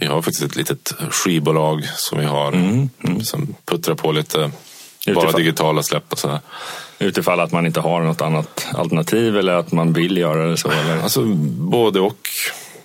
Vi 0.00 0.06
har 0.06 0.22
faktiskt 0.22 0.42
ett 0.42 0.56
litet 0.56 0.92
skivbolag 1.10 1.84
som 1.96 2.18
vi 2.18 2.24
har 2.24 2.52
som 3.24 3.54
puttrar 3.64 3.94
på 3.94 4.12
lite 4.12 4.38
bara 4.38 5.14
Utifall- 5.14 5.36
digitala 5.36 5.82
släpp 5.82 6.12
och 6.12 6.18
sådär. 6.18 6.40
Utifall 6.98 7.40
att 7.40 7.52
man 7.52 7.66
inte 7.66 7.80
har 7.80 8.00
något 8.02 8.20
annat 8.20 8.66
alternativ 8.74 9.36
eller 9.36 9.52
att 9.52 9.72
man 9.72 9.92
vill 9.92 10.16
göra 10.16 10.46
det 10.50 10.56
så. 10.56 10.70
Eller? 10.70 11.02
Alltså 11.02 11.24
både 11.56 12.00
och. 12.00 12.28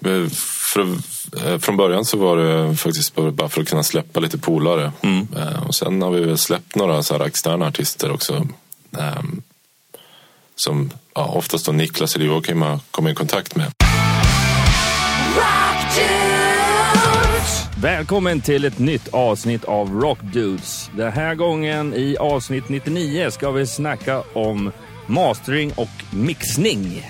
Eh, 0.05 0.29
För, 0.73 0.81
eh, 1.45 1.59
från 1.59 1.77
början 1.77 2.05
så 2.05 2.17
var 2.17 2.37
det 2.37 2.75
faktiskt 2.75 3.15
bara 3.15 3.31
bara 3.31 3.49
för 3.49 3.61
att 3.61 3.69
kunna 3.69 3.83
släppa 3.83 4.19
lite 4.19 4.37
polare. 4.37 4.91
Eh, 5.37 5.67
Och 5.67 5.75
sen 5.75 6.01
har 6.01 6.11
vi 6.11 6.37
släppt 6.37 6.75
några 6.75 7.03
så 7.03 7.23
externa 7.23 7.67
artister 7.67 8.11
också. 8.11 8.47
ehm, 8.99 9.41
Som 10.55 10.91
ja, 11.15 11.25
oftast 11.25 11.65
då 11.65 11.71
Niklas 11.71 12.15
eller 12.15 12.25
Joakim 12.25 12.61
har 12.61 12.79
kommit 12.91 13.11
i 13.11 13.15
kontakt 13.15 13.55
med. 13.55 13.71
Välkommen 17.85 18.41
till 18.41 18.65
ett 18.65 18.79
nytt 18.79 19.07
avsnitt 19.13 19.63
av 19.63 20.01
Rock 20.01 20.19
Dudes. 20.21 20.91
Den 20.97 21.11
här 21.11 21.35
gången 21.35 21.93
i 21.93 22.17
avsnitt 22.17 22.69
99 22.69 23.29
ska 23.31 23.51
vi 23.51 23.65
snacka 23.65 24.23
om 24.33 24.71
mastering 25.07 25.71
och 25.75 26.13
mixning. 26.13 27.03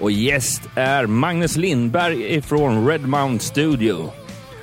Och 0.00 0.10
gäst 0.10 0.62
är 0.74 1.06
Magnus 1.06 1.56
Lindberg 1.56 2.34
ifrån 2.34 2.88
Redmount 2.88 3.42
Studio. 3.42 4.10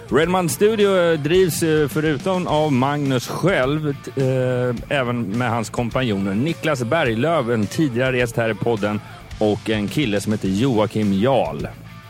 Redmount 0.07 0.51
Studio 0.51 0.97
eh, 0.97 1.19
drivs 1.19 1.63
eh, 1.63 1.87
förutom 1.87 2.47
av 2.47 2.71
Magnus 2.71 3.27
själv 3.27 3.89
eh, 3.89 4.97
även 4.97 5.37
med 5.37 5.49
hans 5.49 5.69
kompanjoner 5.69 6.35
Niklas 6.35 6.83
Berglöf, 6.83 7.49
en 7.49 7.67
tidigare 7.67 8.17
gäst 8.17 8.37
här 8.37 8.49
i 8.49 8.55
podden 8.55 9.01
och 9.39 9.69
en 9.69 9.87
kille 9.87 10.21
som 10.21 10.31
heter 10.31 10.49
Joakim 10.49 11.13
Jarl. 11.13 11.65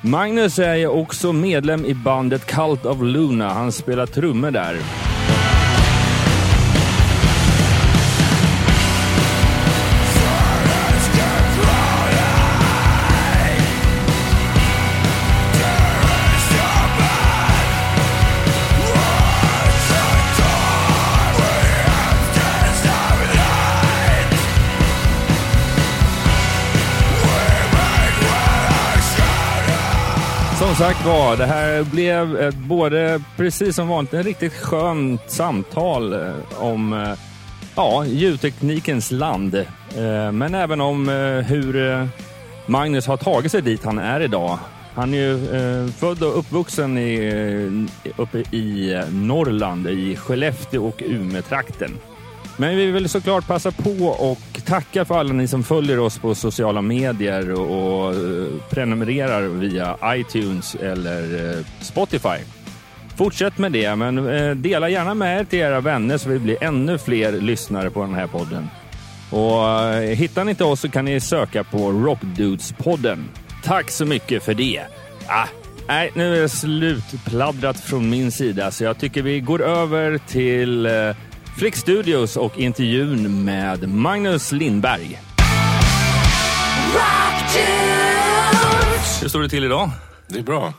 Magnus 0.06 0.60
är 0.60 0.76
ju 0.76 0.88
också 0.88 1.34
medlem 1.34 1.86
i 1.86 1.94
bandet 1.94 2.46
Cult 2.46 2.86
of 2.86 3.02
Luna. 3.02 3.50
Han 3.50 3.72
spelar 3.72 4.06
trummor 4.06 4.52
där. 4.52 4.78
Som 30.74 30.86
sagt 30.86 31.06
var, 31.06 31.38
det 31.38 31.46
här 31.46 31.84
blev 31.84 32.38
ett, 32.38 32.56
både, 32.56 33.22
precis 33.38 33.76
som 33.76 33.88
vanligt, 33.88 34.14
ett 34.14 34.26
riktigt 34.26 34.54
skönt 34.54 35.32
samtal 35.32 36.14
eh, 36.14 36.34
om 36.58 36.94
eh, 36.94 37.14
ja, 37.76 38.06
ljudteknikens 38.06 39.12
land. 39.12 39.66
Men 40.34 40.56
även 40.56 40.82
om 40.82 41.08
hur 41.48 42.08
Magnus 42.66 43.08
har 43.08 43.18
tagit 43.18 43.52
sig 43.52 43.62
dit 43.62 43.86
han 43.86 43.98
är 43.98 44.20
idag. 44.20 44.60
Han 44.94 45.14
är 45.14 45.18
ju 45.18 45.92
född 45.92 46.24
och 46.24 46.40
uppvuxen 46.40 46.98
i, 46.98 47.88
uppe 48.18 48.38
i 48.38 49.02
Norrland, 49.12 49.88
i 49.88 50.16
Skellefteå 50.16 50.88
och 50.88 51.04
Umeå-trakten. 51.06 51.98
Men 52.58 52.78
vi 52.78 52.92
vill 52.92 53.10
såklart 53.10 53.48
passa 53.48 53.72
på 53.72 54.06
och 54.06 54.62
tacka 54.66 55.06
för 55.06 55.20
alla 55.20 55.34
ni 55.34 55.48
som 55.48 55.64
följer 55.64 56.00
oss 56.00 56.18
på 56.18 56.36
sociala 56.36 56.82
medier 56.82 57.52
och, 57.52 58.14
eh, 58.14 58.48
prenumererar 58.70 59.42
via 59.42 59.98
iTunes 60.06 60.76
eller 60.76 61.50
eh, 61.58 61.66
Spotify. 61.82 62.38
Fortsätt 63.18 63.58
med 63.58 63.72
det, 63.72 63.96
men 63.96 64.28
eh, 64.28 64.56
dela 64.56 64.90
gärna 64.90 65.14
med 65.14 65.40
er 65.40 65.44
till 65.44 65.60
era 65.60 65.82
vänner 65.82 66.18
så 66.18 66.30
vi 66.30 66.40
blir 66.40 66.64
ännu 66.64 66.98
fler 66.98 67.32
lyssnare 67.32 67.90
på 67.90 68.02
den 68.02 68.14
här 68.14 68.28
podden. 68.28 68.70
Och 69.30 69.94
hittar 70.16 70.44
ni 70.44 70.50
inte 70.50 70.64
oss 70.64 70.80
så 70.80 70.90
kan 70.90 71.06
ni 71.06 71.20
söka 71.20 71.64
på 71.64 71.92
Rockdudes-podden. 71.92 73.24
Tack 73.64 73.92
så 73.92 74.06
mycket 74.06 74.44
för 74.44 74.54
det. 74.54 74.82
Ah, 75.28 75.48
nej, 75.88 76.12
nu 76.16 76.38
är 76.38 76.42
det 76.42 76.50
slutpladdrat 76.50 77.80
från 77.80 78.10
min 78.10 78.32
sida 78.32 78.72
så 78.72 78.84
jag 78.84 78.98
tycker 78.98 79.22
vi 79.22 79.40
går 79.40 79.62
över 79.62 80.18
till 80.18 80.86
eh, 80.86 80.92
Flick 81.58 81.76
Studios 81.76 82.38
och 82.38 82.58
intervjun 82.58 83.46
med 83.46 83.90
Magnus 83.90 84.52
Lindberg. 84.52 85.20
Hur 89.22 89.30
står 89.30 89.42
det 89.42 89.50
till 89.50 89.64
idag? 89.64 89.90
Det 90.28 90.40
är 90.40 90.44
bra. 90.44 90.74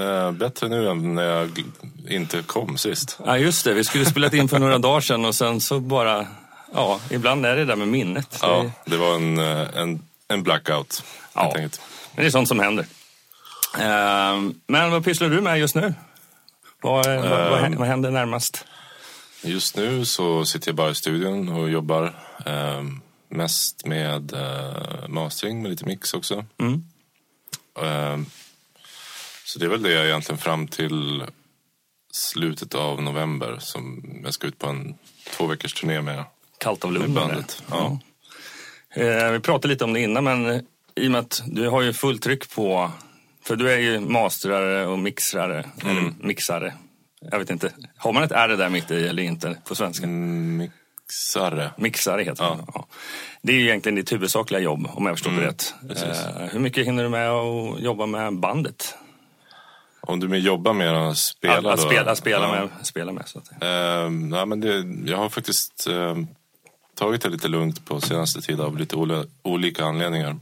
Eh, 0.00 0.32
Bättre 0.32 0.68
nu 0.68 0.88
än 0.90 1.14
när 1.14 1.22
jag 1.22 1.64
inte 2.08 2.42
kom 2.42 2.78
sist. 2.78 3.18
Ja, 3.26 3.38
just 3.38 3.64
det. 3.64 3.74
Vi 3.74 3.84
skulle 3.84 4.04
spelat 4.04 4.34
in 4.34 4.48
för 4.48 4.58
några 4.58 4.78
dagar 4.78 5.00
sedan 5.00 5.24
och 5.24 5.34
sen 5.34 5.60
så 5.60 5.80
bara... 5.80 6.26
Ja, 6.74 7.00
ibland 7.10 7.46
är 7.46 7.56
det 7.56 7.64
där 7.64 7.76
med 7.76 7.88
minnet. 7.88 8.38
Ja, 8.42 8.70
Det, 8.86 8.96
var 8.96 9.14
en, 9.14 9.38
eh, 9.38 9.66
en, 9.76 10.02
en 10.28 10.42
blackout. 10.42 11.04
Ja. 11.34 11.42
helt 11.42 11.56
enkelt. 11.56 11.80
men 12.14 12.22
det 12.24 12.28
är 12.28 12.30
sånt 12.30 12.48
som 12.48 12.60
händer. 12.60 12.86
Ehm, 13.78 14.54
men 14.66 14.90
vad 14.90 15.04
pysslar 15.04 15.28
du 15.28 15.40
med 15.40 15.58
just 15.58 15.74
nu? 15.74 15.94
Vad, 16.82 17.06
vad, 17.06 17.28
vad, 17.28 17.74
vad 17.76 17.88
händer 17.88 18.10
närmast? 18.10 18.64
Just 19.42 19.76
nu 19.76 20.04
så 20.04 20.44
sitter 20.44 20.68
jag 20.68 20.76
bara 20.76 20.90
i 20.90 20.94
studion 20.94 21.48
och 21.48 21.70
jobbar 21.70 22.04
eh, 22.46 22.82
mest 23.28 23.86
med 23.86 24.32
eh, 24.32 25.08
mastering 25.08 25.62
med 25.62 25.70
lite 25.70 25.84
mix 25.84 26.14
också. 26.14 26.44
Mm. 26.58 26.84
Eh, 27.82 28.26
så 29.44 29.58
det 29.58 29.64
är 29.64 29.68
väl 29.68 29.82
det 29.82 29.92
jag 29.92 30.06
egentligen 30.06 30.38
fram 30.38 30.68
till 30.68 31.24
slutet 32.12 32.74
av 32.74 33.02
november 33.02 33.56
som 33.60 34.02
jag 34.24 34.34
ska 34.34 34.46
ut 34.46 34.58
på 34.58 34.66
en 34.66 34.94
två 35.30 35.46
veckors 35.46 35.72
turné 35.74 36.00
med, 36.00 36.24
Kallt 36.58 36.84
av 36.84 36.92
med 36.92 37.00
Lund. 37.02 37.14
bandet. 37.14 37.62
Ja. 37.70 37.98
Eh, 38.94 39.30
vi 39.30 39.40
pratade 39.40 39.68
lite 39.68 39.84
om 39.84 39.92
det 39.92 40.00
innan, 40.00 40.24
men 40.24 40.50
eh, 40.50 40.60
i 40.94 41.06
och 41.06 41.10
med 41.10 41.20
att 41.20 41.42
du 41.46 41.68
har 41.68 41.82
ju 41.82 41.92
fullt 41.92 42.22
tryck 42.22 42.50
på... 42.54 42.90
För 43.42 43.56
du 43.56 43.70
är 43.72 43.78
ju 43.78 44.00
masterare 44.00 44.86
och 44.86 44.98
mixrare. 44.98 45.70
Mm. 45.82 45.96
Eller 45.98 46.12
mixare. 46.20 46.74
Jag 47.30 47.38
vet 47.38 47.50
inte. 47.50 47.72
Har 47.96 48.12
man 48.12 48.22
ett 48.22 48.32
R 48.32 48.48
där 48.48 48.68
mitt 48.68 48.90
i 48.90 49.08
eller 49.08 49.22
inte 49.22 49.56
på 49.68 49.74
svenska? 49.74 50.06
Mixare. 50.06 51.70
Mixare 51.76 52.22
heter 52.22 52.44
Ja. 52.44 52.54
det. 52.54 52.64
Ja. 52.74 52.86
Det 53.42 53.52
är 53.52 53.56
ju 53.56 53.62
egentligen 53.64 53.96
ditt 53.96 54.12
huvudsakliga 54.12 54.60
jobb, 54.60 54.88
om 54.94 55.06
jag 55.06 55.14
förstår 55.16 55.30
det 55.30 55.46
rätt. 55.46 55.74
Mm, 55.82 55.88
precis. 55.94 56.24
Eh, 56.24 56.46
hur 56.52 56.60
mycket 56.60 56.86
hinner 56.86 57.02
du 57.02 57.08
med 57.08 57.30
att 57.30 57.80
jobba 57.80 58.06
med 58.06 58.38
bandet? 58.38 58.94
Om 60.00 60.20
du 60.20 60.26
vill 60.26 60.44
jobba 60.46 60.72
med 60.72 60.92
att 60.96 61.16
spela 61.18 61.58
att, 61.58 61.66
att 61.66 61.76
då? 61.80 61.86
spela, 61.86 62.16
spela, 62.16 62.56
Ja. 62.56 62.60
med, 62.76 62.86
spela 62.86 63.12
med. 63.12 63.28
Så 63.28 63.38
att. 63.38 63.62
Eh, 63.62 64.10
nej, 64.10 64.46
men 64.46 64.60
det, 64.60 64.84
jag 65.10 65.16
har 65.18 65.28
faktiskt 65.28 65.86
eh, 65.86 66.16
tagit 66.94 67.22
det 67.22 67.28
lite 67.28 67.48
lugnt 67.48 67.84
på 67.86 68.00
senaste 68.00 68.40
tiden 68.40 68.60
av 68.66 68.78
lite 68.78 68.96
ola, 68.96 69.24
olika 69.42 69.84
anledningar. 69.84 70.36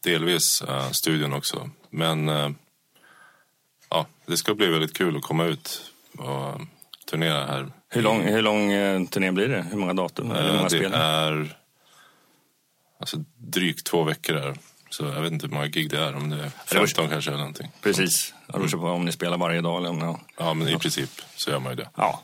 Delvis 0.00 0.62
eh, 0.62 0.90
studion 0.90 1.32
också. 1.32 1.70
Men 1.90 2.28
eh, 2.28 2.50
ja, 3.88 4.06
det 4.26 4.36
ska 4.36 4.54
bli 4.54 4.66
väldigt 4.66 4.96
kul 4.96 5.16
att 5.16 5.22
komma 5.22 5.44
ut 5.44 5.82
och 6.18 6.60
turnera 7.10 7.46
här. 7.46 7.66
Hur 7.88 8.02
lång, 8.02 8.22
hur 8.22 8.42
lång 8.42 8.72
eh, 8.72 9.04
turné 9.04 9.30
blir 9.32 9.48
det? 9.48 9.66
Hur 9.70 9.78
många 9.78 9.94
datum? 9.94 10.30
Eller 10.30 10.42
hur 10.42 10.48
Eh, 10.48 10.54
många 10.56 10.68
det 10.68 10.78
spel? 10.78 10.92
är 10.94 11.56
alltså, 13.00 13.16
drygt 13.38 13.86
två 13.86 14.02
veckor 14.04 14.34
här. 14.34 14.54
Så 14.90 15.04
jag 15.04 15.20
vet 15.22 15.32
inte 15.32 15.46
hur 15.46 15.54
många 15.54 15.66
gig 15.66 15.90
det 15.90 15.98
är. 15.98 16.16
Om 16.16 16.30
det 16.30 16.36
är 16.44 16.50
15 16.66 17.08
kanske 17.08 17.30
eller 17.30 17.38
någonting. 17.38 17.70
Precis. 17.82 18.34
Det 18.46 18.52
beror 18.52 18.68
på 18.68 18.86
om 18.86 19.04
ni 19.04 19.12
spelar 19.12 19.38
varje 19.38 19.60
dag 19.60 19.76
eller 19.78 19.90
om... 19.90 19.98
Ja. 19.98 20.20
Ja, 20.38 20.54
men 20.54 20.68
i 20.68 20.78
princip 20.78 21.10
så 21.36 21.50
gör 21.50 21.58
man 21.58 21.72
ju 21.72 21.76
det. 21.76 21.88
ja. 21.96 22.22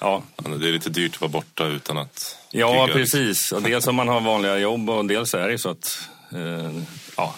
ja. 0.00 0.22
Det 0.36 0.68
är 0.68 0.72
lite 0.72 0.90
dyrt 0.90 1.14
att 1.14 1.20
vara 1.20 1.30
borta 1.30 1.66
utan 1.66 1.98
att 1.98 2.38
Ja, 2.50 2.82
gigga, 2.82 2.94
precis. 2.94 3.52
Och 3.52 3.62
dels 3.62 3.86
om 3.86 3.94
man 3.94 4.08
har 4.08 4.20
vanliga 4.20 4.58
jobb 4.58 4.90
och 4.90 5.04
dels 5.06 5.34
är 5.34 5.48
det 5.48 5.58
så 5.58 5.70
att 5.70 6.08
eh, 6.34 6.70
ja, 7.16 7.34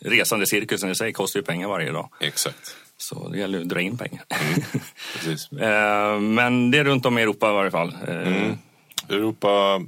resande 0.00 0.46
cirkusen 0.46 0.90
i 0.90 0.94
sig 0.94 1.12
kostar 1.12 1.40
ju 1.40 1.44
pengar 1.44 1.68
varje 1.68 1.92
dag. 1.92 2.10
Exakt. 2.20 2.76
Så 3.00 3.28
det 3.28 3.38
gäller 3.38 3.60
att 3.60 3.68
dra 3.68 3.80
in 3.80 3.98
pengar. 3.98 4.24
Precis. 5.14 5.52
eh, 5.52 6.20
men 6.20 6.70
det 6.70 6.78
är 6.78 6.84
runt 6.84 7.06
om 7.06 7.18
i 7.18 7.22
Europa 7.22 7.50
i 7.50 7.52
varje 7.52 7.70
fall. 7.70 7.96
Eh, 8.08 8.16
Mm. 8.18 8.58
Europa, 9.08 9.80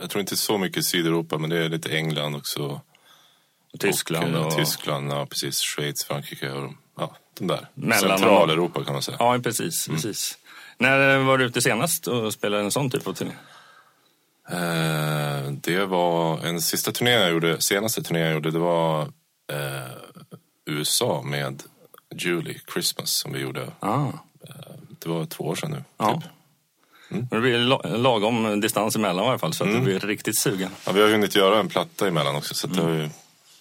jag 0.00 0.10
tror 0.10 0.20
inte 0.20 0.36
så 0.36 0.58
mycket 0.58 0.84
Sydeuropa, 0.84 1.38
men 1.38 1.50
det 1.50 1.64
är 1.64 1.68
lite 1.68 1.96
England 1.96 2.34
också. 2.36 2.80
Tyskland 3.78 4.36
och, 4.36 4.46
och... 4.46 4.52
eh, 4.52 4.58
Tyskland, 4.58 5.10
ja 5.12 5.26
precis. 5.26 5.60
Schweiz, 5.60 6.04
Frankrike 6.04 6.50
och 6.50 6.72
ja, 6.98 7.16
de 7.38 7.46
där. 7.46 7.68
Mellan- 7.74 8.18
Centraleuropa 8.18 8.84
kan 8.84 8.92
man 8.92 9.02
säga. 9.02 9.16
Ja, 9.20 9.38
precis. 9.42 9.88
Mm. 9.88 9.96
precis. 9.96 10.38
När 10.78 11.18
var 11.18 11.38
du 11.38 11.44
ute 11.44 11.62
senast 11.62 12.06
och 12.06 12.32
spelade 12.32 12.62
en 12.62 12.70
sån 12.70 12.90
typ 12.90 13.06
av 13.06 13.12
turné? 13.12 13.32
Eh, 14.50 15.50
det 15.52 15.84
var 15.86 16.38
en 16.46 16.60
sista 16.60 16.92
turné 16.92 17.10
jag 17.10 17.30
gjorde, 17.30 17.60
senaste 17.60 18.02
turné 18.02 18.20
jag 18.20 18.32
gjorde, 18.34 18.50
det 18.50 18.58
var 18.58 19.02
eh, 19.52 19.92
USA 20.66 21.22
med 21.22 21.62
Julie 22.16 22.60
Christmas 22.72 23.10
som 23.10 23.32
vi 23.32 23.38
gjorde. 23.40 23.70
Ah. 23.80 24.06
Det 24.98 25.08
var 25.08 25.24
två 25.26 25.44
år 25.44 25.54
sedan 25.54 25.70
nu. 25.70 25.84
Ja. 25.98 26.14
Typ. 26.14 26.30
Men 27.08 27.28
Det 27.30 27.40
blir 27.40 27.58
la- 27.58 27.96
lagom 27.96 28.60
distans 28.60 28.96
emellan 28.96 29.24
i 29.24 29.28
alla 29.28 29.38
fall 29.38 29.52
så 29.54 29.64
att 29.64 29.70
Mm. 29.70 29.84
du 29.84 29.90
blir 29.90 30.00
riktigt 30.08 30.38
sugen. 30.38 30.70
Ja, 30.86 30.92
vi 30.92 31.02
har 31.02 31.08
hunnit 31.10 31.34
göra 31.36 31.60
en 31.60 31.68
platta 31.68 32.08
emellan 32.08 32.36
också 32.36 32.54
så 32.54 32.66
att 32.66 32.74
det 32.74 32.80
Mm. 32.80 32.92
har 32.94 32.98
ju 33.02 33.10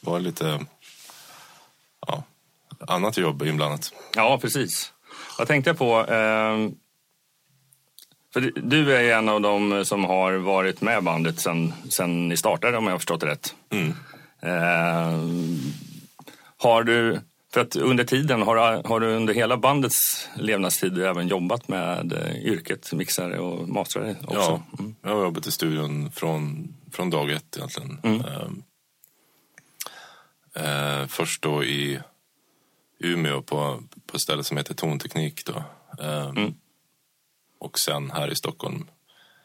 varit 0.02 0.24
lite 0.24 0.66
ja, 2.08 2.24
annat 2.88 3.18
jobb 3.18 3.42
inblandat. 3.44 3.94
Ja, 4.16 4.38
precis. 4.42 4.94
Vad 5.38 5.48
tänkte 5.48 5.70
jag 5.70 5.78
på? 5.78 6.00
Eh, 6.00 6.70
för 8.34 8.42
du- 8.56 8.96
är 8.96 9.18
en 9.18 9.30
av 9.30 9.42
dem 9.42 9.86
som 9.86 10.04
har 10.06 10.34
varit 10.34 10.82
med 10.82 11.04
bandet 11.04 11.40
sen, 11.40 11.74
sen 11.90 12.28
ni 12.28 12.38
startade 12.38 12.78
om 12.78 12.86
jag 12.86 12.92
har 12.94 13.00
förstått 13.00 13.22
det 13.22 13.28
rätt. 13.28 13.56
Mm. 13.70 13.94
Eh, 14.42 15.20
har 16.58 16.84
du, 16.84 17.20
för 17.54 17.62
att 17.62 17.76
under 17.76 18.04
tiden, 18.04 18.42
har, 18.42 18.56
du- 18.56 18.90
har 18.90 19.00
du 19.00 19.08
under 19.16 19.34
hela 19.34 19.58
bandets 19.58 20.28
levnadstid 20.36 20.98
även 21.02 21.28
jobbat 21.28 21.68
med 21.68 22.14
eh, 22.14 22.36
yrket 22.46 22.94
mixare 22.94 23.40
och 23.40 23.70
mastrare 23.70 24.16
också? 24.24 24.62
Ja, 24.78 24.84
jag 25.02 25.10
har 25.16 25.24
jobbat 25.24 25.48
i 25.48 25.52
studion 25.52 26.12
från, 26.12 26.74
från 26.92 27.10
dag 27.10 27.32
ett 27.32 27.58
egentligen. 27.58 28.00
Ehm, 28.04 28.64
eh, 30.56 31.08
först 31.08 31.42
då 31.42 31.64
i 31.64 32.00
Umeå 33.00 33.42
på, 33.42 33.84
på 34.06 34.16
ett 34.18 34.22
ställe 34.22 34.44
som 34.44 34.58
heter 34.58 34.74
Tonteknik. 34.74 35.46
Då. 35.46 35.64
Ehm, 36.04 36.54
Och 37.60 37.80
sen 37.80 38.12
här 38.12 38.32
i 38.32 38.36
Stockholm 38.36 38.88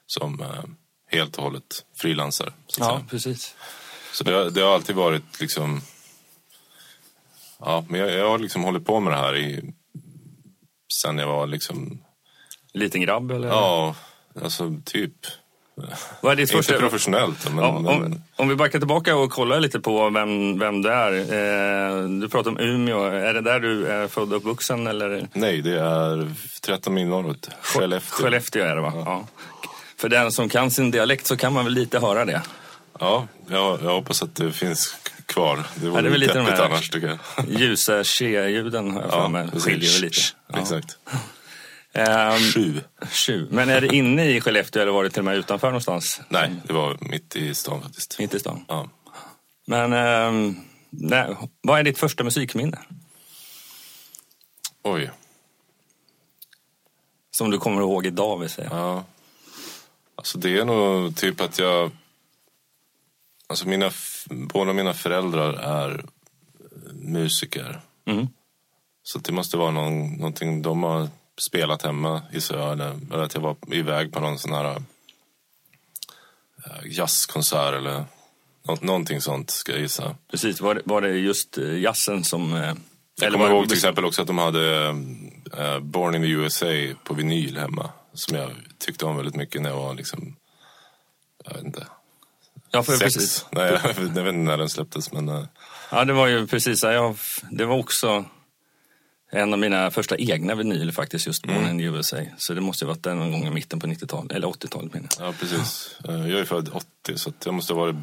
som 0.06 0.40
eh, 0.40 0.64
helt 1.10 1.36
och 1.36 1.42
hållet 1.44 1.84
frilansare. 1.96 2.52
Ja, 2.78 2.84
säga. 2.86 3.04
precis. 3.10 3.54
så 4.12 4.24
det, 4.24 4.50
det 4.50 4.60
har 4.60 4.74
alltid 4.74 4.96
varit 4.96 5.40
liksom... 5.40 5.80
Ja, 7.58 7.84
men 7.88 8.00
jag, 8.00 8.10
jag 8.10 8.30
har 8.30 8.38
liksom 8.38 8.64
hållit 8.64 8.84
på 8.86 9.00
med 9.00 9.12
det 9.12 9.16
här 9.16 9.36
i, 9.36 9.74
sen 11.02 11.18
jag 11.18 11.26
var 11.26 11.46
liksom... 11.46 12.02
Liten 12.72 13.00
grabb 13.00 13.30
eller? 13.30 13.48
Ja, 13.48 13.94
alltså 14.42 14.76
typ... 14.84 15.12
Vad 16.20 16.32
är 16.32 16.36
ditt 16.36 16.50
Inte 16.50 16.56
första... 16.56 16.78
professionellt, 16.78 17.54
men... 17.54 17.64
Om, 17.64 17.82
men 17.82 18.04
om, 18.04 18.22
om 18.36 18.48
vi 18.48 18.54
backar 18.54 18.78
tillbaka 18.78 19.16
och 19.16 19.30
kollar 19.30 19.60
lite 19.60 19.80
på 19.80 20.10
vem, 20.10 20.58
vem 20.58 20.82
du 20.82 20.88
är. 20.90 21.12
Eh, 21.12 22.08
du 22.08 22.28
pratar 22.28 22.50
om 22.50 22.58
Umeå. 22.58 23.04
Är 23.04 23.34
det 23.34 23.40
där 23.40 23.60
du 23.60 23.86
är 23.86 24.08
född 24.08 24.32
och 24.32 24.36
uppvuxen? 24.36 24.86
Eller? 24.86 25.28
Nej, 25.32 25.62
det 25.62 25.80
är 25.80 26.32
13 26.62 26.94
mil 26.94 27.06
norrut. 27.06 27.50
Skellefteå. 27.60 28.24
Skellefteå 28.24 28.64
är 28.64 28.74
det 28.76 28.80
va? 28.82 28.92
Ja. 29.06 29.26
För 29.96 30.08
den 30.08 30.32
som 30.32 30.48
kan 30.48 30.70
sin 30.70 30.90
dialekt 30.90 31.26
så 31.26 31.36
kan 31.36 31.52
man 31.52 31.64
väl 31.64 31.74
lite 31.74 31.98
höra 31.98 32.24
det. 32.24 32.42
Ja, 33.00 33.28
jag, 33.48 33.82
jag 33.82 33.90
hoppas 33.94 34.22
att 34.22 34.34
det 34.34 34.52
finns 34.52 34.96
kvar. 35.26 35.66
Det 35.74 35.88
vore 35.88 36.02
det 36.02 36.08
är 36.08 36.10
väl 36.10 36.20
lite 36.20 36.34
de 36.34 36.46
här- 36.46 36.60
annars 36.64 36.90
tycker 36.90 37.08
jag. 37.36 37.48
Ljusa 37.60 38.04
tje-ljuden 38.04 38.90
har 38.90 39.02
jag 39.02 39.10
för 39.10 39.28
mig. 39.28 39.48
Skiljer 39.60 39.92
väl 39.92 40.00
lite. 40.02 40.20
Ja. 40.52 40.58
Exakt. 40.60 40.98
Ehm, 41.92 42.38
Sju. 42.38 42.80
tju. 43.10 43.48
Men 43.50 43.68
är 43.68 43.80
det 43.80 43.94
inne 43.96 44.30
i 44.30 44.40
Skellefteå 44.40 44.82
eller 44.82 44.92
var 44.92 45.04
det 45.04 45.10
till 45.10 45.18
och 45.18 45.24
med 45.24 45.36
utanför 45.36 45.66
någonstans? 45.68 46.20
Nej, 46.28 46.52
det 46.66 46.72
var 46.72 46.96
mitt 47.00 47.36
i 47.36 47.54
stan 47.54 47.82
faktiskt. 47.82 48.20
Inte 48.20 48.36
i 48.36 48.40
stan. 48.40 48.64
Ja. 48.68 48.88
Men 49.66 49.92
ehm, 49.92 50.56
nej, 50.90 51.36
vad 51.62 51.78
är 51.78 51.82
ditt 51.82 51.98
första 51.98 52.24
musikminne? 52.24 52.78
Oj. 54.82 55.10
Som 57.30 57.50
du 57.50 57.58
kommer 57.58 57.80
ihåg 57.80 58.06
idag 58.06 58.38
vill 58.38 58.48
säga. 58.50 58.68
Ja. 58.72 59.04
Alltså 60.16 60.38
det 60.38 60.58
är 60.58 60.64
nog 60.64 61.16
typ 61.16 61.40
att 61.40 61.58
jag... 61.58 61.90
Alltså 63.48 63.68
mina, 63.68 63.90
båda 64.30 64.72
mina 64.72 64.94
föräldrar 64.94 65.52
är 65.52 65.90
eh, 65.98 66.92
musiker. 66.92 67.80
Mm. 68.06 68.26
Så 69.02 69.18
det 69.18 69.32
måste 69.32 69.56
vara 69.56 69.70
någon, 69.70 70.12
någonting 70.12 70.62
de 70.62 70.82
har 70.82 71.08
spelat 71.38 71.82
hemma 71.82 72.22
i 72.32 72.40
Söder. 72.40 73.00
Eller 73.12 73.22
att 73.22 73.34
jag 73.34 73.40
var 73.40 73.56
iväg 73.72 74.12
på 74.12 74.20
någon 74.20 74.38
sån 74.38 74.52
här 74.52 74.76
eh, 76.64 76.86
jazzkonsert 76.86 77.74
eller 77.74 78.04
nå, 78.62 78.78
någonting 78.80 79.20
sånt 79.20 79.50
ska 79.50 79.72
jag 79.72 79.80
gissa. 79.80 80.16
Precis, 80.30 80.60
var 80.60 80.74
det, 80.74 80.82
var 80.84 81.00
det 81.00 81.08
just 81.08 81.58
eh, 81.58 81.78
jazzen 81.78 82.24
som... 82.24 82.74
Jag 83.20 83.32
kommer 83.32 83.50
ihåg 83.50 83.68
till 83.68 83.76
exempel 83.76 84.04
också 84.04 84.22
att 84.22 84.26
de 84.26 84.38
hade 84.38 84.86
eh, 85.56 85.78
Born 85.78 86.14
in 86.14 86.22
the 86.22 86.28
USA 86.28 86.94
på 87.04 87.14
vinyl 87.14 87.58
hemma. 87.58 87.90
Som 88.14 88.36
jag 88.36 88.50
tyckte 88.78 89.04
om 89.04 89.16
väldigt 89.16 89.36
mycket 89.36 89.62
när 89.62 89.70
jag 89.70 89.76
var 89.76 89.94
liksom, 89.94 90.36
jag 91.44 91.54
vet 91.54 91.64
inte, 91.64 91.86
Ja, 92.70 92.82
för 92.82 92.92
sex. 92.96 93.14
precis. 93.14 93.46
Nej, 93.50 93.64
jag, 93.84 93.94
vet- 93.94 93.96
jag 93.96 94.04
vet 94.04 94.16
inte 94.16 94.32
när 94.32 94.56
den 94.56 94.68
släpptes 94.68 95.12
men 95.12 95.28
eh, 95.28 95.44
Ja, 95.90 96.04
det 96.04 96.12
var 96.12 96.26
ju 96.26 96.46
precis. 96.46 96.82
ja, 96.82 96.92
Jag, 96.92 97.16
det 97.50 97.64
var 97.64 97.76
också 97.78 98.24
en 99.32 99.52
av 99.52 99.58
mina 99.58 99.90
första 99.90 100.16
egna 100.16 100.54
vinyler 100.54 100.92
faktiskt, 100.92 101.26
just 101.26 101.46
Born 101.46 101.68
in 101.68 101.78
the 101.78 101.84
USA. 101.84 102.16
Så 102.38 102.54
det 102.54 102.60
måste 102.60 102.84
ju 102.84 102.88
varit 102.88 103.02
den 103.02 103.18
någon 103.18 103.32
gång 103.32 103.46
i 103.46 103.50
mitten 103.50 103.80
på 103.80 103.86
90-talet, 103.86 104.32
eller 104.32 104.48
80-talet 104.48 104.94
menar 104.94 105.08
jag. 105.18 105.28
ja 105.28 105.32
precis. 105.40 105.96
Eh, 106.08 106.14
Jag 106.30 106.40
är 106.40 106.44
född 106.44 106.68
80 106.72 106.86
så 107.16 107.32
jag 107.44 107.54
måste 107.54 107.72
ha 107.72 107.80
varit 107.80 107.96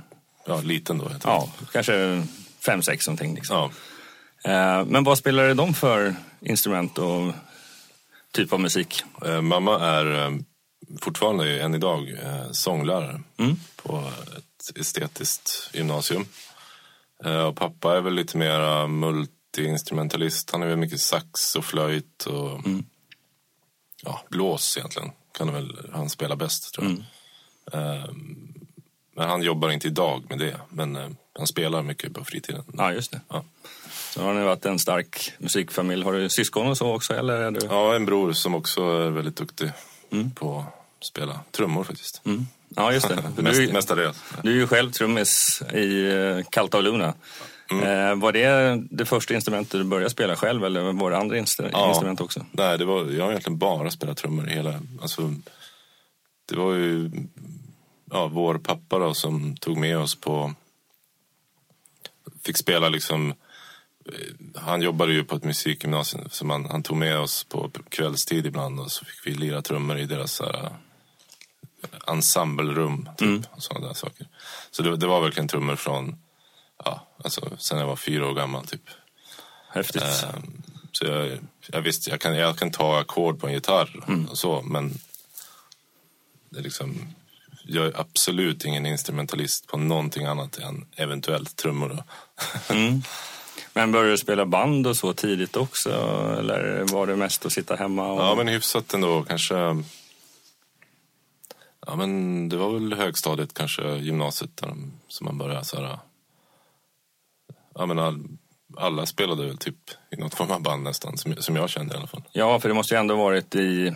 ja, 0.48 0.62
liten 0.62 0.98
då. 0.98 1.12
Ja, 1.24 1.50
kanske 1.72 2.24
fem 2.66 2.82
sex 2.82 3.08
någonting. 3.08 3.36
Liksom. 3.36 3.72
Ja. 4.44 4.52
Eh, 4.80 4.86
Men 4.86 5.04
vad 5.04 5.18
spelade 5.18 5.54
de 5.54 5.74
för 5.74 6.16
instrument 6.42 6.98
och 6.98 7.34
typ 8.32 8.54
av 8.54 8.60
musik? 8.60 9.04
Mamma 9.42 9.80
är 9.80 10.38
fortfarande 11.02 11.62
än 11.62 11.76
idag 11.76 12.16
sånglärare 12.52 13.22
Mm. 13.40 13.56
på 13.76 14.12
ett 14.70 14.78
estetiskt 14.78 15.70
gymnasium. 15.74 16.26
Eh, 17.26 17.42
Och 17.44 17.56
pappa 17.56 17.98
är 17.98 18.02
väl 18.02 18.14
lite 18.14 18.38
mer 18.38 18.88
multiinstrumentalist. 18.88 20.52
Han 20.52 20.62
är 20.64 20.68
väl 20.68 20.78
mycket 20.78 21.00
sax 21.00 21.56
och 21.56 21.66
flöjt 21.66 22.26
och 22.26 22.66
Mm. 22.66 22.86
ja, 24.04 24.22
blås 24.30 24.78
egentligen. 24.78 25.12
Kan 25.38 25.54
väl 25.54 25.90
han 25.94 26.10
spela 26.10 26.36
bäst 26.36 26.74
tror 26.74 26.88
jag. 26.88 26.94
Mm. 27.84 28.02
Eh, 28.04 28.10
Men 29.16 29.30
han 29.30 29.42
jobbar 29.42 29.70
inte 29.72 29.88
idag 29.88 30.24
med 30.30 30.40
det. 30.40 30.60
Men 30.70 30.96
eh, 30.96 31.08
han 31.38 31.48
spelar 31.48 31.82
mycket 31.84 32.14
på 32.14 32.26
fritiden. 32.26 32.64
Ja, 32.78 32.94
just 32.94 33.12
det. 33.12 33.22
Ja. 33.30 33.44
Så 34.14 34.22
har 34.24 34.34
ni 34.34 34.44
varit 34.44 34.66
en 34.66 34.80
stark 34.80 35.34
musikfamilj. 35.38 36.04
Har 36.04 36.14
du 36.14 36.30
syskon 36.30 36.68
och 36.68 36.78
så 36.78 36.96
också? 36.96 37.14
Eller 37.14 37.34
är 37.34 37.52
du... 37.52 37.60
Ja, 37.70 37.96
en 37.96 38.06
bror 38.06 38.34
som 38.34 38.56
också 38.56 38.82
är 38.82 39.10
väldigt 39.10 39.36
duktig 39.36 39.72
på 40.36 40.60
att 41.00 41.06
spela 41.06 41.40
trummor 41.52 41.84
faktiskt. 41.84 42.22
Mm. 42.26 42.48
Ja, 42.76 42.94
just 42.94 43.08
det. 43.10 43.24
Du, 43.38 43.72
Mestadels. 43.74 44.24
du 44.44 44.50
är 44.52 44.56
ju 44.56 44.68
själv 44.68 44.92
trummis 44.92 45.62
i 45.74 46.12
eh, 46.12 46.46
Kalta 46.50 46.78
och 46.78 46.84
Luna. 46.84 47.14
Mm. 47.72 47.84
Eh, 48.10 48.16
var 48.16 48.32
det 48.32 48.82
det 48.92 49.06
första 49.06 49.34
instrumentet 49.34 49.72
du 49.72 49.84
började 49.84 50.10
spela 50.10 50.36
själv 50.36 50.66
eller 50.66 50.82
var 50.94 51.12
det 51.12 51.18
andra 51.18 51.38
instru- 51.38 51.70
Ja. 51.72 51.90
instrument 51.90 52.22
också? 52.22 52.46
Nej, 52.52 52.78
det 52.78 52.86
var, 52.86 53.06
jag 53.12 53.24
har 53.24 53.30
egentligen 53.32 53.58
bara 53.58 53.92
spelat 53.92 54.18
trummor 54.18 54.46
hela... 54.46 54.82
Alltså, 55.02 55.34
det 56.50 56.56
var 56.56 56.74
ju 56.74 57.12
ja, 58.12 58.28
vår 58.28 58.58
pappa 58.58 59.00
då, 59.00 59.14
som 59.14 59.56
tog 59.58 59.78
med 59.78 59.98
oss 59.98 60.16
på... 60.16 60.54
Fick 62.46 62.58
spela 62.58 62.90
liksom... 62.90 63.30
eh, 64.06 64.62
Han 64.62 64.82
jobbade 64.82 65.14
ju 65.14 65.24
på 65.24 65.36
ett 65.36 65.44
musikgymnasium 65.44 66.30
så 66.30 66.46
man, 66.46 66.66
han 66.72 66.84
tog 66.84 66.98
med 66.98 67.18
oss 67.20 67.44
på 67.44 67.72
kvällstid 67.90 68.46
ibland 68.46 68.80
och 68.80 68.92
så 68.92 69.06
fick 69.06 69.28
vi 69.28 69.32
lira 69.34 69.62
trummor 69.62 69.98
i 69.98 70.06
deras 70.06 70.32
så 70.32 70.44
här, 70.46 70.70
ensemblerum 72.08 73.10
typ, 73.18 73.46
och 73.52 73.64
sådana 73.64 73.88
där 73.88 73.94
saker. 73.94 74.28
Så 74.72 74.84
det, 74.84 74.98
det 74.98 75.08
var 75.08 75.22
verkligen 75.22 75.48
trummor 75.48 75.76
från, 75.76 76.16
ja, 76.86 77.08
alltså 77.24 77.50
sen 77.58 77.80
jag 77.80 77.88
var 77.88 77.96
fyra 77.96 78.28
år 78.30 78.34
gammal 78.34 78.68
typ. 78.68 78.82
Häftigt. 79.70 80.04
Ehm, 80.04 80.62
Så 80.92 81.06
jag, 81.06 81.40
jag 81.68 81.82
visste, 81.82 82.10
jag 82.10 82.22
kan, 82.22 82.36
jag 82.36 82.58
kan 82.58 82.72
ta 82.72 83.00
ackord 83.00 83.40
på 83.40 83.48
en 83.48 83.54
gitarr 83.54 84.04
och 84.30 84.38
så, 84.38 84.62
men 84.62 84.94
det 86.50 86.60
är 86.60 86.64
liksom, 86.64 87.14
jag 87.66 87.86
är 87.86 88.00
absolut 88.00 88.66
ingen 88.66 88.86
instrumentalist 88.86 89.68
på 89.68 89.78
någonting 89.78 90.26
annat 90.26 90.58
än 90.58 90.86
eventuellt 90.96 91.56
trummor. 91.56 91.90
Då. 91.90 92.04
Men 93.74 93.92
började 93.92 94.12
du 94.12 94.18
spela 94.18 94.46
band 94.46 94.88
och 94.88 94.98
så 94.98 95.14
tidigt 95.14 95.56
också? 95.58 95.90
Eller 96.40 96.84
var 96.94 97.08
det 97.08 97.16
mest 97.16 97.46
att 97.46 97.52
sitta 97.52 97.76
hemma? 97.76 98.12
Och... 98.12 98.22
Ja, 98.22 98.36
men 98.36 98.48
hyfsat 98.48 98.94
ändå. 98.94 99.24
Kanske... 99.24 99.84
Ja, 101.86 101.96
men 101.96 102.50
det 102.50 102.58
var 102.58 102.74
väl 102.74 102.94
högstadiet, 102.94 103.54
kanske 103.54 103.96
gymnasiet, 103.96 104.58
där 104.58 104.68
de, 104.68 104.94
som 105.08 105.26
man 105.26 105.38
började 105.38 105.66
så 105.66 105.82
här... 105.82 106.00
Ja, 107.76 107.86
men 107.86 108.00
all, 108.00 108.24
alla 108.78 109.06
spelade 109.06 109.46
väl 109.46 109.58
typ 109.58 109.76
i 110.12 110.16
något 110.16 110.34
form 110.34 110.52
av 110.52 110.62
band 110.62 110.84
nästan, 110.84 111.18
som, 111.18 111.36
som 111.36 111.56
jag 111.56 111.70
kände 111.70 111.94
i 111.94 111.98
alla 111.98 112.08
fall. 112.08 112.24
Ja, 112.32 112.60
för 112.60 112.70
det 112.70 112.76
måste 112.76 112.94
ju 112.96 113.00
ändå 113.00 113.16
varit 113.16 113.56
i 113.56 113.94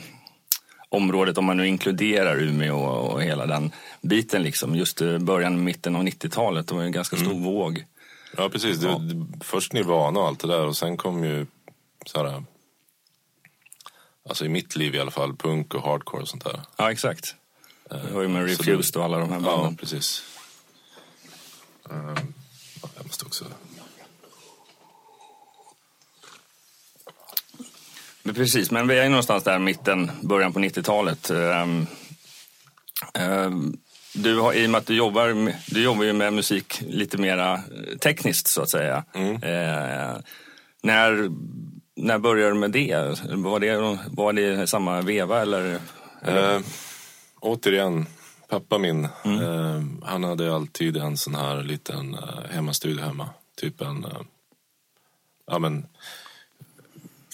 området, 0.90 1.38
om 1.38 1.46
man 1.46 1.58
nu 1.58 1.68
inkluderar 1.68 2.42
Umeå 2.42 2.78
och 2.80 3.22
hela 3.24 3.46
den 3.46 3.72
biten, 4.02 4.44
liksom. 4.44 4.76
just 4.76 5.02
i 5.02 5.20
början, 5.20 5.64
mitten 5.64 5.96
av 5.96 6.04
90-talet. 6.04 6.68
Det 6.68 6.76
var 6.76 6.82
ju 6.82 6.86
en 6.86 6.92
ganska 6.92 7.16
stor 7.16 7.32
Mm. 7.32 7.44
våg. 7.44 7.86
Ja, 8.38 8.50
precis. 8.50 8.80
Det, 8.80 8.88
det, 9.00 9.28
först 9.42 9.74
Nirvana 9.74 10.20
och 10.20 10.28
allt 10.28 10.40
det 10.40 10.48
där 10.48 10.66
och 10.66 10.78
sen 10.78 10.98
kom 10.98 11.24
ju 11.24 11.46
så 12.06 12.24
här... 12.24 12.44
Alltså 14.30 14.46
i 14.46 14.50
mitt 14.50 14.76
liv 14.76 14.96
i 14.96 15.00
alla 15.00 15.12
fall, 15.12 15.36
punk 15.36 15.74
och 15.74 15.84
hardcore 15.84 16.22
och 16.22 16.28
sånt 16.28 16.44
där. 16.44 16.62
Ja, 16.78 16.92
exakt. 16.92 17.36
Det 17.90 18.12
var 18.14 18.22
ju 18.22 18.28
med 18.28 18.46
Refused 18.48 18.96
och 18.98 19.04
alla 19.04 19.18
de 19.18 19.30
här 19.32 19.40
Ja, 19.40 19.46
banden. 19.58 19.76
precis. 19.76 20.24
Ehm, 21.90 22.16
ja, 22.82 22.90
jag 22.98 23.06
måste 23.06 23.26
också... 23.26 23.46
Men 28.24 28.36
precis, 28.36 28.72
men 28.72 28.88
vi 28.88 28.98
är 29.00 29.04
ju 29.04 29.10
någonstans 29.10 29.44
där 29.44 29.60
mitten, 29.60 30.12
början 30.22 30.54
på 30.54 30.60
90-talet. 30.60 31.30
Ehm, 31.30 31.88
ehm, 33.14 33.78
du 34.14 34.40
har, 34.40 34.54
I 34.54 34.66
och 34.66 34.70
med 34.70 34.80
att 34.80 34.86
du 34.88 34.96
jobbar, 34.96 35.54
du 35.74 35.84
jobbar 35.84 36.04
ju 36.04 36.14
med 36.14 36.34
musik 36.34 36.82
lite 36.88 37.18
mera 37.18 37.54
eh, 37.54 37.98
tekniskt 38.02 38.48
så 38.48 38.62
att 38.62 38.70
säga. 38.70 39.04
Mm. 39.14 39.36
Eh, 39.44 40.18
När, 40.82 41.30
när 41.96 42.18
började 42.20 42.52
du 42.52 42.60
med 42.60 42.72
det? 42.72 43.20
Var 43.30 43.60
det, 43.60 43.98
var 44.08 44.34
det 44.34 44.68
samma 44.68 45.02
veva 45.02 45.42
eller? 45.42 45.80
Eh, 46.26 46.60
återigen, 47.40 48.06
pappa 48.50 48.78
min, 48.78 49.08
mm. 49.24 49.42
eh, 49.42 50.08
han 50.10 50.24
hade 50.24 50.56
alltid 50.56 50.98
en 50.98 51.18
sån 51.18 51.36
här 51.36 51.64
liten 51.64 52.14
eh, 52.14 52.52
hemmastudio 52.52 53.06
hemma. 53.06 53.30
Typ 53.56 53.82
en, 53.82 54.06
eh, 54.06 54.22
ja 55.48 55.60
men, 55.60 55.86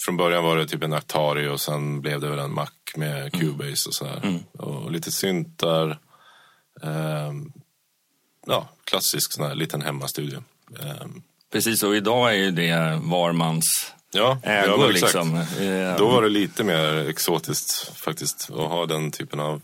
från 0.06 0.18
början 0.18 0.44
var 0.44 0.58
det 0.58 0.68
typ 0.68 0.84
en 0.84 0.94
Atari 0.94 1.48
och 1.48 1.62
sen 1.62 2.02
blev 2.02 2.22
det 2.22 2.30
väl 2.30 2.40
en 2.40 2.54
Mac 2.54 2.70
med 2.96 3.18
mm. 3.18 3.30
Cubase 3.32 3.90
och 3.90 3.96
sådär. 3.96 4.20
Mm. 4.24 4.40
Och 4.52 4.92
lite 4.92 5.12
syntar. 5.12 6.00
Eh, 6.82 7.34
ja, 8.46 8.70
klassisk 8.84 9.34
sån 9.34 9.46
här 9.46 9.56
liten 9.56 9.82
hemmastudio. 9.82 10.44
Eh, 10.80 11.08
Precis, 11.52 11.84
och 11.84 11.96
idag 11.96 12.30
är 12.30 12.38
ju 12.38 12.52
det 12.52 13.00
varmans 13.04 13.94
ja, 14.12 14.38
ägo. 14.44 14.76
Ja, 14.78 14.88
liksom. 14.88 15.36
Eh, 15.38 15.98
Då 15.98 16.08
var 16.08 16.22
det 16.22 16.30
lite 16.30 16.64
mer 16.64 17.10
exotiskt 17.10 17.98
faktiskt 17.98 18.50
att 18.50 18.70
ha 18.70 18.86
den 18.86 19.12
typen 19.12 19.40
av 19.40 19.62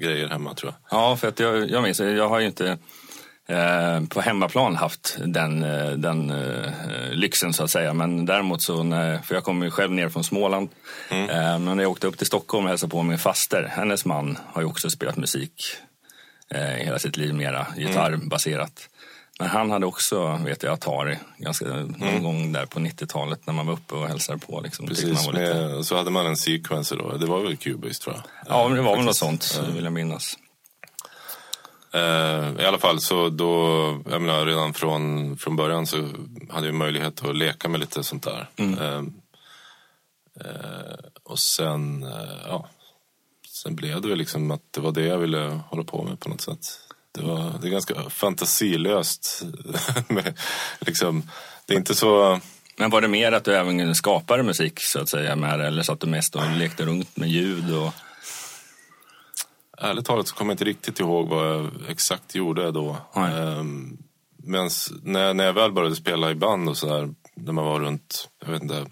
grejer 0.00 0.28
hemma 0.28 0.54
tror 0.54 0.72
jag. 0.72 0.98
Ja, 0.98 1.16
för 1.16 1.28
att 1.28 1.40
jag, 1.40 1.70
jag 1.70 1.82
minns, 1.82 2.00
jag 2.00 2.28
har 2.28 2.40
ju 2.40 2.46
inte 2.46 2.78
eh, 3.48 4.04
på 4.08 4.20
hemmaplan 4.20 4.76
haft 4.76 5.18
den, 5.24 5.64
eh, 5.64 5.90
den 5.90 6.30
eh, 6.30 6.72
lyxen 7.12 7.52
så 7.52 7.64
att 7.64 7.70
säga. 7.70 7.94
Men 7.94 8.26
däremot 8.26 8.62
så, 8.62 8.82
när, 8.82 9.18
för 9.18 9.34
jag 9.34 9.44
kommer 9.44 9.64
ju 9.64 9.70
själv 9.70 9.92
ner 9.92 10.08
från 10.08 10.24
Småland. 10.24 10.68
Mm. 11.10 11.30
Eh, 11.30 11.58
men 11.58 11.76
när 11.76 11.82
jag 11.82 11.90
åkte 11.90 12.06
upp 12.06 12.18
till 12.18 12.26
Stockholm 12.26 12.64
och 12.64 12.70
hälsade 12.70 12.90
på 12.90 13.02
min 13.02 13.18
faster, 13.18 13.72
hennes 13.76 14.04
man 14.04 14.38
har 14.46 14.62
ju 14.62 14.68
också 14.68 14.90
spelat 14.90 15.16
musik 15.16 15.76
hela 16.76 16.98
sitt 16.98 17.16
liv, 17.16 17.34
mera 17.34 17.66
gitarrbaserat. 17.76 18.88
Men 19.40 19.48
han 19.48 19.70
hade 19.70 19.86
också, 19.86 20.40
vet 20.44 20.62
jag, 20.62 20.72
Atari 20.72 21.18
ganska, 21.38 21.64
någon 21.64 22.02
mm. 22.02 22.22
gång 22.22 22.52
där 22.52 22.66
på 22.66 22.78
90-talet 22.78 23.46
när 23.46 23.54
man 23.54 23.66
var 23.66 23.72
uppe 23.72 23.94
och 23.94 24.08
hälsade 24.08 24.38
på. 24.38 24.60
Liksom. 24.60 24.86
Precis, 24.86 25.26
man 25.26 25.34
lite... 25.34 25.84
så 25.84 25.96
hade 25.96 26.10
man 26.10 26.26
en 26.26 26.36
sequencer 26.36 26.96
då. 26.96 27.16
Det 27.16 27.26
var 27.26 27.40
väl 27.40 27.56
Cubase 27.56 28.02
tror 28.02 28.16
jag. 28.16 28.24
Ja, 28.46 28.68
men 28.68 28.76
det 28.76 28.82
var 28.82 28.96
väl 28.96 29.04
något 29.04 29.16
sånt, 29.16 29.60
vill 29.74 29.84
jag 29.84 29.92
minnas. 29.92 30.38
Uh, 31.94 32.62
I 32.62 32.66
alla 32.66 32.78
fall 32.78 33.00
så 33.00 33.28
då, 33.28 33.54
jag 34.10 34.22
menar 34.22 34.46
redan 34.46 34.74
från, 34.74 35.36
från 35.36 35.56
början 35.56 35.86
så 35.86 36.08
hade 36.50 36.66
jag 36.66 36.74
möjlighet 36.74 37.24
att 37.24 37.36
leka 37.36 37.68
med 37.68 37.80
lite 37.80 38.04
sånt 38.04 38.22
där. 38.22 38.48
Mm. 38.56 38.78
Uh, 38.78 39.02
uh, 40.40 40.98
och 41.24 41.38
sen, 41.38 42.06
ja, 42.46 42.68
sen 43.48 43.76
blev 43.76 44.00
det 44.00 44.08
väl 44.08 44.18
liksom 44.18 44.50
att 44.50 44.62
det 44.70 44.80
var 44.80 44.92
det 44.92 45.06
jag 45.06 45.18
ville 45.18 45.60
hålla 45.68 45.84
på 45.84 46.02
med 46.02 46.20
på 46.20 46.28
något 46.28 46.40
sätt. 46.40 46.66
Det, 47.12 47.22
var, 47.22 47.58
det 47.60 47.68
är 47.68 47.70
ganska 47.70 48.10
fantasilöst. 48.10 49.42
liksom, 50.78 51.30
det 51.66 51.74
är 51.74 51.78
inte 51.78 51.94
så... 51.94 52.40
Men 52.76 52.90
var 52.90 53.00
det 53.00 53.08
mer 53.08 53.32
att 53.32 53.44
du 53.44 53.54
även 53.54 53.94
skapade 53.94 54.42
musik 54.42 54.80
så 54.80 55.00
att 55.00 55.08
säga 55.08 55.36
med 55.36 55.60
Eller 55.60 55.82
så 55.82 55.92
att 55.92 56.00
du 56.00 56.06
mest 56.06 56.36
och 56.36 56.42
lekte 56.56 56.84
runt 56.84 57.16
med 57.16 57.28
ljud? 57.28 57.74
Och... 57.74 57.92
Ärligt 59.78 60.04
talat 60.04 60.28
så 60.28 60.34
kommer 60.34 60.50
jag 60.50 60.54
inte 60.54 60.64
riktigt 60.64 61.00
ihåg 61.00 61.28
vad 61.28 61.46
jag 61.46 61.70
exakt 61.88 62.34
gjorde 62.34 62.70
då. 62.70 62.96
Um, 63.14 63.98
men 64.36 64.70
när, 65.02 65.34
när 65.34 65.44
jag 65.44 65.52
väl 65.52 65.72
började 65.72 65.96
spela 65.96 66.30
i 66.30 66.34
band 66.34 66.68
och 66.68 66.76
sådär, 66.76 67.14
när 67.34 67.52
man 67.52 67.64
var 67.64 67.80
runt, 67.80 68.28
jag 68.44 68.52
vet 68.52 68.62
inte, 68.62 68.86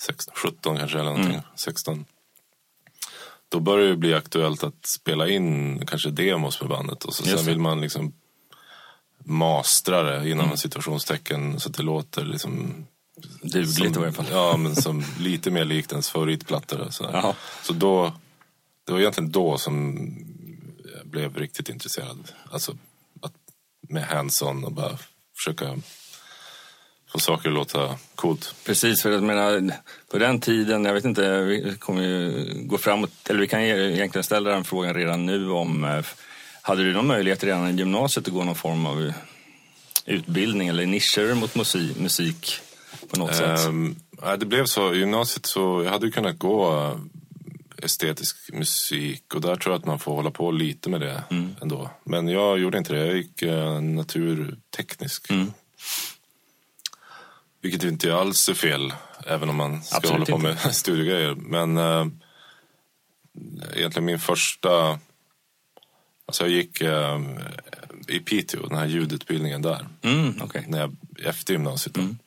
16, 0.00 0.34
17 0.36 0.76
kanske 0.78 0.98
eller 0.98 1.10
någonting, 1.10 1.32
mm. 1.32 1.44
16 1.56 2.04
då 3.48 3.60
börjar 3.60 3.88
det 3.88 3.96
bli 3.96 4.14
aktuellt 4.14 4.64
att 4.64 4.86
spela 4.86 5.28
in 5.28 5.86
kanske 5.86 6.10
demos 6.10 6.60
med 6.60 6.70
bandet. 6.70 7.04
Och 7.04 7.14
så 7.14 7.22
sen 7.22 7.46
vill 7.46 7.58
man 7.58 7.80
liksom 7.80 8.12
mastra 9.24 10.02
det 10.02 10.30
inom 10.30 10.44
mm. 10.46 10.56
situationstecken 10.56 11.60
så 11.60 11.68
att 11.68 11.76
det 11.76 11.82
låter 11.82 12.24
liksom 12.24 12.86
Dugligt 13.42 13.96
i 13.96 13.98
alla 13.98 14.12
fall. 14.12 14.26
Ja, 14.30 14.56
men 14.56 14.76
som 14.76 15.04
lite 15.18 15.50
mer 15.50 15.64
likt 15.64 15.92
ens 15.92 16.10
favoritplatta. 16.10 16.90
Så, 16.92 17.34
så 17.62 17.72
då, 17.72 18.12
det 18.84 18.92
var 18.92 19.00
egentligen 19.00 19.32
då 19.32 19.58
som 19.58 19.96
jag 20.96 21.06
blev 21.06 21.36
riktigt 21.36 21.68
intresserad. 21.68 22.32
Alltså 22.50 22.76
att, 23.22 23.32
med 23.88 24.04
hands-on 24.04 24.64
och 24.64 24.72
bara 24.72 24.98
försöka 25.36 25.76
få 27.08 27.18
saker 27.18 27.48
att 27.48 27.54
låta 27.54 27.98
coolt. 28.14 28.54
Precis, 28.64 29.02
för 29.02 29.10
jag 29.10 29.22
menar, 29.22 29.72
på 30.10 30.18
den 30.18 30.40
tiden, 30.40 30.84
jag 30.84 30.94
vet 30.94 31.04
inte, 31.04 31.40
vi 31.42 31.76
kommer 31.78 32.02
ju 32.02 32.44
gå 32.54 32.78
framåt, 32.78 33.30
eller 33.30 33.40
vi 33.40 33.48
kan 33.48 33.60
egentligen 33.60 34.24
ställa 34.24 34.50
den 34.50 34.64
frågan 34.64 34.94
redan 34.94 35.26
nu 35.26 35.50
om, 35.50 35.84
eh, 35.84 36.04
hade 36.62 36.84
du 36.84 36.92
någon 36.92 37.06
möjlighet 37.06 37.44
redan 37.44 37.68
i 37.68 37.72
gymnasiet 37.72 38.26
att 38.26 38.34
gå 38.34 38.44
någon 38.44 38.54
form 38.54 38.86
av 38.86 39.12
utbildning 40.06 40.68
eller 40.68 40.86
nischer 40.86 41.34
mot 41.34 41.54
musik, 41.54 41.98
musik 42.00 42.60
på 43.10 43.18
något 43.18 43.40
um, 43.40 43.94
sätt? 43.94 44.02
Ja, 44.22 44.36
det 44.36 44.46
blev 44.46 44.64
så, 44.64 44.94
i 44.94 44.98
gymnasiet 44.98 45.46
så, 45.46 45.82
jag 45.84 45.90
hade 45.90 46.06
ju 46.06 46.12
kunnat 46.12 46.38
gå 46.38 46.78
eh, 46.78 46.98
estetisk 47.84 48.36
musik 48.52 49.34
och 49.34 49.40
där 49.40 49.56
tror 49.56 49.72
jag 49.72 49.78
att 49.78 49.86
man 49.86 49.98
får 49.98 50.14
hålla 50.14 50.30
på 50.30 50.50
lite 50.50 50.90
med 50.90 51.00
det 51.00 51.24
mm. 51.30 51.56
ändå. 51.62 51.90
Men 52.04 52.28
jag 52.28 52.58
gjorde 52.58 52.78
inte 52.78 52.92
det, 52.92 53.06
jag 53.06 53.16
gick 53.16 53.42
uh, 53.42 53.80
naturteknisk. 53.80 55.30
Mm. 55.30 55.52
Vilket 57.66 57.84
inte 57.84 58.14
alls 58.14 58.48
är 58.48 58.54
fel, 58.54 58.94
även 59.26 59.48
om 59.48 59.56
man 59.56 59.82
ska 59.82 59.96
Absolut 59.96 60.12
hålla 60.12 60.24
på 60.26 60.38
med 60.38 60.58
studiegrejer. 60.74 61.34
Men 61.34 61.78
äh, 61.78 62.06
egentligen 63.74 64.04
min 64.04 64.18
första... 64.18 64.98
Alltså 66.26 66.44
jag 66.44 66.50
gick 66.50 66.80
äh, 66.80 67.20
i 68.08 68.18
Piteå, 68.18 68.66
den 68.66 68.78
här 68.78 68.86
ljudutbildningen 68.86 69.62
där. 69.62 69.88
Mm, 70.02 70.42
okay. 70.42 70.62
när 70.66 70.78
jag, 70.78 70.96
efter 71.24 71.52
gymnasiet. 71.52 71.96
Mm. 71.96 72.18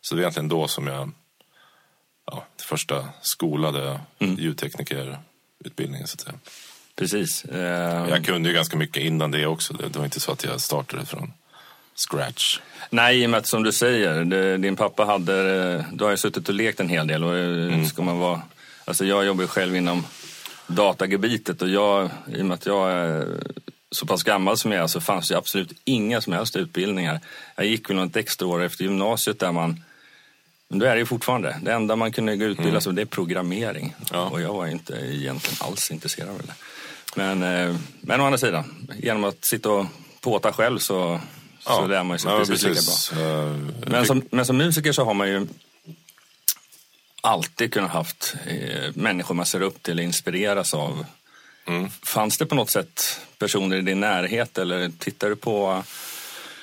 Så 0.00 0.14
det 0.14 0.18
var 0.18 0.22
egentligen 0.22 0.48
då 0.48 0.68
som 0.68 0.86
jag... 0.86 1.12
Ja, 2.26 2.46
första 2.62 3.08
skolade 3.22 4.00
mm. 4.18 4.34
ljudteknikerutbildningen 4.34 6.06
så 6.06 6.14
att 6.14 6.20
säga. 6.20 6.34
Precis. 6.94 7.44
Uh... 7.52 7.58
Jag 8.08 8.24
kunde 8.24 8.48
ju 8.48 8.54
ganska 8.54 8.76
mycket 8.76 9.02
innan 9.02 9.30
det 9.30 9.46
också. 9.46 9.74
Det 9.74 9.96
var 9.96 10.04
inte 10.04 10.20
så 10.20 10.32
att 10.32 10.44
jag 10.44 10.60
startade 10.60 11.06
från 11.06 11.32
scratch. 11.96 12.60
Nej, 12.90 13.22
i 13.22 13.26
och 13.26 13.30
med 13.30 13.38
att 13.38 13.46
som 13.46 13.62
du 13.62 13.72
säger, 13.72 14.24
det, 14.24 14.56
din 14.56 14.76
pappa 14.76 15.04
hade, 15.04 15.84
du 15.92 16.04
har 16.04 16.10
ju 16.10 16.16
suttit 16.16 16.48
och 16.48 16.54
lekt 16.54 16.80
en 16.80 16.88
hel 16.88 17.06
del 17.06 17.24
och 17.24 17.36
eh, 17.36 17.74
mm. 17.74 17.86
ska 17.86 18.02
man 18.02 18.18
vara, 18.18 18.42
alltså 18.84 19.04
jag 19.04 19.26
jobbar 19.26 19.42
ju 19.42 19.48
själv 19.48 19.76
inom 19.76 20.06
datagebitet 20.66 21.62
och 21.62 21.68
jag, 21.68 22.10
i 22.34 22.42
och 22.42 22.46
med 22.46 22.54
att 22.54 22.66
jag 22.66 22.90
är 22.90 23.26
så 23.90 24.06
pass 24.06 24.22
gammal 24.22 24.56
som 24.56 24.72
jag 24.72 24.82
är 24.82 24.86
så 24.86 25.00
fanns 25.00 25.28
det 25.28 25.38
absolut 25.38 25.72
inga 25.84 26.20
som 26.20 26.32
helst 26.32 26.56
utbildningar. 26.56 27.20
Jag 27.56 27.66
gick 27.66 27.90
väl 27.90 27.96
något 27.96 28.16
extra 28.16 28.48
år 28.48 28.62
efter 28.62 28.84
gymnasiet 28.84 29.38
där 29.38 29.52
man 29.52 29.82
men 30.68 30.78
då 30.78 30.86
är 30.86 30.94
det 30.94 30.98
ju 30.98 31.06
fortfarande, 31.06 31.56
det 31.62 31.72
enda 31.72 31.96
man 31.96 32.12
kunde 32.12 32.32
utbilda 32.32 32.80
sig 32.80 32.90
mm. 32.90 32.96
det 32.96 33.02
är 33.02 33.06
programmering. 33.06 33.94
Ja. 34.12 34.28
Och 34.30 34.40
jag 34.40 34.52
var 34.52 34.66
inte 34.66 34.92
egentligen 34.92 35.56
alls 35.60 35.90
intresserad 35.90 36.28
av 36.28 36.38
det. 36.38 36.54
Men, 37.16 37.42
eh, 37.42 37.76
men 38.00 38.20
å 38.20 38.24
andra 38.24 38.38
sidan, 38.38 38.88
genom 38.96 39.24
att 39.24 39.44
sitta 39.44 39.70
och 39.70 39.86
påta 40.20 40.52
själv 40.52 40.78
så 40.78 41.20
Ja. 41.66 41.76
Så 41.76 41.86
lär 41.86 42.04
man 42.04 42.18
sig 42.18 42.30
ja, 42.30 42.38
precis, 42.38 42.62
precis, 42.62 43.12
lika 43.12 43.22
bra. 43.22 43.44
Uh, 43.44 43.56
men, 43.86 44.06
som, 44.06 44.22
men 44.30 44.46
som 44.46 44.56
musiker 44.56 44.92
så 44.92 45.04
har 45.04 45.14
man 45.14 45.28
ju 45.28 45.46
alltid 47.20 47.72
kunnat 47.72 47.90
haft 47.90 48.34
eh, 48.46 48.90
människor 48.94 49.34
man 49.34 49.46
ser 49.46 49.60
upp 49.60 49.82
till 49.82 49.98
och 49.98 50.04
inspireras 50.04 50.74
av. 50.74 51.06
Mm. 51.66 51.90
Fanns 51.90 52.38
det 52.38 52.46
på 52.46 52.54
något 52.54 52.70
sätt 52.70 53.20
personer 53.38 53.76
i 53.76 53.82
din 53.82 54.00
närhet 54.00 54.58
eller 54.58 54.90
tittar 54.98 55.28
du 55.28 55.36
på 55.36 55.84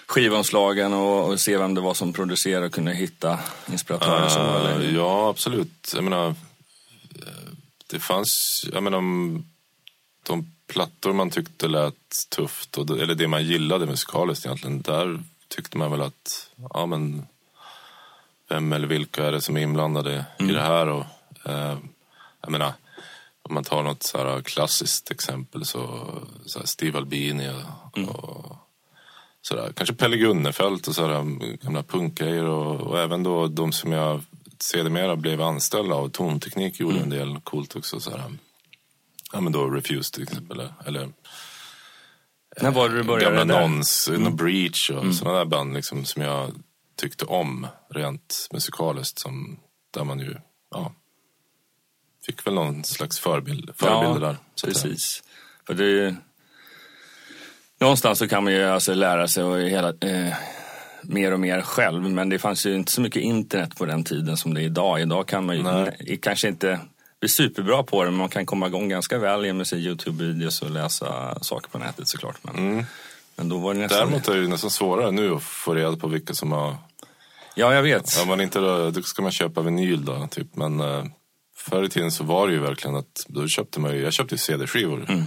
skivomslagen 0.05 0.93
och, 0.93 1.27
och 1.27 1.39
se 1.39 1.57
vem 1.57 1.73
det 1.73 1.81
var 1.81 1.93
som 1.93 2.13
producerade 2.13 2.65
och 2.65 2.73
kunde 2.73 2.93
hitta 2.93 3.39
inspiratörer? 3.71 4.23
Uh, 4.23 4.29
så, 4.29 4.67
eller? 4.67 4.91
Ja, 4.91 5.29
absolut. 5.29 5.91
Jag 5.95 6.03
menar, 6.03 6.27
eh, 6.27 6.33
det 7.87 7.99
fanns, 7.99 8.65
jag 8.73 8.83
menar, 8.83 9.01
de 10.27 10.52
plattor 10.73 11.13
man 11.13 11.29
tyckte 11.29 11.67
lät 11.67 12.29
tufft, 12.35 12.77
och, 12.77 12.89
eller 12.89 13.15
det 13.15 13.27
man 13.27 13.43
gillade 13.43 13.85
musikaliskt 13.85 14.45
egentligen, 14.45 14.81
där 14.81 15.19
tyckte 15.47 15.77
man 15.77 15.91
väl 15.91 16.01
att, 16.01 16.49
ja 16.73 16.85
men, 16.85 17.25
vem 18.49 18.73
eller 18.73 18.87
vilka 18.87 19.25
är 19.25 19.31
det 19.31 19.41
som 19.41 19.57
är 19.57 19.61
inblandade 19.61 20.25
mm. 20.39 20.51
i 20.51 20.53
det 20.53 20.61
här? 20.61 20.87
Och, 20.87 21.05
eh, 21.45 21.77
jag 22.41 22.51
menar, 22.51 22.73
om 23.41 23.53
man 23.53 23.63
tar 23.63 23.83
något 23.83 24.03
så 24.03 24.17
här 24.17 24.41
klassiskt 24.41 25.11
exempel 25.11 25.65
så, 25.65 26.05
så 26.45 26.67
Steve 26.67 26.97
Albini 26.97 27.49
och, 27.49 27.97
mm. 27.97 28.09
och 28.09 28.57
sådär. 29.41 29.71
Kanske 29.75 29.95
Pelle 29.95 30.17
Gunnefelt 30.17 30.87
och 30.87 30.95
sådär, 30.95 31.23
gamla 31.63 31.83
punkgrejer 31.83 32.45
och, 32.45 32.81
och 32.81 32.99
även 32.99 33.23
då 33.23 33.47
de 33.47 33.71
som 33.71 33.91
jag 33.91 34.21
sedermera 34.59 35.15
blev 35.15 35.41
anställda 35.41 35.95
av. 35.95 36.09
Tonteknik 36.09 36.79
gjorde 36.79 36.97
mm. 36.97 37.03
en 37.03 37.17
del 37.17 37.39
coolt 37.41 37.75
också. 37.75 37.99
Sådär 37.99 38.23
ja, 39.33 39.41
men 39.41 39.53
då 39.53 39.69
Refused 39.69 40.13
till 40.13 40.23
exempel. 40.23 40.59
Eller, 40.59 40.73
eller 40.85 41.09
När 42.61 42.71
var 42.71 42.89
det 42.89 42.95
du 42.95 43.03
började? 43.03 43.37
Gamla 43.37 43.59
Nons, 43.59 44.09
mm. 44.09 44.35
Breach 44.35 44.89
och 44.89 45.01
mm. 45.01 45.13
sådana 45.13 45.37
där 45.37 45.45
band 45.45 45.73
liksom, 45.73 46.05
som 46.05 46.21
jag 46.21 46.51
tyckte 46.95 47.25
om 47.25 47.67
rent 47.89 48.47
musikaliskt. 48.53 49.19
Som, 49.19 49.59
där 49.93 50.03
man 50.03 50.19
ju 50.19 50.35
ja, 50.71 50.93
fick 52.25 52.47
väl 52.47 52.53
någon 52.53 52.83
slags 52.83 53.19
förebild, 53.19 53.71
förebilder 53.75 54.21
ja, 54.21 54.27
där. 54.27 54.37
Så 54.55 54.67
precis. 54.67 55.23
För 55.67 55.73
det, 55.73 56.15
någonstans 57.79 58.19
så 58.19 58.27
kan 58.27 58.43
man 58.43 58.53
ju 58.53 58.63
alltså 58.63 58.93
lära 58.93 59.27
sig 59.27 59.43
och 59.43 59.59
hela, 59.59 59.89
eh, 59.89 60.33
mer 61.01 61.31
och 61.31 61.39
mer 61.39 61.61
själv. 61.61 62.09
Men 62.09 62.29
det 62.29 62.39
fanns 62.39 62.65
ju 62.65 62.75
inte 62.75 62.91
så 62.91 63.01
mycket 63.01 63.21
internet 63.21 63.75
på 63.75 63.85
den 63.85 64.03
tiden 64.03 64.37
som 64.37 64.53
det 64.53 64.61
är 64.61 64.65
idag. 64.65 65.01
Idag 65.01 65.27
kan 65.27 65.45
man 65.45 65.57
ju 65.57 65.63
Nej. 65.63 66.19
kanske 66.21 66.47
inte 66.47 66.79
bli 67.23 67.29
superbra 67.29 67.83
på 67.83 68.03
det, 68.03 68.09
men 68.09 68.17
man 68.17 68.29
kan 68.29 68.45
komma 68.45 68.67
igång 68.67 68.89
ganska 68.89 69.17
väl 69.17 69.53
med 69.53 69.67
sig 69.67 69.87
Youtube-videos 69.87 70.63
och 70.63 70.71
läsa 70.71 71.39
saker 71.43 71.69
på 71.69 71.77
nätet 71.77 72.07
såklart. 72.07 72.37
Men, 72.41 72.55
mm. 72.55 72.85
men 73.35 73.49
då 73.49 73.57
var 73.57 73.73
det 73.73 73.79
nästan... 73.79 73.99
Däremot 73.99 74.27
är 74.27 74.35
det 74.35 74.47
nästan 74.47 74.69
svårare 74.69 75.11
nu 75.11 75.35
att 75.35 75.43
få 75.43 75.73
reda 75.73 75.97
på 75.97 76.07
vilka 76.07 76.33
som 76.33 76.51
har... 76.51 76.75
Ja, 77.55 77.73
jag 77.73 77.83
vet. 77.83 78.17
Ja, 78.17 78.25
man 78.25 78.41
inte, 78.41 78.59
då 78.59 79.01
ska 79.01 79.21
man 79.21 79.31
köpa 79.31 79.61
vinyl 79.61 80.05
då, 80.05 80.27
typ. 80.31 80.55
Men 80.55 80.81
uh, 80.81 81.05
förr 81.55 81.83
i 81.83 81.89
tiden 81.89 82.11
så 82.11 82.23
var 82.23 82.47
det 82.47 82.53
ju 82.53 82.59
verkligen 82.59 82.95
att 82.95 83.25
då 83.27 83.47
köpte 83.47 83.79
man 83.79 83.91
ju, 83.91 84.01
jag 84.01 84.13
köpte 84.13 84.37
CD-skivor. 84.37 85.05
Mm. 85.09 85.25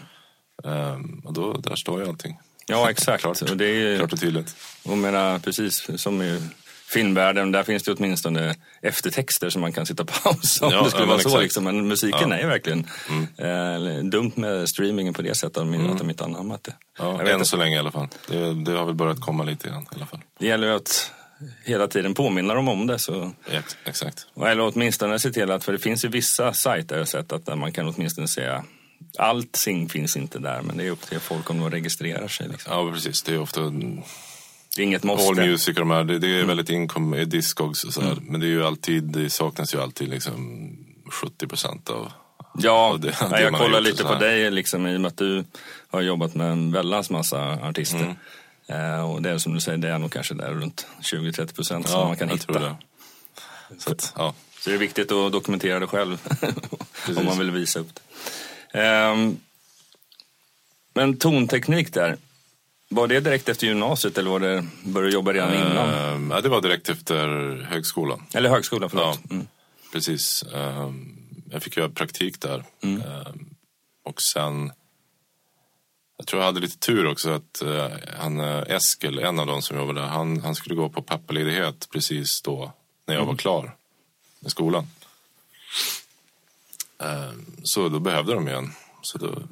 Um, 0.65 1.23
och 1.25 1.33
då, 1.33 1.53
där 1.53 1.77
står 1.77 2.03
ju 2.03 2.09
allting. 2.09 2.39
Ja, 2.67 2.91
exakt. 2.91 3.23
klart, 3.23 3.43
och 3.43 3.57
det 3.57 3.67
är, 3.67 3.97
klart 3.99 4.13
och 4.13 4.21
tydligt. 4.21 4.57
Och 4.85 4.99
menar, 4.99 5.39
precis 5.39 5.91
som 5.97 6.23
i 6.23 6.43
filmvärlden, 6.89 7.53
där 7.53 7.63
finns 7.63 7.83
det 7.83 7.93
åtminstone 7.93 8.55
eftertexter 8.83 9.51
som 9.51 9.61
man 9.61 9.73
kan 9.73 9.87
sitta 9.87 10.05
på 10.05 10.13
paus 10.13 10.63
om 10.63 10.73
ja, 10.73 10.83
det 10.83 10.91
skulle 10.91 11.05
ja, 11.05 11.09
vara 11.09 11.19
så. 11.19 11.41
Liksom. 11.41 11.65
Men 11.65 11.89
musiken 11.89 12.31
ja. 12.31 12.37
är 12.37 12.47
verkligen 12.47 12.87
mm. 13.09 13.97
eh, 13.97 14.05
dumt 14.05 14.33
med 14.35 14.69
streamingen 14.69 15.15
på 15.15 15.23
det 15.23 15.35
sättet, 15.35 15.63
mm. 15.63 15.91
att 15.91 15.99
de 15.99 16.11
inte 16.11 16.25
anammat 16.25 16.65
det. 16.65 16.73
Ja, 16.99 17.23
än 17.23 17.45
så 17.45 17.57
länge 17.57 17.77
i 17.77 17.79
alla 17.79 17.93
fall. 17.93 18.09
Det, 18.29 18.55
det, 18.55 18.73
har 18.73 18.85
väl 18.85 18.95
börjat 18.95 19.21
komma 19.21 19.45
lite 19.45 19.69
grann 19.69 19.83
i 19.83 19.95
alla 19.95 20.07
fall. 20.07 20.21
Det 20.39 20.47
gäller 20.47 20.69
att 20.69 21.13
hela 21.65 21.89
tiden 21.89 22.15
påminna 22.15 22.55
dem 22.55 22.69
om 22.69 22.87
det. 22.87 22.99
Så. 22.99 23.33
exakt. 23.85 24.27
Eller 24.37 24.61
åtminstone 24.61 25.19
se 25.19 25.31
till 25.31 25.51
att, 25.51 25.65
för 25.65 25.73
det 25.73 25.79
finns 25.79 26.05
ju 26.05 26.09
vissa 26.09 26.53
sajter 26.53 27.05
sett 27.05 27.33
att 27.33 27.47
där 27.47 27.57
man 27.57 27.73
kan 27.73 27.89
åtminstone 27.89 28.29
säga 28.29 28.65
Allting 29.19 29.89
finns 29.89 30.17
inte 30.17 30.39
där, 30.39 30.63
men 30.63 30.77
det 30.77 30.87
är 30.87 30.91
upp 30.91 31.07
till 31.09 31.21
folk 31.21 31.51
om 31.51 31.61
de 31.61 31.71
registrerar 31.71 32.29
sig. 32.29 32.49
Liksom. 32.49 32.73
Ja, 32.73 32.93
precis. 32.93 33.23
Det 33.23 33.35
är 33.35 33.39
ofta 33.39 33.61
det 34.77 34.83
är 34.83 34.85
inget 34.85 35.05
måste. 35.05 35.29
All 35.29 35.49
Music 35.49 35.69
och 35.69 35.75
de 35.75 35.91
här, 35.91 36.05
det, 36.05 36.19
det 36.19 36.27
är 36.27 36.35
mm. 36.35 36.47
väldigt 36.47 36.71
inkom 36.71 37.15
i 37.15 37.25
Discogs 37.25 37.85
och 37.85 37.93
så 37.93 38.01
här. 38.01 38.13
Mm. 38.13 38.25
Men 38.25 38.41
det 38.41 38.47
är 38.47 38.51
ju 38.51 38.65
alltid, 38.65 39.03
det 39.03 39.31
saknas 39.31 39.75
ju 39.75 39.81
alltid 39.81 40.09
liksom 40.09 40.71
70 41.11 41.47
procent 41.47 41.91
av 41.91 42.13
Ja, 42.59 42.73
av 42.73 43.01
det, 43.01 43.17
ja 43.21 43.41
jag 43.41 43.55
kollar 43.55 43.81
lite 43.81 44.05
på 44.05 44.15
dig 44.15 44.51
liksom, 44.51 44.87
i 44.87 44.97
och 44.97 45.01
med 45.01 45.09
att 45.09 45.17
du 45.17 45.45
har 45.89 46.01
jobbat 46.01 46.35
med 46.35 46.53
en 46.53 46.73
väldans 46.73 47.11
massa 47.11 47.53
artister. 47.53 48.17
Mm. 48.69 48.95
Eh, 48.95 49.11
och 49.11 49.23
det 49.23 49.31
är 49.31 49.39
som 49.39 49.55
du 49.55 49.61
säger, 49.61 49.79
det 49.79 49.89
är 49.89 49.99
nog 49.99 50.13
kanske 50.13 50.35
där 50.35 50.51
runt 50.51 50.87
20-30 51.01 51.55
procent 51.55 51.87
ja, 51.89 51.93
som 51.93 52.09
man 52.09 52.17
kan 52.17 52.29
hitta. 52.29 52.77
Så, 53.79 53.93
att, 53.93 54.13
ja. 54.17 54.35
så 54.61 54.71
det 54.71 54.77
är 54.77 54.81
viktigt 54.81 55.13
att 55.13 55.33
dokumentera 55.33 55.81
det 55.81 55.87
själv 55.87 56.19
om 57.17 57.25
man 57.25 57.39
vill 57.39 57.51
visa 57.51 57.81
upp 57.81 57.91
det. 58.73 58.81
Eh, 58.81 59.17
men 60.95 61.17
tonteknik 61.17 61.95
där. 61.95 62.17
Var 62.89 63.09
det 63.09 63.21
direkt 63.21 63.49
efter 63.49 63.67
gymnasiet 63.67 64.19
eller 64.19 64.31
var 64.31 64.41
det, 64.41 64.67
började 64.85 65.11
du 65.11 65.15
jobba 65.15 65.33
redan 65.33 65.53
uh, 65.53 65.61
innan? 65.61 66.31
Ja, 66.31 66.41
det 66.41 66.49
var 66.49 66.61
direkt 66.61 66.89
efter 66.89 67.29
högskolan. 67.71 68.27
Eller 68.35 68.51
högskolan, 68.51 68.91
förlåt. 68.91 69.21
Ja, 69.23 69.35
mm. 69.35 69.47
Precis. 69.93 70.45
Uh, 70.55 70.93
jag 71.51 71.63
fick 71.63 71.77
göra 71.77 71.89
praktik 71.89 72.41
där. 72.41 72.65
Mm. 72.83 73.03
Uh, 73.03 73.27
och 74.03 74.23
sen, 74.23 74.73
jag 76.17 76.27
tror 76.27 76.43
jag 76.43 76.47
hade 76.47 76.61
lite 76.61 76.79
tur 76.79 77.07
också 77.07 77.31
att 77.31 77.63
uh, 77.65 77.87
han, 78.19 78.41
Eskil, 78.41 79.19
en 79.19 79.39
av 79.39 79.47
de 79.47 79.63
som 79.63 79.77
jobbade 79.77 80.01
där, 80.01 80.07
han, 80.07 80.41
han 80.41 80.55
skulle 80.55 80.75
gå 80.75 80.89
på 80.89 81.03
pappaledighet 81.03 81.89
precis 81.91 82.43
då 82.43 82.73
när 83.07 83.15
jag 83.15 83.23
mm. 83.23 83.27
var 83.27 83.37
klar 83.37 83.77
med 84.41 84.51
skolan. 84.51 84.87
så 87.63 87.89
då 87.89 87.99
behövde 87.99 88.35
de 88.35 88.47
ju 88.47 88.55
en. 88.55 88.73
Så 89.03 89.19
då 89.19 89.43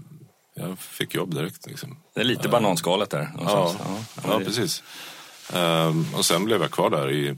jag 0.55 0.79
fick 0.79 1.15
jobb 1.15 1.35
direkt. 1.35 1.67
Liksom. 1.67 1.97
Det 2.15 2.21
är 2.21 2.25
lite 2.25 2.49
bananskalet 2.49 3.11
där. 3.11 3.31
Ja, 3.39 3.75
ja, 3.79 4.05
ja, 4.25 4.39
precis. 4.39 4.83
Um, 5.55 6.07
och 6.15 6.25
sen 6.25 6.45
blev 6.45 6.61
jag 6.61 6.71
kvar 6.71 6.91
där 6.91 7.11
i 7.11 7.37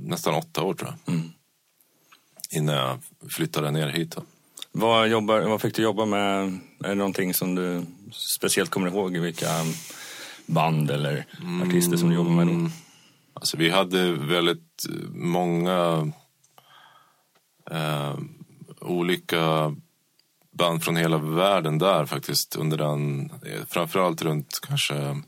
nästan 0.00 0.34
åtta 0.34 0.62
år 0.62 0.74
tror 0.74 0.94
jag. 1.04 1.14
Mm. 1.14 1.30
Innan 2.50 2.74
jag 2.74 2.98
flyttade 3.30 3.70
ner 3.70 3.88
hit. 3.88 4.16
Då. 4.16 4.22
Vad, 4.72 5.08
jobbar, 5.08 5.40
vad 5.40 5.62
fick 5.62 5.74
du 5.74 5.82
jobba 5.82 6.04
med? 6.04 6.58
Är 6.84 6.88
det 6.88 6.94
någonting 6.94 7.34
som 7.34 7.54
du 7.54 7.86
speciellt 8.12 8.70
kommer 8.70 8.88
ihåg? 8.88 9.16
Vilka 9.16 9.50
band 10.46 10.90
eller 10.90 11.26
artister 11.66 11.96
som 11.96 12.08
du 12.08 12.14
jobbar 12.14 12.30
med 12.30 12.46
då? 12.46 12.52
Mm. 12.52 12.70
Alltså, 13.34 13.56
vi 13.56 13.70
hade 13.70 14.12
väldigt 14.12 14.86
många 15.14 16.12
eh, 17.70 18.14
olika 18.80 19.74
band 20.56 20.84
från 20.84 20.96
hela 20.96 21.18
världen 21.18 21.78
där 21.78 22.06
faktiskt 22.06 22.56
under 22.56 22.76
den, 22.76 23.32
framförallt 23.68 24.22
runt 24.22 24.58
kanske 24.62 25.22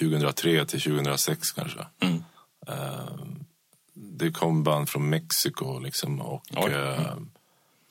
2003 0.00 0.66
till 0.66 0.80
2006 0.80 1.52
kanske. 1.52 1.86
Mm. 2.00 2.24
Uh, 2.68 3.26
det 3.94 4.30
kom 4.30 4.62
band 4.62 4.88
från 4.88 5.10
Mexiko 5.10 5.78
liksom 5.78 6.20
och 6.20 6.42
uh, 6.68 7.16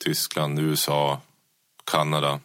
Tyskland, 0.04 0.58
USA, 0.58 1.20
Kanada. 1.84 2.40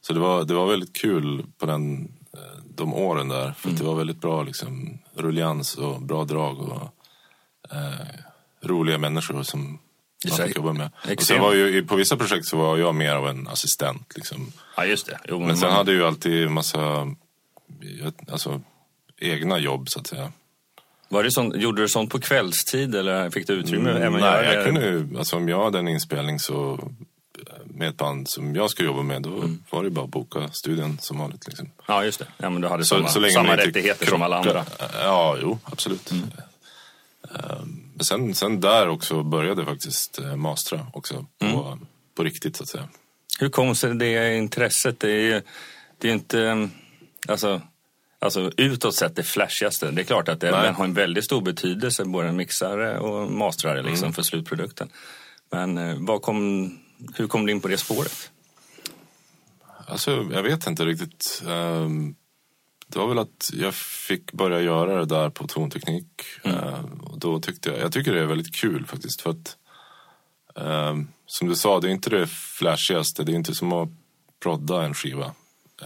Så 0.00 0.12
det 0.12 0.20
var, 0.20 0.44
det 0.44 0.54
var 0.54 0.66
väldigt 0.66 0.96
kul 0.96 1.46
på 1.58 1.66
den, 1.66 2.12
eh, 2.32 2.62
de 2.74 2.94
åren 2.94 3.28
där. 3.28 3.52
För 3.52 3.68
mm. 3.68 3.78
det 3.78 3.84
var 3.86 3.94
väldigt 3.94 4.20
bra 4.20 4.42
liksom, 4.42 4.98
rullians 5.14 5.74
och 5.74 6.02
bra 6.02 6.24
drag 6.24 6.60
och 6.60 6.82
uh, 7.74 8.06
roliga 8.62 8.98
människor 8.98 9.42
som 9.42 9.78
man 10.24 10.48
fick 10.48 10.56
jobba 10.56 10.72
med. 10.72 10.90
Och 11.16 11.22
sen 11.22 11.40
var 11.40 11.54
ju, 11.54 11.86
på 11.86 11.96
vissa 11.96 12.16
projekt 12.16 12.46
så 12.46 12.56
var 12.56 12.78
jag 12.78 12.94
mer 12.94 13.12
av 13.12 13.28
en 13.28 13.48
assistent. 13.48 14.12
Liksom. 14.16 14.52
Ja, 14.76 14.84
just 14.84 15.06
det. 15.06 15.18
Jo, 15.28 15.38
men, 15.38 15.48
men 15.48 15.56
sen 15.56 15.68
man... 15.68 15.76
hade 15.76 15.92
jag 15.92 15.98
ju 15.98 16.06
alltid 16.06 16.46
en 16.46 16.52
massa 16.52 17.14
alltså, 18.32 18.60
egna 19.18 19.58
jobb 19.58 19.88
så 19.88 20.00
att 20.00 20.06
säga. 20.06 20.32
Var 21.08 21.22
det 21.22 21.30
sånt, 21.30 21.56
gjorde 21.56 21.82
du 21.82 21.88
sånt 21.88 22.10
på 22.10 22.20
kvällstid 22.20 22.94
eller 22.94 23.30
fick 23.30 23.46
du 23.46 23.52
utrymme? 23.52 23.90
Mm, 23.90 24.12
nej, 24.12 24.54
jag 24.54 24.64
kunde 24.64 24.80
ju, 24.80 25.18
alltså, 25.18 25.36
om 25.36 25.48
jag 25.48 25.64
hade 25.64 25.78
en 25.78 25.88
inspelning 25.88 26.38
så 26.38 26.88
med 27.64 27.88
ett 27.88 27.96
band 27.96 28.28
som 28.28 28.54
jag 28.54 28.70
skulle 28.70 28.88
jobba 28.88 29.02
med, 29.02 29.22
då 29.22 29.36
mm. 29.36 29.62
var 29.70 29.84
det 29.84 29.90
bara 29.90 30.04
att 30.04 30.10
boka 30.10 30.48
studion 30.52 30.98
som 31.00 31.18
vanligt. 31.18 31.46
Liksom. 31.46 31.70
Ja, 31.86 32.04
just 32.04 32.18
det. 32.18 32.26
Ja, 32.38 32.50
men 32.50 32.62
du 32.62 32.68
hade 32.68 32.84
så, 32.84 32.94
samma, 32.94 33.08
så 33.08 33.30
samma 33.30 33.56
rättigheter 33.56 34.06
krockar, 34.06 34.12
som 34.12 34.22
alla 34.22 34.38
andra. 34.38 34.64
Ja, 34.94 35.36
jo, 35.42 35.58
absolut. 35.64 36.10
Mm. 36.10 36.24
Um, 37.22 37.87
sen, 38.04 38.34
sen 38.34 38.60
där 38.60 38.88
också 38.88 39.22
började 39.22 39.64
faktiskt 39.64 40.18
eh, 40.18 40.36
mastra 40.36 40.86
också 40.92 41.26
på, 41.38 41.46
mm. 41.46 41.86
på 42.14 42.24
riktigt 42.24 42.56
så 42.56 42.62
att 42.62 42.68
säga. 42.68 42.88
Hur 43.40 43.48
kom 43.48 43.74
sig 43.74 43.94
det 43.94 44.36
intresset? 44.36 45.00
Det 45.00 45.10
är, 45.10 45.42
det 45.98 46.08
är 46.08 46.12
inte, 46.12 46.68
alltså, 47.28 47.60
alltså 48.18 48.50
utåt 48.56 48.94
sett 48.94 49.16
det 49.16 49.22
flashigaste. 49.22 49.90
Det 49.90 50.02
är 50.02 50.04
klart 50.04 50.28
att 50.28 50.40
det 50.40 50.50
Nej. 50.50 50.72
har 50.72 50.84
en 50.84 50.94
väldigt 50.94 51.24
stor 51.24 51.40
betydelse, 51.40 52.04
både 52.04 52.32
mixare 52.32 52.98
och 52.98 53.32
mastrare 53.32 53.82
liksom, 53.82 54.04
mm. 54.04 54.12
för 54.12 54.22
slutprodukten. 54.22 54.88
Men 55.50 55.78
eh, 55.78 55.96
vad 55.98 56.22
kom, 56.22 56.70
hur 57.14 57.26
kom 57.26 57.46
du 57.46 57.52
in 57.52 57.60
på 57.60 57.68
det 57.68 57.78
spåret? 57.78 58.30
Alltså, 59.86 60.26
jag 60.32 60.42
vet 60.42 60.66
inte 60.66 60.84
riktigt. 60.84 61.42
Um, 61.46 62.14
det 62.88 62.98
var 62.98 63.06
väl 63.06 63.18
att 63.18 63.50
jag 63.52 63.74
fick 63.74 64.32
börja 64.32 64.60
göra 64.60 64.98
det 64.98 65.04
där 65.04 65.30
på 65.30 65.46
tonteknik. 65.46 66.06
Mm. 66.42 66.56
Uh, 66.56 66.84
och 67.02 67.18
då 67.18 67.40
tyckte 67.40 67.70
jag, 67.70 67.78
jag 67.78 67.92
tycker 67.92 68.14
det 68.14 68.20
är 68.20 68.26
väldigt 68.26 68.54
kul 68.54 68.86
faktiskt. 68.86 69.20
För 69.20 69.30
att, 69.30 69.56
uh, 70.60 71.02
som 71.26 71.48
du 71.48 71.56
sa, 71.56 71.80
det 71.80 71.88
är 71.88 71.90
inte 71.90 72.10
det 72.10 72.26
flashigaste. 72.26 73.24
Det 73.24 73.32
är 73.32 73.34
inte 73.34 73.54
som 73.54 73.72
att 73.72 73.88
prodda 74.42 74.84
en 74.84 74.94
skiva. 74.94 75.32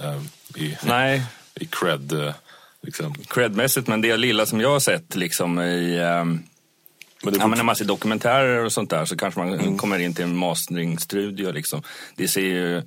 Uh, 0.04 0.22
i, 0.62 0.76
Nej. 0.84 1.22
i 1.54 1.64
cred. 1.66 2.34
Liksom. 2.82 3.14
Credmässigt, 3.14 3.88
men 3.88 4.00
det 4.00 4.16
lilla 4.16 4.46
som 4.46 4.60
jag 4.60 4.70
har 4.70 4.80
sett 4.80 5.16
liksom 5.16 5.60
i 5.60 6.00
um... 6.00 6.42
Men 7.24 7.34
ja, 7.34 7.46
men 7.46 7.56
när 7.56 7.64
man 7.64 7.76
ser 7.76 7.84
dokumentärer 7.84 8.64
och 8.64 8.72
sånt 8.72 8.90
där 8.90 9.04
så 9.04 9.16
kanske 9.16 9.40
man 9.40 9.54
mm. 9.54 9.78
kommer 9.78 9.98
in 9.98 10.14
till 10.14 10.24
en 10.24 10.36
masteringstudio. 10.36 11.52
Liksom. 11.52 11.82
Det 12.16 12.28
ser 12.28 12.40
ju 12.40 12.82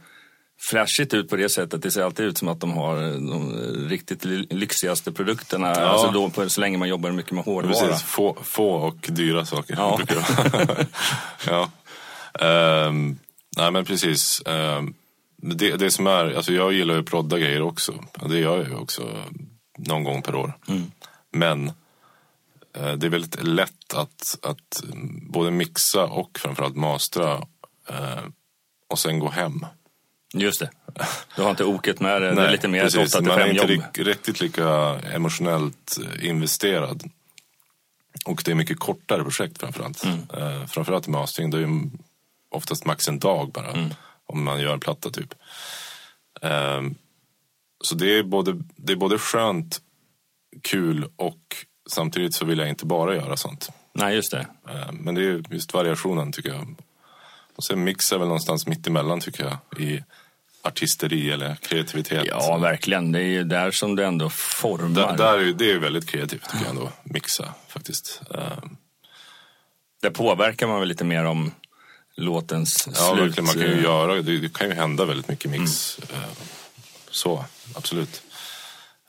flashigt 0.70 1.14
ut 1.14 1.30
på 1.30 1.36
det 1.36 1.50
sättet. 1.50 1.82
Det 1.82 1.92
ser 1.92 2.04
alltid 2.04 2.26
ut 2.26 2.38
som 2.38 2.48
att 2.48 2.60
de 2.60 2.72
har 2.72 2.96
de 3.32 3.54
riktigt 3.90 4.26
lyxigaste 4.54 5.12
produkterna. 5.12 5.68
Ja. 5.68 5.82
Alltså 5.82 6.12
då, 6.12 6.30
på, 6.30 6.50
så 6.50 6.62
länge 6.62 6.78
man 6.78 6.90
jobbar 6.90 7.12
mycket 7.12 7.32
med 7.32 7.44
hårdvara. 7.44 7.88
Precis, 7.88 8.04
få, 8.04 8.38
få 8.44 8.70
och 8.70 9.08
dyra 9.10 9.46
saker. 9.46 9.76
Ja. 9.78 10.00
ja. 12.40 12.88
Um, 12.88 13.20
nej 13.58 13.72
men 13.72 13.86
precis. 13.86 14.42
Um, 14.46 14.94
det, 15.38 15.76
det 15.76 15.92
som 15.92 16.08
är, 16.08 16.36
alltså 16.36 16.54
jag 16.54 16.74
gillar 16.74 16.94
ju 16.94 17.00
att 17.00 17.06
prodda 17.06 17.40
grejer 17.40 17.62
också. 17.62 18.04
Det 18.30 18.40
gör 18.40 18.58
jag 18.58 18.68
ju 18.68 18.76
också 18.76 19.24
någon 19.78 20.04
gång 20.04 20.22
per 20.22 20.36
år. 20.36 20.58
Mm. 20.68 20.92
Men 21.32 21.68
uh, 22.78 22.94
det 22.94 23.06
är 23.06 23.10
väldigt 23.10 23.44
lätt 23.44 23.94
att, 23.94 24.38
att 24.42 24.84
både 25.30 25.52
mixa 25.52 26.04
och 26.06 26.40
framförallt 26.40 26.76
mastra 26.76 27.38
uh, 27.90 28.26
och 28.90 29.00
sen 29.00 29.20
gå 29.20 29.30
hem. 29.30 29.66
Just 30.40 30.60
det. 30.60 30.70
Du 31.36 31.42
har 31.42 31.50
inte 31.50 31.64
oket 31.64 32.00
med. 32.00 32.22
Nej, 32.22 32.36
det 32.36 32.42
är 32.42 32.52
lite 32.52 32.68
mer 32.68 32.84
precis. 32.84 33.16
8 33.16 33.24
till 33.24 33.32
5 33.32 33.56
jobb. 33.56 33.70
Man 33.70 33.70
är 33.70 33.74
inte 33.74 34.04
riktigt 34.04 34.42
lika 34.42 34.70
emotionellt 35.00 35.98
eh, 36.04 36.30
investerad. 36.30 37.04
Och 38.26 38.42
det 38.46 38.52
är 38.52 38.56
mycket 38.56 38.80
kortare 38.80 39.24
projekt 39.24 39.58
framförallt. 39.58 40.04
Mm. 40.04 40.20
Uh, 40.38 40.66
framförallt 40.66 41.08
i 41.08 41.12
mastering. 41.12 41.50
Det 41.50 41.58
är 41.58 41.62
ju 41.62 41.90
oftast 42.50 42.86
max 42.86 43.08
en 43.08 43.20
dag 43.20 43.52
bara. 43.52 43.72
Mm. 43.72 43.94
Om 44.26 44.44
man 44.44 44.62
gör 44.62 44.74
en 44.74 44.80
platta 44.80 45.10
typ. 45.10 45.34
Uh, 46.44 46.90
så 47.84 47.96
det 47.96 48.20
är, 48.20 48.24
både, 48.24 48.62
det 48.76 48.94
är 48.94 48.98
både 48.98 49.18
skönt 49.18 49.82
kul 50.62 51.10
och 51.16 51.56
samtidigt 51.90 52.36
så 52.36 52.46
vill 52.46 52.60
jag 52.60 52.70
inte 52.70 52.86
bara 52.86 53.16
göra 53.16 53.38
sånt. 53.38 53.70
Nej, 53.94 54.16
just 54.16 54.32
det. 54.32 54.48
Eh, 54.70 54.92
Men 54.92 55.16
det 55.16 55.22
är 55.22 55.44
just 55.50 55.74
variationen 55.74 56.32
tycker 56.32 56.50
jag. 56.50 56.76
Och 57.56 57.64
sen 57.64 57.84
mix 57.84 58.12
är 58.12 58.18
väl 58.18 58.28
någonstans 58.28 58.68
mitt 58.68 58.88
emellan 58.88 59.20
tycker 59.20 59.44
jag. 59.44 59.82
I 59.82 60.04
artisteri 60.66 61.32
eller 61.32 61.56
kreativitet. 61.56 62.26
Ja, 62.28 62.58
verkligen. 62.58 63.12
Det 63.12 63.20
är 63.20 63.24
ju 63.24 63.44
där 63.44 63.72
som 63.72 63.96
det 63.96 64.06
ändå 64.06 64.30
formar. 64.30 64.90
Där, 65.08 65.18
där 65.18 65.38
är, 65.40 65.54
det 65.54 65.72
är 65.72 65.80
väldigt 65.80 66.08
kreativt 66.10 66.44
tycker 66.44 66.66
jag 66.66 66.70
ändå. 66.70 66.92
Mixa 67.04 67.54
faktiskt. 67.68 68.22
Eh, 68.34 68.58
Där 70.02 70.10
påverkar 70.10 70.68
man 70.68 70.80
väl 70.80 70.90
lite 70.90 71.04
mer 71.04 71.26
om 71.26 71.52
låtens 72.18 72.88
Ja, 72.88 72.94
slut. 73.16 73.20
verkligen. 73.28 73.46
Man 73.46 73.54
kan 73.54 73.78
ju 73.78 73.82
göra, 73.84 74.16
det, 74.22 74.38
det 74.40 74.54
kan 74.54 74.68
ju 74.70 74.74
hända 74.76 75.06
väldigt 75.06 75.28
mycket 75.28 75.52
mix. 75.52 76.00
Eh, 76.00 76.20
Så, 77.10 77.46
absolut. 77.76 78.22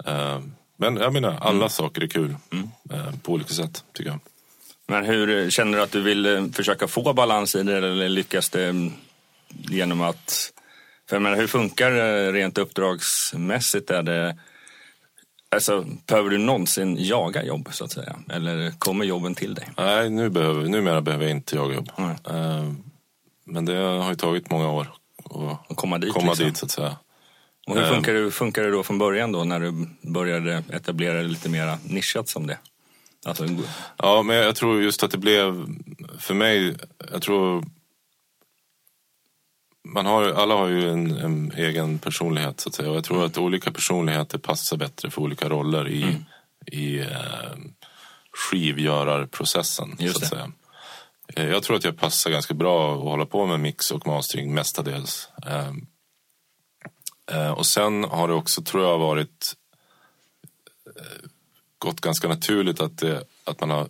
Eh, 0.07 0.41
Men 0.77 0.97
jag 0.97 1.13
menar, 1.13 1.39
alla 1.41 1.69
saker 1.69 2.03
är 2.03 2.07
kul. 2.07 2.37
eh, 2.93 3.11
På 3.23 3.33
olika 3.33 3.55
sätt, 3.55 3.85
tycker 3.93 4.11
jag. 4.11 4.21
Men 4.89 5.05
hur 5.05 5.51
känner 5.51 5.79
du 5.79 5.83
att 5.85 5.93
du 5.93 6.01
vill 6.01 6.27
eh, 6.27 6.47
försöka 6.53 6.89
få 6.89 7.13
balans 7.13 7.55
i 7.55 7.63
det 7.63 7.77
eller 7.77 8.09
lyckas 8.09 8.51
det 8.51 8.65
mm, 8.69 8.93
genom 9.49 10.01
att... 10.01 10.53
För 11.09 11.17
jag 11.17 11.23
menar, 11.23 11.37
hur 11.37 11.47
funkar 11.47 11.91
det 11.91 12.33
rent 12.33 12.59
uppdragsmässigt? 12.59 13.91
Är 13.91 14.03
det, 14.03 14.37
alltså, 15.51 15.87
behöver 16.07 16.31
du 16.31 16.39
någonsin 16.39 16.97
jaga 17.01 17.45
jobb 17.45 17.69
så 17.73 17.85
att 17.85 17.93
säga? 17.93 18.17
Eller 18.31 18.71
kommer 18.79 19.05
jobben 19.05 19.35
till 19.35 19.55
dig? 19.55 19.69
Nej, 19.77 20.11
nu 20.11 20.29
behöver, 20.31 20.63
numera 20.69 21.01
behöver 21.01 21.25
jag 21.25 21.31
inte 21.31 21.57
jaga 21.57 21.75
jobb. 21.75 21.91
Eh, 21.99 22.73
Men 23.45 23.65
det 23.65 23.75
har 23.77 24.11
ju 24.11 24.17
tagit 24.17 24.51
många 24.51 24.71
år 24.71 24.87
att 25.25 25.71
Att 25.71 25.77
komma 25.77 25.99
dit? 25.99 26.13
komma 26.13 26.27
liksom? 26.33 26.47
dit, 26.47 26.57
så 26.57 26.65
att 26.67 26.71
säga. 26.73 26.97
Och 27.67 27.75
hur 27.77 27.83
Ehm. 27.85 27.95
funkar 27.95 28.15
det, 28.15 28.31
funkar 28.31 28.63
det 28.63 28.71
då 28.71 28.83
från 28.83 28.99
början 28.99 29.33
då 29.33 29.45
när 29.45 29.61
du 29.61 29.73
började 30.03 30.63
etablera 30.73 31.15
det 31.23 31.29
lite 31.29 31.49
mer 31.49 31.79
nischat 31.89 32.29
som 32.29 32.47
det? 32.47 32.59
Alltså, 33.25 33.47
Ja, 33.99 34.23
men 34.23 34.37
jag 34.37 34.57
tror 34.57 34.83
just 34.83 35.03
att 35.03 35.11
det 35.11 35.19
blev, 35.19 35.67
för 36.19 36.35
mig, 36.35 36.77
jag 37.13 37.23
tror 37.23 37.65
man 39.93 40.07
har, 40.07 40.23
alla 40.29 40.55
har 40.55 40.67
ju 40.69 40.91
en, 40.91 41.11
en 41.17 41.53
egen 41.57 41.99
personlighet 41.99 42.61
så 42.61 42.69
att 42.69 42.75
säga. 42.75 42.91
Och 42.91 42.97
jag 42.97 43.05
tror 43.05 43.25
att 43.25 43.39
olika 43.39 43.71
personligheter 43.73 44.39
passar 44.39 44.77
bättre 44.77 45.11
för 45.11 45.23
olika 45.23 45.49
roller 45.49 45.89
i, 45.89 46.03
Mm. 46.03 46.25
i 46.67 46.99
eh, 47.01 47.57
skivgörarprocessen. 48.33 49.97
Just 49.99 50.17
så 50.19 50.25
att 50.25 50.31
det. 50.31 50.37
säga. 50.37 50.53
Eh, 51.47 51.53
Jag 51.53 51.63
tror 51.63 51.77
att 51.77 51.85
jag 51.85 51.97
passar 51.99 52.31
ganska 52.31 52.55
bra 52.55 52.95
att 52.95 53.01
hålla 53.03 53.27
på 53.27 53.47
med 53.47 53.61
mix 53.61 53.91
och 53.91 54.07
mastering 54.07 54.55
mestadels. 54.55 55.29
Eh, 55.47 55.73
eh, 57.33 57.51
och 57.51 57.67
sen 57.67 58.05
har 58.05 58.29
det 58.29 58.35
också, 58.35 58.63
tror 58.63 58.85
jag, 58.85 58.99
varit 58.99 59.55
eh, 60.97 61.29
gått 61.79 62.01
ganska 62.01 62.29
naturligt 62.29 62.81
att, 62.81 62.99
det, 62.99 63.25
att 63.45 63.61
man 63.61 63.71
har 63.71 63.89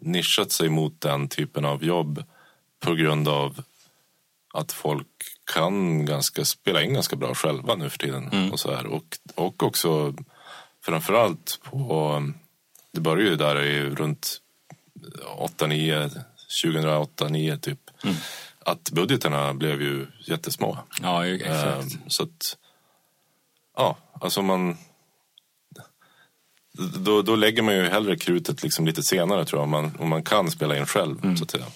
nischat 0.00 0.52
sig 0.52 0.68
mot 0.68 1.00
den 1.00 1.28
typen 1.28 1.64
av 1.64 1.84
jobb 1.84 2.24
på 2.80 2.94
grund 2.94 3.28
av 3.28 3.62
att 4.52 4.72
folk 4.72 5.06
kan 5.54 6.06
ganska, 6.06 6.44
spela 6.44 6.82
in 6.82 6.94
ganska 6.94 7.16
bra 7.16 7.34
själva 7.34 7.74
nu 7.74 7.90
för 7.90 7.98
tiden. 7.98 8.50
Och, 8.52 8.60
så 8.60 8.74
här. 8.74 8.86
Och, 8.86 9.04
och 9.34 9.62
också 9.62 10.14
framförallt 10.84 11.58
på, 11.62 12.22
det 12.92 13.00
började 13.00 13.30
ju 13.30 13.36
där 13.36 13.62
i 13.62 13.90
runt 13.90 14.40
8-9, 15.38 16.10
2008-2009 16.64 17.58
typ. 17.58 17.78
Att 18.64 18.90
budgeterna 18.90 19.54
blev 19.54 19.82
ju 19.82 20.06
jättesmå. 20.26 20.78
ja, 21.02 21.26
exakt. 21.26 21.82
Ehm, 21.82 21.88
så 22.06 22.22
att, 22.22 22.56
ja, 23.76 23.96
alltså 24.20 24.42
man... 24.42 24.76
Då, 26.96 27.22
då 27.22 27.36
lägger 27.36 27.62
man 27.62 27.74
ju 27.74 27.88
hellre 27.88 28.16
krutet 28.16 28.62
liksom 28.62 28.86
lite 28.86 29.02
senare 29.02 29.44
tror 29.44 29.58
jag, 29.60 29.64
om 29.64 29.70
man, 29.70 29.96
om 29.98 30.08
man 30.08 30.22
kan 30.22 30.50
spela 30.50 30.76
in 30.76 30.86
själv. 30.86 31.36
Så 31.36 31.44
att 31.44 31.50
säga. 31.50 31.66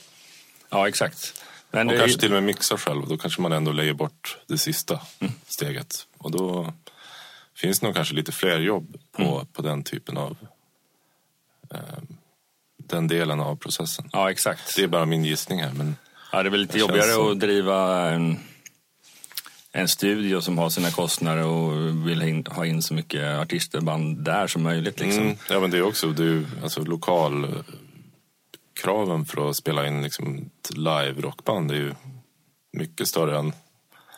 ja, 0.71 0.89
exakt. 0.89 1.43
Men 1.75 1.91
Och 1.91 1.97
kanske 1.97 2.19
till 2.21 2.29
och 2.29 2.35
med 2.35 2.43
mixa 2.43 2.77
själv, 2.77 3.09
då 3.09 3.17
kanske 3.17 3.43
man 3.43 3.53
ändå 3.53 3.73
lägger 3.73 3.95
bort 3.95 4.39
det 4.49 4.59
sista 4.59 5.01
steget. 5.47 6.07
Och 6.19 6.31
då 6.31 6.73
finns 7.57 7.81
det 7.81 7.87
nog 7.87 7.95
kanske 7.95 8.15
lite 8.15 8.33
fler 8.33 8.61
jobb 8.61 8.97
på, 9.13 9.47
på 9.53 9.63
den 9.63 9.83
typen 9.85 10.17
av... 10.17 10.37
ehm, 11.75 12.07
den 12.89 13.09
delen 13.09 13.41
av 13.41 13.57
processen. 13.57 14.09
Ja, 14.13 14.31
exakt. 14.31 14.77
Det 14.77 14.83
är 14.83 14.87
bara 14.89 15.07
min 15.07 15.25
gissning 15.25 15.63
här, 15.63 15.73
men 15.73 15.97
Ja, 16.33 16.43
det 16.43 16.49
är 16.49 16.51
väl 16.51 16.61
lite 16.61 16.79
jobbigare 16.79 17.11
så. 17.11 17.31
att 17.31 17.41
driva 17.41 18.11
en, 18.11 18.39
en 19.73 19.89
studio 19.89 20.41
som 20.41 20.59
har 20.59 20.71
sina 20.71 20.91
kostnader 20.91 21.45
och 21.45 22.09
vill 22.09 22.21
ha 22.21 22.29
in, 22.29 22.47
ha 22.51 22.67
in 22.67 22.83
så 22.83 22.95
mycket 22.95 23.39
artister 23.39 23.81
band 23.81 24.25
där 24.25 24.47
som 24.47 24.63
möjligt. 24.63 25.01
Liksom. 25.01 25.23
Mm, 25.23 25.37
ja, 25.51 25.61
men 25.61 25.71
det 25.71 25.79
är 25.79 25.83
också 25.83 26.07
det 26.13 26.25
är 26.25 26.45
alltså, 26.63 26.81
lokal 26.85 27.45
eh, 27.45 27.51
kraven 28.75 29.25
för 29.25 29.51
att 29.51 29.57
spela 29.57 29.87
in 29.87 30.03
liksom, 30.03 30.51
ett 30.61 30.77
live 30.77 31.15
rockband 31.21 31.71
är 31.71 31.75
ju 31.75 31.95
mycket 32.73 33.09
större 33.09 33.39
än... 33.39 33.53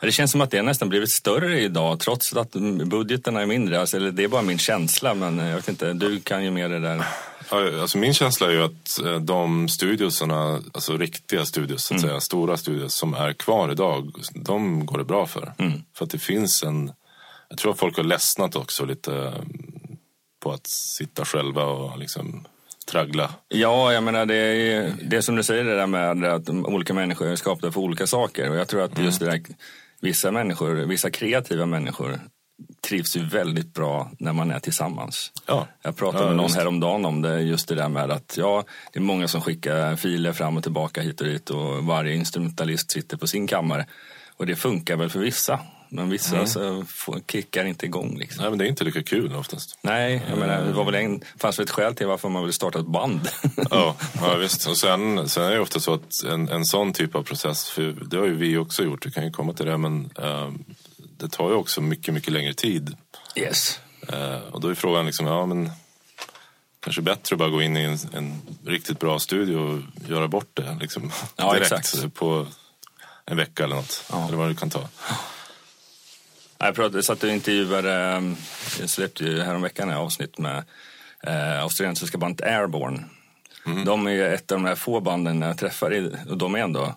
Det 0.01 0.13
känns 0.13 0.31
som 0.31 0.41
att 0.41 0.51
det 0.51 0.63
nästan 0.63 0.89
blivit 0.89 1.11
större 1.11 1.61
idag 1.61 2.01
trots 2.01 2.37
att 2.37 2.53
budgeterna 2.87 3.43
är 3.43 3.47
mindre. 3.47 3.81
Alltså, 3.81 3.97
eller 3.97 4.11
det 4.11 4.25
är 4.25 4.29
bara 4.29 4.43
min 4.43 4.59
känsla, 4.59 5.15
men 5.15 5.39
jag 5.39 5.57
vet 5.57 5.69
inte, 5.69 5.93
du 5.93 6.21
kan 6.21 6.45
ju 6.45 6.51
mer 6.51 6.69
det 6.69 6.81
där. 6.81 7.05
Alltså 7.81 7.99
min 7.99 8.15
känsla 8.15 8.47
är 8.47 8.51
ju 8.51 8.63
att 8.63 9.01
eh, 9.05 9.21
de 9.21 9.69
studiosarna, 9.69 10.61
alltså 10.73 10.97
riktiga 10.97 11.47
studios, 11.47 11.85
så 11.85 11.95
att 11.95 12.01
säga, 12.01 12.21
stora 12.21 12.57
studios 12.57 12.95
som 12.95 13.15
är 13.15 13.33
kvar 13.33 13.73
idag, 13.73 14.15
de 14.35 14.87
går 14.87 14.99
det 14.99 15.05
bra 15.05 15.27
för. 15.27 15.53
För 15.97 16.05
att 16.05 16.11
det 16.11 16.19
finns 16.19 16.63
en... 16.63 16.93
Jag 17.49 17.59
tror 17.59 17.73
att 17.73 17.79
folk 17.79 17.97
har 17.97 18.05
ledsnat 18.05 18.57
också 18.57 18.85
lite 18.85 19.17
eh, 19.17 19.35
på 20.43 20.53
att 20.53 20.67
sitta 20.67 21.25
själva 21.25 21.65
och 21.65 21.99
liksom 21.99 22.47
traggla. 22.87 23.31
Ja, 23.49 23.93
jag 23.93 24.03
menar 24.03 24.27
det 24.27 24.37
är, 24.37 24.93
det 25.03 25.17
är 25.17 25.21
som 25.21 25.37
du 25.37 25.43
säger 25.43 25.65
det 25.65 25.77
där 25.77 25.87
med 25.87 26.25
att 26.25 26.49
olika 26.49 26.95
människor 26.95 27.27
är 27.27 27.37
skapade 27.37 27.73
för 27.73 27.81
olika 27.81 28.07
saker. 28.07 28.51
Och 28.51 28.57
jag 28.57 28.69
tror 28.69 28.83
att 28.83 28.99
just 28.99 29.21
det 29.21 29.27
där, 29.27 29.41
vissa 30.01 30.31
människor, 30.31 30.75
vissa 30.75 31.11
kreativa 31.11 31.67
människor 31.67 32.21
trivs 32.89 33.17
ju 33.17 33.25
väldigt 33.25 33.75
bra 33.75 34.11
när 34.19 34.33
man 34.33 34.51
är 34.51 34.59
tillsammans. 34.59 35.33
Ja. 35.47 35.67
Jag 35.83 35.97
pratade 35.97 36.25
Ja, 36.25 36.29
med 36.29 36.37
någon 36.37 36.53
häromdagen 36.53 37.05
om 37.05 37.23
det, 37.23 37.41
just 37.41 37.69
det 37.69 37.75
där 37.75 37.89
med 37.89 38.11
att 38.11 38.37
ja, 38.37 38.65
det 38.93 38.99
är 38.99 39.03
många 39.03 39.29
som 39.29 39.41
skickar 39.41 39.97
filer 39.97 40.33
fram 40.33 40.57
och 40.57 40.63
tillbaka 40.63 41.01
hit 41.01 41.21
och 41.21 41.27
dit 41.27 41.51
och 41.51 41.85
varje 41.85 42.15
instrumentalist 42.15 42.91
sitter 42.91 43.17
på 43.17 43.27
sin 43.27 43.47
kammare. 43.47 43.87
Och 44.37 44.47
det 44.47 44.57
funkar 44.57 44.97
väl 44.97 45.11
för 45.11 45.21
vissa, 45.21 45.61
men 45.89 46.11
vissa 46.11 46.47
så 46.47 46.85
får, 46.89 47.21
kickar 47.33 47.65
inte 47.65 47.87
igång. 47.87 48.19
Liksom. 48.19 48.41
Nej, 48.43 48.51
men 48.51 48.59
det 48.59 48.65
är 48.65 48.69
inte 48.69 48.85
lika 48.85 49.03
kul 49.03 49.35
oftast. 49.35 49.79
Nej, 49.83 50.23
jag 50.29 50.39
menar, 50.39 50.65
det 50.65 50.73
var 50.73 50.85
väl 50.85 50.95
en, 50.95 51.23
fanns 51.39 51.59
väl 51.59 51.65
ett 51.65 51.71
skäl 51.71 51.95
till 51.95 52.07
varför 52.07 52.29
man 52.29 52.43
ville 52.43 52.53
starta 52.53 52.79
ett 52.79 52.87
band. 52.87 53.29
Ja, 53.71 53.97
ja 54.21 54.35
visst. 54.35 54.67
Och 54.67 54.77
sen, 54.77 55.29
sen 55.29 55.45
är 55.45 55.51
det 55.51 55.61
ofta 55.61 55.81
så 55.81 55.95
att 55.95 56.25
en, 56.29 56.49
en 56.49 56.65
sån 56.65 56.93
typ 56.93 57.15
av 57.15 57.23
process, 57.23 57.69
för 57.69 57.83
det 58.07 58.17
har 58.17 58.27
ju 58.27 58.35
vi 58.35 58.57
också 58.57 58.83
gjort, 58.85 59.07
vi 59.07 59.11
kan 59.11 59.25
ju 59.25 59.31
komma 59.31 59.53
till 59.53 59.67
det, 59.67 59.79
men 59.79 60.11
eh, 60.19 60.51
det 61.19 61.29
tar 61.29 61.49
ju 61.51 61.55
också 61.55 61.81
mycket, 61.81 62.15
mycket 62.15 62.33
längre 62.33 62.55
tid. 62.55 62.97
yes. 63.37 63.81
Eh, 64.09 64.39
och 64.53 64.61
då 64.61 64.69
är 64.69 64.75
frågan 64.75 65.07
liksom, 65.07 65.27
ja 65.27 65.47
men 65.47 65.71
kanske 66.81 67.03
bättre 67.03 67.35
att 67.35 67.39
bara 67.39 67.49
gå 67.49 67.63
in 67.63 67.77
i 67.77 67.83
en, 67.83 67.99
en 68.13 68.41
riktigt 68.67 68.99
bra 68.99 69.19
studio 69.19 69.57
och 69.57 69.81
göra 70.09 70.29
bort 70.29 70.51
det 70.55 70.77
liksom, 70.81 71.11
Ja, 71.37 71.53
direkt 71.55 71.73
exakt. 71.73 72.15
på 72.15 72.47
en 73.25 73.37
vecka 73.37 73.65
eller 73.65 73.77
något. 73.77 74.05
Ja. 74.11 74.27
Eller 74.29 74.37
vad 74.37 74.49
det 74.49 74.55
kan 74.55 74.71
ta. 74.71 74.89
Jag 76.59 76.75
pratade, 76.75 77.03
satt 77.03 77.23
och 77.23 77.29
intervjuade, 77.31 77.95
ehm, 77.95 78.37
jag 78.81 78.91
släppte 78.91 79.25
ju 79.25 79.41
häromveckan 79.43 79.91
ett 79.91 79.97
avsnitt 79.97 80.39
med 80.39 80.65
eh, 81.23 81.63
australiensiska 81.63 82.19
bandet 82.19 82.47
Airborne. 82.47 83.05
De 83.85 84.07
är 84.07 84.11
ju 84.11 84.27
ett 84.27 84.53
av 84.53 84.59
de 84.59 84.65
här 84.65 84.75
få 84.75 85.01
banden 85.01 85.43
jag 85.43 85.59
träffar 85.59 85.95
i, 85.95 86.17
och 86.29 86.39
de 86.39 86.55
är 86.55 86.59
ändå 86.59 86.97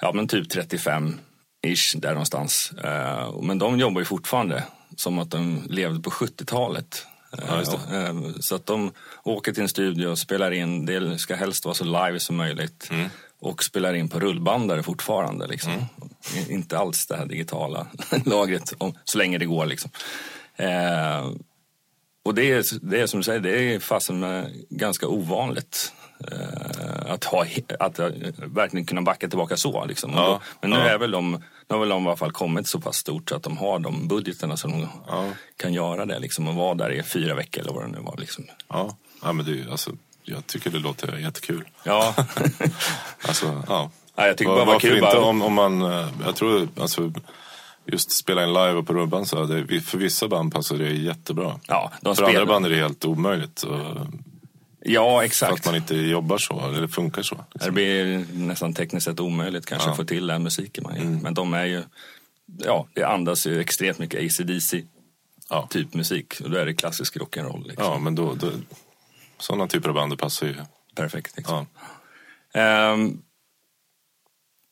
ja, 0.00 0.12
men 0.12 0.28
typ 0.28 0.52
35-ish 0.54 1.96
där 2.00 2.10
någonstans. 2.10 2.72
Eh, 2.84 3.40
men 3.42 3.58
de 3.58 3.78
jobbar 3.78 4.00
ju 4.00 4.04
fortfarande 4.04 4.64
som 4.96 5.18
att 5.18 5.30
de 5.30 5.62
levde 5.68 6.00
på 6.00 6.10
70-talet. 6.10 7.06
Eh, 7.38 7.44
Ja, 7.48 7.60
och, 7.60 7.94
eh, 7.94 8.14
Så 8.40 8.54
att 8.54 8.66
de 8.66 8.92
åker 9.22 9.52
till 9.52 9.62
en 9.62 9.68
studio 9.68 10.06
och 10.08 10.18
spelar 10.18 10.50
in, 10.50 10.86
det 10.86 11.18
ska 11.18 11.34
helst 11.34 11.64
vara 11.64 11.74
så 11.74 11.84
live 11.84 12.20
som 12.20 12.36
möjligt. 12.36 12.90
Och 13.40 13.64
spelar 13.64 13.94
in 13.94 14.08
på 14.08 14.20
rullbandare 14.20 14.82
fortfarande. 14.82 15.46
Liksom. 15.46 15.72
I- 16.36 16.52
Inte 16.52 16.78
alls 16.78 17.06
det 17.06 17.16
här 17.16 17.26
digitala 17.26 17.86
lagret, 18.24 18.74
om, 18.78 18.94
så 19.04 19.18
länge 19.18 19.38
det 19.38 19.46
går. 19.46 19.66
Liksom. 19.66 19.90
Eh, 20.56 21.30
och 22.24 22.34
det 22.34 22.50
är, 22.52 22.62
det 22.90 23.00
är 23.00 23.06
som 23.06 23.20
du 23.20 23.24
säger, 23.24 23.40
det 23.40 23.74
är 23.74 23.80
fasen 23.80 24.24
ganska 24.70 25.08
ovanligt. 25.08 25.92
Eh, 26.32 27.12
att, 27.12 27.24
ha, 27.24 27.46
att 27.78 27.98
eh, 27.98 28.08
verkligen 28.46 28.86
kunna 28.86 29.02
backa 29.02 29.28
tillbaka 29.28 29.56
så. 29.56 29.84
Liksom. 29.84 30.12
Ja, 30.14 30.26
då, 30.26 30.40
men 30.60 30.70
nu 30.70 30.76
ja. 30.76 30.82
är 30.82 30.98
väl 30.98 31.10
de, 31.10 31.30
nu 31.32 31.38
har 31.68 31.78
väl 31.78 31.88
de 31.88 32.04
i 32.04 32.06
alla 32.06 32.16
fall 32.16 32.32
kommit 32.32 32.68
så 32.68 32.80
pass 32.80 32.96
stort 32.96 33.28
så 33.28 33.36
att 33.36 33.42
de 33.42 33.56
har 33.58 33.78
de 33.78 34.08
budgeterna 34.08 34.56
som 34.56 34.70
de 34.72 34.88
Ja. 35.06 35.30
kan 35.56 35.72
göra 35.74 36.06
det. 36.06 36.18
Liksom, 36.18 36.48
och 36.48 36.54
vara 36.54 36.74
där 36.74 36.90
i 36.92 37.02
fyra 37.02 37.34
veckor 37.34 37.60
eller 37.62 37.72
vad 37.72 37.84
det 37.84 37.88
nu 37.88 37.98
var. 38.00 38.16
Liksom. 38.18 38.44
Ja, 38.68 38.96
ja 39.22 39.32
men 39.32 39.46
det, 39.46 39.52
är 39.52 39.54
ju- 39.56 39.70
alltså, 39.70 39.90
jag 40.26 40.46
tycker 40.46 40.70
det 40.70 40.78
låter 40.78 41.16
jättekul. 41.18 41.64
Ja. 41.82 42.14
Alltså, 43.28 43.62
ja. 43.68 43.90
Ja, 44.16 44.26
jag 44.26 44.36
tycker 44.38 44.50
bara 44.52 44.64
var 44.64 44.80
kul. 44.80 44.96
inte 44.96 45.18
om, 45.18 45.42
om 45.42 45.52
man, 45.52 45.82
eh, 45.82 46.08
jag 46.24 46.36
tror, 46.36 46.68
alltså, 46.80 47.12
just 47.86 48.12
spela 48.12 48.42
in 48.42 48.48
live 48.48 48.72
och 48.72 48.86
på 48.86 48.92
rubban 48.94 49.26
så 49.26 49.44
det, 49.44 49.80
för 49.80 49.98
vissa 49.98 50.28
band 50.28 50.52
passar 50.54 50.76
det 50.76 50.90
jättebra. 50.92 51.60
Ja, 51.68 51.92
de 52.00 52.16
för 52.16 52.24
andra 52.24 52.46
band 52.46 52.66
är 52.66 52.70
det 52.70 52.76
helt 52.76 53.04
omöjligt. 53.04 53.62
Och, 53.62 53.80
Ja, 54.88 55.18
för 55.18 55.24
exakt. 55.24 55.52
att 55.52 55.66
man 55.66 55.76
inte 55.76 55.96
jobbar 55.96 56.38
så, 56.38 56.60
eller 56.68 56.88
funkar 56.88 57.22
så. 57.22 57.44
Det 57.64 57.70
blir 57.70 58.24
nästan 58.32 58.74
tekniskt 58.74 59.04
sett 59.04 59.20
omöjligt 59.20 59.66
kanske 59.66 59.88
Ja. 59.88 59.90
att 59.90 59.96
få 59.96 60.04
till 60.04 60.26
den 60.26 60.42
musiken 60.42 60.84
man 60.84 60.96
gör. 60.96 61.04
Men 61.04 61.34
de 61.34 61.54
är 61.54 61.64
ju, 61.64 61.82
ja, 62.64 62.86
det 62.94 63.04
andas 63.04 63.46
ju 63.46 63.60
extremt 63.60 63.98
mycket 63.98 64.20
AC/DC 64.26 64.82
Ja. 65.48 65.66
typ 65.70 65.94
musik. 65.94 66.34
Och 66.44 66.50
då 66.50 66.56
är 66.58 66.66
det 66.66 66.74
klassisk 66.74 67.16
rock'n'roll. 67.16 67.66
Liksom. 67.68 67.84
Ja, 67.84 67.98
men 67.98 68.14
då, 68.14 68.34
då, 68.34 68.46
sådana 69.38 69.66
typer 69.66 69.88
av 69.88 69.94
band 69.94 70.18
passar 70.18 70.46
ju. 70.46 70.54
Perfekt. 70.94 71.36
Liksom. 71.36 71.66
Ja. 72.52 72.60
Ehm, 72.60 73.22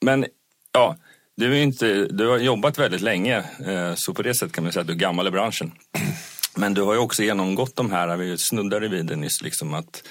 men 0.04 0.26
ja, 0.72 0.96
du, 1.36 1.58
är 1.58 1.62
inte, 1.62 2.04
du 2.04 2.28
har 2.28 2.38
jobbat 2.38 2.78
väldigt 2.78 3.00
länge, 3.00 3.36
eh, 3.66 3.94
så 3.94 4.14
på 4.14 4.22
det 4.22 4.34
sättet 4.34 4.54
kan 4.54 4.64
man 4.64 4.72
säga 4.72 4.80
att 4.80 4.86
du 4.86 4.92
är 4.92 4.98
gammal 4.98 5.26
i 5.26 5.30
branschen. 5.30 5.72
Men 6.56 6.74
du 6.74 6.82
har 6.82 6.94
ju 6.94 6.98
också 6.98 7.22
genomgått 7.22 7.76
de 7.76 7.92
här, 7.92 8.16
vi 8.16 8.38
snuddade 8.38 8.88
vid 8.88 9.06
det 9.06 9.16
nyss, 9.16 9.42
liksom 9.42 9.74
att 9.74 10.02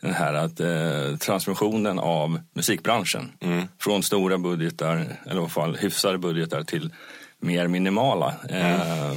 den 0.00 0.14
här 0.14 0.34
att, 0.34 0.60
eh, 0.60 1.16
transmissionen 1.18 1.98
av 1.98 2.40
musikbranschen. 2.54 3.32
Från 3.80 4.02
stora 4.02 4.38
budgetar, 4.38 4.96
eller 5.24 5.34
i 5.34 5.38
alla 5.38 5.48
fall 5.48 5.76
hyfsade 5.76 6.18
budgetar, 6.18 6.62
till 6.62 6.92
mer 7.40 7.68
minimala. 7.68 8.34
Eh, 8.50 9.12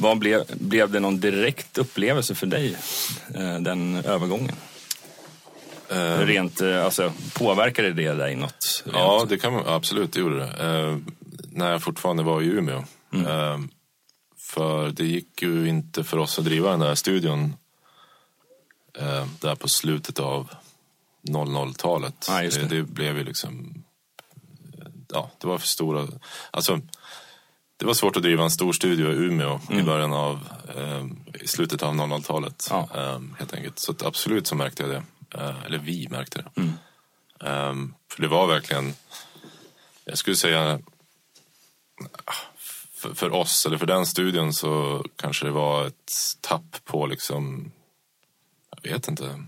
vad 0.00 0.18
blev, 0.18 0.44
blev 0.48 0.90
det 0.90 1.00
någon 1.00 1.20
direkt 1.20 1.78
upplevelse 1.78 2.34
för 2.34 2.46
dig, 2.46 2.76
eh, 3.34 3.60
den 3.60 3.96
övergången? 3.96 4.56
Rent, 6.18 6.60
eh, 6.60 6.84
alltså, 6.84 7.12
påverkade 7.34 7.92
det 7.92 8.12
dig 8.12 8.36
något? 8.36 8.82
Rent? 8.84 8.96
Ja, 8.96 9.26
det 9.28 9.38
kan 9.38 9.52
man 9.52 9.66
absolut, 9.66 10.12
det 10.12 10.20
gjorde 10.20 10.38
det. 10.38 10.66
Eh, 10.66 10.96
när 11.52 11.70
jag 11.70 11.82
fortfarande 11.82 12.22
var 12.22 12.42
i 12.42 12.46
Umeå. 12.46 12.84
Eh, 13.14 13.58
för 14.36 14.90
det 14.90 15.04
gick 15.04 15.42
ju 15.42 15.68
inte 15.68 16.04
för 16.04 16.18
oss 16.18 16.38
att 16.38 16.44
driva 16.44 16.70
den 16.70 16.80
där 16.80 16.94
studion 16.94 17.56
där 19.40 19.54
på 19.54 19.68
slutet 19.68 20.18
av 20.18 20.48
00-talet. 21.28 22.26
Ja, 22.28 22.42
just 22.42 22.60
det. 22.60 22.66
det. 22.66 22.82
blev 22.82 23.18
ju 23.18 23.24
liksom... 23.24 23.84
Ja, 25.08 25.30
det 25.38 25.46
var 25.46 25.58
för 25.58 25.66
stora... 25.66 26.08
Alltså, 26.50 26.80
det 27.80 27.86
var 27.86 27.94
svårt 27.94 28.16
att 28.16 28.22
driva 28.22 28.44
en 28.44 28.50
stor 28.50 28.72
studio 28.72 29.12
i 29.12 29.16
Umeå 29.16 29.60
i 29.70 29.82
början 29.82 30.12
av... 30.12 30.48
Eh, 30.76 31.06
I 31.42 31.46
slutet 31.48 31.82
av 31.82 31.94
00-talet. 31.94 32.66
Ja. 32.70 32.88
Eh, 32.94 33.20
helt 33.38 33.54
enkelt. 33.54 33.78
Så 33.78 33.94
absolut 34.04 34.46
så 34.46 34.54
märkte 34.54 34.82
jag 34.82 34.90
det. 34.90 35.02
Eh, 35.38 35.64
eller 35.64 35.78
vi 35.78 36.08
märkte 36.10 36.44
det. 36.54 36.62
Ehm, 37.46 37.94
för 38.12 38.22
det 38.22 38.28
var 38.28 38.46
verkligen, 38.46 38.94
jag 40.04 40.18
skulle 40.18 40.36
säga, 40.36 40.80
för, 42.94 43.14
för 43.14 43.30
oss 43.34 43.66
eller 43.66 43.78
för 43.78 43.86
den 43.86 44.06
studion 44.06 44.52
så 44.52 45.04
kanske 45.16 45.44
det 45.46 45.50
var 45.52 45.86
ett 45.86 46.12
tapp 46.40 46.76
på 46.84 47.06
liksom, 47.06 47.72
jag 48.82 48.92
vet 48.92 49.08
inte, 49.08 49.44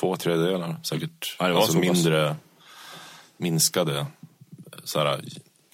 två 0.00 0.16
tredjedelar 0.16 0.76
säkert. 0.82 1.36
Ja, 1.38 1.46
det 1.46 1.52
var 1.52 1.60
alltså 1.60 1.72
så 1.72 1.78
pass. 1.78 1.96
mindre, 1.96 2.36
minskade 3.36 4.06
så 4.84 4.98
här, 4.98 5.24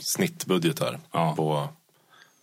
snittbudgetar 0.03 1.01
Ja. 1.13 1.35
på 1.37 1.69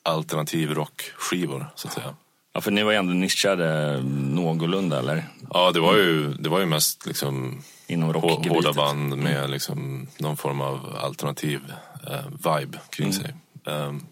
alternativ 0.09 0.73
rockskivor 0.73 1.65
så 1.75 1.87
att 1.87 1.93
säga. 1.93 2.15
Ja, 2.53 2.61
för 2.61 2.71
ni 2.71 2.83
var 2.83 2.91
ju 2.91 2.97
ändå 2.97 3.13
nischade 3.13 3.99
någorlunda, 4.33 4.99
eller? 4.99 5.23
Ja, 5.53 5.71
det 5.71 5.79
var 5.79 5.95
ju, 5.95 6.33
det 6.33 6.49
var 6.49 6.59
ju 6.59 6.65
mest 6.65 7.05
liksom 7.05 7.61
Inom 7.87 8.13
hårda 8.13 8.73
band 8.73 9.17
med 9.17 9.49
liksom 9.49 10.07
någon 10.17 10.37
form 10.37 10.61
av 10.61 10.97
alternativ 11.01 11.61
eh, 12.07 12.25
vibe 12.27 12.79
kring 12.89 13.13
sig. 13.13 13.35
Ehm, 13.65 14.05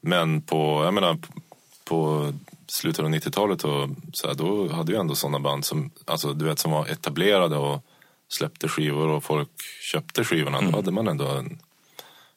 men 0.00 0.42
på, 0.42 0.84
jag 0.84 0.94
menar, 0.94 1.18
på 1.84 2.32
slutet 2.66 3.04
av 3.04 3.10
90-talet 3.10 3.64
och 3.64 3.88
så 4.12 4.26
här, 4.26 4.34
då 4.34 4.68
hade 4.72 4.92
vi 4.92 4.98
ändå 4.98 5.14
sådana 5.14 5.38
band 5.38 5.64
som, 5.64 5.90
alltså, 6.04 6.32
du 6.32 6.44
vet, 6.44 6.58
som 6.58 6.70
var 6.70 6.86
etablerade 6.86 7.56
och 7.56 7.84
släppte 8.28 8.68
skivor 8.68 9.08
och 9.08 9.24
folk 9.24 9.50
köpte 9.92 10.24
skivorna. 10.24 10.60
Då 10.60 10.76
hade 10.76 10.90
man 10.90 11.08
ändå 11.08 11.26
en 11.26 11.58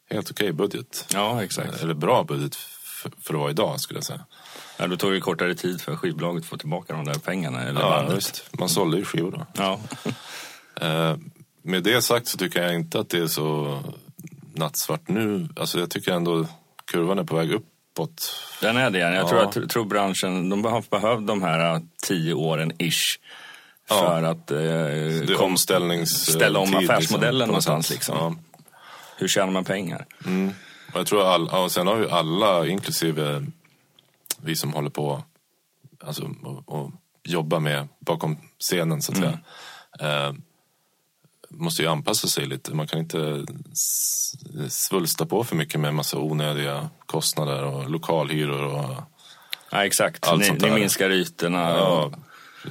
helt 0.10 0.32
okej 0.32 0.54
budget. 0.54 1.06
Ja, 1.14 1.44
exakt. 1.44 1.82
Eller 1.84 1.94
bra 1.94 2.24
budget 2.24 2.56
för, 2.56 3.12
för 3.22 3.34
att 3.34 3.40
vara 3.40 3.52
idag 3.52 3.80
skulle 3.80 3.98
jag 3.98 4.04
säga. 4.06 4.26
Ja, 4.78 4.88
då 4.88 4.98
tog 4.98 5.12
det 5.14 5.20
kortare 5.20 5.56
tid 5.56 5.82
för 5.82 5.96
skivbolaget 5.96 6.44
att 6.44 6.50
få 6.50 6.58
tillbaka 6.58 6.94
de 6.94 7.06
där 7.06 7.14
pengarna, 7.20 7.64
eller 7.64 7.82
Ja, 7.82 7.90
bandet. 7.90 8.18
visst. 8.18 8.44
Man 8.60 8.70
sålde 8.70 8.98
ju 8.98 9.06
skivor 9.06 9.32
då. 9.32 9.46
Ja. 9.64 9.80
Eh, 10.82 11.16
med 11.62 11.84
det 11.84 12.02
sagt 12.02 12.28
så 12.28 12.38
tycker 12.38 12.64
jag 12.64 12.76
inte 12.76 13.00
att 13.00 13.10
det 13.10 13.18
är 13.20 13.28
så 13.28 13.80
nattsvart 14.54 15.08
nu. 15.08 15.48
Alltså 15.56 15.80
jag 15.80 15.90
tycker 15.90 16.12
ändå 16.12 16.46
kurvan 16.92 17.20
är 17.20 17.24
på 17.24 17.36
väg 17.36 17.52
uppåt. 17.52 18.36
Den 18.62 18.78
är 18.78 18.90
det. 18.90 19.00
Jag 19.00 19.14
Ja. 19.16 19.28
tror 19.30 19.40
att 19.64 19.70
tror 19.70 19.86
branschen, 19.86 20.50
de 20.50 20.66
har 20.66 20.84
behövt 20.90 21.28
de 21.28 21.42
här 21.44 21.74
eh, 21.76 21.82
tio 22.04 22.34
åren 22.34 22.72
ish. 22.78 23.20
Ja. 23.90 23.96
För 24.00 24.24
att 24.24 24.52
eh, 24.52 25.36
kom- 25.38 25.46
omställnings... 25.46 26.10
ställa 26.32 26.60
om 26.60 26.68
tid, 26.72 26.90
affärsmodellen 26.90 27.40
något 27.40 27.48
någonstans. 27.48 27.90
Liksom. 27.90 28.40
Hur 29.18 29.28
tjänar 29.28 29.52
man 29.54 29.64
pengar? 29.64 30.06
Och 30.94 31.00
jag 31.00 31.08
tror 31.08 31.24
all, 31.28 31.50
och 31.50 31.72
sen 31.72 31.88
har 31.88 31.98
ju 31.98 32.10
alla, 32.10 32.68
inklusive 32.68 33.46
vi 34.42 34.56
som 34.56 34.74
håller 34.74 34.90
på 34.90 35.24
alltså, 36.04 36.30
och, 36.44 36.70
och 36.70 36.92
jobbar 37.24 37.60
med 37.60 37.88
bakom 38.00 38.38
scenen 38.60 39.02
så 39.02 39.12
att 39.12 39.18
säga. 39.18 39.40
Eh, 40.00 40.34
måste 41.50 41.82
ju 41.82 41.88
anpassa 41.88 42.28
sig 42.28 42.46
lite. 42.46 42.74
Man 42.76 42.88
kan 42.88 43.00
inte 43.00 43.46
svulsta 44.70 45.26
på 45.26 45.44
för 45.44 45.56
mycket 45.56 45.80
med 45.80 45.94
massa 45.94 46.18
onödiga 46.18 46.90
kostnader 47.06 47.64
och 47.64 47.90
lokalhyror 47.90 48.64
och 48.64 48.96
Ja, 49.72 49.86
exakt. 49.86 50.28
Allt 50.28 50.40
Ni, 50.42 50.48
sånt 50.48 50.62
ni 50.62 50.72
minskar 50.72 51.10
ytorna. 51.10 51.60
Ja, 51.60 52.04
och- 52.04 52.14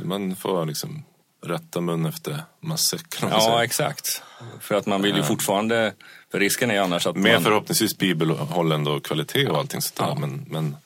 man 0.05 0.37
får 0.37 0.67
liksom 0.67 1.05
rätta 1.47 1.81
mun 1.81 2.07
efter 2.07 2.43
matsäcken. 2.61 3.29
ja 3.31 3.41
säger. 3.41 3.61
exakt. 3.61 4.23
För 4.61 4.75
att 4.75 4.87
man 4.87 5.03
vill 5.03 5.17
ju 5.17 5.23
fortfarande, 5.23 5.95
för 6.33 6.41
risken 6.41 6.71
är 6.71 6.75
ju 6.75 6.81
annars 6.81 7.07
att 7.07 7.17
Med 7.17 7.33
man... 7.33 7.43
förhoppningsvis 7.43 7.99
bibelhållande 7.99 8.91
och 8.91 9.05
kvalitet 9.05 9.49
och 9.49 9.59
allting 9.59 9.81
sånt 9.81 9.97
där. 9.97 10.05
Ja. 10.05 10.15
Men, 10.15 10.47
men 10.51 10.77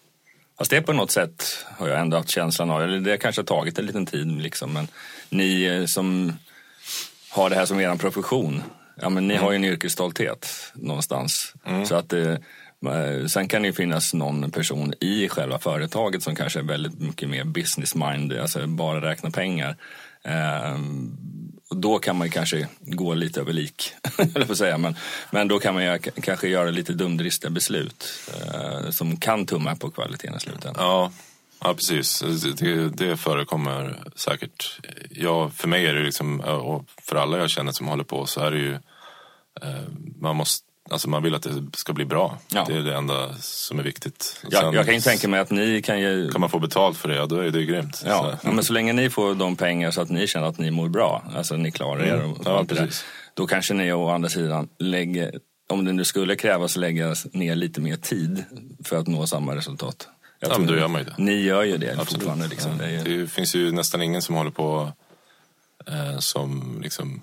Fast 0.59 0.71
det 0.71 0.83
på 0.83 0.93
något 0.93 1.11
sätt 1.11 1.65
har 1.79 1.89
jag 1.89 2.01
ändå 2.01 2.17
haft 2.17 2.31
känslan 2.31 2.71
av, 2.71 2.83
eller 2.83 3.01
det 3.01 3.17
kanske 3.17 3.41
har 3.41 3.47
tagit 3.47 3.79
en 3.79 3.87
liten 3.87 4.07
tid 4.07 4.43
liksom, 4.43 4.73
men 4.73 4.89
ni 5.29 5.65
eh, 5.65 5.85
som 5.85 6.33
har 7.31 7.51
det 7.51 7.57
här 7.57 7.67
som 7.67 7.81
er 7.81 7.97
profession, 7.97 8.63
ja 8.97 9.09
men 9.09 9.29
ni 9.29 9.37
har 9.37 9.51
ju 9.51 9.57
en 9.57 9.65
yrkesstolthet 9.65 10.73
någonstans. 10.75 11.55
Så 11.87 11.95
att 11.95 12.09
det, 12.09 12.31
eh, 12.87 13.27
sen 13.27 13.49
kan 13.49 13.63
det 13.63 13.69
ju 13.69 13.75
finnas 13.75 14.15
någon 14.15 14.51
person 14.51 14.95
i 15.01 15.29
själva 15.29 15.59
företaget 15.59 16.23
som 16.23 16.37
kanske 16.37 16.59
är 16.59 16.65
väldigt 16.65 17.01
mycket 17.01 17.29
mer 17.29 17.45
business 17.45 17.95
mind, 17.95 18.33
alltså 18.33 18.67
bara 18.67 19.11
räkna 19.11 19.31
pengar. 19.31 19.77
Och 21.71 21.77
då 21.77 21.99
kan 21.99 22.17
man 22.17 22.27
ju 22.27 22.31
kanske 22.31 22.69
gå 22.81 23.15
lite 23.15 23.41
över 23.41 23.53
lik, 23.53 23.93
eller 24.35 24.55
säga. 24.55 24.79
Men, 24.79 24.97
men 25.31 25.49
då 25.49 25.59
kan 25.59 25.75
man 25.75 25.85
ju 25.85 25.99
kanske 25.99 26.49
göra 26.49 26.71
lite 26.71 26.93
dumdristiga 26.93 27.51
beslut 27.51 28.05
eh, 28.35 28.91
som 28.91 29.17
kan 29.17 29.47
tumma 29.47 29.77
på 29.77 29.91
kvaliteten 29.91 30.37
i 30.37 30.41
slutändan. 30.41 30.75
ja, 30.79 31.13
ja, 31.61 31.75
precis. 31.75 32.25
Det, 32.59 32.89
det 32.89 33.17
förekommer 33.17 34.03
säkert. 34.15 34.81
Ja, 35.11 35.51
för 35.51 35.69
mig 35.69 35.87
är 35.87 35.95
det 35.95 36.03
liksom, 36.03 36.41
och 36.41 36.85
för 37.03 37.17
alla 37.17 37.39
jag 37.39 37.51
känner 37.51 37.73
som 37.73 37.89
håller 37.89 38.05
på 38.05 38.27
så 38.27 38.41
är 38.41 38.51
det 38.51 38.59
ju, 38.59 38.75
eh, 39.63 39.85
man 40.21 40.37
måste 40.37 40.70
Alltså 40.91 41.09
man 41.09 41.23
vill 41.23 41.35
att 41.35 41.43
det 41.43 41.63
ska 41.77 41.93
bli 41.93 42.05
bra. 42.05 42.39
Ja. 42.49 42.65
Det 42.69 42.75
är 42.75 42.81
det 42.83 42.95
enda 42.97 43.35
som 43.41 43.79
är 43.79 43.83
viktigt. 43.83 44.41
Och 44.47 44.53
Jag, 44.53 44.63
sen 44.63 44.73
jag 44.73 44.85
kan 44.87 44.95
ju 44.95 45.01
tänka 45.01 45.29
mig 45.29 45.41
att 45.41 45.51
ni 45.51 45.83
kan 45.83 46.01
ju... 46.01 46.31
Kan 46.31 46.41
man 46.41 46.51
få 46.51 46.59
betalt 46.59 46.99
för 46.99 47.09
det, 47.09 47.15
ja, 47.17 47.27
då 47.27 47.37
är 47.37 47.51
det 47.51 47.65
grymt. 47.65 48.03
Ja, 48.07 48.19
Så- 48.41 48.47
ja, 48.49 48.53
men 48.53 48.65
så 48.65 48.73
länge 48.73 48.93
ni 48.93 49.11
får 49.11 49.35
de 49.35 49.57
pengar 49.57 49.91
så 49.91 50.01
att 50.01 50.11
ni 50.11 50.27
känner 50.27 50.47
att 50.47 50.59
ni 50.59 50.71
mår 50.71 50.89
bra, 50.89 51.23
alltså 51.37 51.57
ni 51.57 51.71
klarar 51.73 52.05
er 52.05 52.25
och, 52.25 52.31
och 52.31 52.43
Ja, 52.45 52.59
allt 52.59 52.69
det 52.69 52.75
där, 52.75 52.91
då 53.35 53.47
kanske 53.47 53.75
ni 53.75 53.93
å 53.93 54.09
andra 54.11 54.29
sidan 54.29 54.69
lägger, 54.79 55.39
om 55.69 55.85
det 55.85 55.93
nu 55.93 56.05
skulle 56.05 56.37
krävas, 56.37 56.77
lägga 56.77 57.15
ner 57.33 57.55
lite 57.55 57.81
mer 57.81 57.97
tid 57.97 58.45
för 58.85 58.97
att 58.97 59.07
nå 59.07 59.27
samma 59.27 59.57
resultat. 59.57 60.09
Jag 60.41 60.53
Ja, 60.53 60.59
men 60.59 60.67
då 60.67 60.77
gör 60.77 60.89
man 60.89 61.01
ju 61.01 61.05
det. 61.05 61.15
Ni 61.19 61.41
gör 61.43 61.63
ju 61.63 61.77
det 61.77 61.91
Absolut. 61.91 62.09
fortfarande. 62.09 62.49
Liksom. 62.49 62.79
Det 62.79 62.85
är 62.85 63.05
ju, 63.07 63.21
Det 63.23 63.27
finns 63.29 63.55
ju 63.55 63.73
nästan 63.73 64.03
ingen 64.03 64.23
som 64.23 64.35
håller 64.35 64.51
på 64.51 64.93
eh, 65.87 66.19
som 66.19 66.81
liksom, 66.83 67.21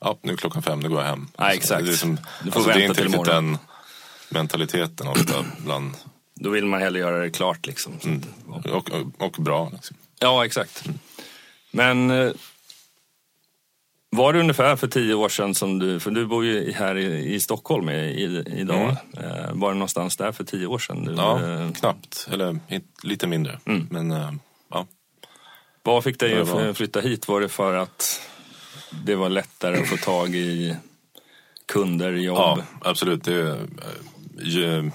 ja 0.00 0.18
nu 0.22 0.32
är 0.32 0.36
klockan 0.36 0.62
fem, 0.62 0.80
nu 0.80 0.88
går 0.88 1.00
jag 1.00 1.08
hem. 1.08 1.28
Ja, 1.36 1.52
exakt. 1.52 1.86
Det 1.86 1.92
är, 1.92 1.96
som, 1.96 2.18
Du 2.44 2.50
får 2.50 2.60
alltså, 2.60 2.72
det 2.72 2.84
är 2.84 2.86
vänta 2.86 3.02
inte 3.02 3.04
riktigt 3.04 3.24
den 3.24 3.58
mentaliteten 4.28 5.08
ofta 5.08 5.44
bland, 5.58 5.94
då 6.34 6.50
vill 6.50 6.66
man 6.66 6.80
hellre 6.80 7.00
göra 7.00 7.18
det 7.18 7.30
klart. 7.30 7.66
Liksom. 7.66 7.92
Mm. 8.04 8.22
och, 8.48 8.66
och, 8.66 8.88
och 9.18 9.36
bra. 9.38 9.70
Liksom. 9.72 9.96
Ja, 10.18 10.44
exakt. 10.44 10.84
Men 11.70 12.10
eh, 12.10 12.32
var 14.10 14.32
det 14.32 14.40
ungefär 14.40 14.76
för 14.76 14.86
tio 14.86 15.14
år 15.14 15.28
sedan 15.28 15.54
som 15.54 15.78
du, 15.78 16.00
för 16.00 16.10
du 16.10 16.26
bor 16.26 16.44
ju 16.44 16.72
här 16.72 16.96
i, 16.96 17.34
i 17.34 17.40
Stockholm 17.40 17.88
i, 17.88 18.44
idag. 18.46 18.96
Eh, 19.16 19.52
var 19.52 19.68
det 19.68 19.78
någonstans 19.78 20.16
där 20.16 20.32
för 20.32 20.44
tio 20.44 20.66
år 20.66 20.78
sedan? 20.78 21.04
Du, 21.04 21.14
Ja, 21.14 21.52
eh, 21.52 21.72
knappt. 21.72 22.28
Eller 22.32 22.58
lite 23.02 23.26
mindre. 23.26 23.60
Mm. 23.64 23.86
Men 23.90 24.38
ja. 24.70 24.86
Vad 25.82 26.04
fick 26.04 26.20
dig 26.20 26.40
att 26.40 26.76
flytta 26.76 27.00
hit? 27.00 27.28
Var 27.28 27.40
det 27.40 27.48
för 27.48 27.74
att 27.74 28.20
det 29.04 29.14
var 29.14 29.28
lättare 29.28 29.80
att 29.80 29.88
få 29.88 29.96
tag 29.96 30.34
i 30.34 30.76
kunder, 31.66 32.12
jobb? 32.12 32.38
ja, 32.38 32.62
absolut. 32.80 33.24
Det, 33.24 33.50
eh, 33.50 33.56
ju, 34.38 34.90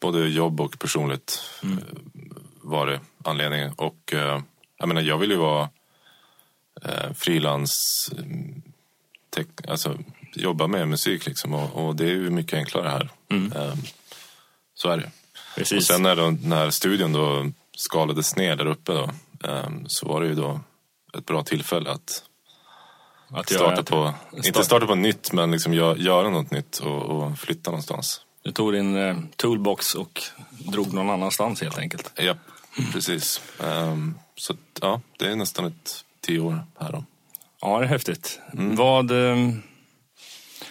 både 0.00 0.28
jobb 0.28 0.60
och 0.60 0.78
personligt 0.78 1.40
mm. 1.62 1.84
var 2.62 2.86
det 2.86 3.00
anledningen. 3.24 3.72
Och 3.76 4.14
eh, 4.14 4.40
jag 4.78 4.88
menar, 4.88 5.00
jag 5.00 5.18
vill 5.18 5.30
ju 5.30 5.36
vara 5.36 5.68
eh, 6.82 7.12
frilans, 7.14 8.10
alltså 9.68 9.98
jobba 10.34 10.66
med 10.66 10.88
musik 10.88 11.26
liksom. 11.26 11.54
Och, 11.54 11.86
och, 11.86 11.96
det 11.96 12.04
är 12.04 12.10
ju 12.10 12.30
mycket 12.30 12.58
enklare 12.58 12.88
här. 12.88 13.08
Mm. 13.30 13.52
Eh, 13.52 13.74
så 14.74 14.88
är 14.88 14.96
det. 14.96 15.10
Precis. 15.56 15.78
Och 15.78 15.84
sen 15.84 16.02
när, 16.02 16.16
då, 16.16 16.30
när 16.42 16.70
studion 16.70 17.12
då 17.12 17.50
skalades 17.76 18.36
ner 18.36 18.56
där 18.56 18.66
uppe 18.66 18.92
då, 18.92 19.10
eh, 19.48 19.70
så 19.86 20.08
var 20.08 20.20
det 20.20 20.26
ju 20.26 20.34
då 20.34 20.60
ett 21.18 21.26
bra 21.26 21.42
tillfälle 21.42 21.90
att 21.90 22.24
att 23.32 23.52
starta 23.52 23.82
på, 23.82 24.14
start... 24.30 24.46
inte 24.46 24.64
starta 24.64 24.86
på 24.86 24.94
nytt, 24.94 25.32
men 25.32 25.50
liksom 25.50 25.74
gör, 25.74 25.96
göra 25.96 26.28
något 26.28 26.50
nytt 26.50 26.78
och, 26.78 27.02
och 27.02 27.38
flytta 27.38 27.70
någonstans. 27.70 28.20
Du 28.42 28.52
tog 28.52 28.72
din 28.72 28.96
eh, 28.96 29.16
toolbox 29.36 29.94
och 29.94 30.22
drog 30.48 30.92
någon 30.92 31.10
annanstans 31.10 31.62
helt 31.62 31.78
enkelt? 31.78 32.12
Ja, 32.16 32.34
precis. 32.92 33.40
Um, 33.58 34.18
så 34.36 34.54
ja, 34.80 35.00
det 35.18 35.26
är 35.26 35.36
nästan 35.36 35.64
ett 35.64 36.04
tio 36.20 36.40
år 36.40 36.64
här 36.78 36.92
då. 36.92 37.04
Ja, 37.60 37.78
det 37.78 37.84
är 37.84 37.88
häftigt. 37.88 38.40
Mm. 38.52 38.76
Vad... 38.76 39.10
Um... 39.10 39.62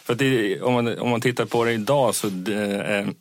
För 0.10 0.16
det, 0.16 0.62
om, 0.62 0.74
man, 0.74 1.00
om 1.00 1.10
man 1.10 1.22
tittar 1.22 1.46
på 1.46 1.64
det 1.64 1.72
idag 1.72 2.16
så 2.16 2.28
är, 2.28 3.14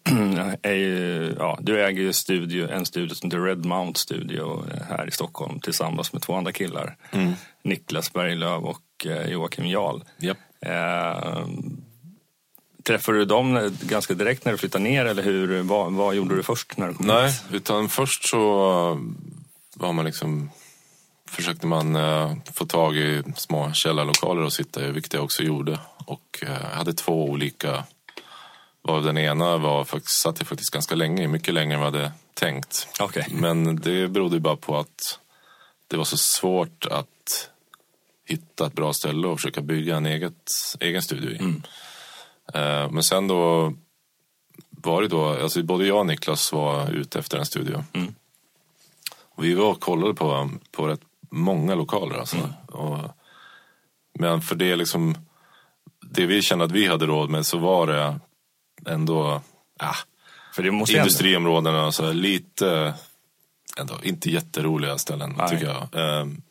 är 0.62 0.74
ju, 0.74 1.34
ja, 1.38 1.58
du 1.60 1.84
äger 1.84 2.02
ju 2.02 2.12
studio, 2.12 2.68
en 2.70 2.86
studio 2.86 3.14
som 3.14 3.30
heter 3.30 3.44
Red 3.44 3.64
Mount 3.64 4.00
Studio 4.00 4.64
här 4.88 5.08
i 5.08 5.10
Stockholm 5.10 5.60
tillsammans 5.60 6.12
med 6.12 6.22
två 6.22 6.34
andra 6.34 6.52
killar. 6.52 6.96
Mm. 7.10 7.32
Niklas 7.64 8.12
Berglöf 8.12 8.62
och 8.62 8.78
eh, 9.06 9.26
Joakim 9.26 9.66
Jarl. 9.66 10.00
Yep. 10.20 10.38
Eh, 10.60 11.46
träffade 12.82 13.18
du 13.18 13.24
dem 13.24 13.76
ganska 13.80 14.14
direkt 14.14 14.44
när 14.44 14.52
du 14.52 14.58
flyttade 14.58 14.84
ner 14.84 15.04
eller 15.04 15.22
hur, 15.22 15.62
vad, 15.62 15.92
vad 15.92 16.14
gjorde 16.14 16.36
du 16.36 16.42
först 16.42 16.76
när 16.76 16.88
du 16.88 16.94
kom 16.94 17.06
Nej, 17.06 17.30
hit? 17.30 17.42
utan 17.52 17.88
först 17.88 18.28
så 18.28 18.38
var 19.74 19.92
man 19.92 20.04
liksom 20.04 20.50
försökte 21.28 21.66
man 21.66 21.96
uh, 21.96 22.34
få 22.54 22.66
tag 22.66 22.96
i 22.96 23.22
små 23.36 23.72
källarlokaler 23.72 24.42
att 24.42 24.52
sitta 24.52 24.86
i, 24.86 24.90
vilket 24.90 25.12
jag 25.12 25.24
också 25.24 25.42
gjorde. 25.42 25.78
Och 26.04 26.42
uh, 26.42 26.50
hade 26.50 26.92
två 26.92 27.24
olika. 27.24 27.84
Var 28.82 29.00
den 29.00 29.18
ena 29.18 29.56
var 29.56 29.84
faktiskt, 29.84 30.20
satt 30.20 30.38
jag 30.38 30.48
faktiskt 30.48 30.70
ganska 30.70 30.94
länge, 30.94 31.28
mycket 31.28 31.54
längre 31.54 31.74
än 31.74 31.80
vad 31.80 31.94
jag 31.94 32.00
hade 32.00 32.12
tänkt. 32.34 32.88
Okay. 33.00 33.24
Men 33.30 33.76
det 33.76 34.08
berodde 34.08 34.40
bara 34.40 34.56
på 34.56 34.78
att 34.78 35.18
det 35.88 35.96
var 35.96 36.04
så 36.04 36.16
svårt 36.16 36.86
att 36.90 37.50
hitta 38.28 38.66
ett 38.66 38.72
bra 38.72 38.92
ställe 38.92 39.28
och 39.28 39.38
försöka 39.38 39.60
bygga 39.60 39.96
en 39.96 40.06
eget, 40.06 40.50
egen 40.80 41.02
studio 41.02 41.30
i. 41.30 41.38
Mm. 41.38 41.62
Uh, 42.54 42.90
men 42.90 43.02
sen 43.02 43.28
då 43.28 43.72
var 44.70 45.02
det 45.02 45.08
då, 45.08 45.28
alltså 45.28 45.62
både 45.62 45.86
jag 45.86 45.98
och 45.98 46.06
Niklas 46.06 46.52
var 46.52 46.90
ute 46.90 47.18
efter 47.18 47.38
en 47.38 47.46
studio. 47.46 47.84
Mm. 47.92 48.14
Och 49.34 49.44
vi 49.44 49.54
var 49.54 49.70
och 49.70 49.80
kollade 49.80 50.14
på, 50.14 50.50
på 50.70 50.88
rätt 50.88 51.00
många 51.30 51.74
lokaler 51.74 52.18
alltså. 52.18 52.36
Mm. 52.36 52.50
Och, 52.66 52.98
men 54.18 54.40
för 54.40 54.54
det 54.54 54.76
liksom, 54.76 55.14
det 56.00 56.26
vi 56.26 56.42
kände 56.42 56.64
att 56.64 56.72
vi 56.72 56.86
hade 56.86 57.06
råd 57.06 57.30
med 57.30 57.46
så 57.46 57.58
var 57.58 57.86
det 57.86 58.20
ändå, 58.86 59.42
ah, 59.78 59.96
för 60.54 60.62
det 60.62 60.70
måste 60.70 60.96
industriområdena, 60.96 61.92
så 61.92 62.12
lite, 62.12 62.94
ändå 63.78 63.94
inte 64.02 64.30
jätteroliga 64.30 64.98
ställen 64.98 65.34
Nej. 65.38 65.48
tycker 65.48 65.66
jag. 65.66 65.88
Ehm, 65.92 66.42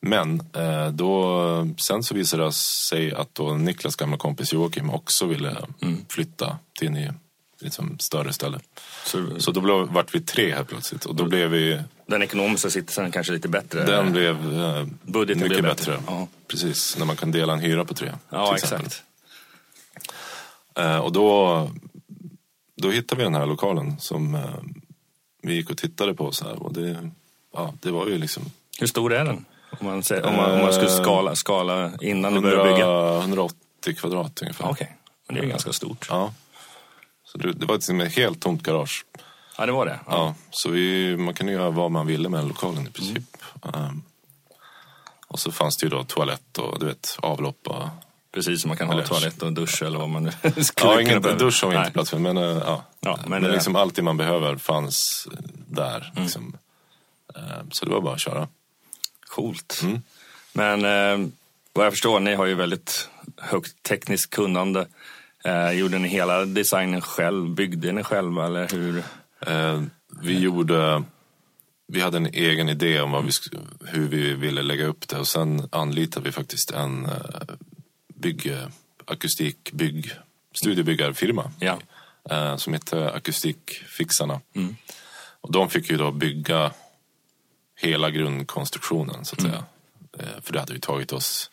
men 0.00 0.42
eh, 0.56 0.88
då, 0.88 1.68
sen 1.78 2.02
så 2.02 2.14
visade 2.14 2.44
det 2.44 2.52
sig 2.52 3.12
att 3.12 3.34
då 3.34 3.54
Niklas 3.54 3.96
gamla 3.96 4.16
kompis 4.16 4.52
Joakim 4.52 4.90
också 4.90 5.26
ville 5.26 5.56
mm. 5.82 6.04
flytta 6.08 6.58
till 6.78 6.88
en 6.88 7.14
liksom, 7.60 7.98
större 7.98 8.32
ställe. 8.32 8.60
Så, 9.04 9.40
så 9.40 9.50
då 9.50 9.60
blev, 9.60 9.76
vart 9.76 10.14
vi 10.14 10.20
tre 10.20 10.54
här 10.54 10.64
plötsligt 10.64 11.04
och 11.04 11.14
då 11.14 11.24
blev 11.24 11.50
vi 11.50 11.82
den 12.06 12.22
ekonomiska 12.22 12.70
sitsen 12.70 13.10
kanske 13.10 13.32
lite 13.32 13.48
bättre? 13.48 13.84
Den 13.84 14.12
blev 14.12 14.60
eh, 14.60 14.86
Budgeten 15.02 15.42
mycket 15.42 15.58
blev 15.58 15.62
bättre. 15.62 15.92
bättre. 15.92 16.04
Ja. 16.06 16.28
Precis, 16.46 16.98
när 16.98 17.06
man 17.06 17.16
kan 17.16 17.30
dela 17.30 17.52
en 17.52 17.60
hyra 17.60 17.84
på 17.84 17.94
tre. 17.94 18.12
Ja, 18.28 18.54
exakt. 18.54 19.02
Eh, 20.78 20.98
och 20.98 21.12
då, 21.12 21.70
då 22.76 22.90
hittade 22.90 23.18
vi 23.18 23.24
den 23.24 23.34
här 23.34 23.46
lokalen 23.46 24.00
som 24.00 24.34
eh, 24.34 24.40
vi 25.42 25.54
gick 25.54 25.70
och 25.70 25.76
tittade 25.76 26.14
på. 26.14 26.32
Så 26.32 26.44
här, 26.44 26.62
och 26.62 26.72
det, 26.72 27.10
ja, 27.52 27.74
det 27.80 27.90
var 27.90 28.06
ju 28.06 28.18
liksom... 28.18 28.42
Hur 28.78 28.86
stor 28.86 29.12
är 29.12 29.24
den? 29.24 29.44
Om 29.78 29.86
man, 29.86 30.02
säger, 30.02 30.26
om 30.26 30.36
man, 30.36 30.52
om 30.52 30.60
man 30.60 30.72
skulle 30.72 30.90
skala, 30.90 31.36
skala 31.36 31.92
innan 32.00 32.32
100, 32.32 32.50
du 32.50 32.56
började 32.56 32.72
bygga? 32.72 33.18
180 33.18 33.94
kvadrat 33.96 34.42
ungefär. 34.42 34.64
Okej, 34.64 34.72
okay. 34.72 34.86
men 35.26 35.36
det 35.36 35.42
är 35.42 35.46
ganska 35.46 35.72
stort. 35.72 36.06
Ja. 36.08 36.32
Så 37.24 37.38
det, 37.38 37.52
det 37.52 37.66
var 37.66 37.74
liksom 37.74 38.00
ett 38.00 38.16
helt 38.16 38.40
tomt 38.40 38.62
garage. 38.62 39.04
Ja, 39.58 39.66
det 39.66 39.72
var 39.72 39.86
det. 39.86 40.00
Ja, 40.06 40.12
ja 40.12 40.34
så 40.50 40.70
vi, 40.70 41.16
man 41.16 41.34
kunde 41.34 41.52
göra 41.52 41.70
vad 41.70 41.90
man 41.90 42.06
ville 42.06 42.28
med 42.28 42.48
lokalen 42.48 42.86
i 42.86 42.90
princip. 42.90 43.36
Mm. 43.74 43.84
Um, 43.84 44.02
och 45.28 45.38
så 45.38 45.52
fanns 45.52 45.76
det 45.76 45.86
ju 45.86 45.90
då 45.90 46.04
toalett 46.04 46.58
och 46.58 46.80
du 46.80 46.86
vet, 46.86 47.16
avlopp 47.20 47.66
och 47.66 47.88
Precis, 48.32 48.60
som 48.60 48.68
man 48.68 48.76
kan 48.76 48.88
ha 48.88 49.02
toalett 49.02 49.42
och 49.42 49.52
dusch 49.52 49.82
eller 49.82 49.98
vad 49.98 50.08
man 50.08 50.22
nu 50.22 50.30
skulle 50.62 50.92
Ja, 50.92 51.00
ingen 51.00 51.22
dusch 51.22 51.62
har 51.62 51.70
vi 51.70 51.76
inte 51.76 51.90
plats 51.90 52.10
för. 52.10 52.18
Men, 52.18 52.38
uh, 52.38 52.44
ja. 52.44 52.84
ja. 53.00 53.18
men, 53.26 53.42
men 53.42 53.52
liksom 53.52 53.76
allt 53.76 53.94
det 53.94 54.02
man 54.02 54.16
behöver 54.16 54.56
fanns 54.56 55.28
där. 55.66 56.10
Mm. 56.12 56.22
Liksom. 56.22 56.56
Uh, 57.38 57.68
så 57.70 57.84
det 57.84 57.92
var 57.92 58.00
bara 58.00 58.14
att 58.14 58.20
köra. 58.20 58.48
Coolt. 59.30 59.80
Mm. 59.82 60.02
Men 60.52 60.84
uh, 60.84 61.28
vad 61.72 61.86
jag 61.86 61.92
förstår, 61.92 62.20
ni 62.20 62.34
har 62.34 62.46
ju 62.46 62.54
väldigt 62.54 63.08
högt 63.36 63.82
tekniskt 63.82 64.30
kunnande. 64.30 64.86
Uh, 65.46 65.72
gjorde 65.72 65.98
ni 65.98 66.08
hela 66.08 66.44
designen 66.44 67.00
själv? 67.00 67.50
Byggde 67.50 67.92
ni 67.92 68.02
själva 68.02 68.46
eller 68.46 68.68
hur? 68.68 69.02
Eh, 69.46 69.82
vi 70.22 70.38
gjorde... 70.38 71.02
Vi 71.92 72.00
hade 72.00 72.16
en 72.16 72.26
egen 72.26 72.68
idé 72.68 73.00
om 73.00 73.26
vi, 73.26 73.32
hur 73.86 74.08
vi 74.08 74.34
ville 74.34 74.62
lägga 74.62 74.86
upp 74.86 75.08
det 75.08 75.18
och 75.18 75.28
sen 75.28 75.68
anlitade 75.72 76.24
vi 76.24 76.32
faktiskt 76.32 76.70
en 76.70 77.04
eh, 77.04 77.10
bygg, 78.14 78.56
akustikbygg, 79.04 80.12
studiebyggarfirma 80.54 81.52
ja. 81.58 81.78
eh, 82.30 82.56
som 82.56 82.72
hette 82.72 83.10
Akustikfixarna. 83.10 84.40
Mm. 84.54 84.76
Och 85.40 85.52
de 85.52 85.70
fick 85.70 85.90
ju 85.90 85.96
då 85.96 86.10
bygga 86.10 86.72
hela 87.80 88.10
grundkonstruktionen 88.10 89.24
så 89.24 89.34
att 89.34 89.40
mm. 89.40 89.52
säga. 89.52 89.64
Eh, 90.18 90.42
för 90.42 90.52
det 90.52 90.60
hade 90.60 90.72
ju 90.72 90.78
tagit 90.78 91.12
oss 91.12 91.50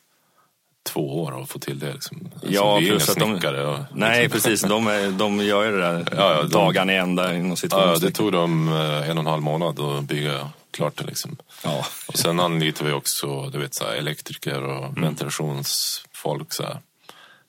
två 0.84 1.24
år 1.24 1.42
att 1.42 1.50
få 1.50 1.60
till 1.60 1.80
det. 1.80 1.94
Liksom. 1.94 2.30
Alltså, 2.34 2.50
ja, 2.52 2.78
vi 2.78 2.90
är 2.90 2.92
inga 2.92 3.00
snickare. 3.00 3.66
Och, 3.66 3.80
nej, 3.92 4.24
liksom. 4.24 4.42
precis. 4.42 4.70
De, 4.70 4.88
är, 4.88 5.12
de 5.12 5.40
gör 5.40 5.66
ju 5.66 5.72
det 5.72 5.78
där 5.78 6.06
ja, 6.12 6.34
ja, 6.34 6.44
dagarna 6.44 6.94
i 6.94 6.98
ända 6.98 7.36
inom 7.36 7.58
Ja, 7.70 7.98
det 8.02 8.12
tog 8.12 8.32
dem 8.32 8.68
eh, 8.68 9.10
en 9.10 9.18
och 9.18 9.24
en 9.24 9.28
halv 9.28 9.42
månad 9.42 9.80
att 9.80 10.04
bygga 10.04 10.50
klart 10.72 10.98
det. 10.98 11.06
Liksom. 11.06 11.38
Ja. 11.63 11.86
Och 12.08 12.18
sen 12.18 12.40
anlitade 12.40 12.90
vi 12.90 12.96
också 12.96 13.50
du 13.50 13.60
vet, 13.60 13.74
så 13.74 13.84
här, 13.84 13.94
elektriker 13.94 14.63
och 14.63 14.86
mm. 14.86 15.02
ventilationsfolk. 15.02 16.54
Så 16.54 16.63
här. 16.63 16.80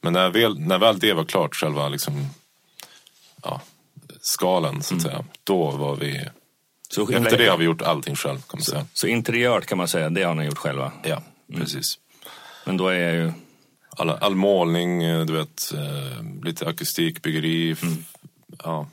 Men 0.01 0.13
när 0.13 0.31
väl, 0.31 0.61
när 0.61 0.79
väl 0.79 0.99
det 0.99 1.13
var 1.13 1.25
klart, 1.25 1.55
själva 1.55 1.89
liksom, 1.89 2.29
ja, 3.43 3.61
skalen 4.21 4.83
så 4.83 4.95
att 4.95 5.01
mm. 5.01 5.13
säga, 5.13 5.25
då 5.45 5.71
var 5.71 5.97
vi 5.97 6.29
så, 6.89 7.03
Efter 7.13 7.39
det 7.39 7.47
har 7.47 7.57
vi 7.57 7.65
gjort 7.65 7.83
allting 7.83 8.17
själv 8.17 8.39
kan 8.39 8.59
man 8.59 8.63
så, 8.63 8.71
säga. 8.71 8.87
Så 8.93 9.07
interiört 9.07 9.67
kan 9.67 9.79
man 9.79 9.89
säga, 9.89 10.11
det 10.11 10.23
har 10.23 10.35
ni 10.35 10.45
gjort 10.45 10.59
själva? 10.59 10.93
Ja, 11.03 11.23
mm. 11.49 11.61
precis. 11.61 11.99
Men 12.65 12.77
då 12.77 12.89
är 12.89 13.15
ju... 13.15 13.33
All, 13.91 14.11
all 14.11 14.35
målning, 14.35 15.03
eh, 15.03 15.25
du 15.25 15.33
vet, 15.33 15.73
eh, 15.75 16.45
lite 16.45 16.69
akustikbyggeri. 16.69 17.77
Mm. 17.83 18.05
Ja, 18.65 18.89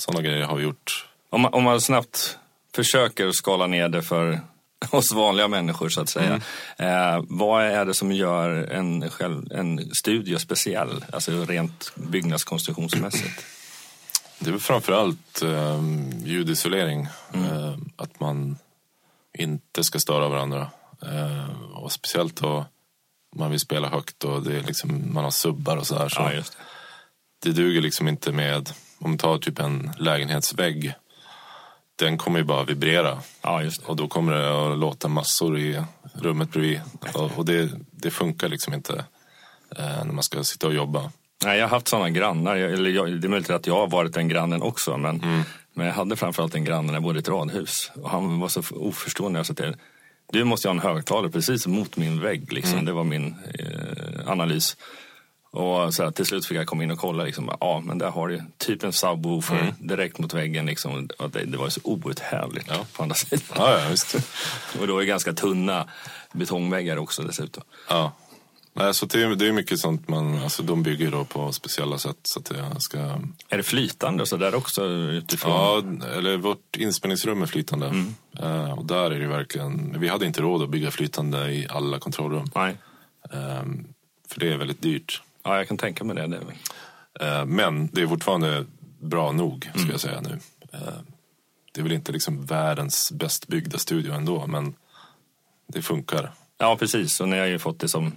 sådana 0.00 0.22
grejer 0.22 0.44
har 0.44 0.56
vi 0.56 0.62
gjort. 0.62 1.06
Om 1.30 1.40
man, 1.40 1.52
om 1.52 1.64
man 1.64 1.80
snabbt 1.80 2.38
försöker 2.74 3.30
skala 3.30 3.66
ner 3.66 3.88
det 3.88 4.02
för 4.02 4.40
oss 4.90 5.12
vanliga 5.12 5.48
människor 5.48 5.88
så 5.88 6.00
att 6.00 6.08
säga. 6.08 6.40
Mm. 6.78 7.16
Eh, 7.16 7.24
vad 7.28 7.64
är 7.64 7.84
det 7.84 7.94
som 7.94 8.12
gör 8.12 8.50
en, 8.50 9.10
själv, 9.10 9.52
en 9.52 9.94
studio 9.94 10.38
speciell, 10.38 11.04
alltså 11.12 11.44
rent 11.44 11.92
byggnadskonstruktionsmässigt? 11.94 13.44
Det 14.44 14.50
är 14.50 14.58
framförallt 14.58 15.42
eh, 15.42 15.82
ljudisolering. 16.24 17.08
Mm. 17.32 17.46
Eh, 17.46 17.74
att 17.96 18.20
man 18.20 18.56
inte 19.38 19.84
ska 19.84 19.98
störa 19.98 20.28
varandra. 20.28 20.70
Eh, 21.02 21.72
och 21.74 21.92
speciellt 21.92 22.36
då 22.36 22.66
man 23.36 23.50
vill 23.50 23.60
spela 23.60 23.88
högt 23.88 24.24
och 24.24 24.42
det 24.42 24.56
är 24.56 24.62
liksom, 24.62 25.14
man 25.14 25.24
har 25.24 25.30
subbar 25.30 25.76
och 25.76 25.86
sådär. 25.86 26.08
Så 26.08 26.20
ja, 26.20 26.30
det. 26.30 26.52
det 27.42 27.52
duger 27.52 27.80
liksom 27.80 28.08
inte 28.08 28.32
med, 28.32 28.70
om 28.98 29.10
man 29.10 29.18
tar 29.18 29.38
typ 29.38 29.58
en 29.58 29.92
lägenhetsvägg. 29.98 30.94
Den 31.96 32.18
kommer 32.18 32.38
ju 32.38 32.44
bara 32.44 32.64
vibrera. 32.64 33.18
Ja, 33.42 33.62
och 33.86 33.96
då 33.96 34.08
kommer 34.08 34.32
det 34.32 34.72
att 34.72 34.78
låta 34.78 35.08
massor 35.08 35.58
i 35.58 35.82
rummet 36.14 36.50
bredvid. 36.50 36.80
Och 37.36 37.44
det, 37.44 37.70
det 37.90 38.10
funkar 38.10 38.48
liksom 38.48 38.74
inte 38.74 39.04
eh, 39.76 40.04
när 40.04 40.12
man 40.12 40.22
ska 40.22 40.44
sitta 40.44 40.66
och 40.66 40.74
jobba. 40.74 41.10
Nej, 41.44 41.58
jag 41.58 41.64
har 41.64 41.70
haft 41.70 41.88
sådana 41.88 42.10
grannar. 42.10 42.56
Jag, 42.56 42.72
eller 42.72 42.90
jag, 42.90 43.20
det 43.20 43.26
är 43.26 43.28
möjligt 43.28 43.50
att 43.50 43.66
jag 43.66 43.74
har 43.74 43.86
varit 43.86 44.14
den 44.14 44.28
grannen 44.28 44.62
också. 44.62 44.96
Men, 44.96 45.22
mm. 45.22 45.42
men 45.74 45.86
jag 45.86 45.94
hade 45.94 46.16
framförallt 46.16 46.54
en 46.54 46.64
granne 46.64 46.86
när 46.86 46.94
jag 46.94 47.02
bodde 47.02 47.18
i 47.18 47.20
ett 47.20 47.28
radhus. 47.28 47.90
Och 47.94 48.10
han 48.10 48.40
var 48.40 48.48
så 48.48 48.62
oförstående. 48.70 49.38
Jag 49.38 49.46
sa 49.46 49.54
till 49.54 49.76
du 50.32 50.44
måste 50.44 50.68
ha 50.68 50.74
en 50.74 50.80
högtalare 50.80 51.30
precis 51.30 51.66
mot 51.66 51.96
min 51.96 52.20
vägg. 52.20 52.52
Liksom. 52.52 52.72
Mm. 52.72 52.84
Det 52.84 52.92
var 52.92 53.04
min 53.04 53.34
eh, 53.58 54.30
analys. 54.30 54.76
Och 55.50 55.94
så 55.94 56.04
här, 56.04 56.10
till 56.10 56.26
slut 56.26 56.46
fick 56.46 56.58
jag 56.58 56.66
komma 56.66 56.82
in 56.82 56.90
och 56.90 56.98
kolla. 56.98 57.24
Liksom, 57.24 57.50
ja, 57.60 57.82
men 57.84 57.98
där 57.98 58.10
har 58.10 58.28
du 58.28 58.42
typ 58.58 58.84
en 58.84 58.92
subwoofer 58.92 59.58
Mm. 59.60 59.74
direkt 59.78 60.18
mot 60.18 60.34
väggen. 60.34 60.66
Liksom, 60.66 61.08
och 61.18 61.30
det, 61.30 61.44
det 61.44 61.58
var 61.58 61.68
så 61.68 61.80
oerhört 61.84 62.18
härligt 62.18 62.66
Ja. 62.68 62.86
på 62.92 63.02
andra 63.02 63.14
sidan. 63.14 63.42
Ja, 63.56 63.78
ja. 63.78 64.20
Och 64.80 64.86
då 64.86 64.96
är 64.96 65.00
det 65.00 65.06
ganska 65.06 65.32
tunna 65.32 65.88
betongväggar 66.32 66.96
också 66.96 67.22
dessutom. 67.22 67.62
Ja. 67.88 68.12
Nej, 68.74 68.94
så 68.94 69.06
det, 69.06 69.22
är- 69.22 69.34
det 69.36 69.46
är 69.48 69.52
mycket 69.52 69.78
sånt 69.78 70.08
man, 70.08 70.38
alltså 70.42 70.62
de 70.62 70.82
bygger 70.82 71.10
då 71.10 71.24
på 71.24 71.52
speciella 71.52 71.98
sätt 71.98 72.16
så 72.22 72.38
att 72.40 72.44
det 72.44 72.80
ska... 72.80 72.98
Är 73.48 73.56
det 73.56 73.62
flytande 73.62 74.22
och 74.22 74.28
så 74.28 74.36
där 74.36 74.54
också 74.54 74.84
utifrån? 74.86 76.00
Ja, 76.02 76.06
eller 76.18 76.36
vårt 76.36 76.76
inspelningsrum 76.76 77.42
är 77.42 77.46
flytande. 77.46 78.04
Eh, 78.40 78.72
och 78.72 78.84
där 78.86 79.10
är 79.10 79.20
det 79.20 79.26
verkligen, 79.28 80.00
vi 80.00 80.08
hade 80.08 80.26
inte 80.26 80.40
råd 80.42 80.62
att 80.62 80.70
bygga 80.70 80.90
flytande 80.90 81.52
i 81.52 81.66
alla 81.70 81.98
kontrollrum. 81.98 82.46
Nej. 82.54 82.76
Eh, 83.32 83.62
för 84.28 84.40
det 84.40 84.52
är 84.52 84.56
väldigt 84.56 84.82
dyrt. 84.82 85.22
Ja, 85.42 85.56
jag 85.56 85.68
kan 85.68 85.76
tänka 85.78 86.04
mig 86.04 86.16
det. 86.16 86.26
det 86.26 86.40
Eh, 87.20 87.44
men 87.44 87.86
det 87.92 88.02
är 88.02 88.06
fortfarande 88.06 88.66
bra 89.00 89.32
nog, 89.32 89.70
ska 89.74 89.90
jag 89.90 90.00
säga 90.00 90.20
nu. 90.20 90.38
Eh, 90.72 90.78
det 91.72 91.80
är 91.80 91.82
väl 91.82 91.92
inte 91.92 92.12
liksom 92.12 92.44
världens 92.46 93.12
bäst 93.12 93.48
byggda 93.48 93.78
studio 93.78 94.12
ändå, 94.14 94.46
men 94.46 94.74
det 95.68 95.82
funkar. 95.82 96.32
Ja, 96.58 96.76
precis. 96.76 97.20
Och 97.20 97.28
ni 97.28 97.38
har 97.38 97.46
ju 97.46 97.58
fått 97.58 97.80
det 97.80 97.88
som... 97.88 98.12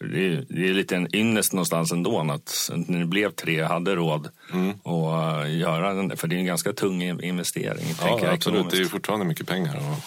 Det 0.00 0.26
är, 0.26 0.44
det 0.48 0.68
är 0.68 0.74
lite 0.74 0.96
en 0.96 1.16
ynnest 1.16 1.52
någonstans 1.52 1.92
ändå 1.92 2.20
att 2.30 2.70
ni 2.86 3.04
blev 3.04 3.30
tre 3.30 3.62
hade 3.62 3.94
råd 3.96 4.26
att 4.26 5.44
eh, 5.46 5.58
göra 5.58 5.94
den. 5.94 6.16
För 6.16 6.28
det 6.28 6.36
är 6.36 6.38
en 6.38 6.46
ganska 6.46 6.72
tung 6.72 7.02
in- 7.02 7.20
investering. 7.20 7.86
Ja, 8.00 8.32
absolut. 8.32 8.70
Det 8.70 8.78
är 8.78 8.84
fortfarande 8.84 9.26
mycket 9.26 9.46
pengar. 9.46 9.76
Och, 9.76 9.98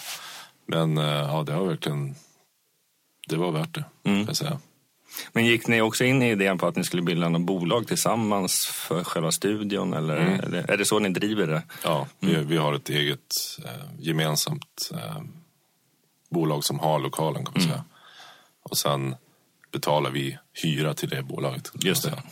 men 0.66 0.98
eh, 0.98 1.04
ja, 1.04 1.42
det 1.46 1.52
har 1.52 1.64
verkligen... 1.64 2.14
Det 3.28 3.36
var 3.36 3.52
värt 3.52 3.74
det, 3.74 3.84
kan 4.04 4.24
jag 4.26 4.36
säga. 4.36 4.58
Men 5.32 5.46
gick 5.46 5.66
ni 5.66 5.80
också 5.80 6.04
in 6.04 6.22
i 6.22 6.30
idén 6.30 6.58
på 6.58 6.66
att 6.66 6.76
ni 6.76 6.84
skulle 6.84 7.02
bilda 7.02 7.28
något 7.28 7.42
bolag 7.42 7.86
tillsammans 7.86 8.66
för 8.66 9.04
själva 9.04 9.32
studion? 9.32 9.94
Eller 9.94 10.16
är, 10.16 10.48
det, 10.50 10.64
är 10.68 10.76
det 10.76 10.84
så 10.84 10.98
ni 10.98 11.08
driver 11.08 11.46
det? 11.46 11.62
Ja, 11.84 12.06
vi, 12.20 12.34
vi 12.34 12.56
har 12.56 12.74
ett 12.74 12.88
eget 12.88 13.36
eh, 13.64 13.70
gemensamt 13.98 14.90
eh, 14.94 15.22
bolag 16.30 16.64
som 16.64 16.78
har 16.78 16.98
lokalen, 16.98 17.44
kan 17.44 17.52
man 17.54 17.62
säga. 17.62 17.84
Och 18.62 18.76
sen 18.78 19.14
betalar 19.72 20.10
vi 20.10 20.38
hyra 20.62 20.94
till 20.94 21.08
det 21.08 21.22
bolaget. 21.22 21.70
Just 21.74 22.02
det. 22.04 22.22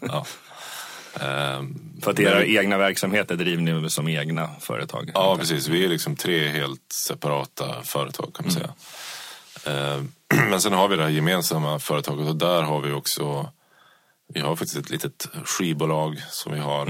ja. 0.00 0.26
Ehm, 1.20 1.92
För 2.02 2.10
att 2.10 2.18
men 2.18 2.26
era 2.26 2.40
vi- 2.40 2.58
egna 2.58 2.78
verksamheter 2.78 3.36
driver 3.36 3.62
ni 3.62 3.90
som 3.90 4.08
egna 4.08 4.50
företag? 4.60 5.10
Ja, 5.14 5.36
precis. 5.36 5.68
Vi 5.68 5.84
är 5.84 5.88
liksom 5.88 6.16
tre 6.16 6.48
helt 6.48 6.92
separata 6.92 7.82
företag 7.82 8.34
kan 8.34 8.46
man 8.46 8.52
säga. 8.54 8.74
Eh, 9.66 10.02
Men 10.50 10.60
sen 10.60 10.72
har 10.72 10.88
vi 10.88 10.96
det 10.96 11.02
här 11.02 11.10
gemensamma 11.10 11.78
företaget 11.78 12.28
och 12.28 12.36
där 12.36 12.62
har 12.62 12.80
vi 12.80 12.92
också 12.92 13.50
vi 14.34 14.40
har 14.40 14.56
faktiskt 14.56 14.76
ett 14.76 14.90
litet 14.90 15.28
skivbolag 15.44 16.22
som 16.30 16.52
vi 16.52 16.58
har 16.58 16.86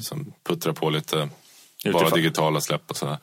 som 0.00 0.32
puttrar 0.48 0.72
på 0.72 0.90
lite 0.90 1.28
bara 1.84 1.92
Utifall- 2.04 2.14
digitala 2.14 2.60
släpp 2.60 2.90
och 2.90 2.96
sådär. 2.96 3.18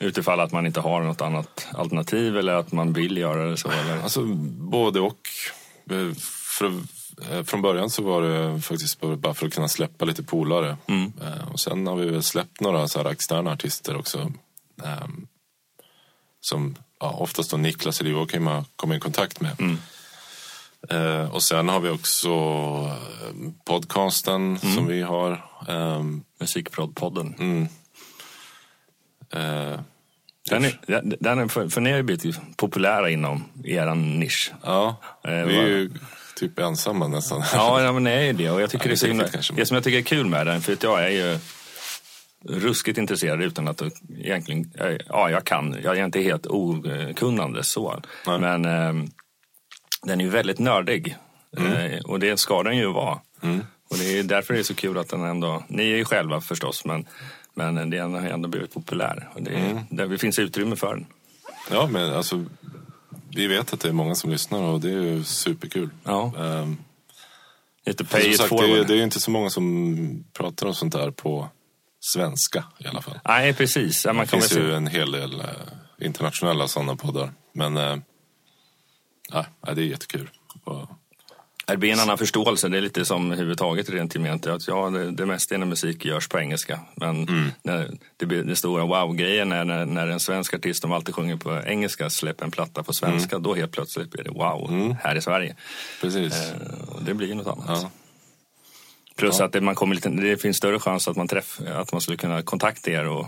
Utifall 0.00 0.40
att 0.40 0.52
man 0.52 0.66
inte 0.66 0.80
har 0.80 1.02
något 1.02 1.20
annat 1.20 1.66
alternativ 1.72 2.36
eller 2.38 2.54
att 2.54 2.72
man 2.72 2.92
vill 2.92 3.16
göra 3.16 3.44
det 3.50 3.56
så? 3.56 3.70
Eller? 3.70 4.02
Alltså 4.02 4.24
både 4.70 5.00
och. 5.00 5.28
Eh, 5.90 6.14
För, 6.58 6.66
eh, 7.32 7.42
från 7.44 7.62
början 7.62 7.90
så 7.90 8.02
var 8.02 8.22
det 8.22 8.60
faktiskt 8.60 9.00
bara 9.00 9.34
för 9.34 9.46
att 9.46 9.54
kunna 9.54 9.68
släppa 9.68 10.04
lite 10.04 10.22
polare. 10.22 10.76
Eh, 11.22 11.48
Och 11.52 11.60
sen 11.60 11.86
har 11.86 11.96
vi 11.96 12.06
väl 12.10 12.22
släppt 12.22 12.60
några 12.60 12.88
så 12.88 12.98
här 13.02 13.10
externa 13.10 13.52
artister 13.52 13.96
också. 13.96 14.32
ehm, 14.84 15.26
Som 16.40 16.76
ja, 17.00 17.10
oftast 17.10 17.50
då 17.50 17.56
Niklas 17.56 18.00
eller 18.00 18.10
Joakim 18.10 18.46
har 18.46 18.64
kommit 18.76 18.96
i 18.96 19.00
kontakt 19.00 19.40
med. 19.40 19.78
Eh, 20.90 21.34
och 21.34 21.42
sen 21.42 21.68
har 21.68 21.80
vi 21.80 21.88
också 21.90 22.28
eh, 22.30 23.50
podcasten 23.64 24.58
som 24.58 24.86
vi 24.86 25.02
har. 25.02 25.44
ehm, 25.68 26.22
Musikprodpodden. 26.40 27.34
mm. 27.38 27.68
Eh, 29.34 29.80
Den 30.50 30.64
är, 30.64 30.78
den 31.20 31.38
är, 31.38 31.48
för, 31.48 31.68
för 31.68 31.80
ni 31.80 31.90
har 31.90 31.96
ju 31.96 32.02
blivit 32.02 32.56
populära 32.56 33.10
inom 33.10 33.44
er 33.64 33.94
nisch. 33.94 34.52
ja, 34.64 34.96
Eh, 35.24 35.30
vi 35.30 35.56
är 35.58 35.66
ju 35.66 35.90
typ 36.36 36.58
ensamma 36.58 37.08
nästan. 37.08 37.42
Ja, 37.54 37.82
ja 37.82 37.92
men 37.92 38.04
det 38.04 38.10
är 38.10 38.22
ju 38.22 38.32
det. 38.32 38.50
Och 38.50 38.60
jag 38.62 38.70
tycker 38.70 38.88
Ja, 38.90 38.94
det, 39.00 39.06
är 39.06 39.08
himla, 39.08 39.26
det 39.56 39.66
som 39.66 39.74
jag 39.74 39.84
tycker 39.84 39.98
är 39.98 40.02
kul 40.02 40.26
med 40.26 40.46
den, 40.46 40.60
för 40.60 40.72
att 40.72 40.82
jag 40.82 41.04
är 41.04 41.08
ju 41.10 41.38
ruskigt 42.48 42.98
intresserad 42.98 43.42
utan 43.42 43.68
att 43.68 43.82
egentligen, 44.18 44.72
ja 45.08 45.30
jag 45.30 45.44
kan, 45.44 45.76
jag 45.82 45.98
är 45.98 46.04
inte 46.04 46.20
helt 46.20 46.46
okunnande 46.46 47.64
så. 47.64 48.02
Nej. 48.26 48.38
Men 48.38 48.64
eh, 48.64 49.04
den 50.02 50.20
är 50.20 50.24
ju 50.24 50.30
väldigt 50.30 50.58
nördig. 50.58 51.16
Eh, 51.56 52.00
och 52.04 52.20
det 52.20 52.36
ska 52.36 52.62
den 52.62 52.76
ju 52.76 52.92
vara. 52.92 53.18
Och 53.90 53.98
det 53.98 54.18
är 54.18 54.22
därför 54.22 54.54
det 54.54 54.60
är 54.60 54.64
så 54.64 54.74
kul 54.74 54.98
att 54.98 55.08
den 55.08 55.24
ändå, 55.24 55.64
ni 55.68 55.82
är 55.92 55.96
ju 55.96 56.04
själva 56.04 56.40
förstås, 56.40 56.84
men, 56.84 57.06
men 57.54 57.90
den 57.90 58.14
har 58.14 58.20
ändå 58.20 58.48
blivit 58.48 58.74
populär. 58.74 59.28
Och 59.34 59.42
det, 59.42 59.84
där 59.90 60.06
det 60.06 60.18
finns 60.18 60.38
utrymme 60.38 60.76
för 60.76 60.94
den. 60.94 61.06
Ja, 61.70 61.86
men 61.86 62.12
alltså 62.12 62.44
vi 63.34 63.46
vet 63.46 63.72
att 63.72 63.80
det 63.80 63.88
är 63.88 63.92
många 63.92 64.14
som 64.14 64.30
lyssnar 64.30 64.62
och 64.62 64.80
det 64.80 64.88
är 64.88 65.02
ju 65.02 65.24
superkul. 65.24 65.90
Ja. 66.04 66.32
Ehm, 66.38 66.76
Lite 67.86 68.04
pay 68.04 68.30
it 68.30 68.36
sagt, 68.36 68.50
det, 68.50 68.56
är, 68.78 68.84
det 68.84 68.92
är 68.92 68.96
ju 68.96 69.02
inte 69.04 69.20
så 69.20 69.30
många 69.30 69.50
som 69.50 70.24
pratar 70.32 70.66
om 70.66 70.74
sånt 70.74 70.92
där 70.92 71.10
på 71.10 71.48
svenska 72.00 72.64
i 72.78 72.86
alla 72.86 73.02
fall. 73.02 73.18
Nej, 73.24 73.54
precis. 73.54 74.04
Ja, 74.04 74.12
man 74.12 74.24
Det 74.24 74.30
finns 74.30 74.48
se- 74.48 74.60
ju 74.60 74.74
en 74.74 74.86
hel 74.86 75.10
del 75.12 75.40
eh, 75.40 75.46
internationella 76.00 76.68
sådana 76.68 76.96
poddar. 76.96 77.32
Men 77.52 77.76
ja, 79.32 79.46
nej, 79.66 79.74
det 79.74 79.82
är 79.82 79.86
jättekul. 79.86 80.30
Och, 80.64 80.90
Det 81.70 81.76
blir 81.76 81.92
en 81.92 82.00
annan 82.00 82.18
förståelse. 82.18 82.68
Det 82.68 82.76
är 82.76 82.80
lite 82.82 83.04
som 83.04 83.26
överhuvudtaget 83.32 83.90
rent 83.90 84.14
gemensamt. 84.14 84.46
Att 84.46 84.68
ja, 84.68 84.90
det, 84.90 85.10
det 85.10 85.26
mesta 85.26 85.54
inom 85.54 85.68
musik 85.68 86.04
görs 86.04 86.28
på 86.28 86.38
engelska. 86.38 86.80
Men 86.94 87.28
Mm. 87.28 87.52
när 87.62 87.90
det 88.16 88.26
blir 88.26 88.42
den 88.44 88.56
stora 88.56 88.84
wow-grejen 88.84 89.52
är 89.52 89.64
när, 89.64 89.86
när 89.86 90.06
en 90.06 90.20
svensk 90.20 90.54
artist 90.54 90.82
som 90.82 90.92
alltid 90.92 91.14
sjunger 91.14 91.36
på 91.36 91.60
engelska 91.66 92.10
släpper 92.10 92.44
en 92.44 92.50
platta 92.50 92.82
på 92.82 92.92
svenska. 92.92 93.36
Mm. 93.36 93.42
Då 93.42 93.54
helt 93.54 93.72
plötsligt 93.72 94.10
blir 94.10 94.24
det 94.24 94.30
wow, 94.30 94.96
här 95.02 95.16
i 95.16 95.20
Sverige. 95.20 95.56
precis. 96.00 96.32
Eh, 96.50 96.56
det 97.00 97.14
blir 97.14 97.34
något 97.34 97.46
annat. 97.46 97.82
Ja. 97.82 97.90
Plus 99.16 99.38
Ja. 99.38 99.44
att 99.44 99.52
det, 99.52 99.60
man 99.60 99.74
kommer 99.74 99.94
lite, 99.94 100.08
det 100.08 100.36
finns 100.36 100.56
större 100.56 100.78
chans 100.78 101.08
att 101.08 101.16
man, 101.16 101.28
träff, 101.28 101.60
att 101.74 101.92
man 101.92 102.00
skulle 102.00 102.16
kunna 102.16 102.42
kontakta 102.42 102.90
er 102.90 103.08
och 103.08 103.26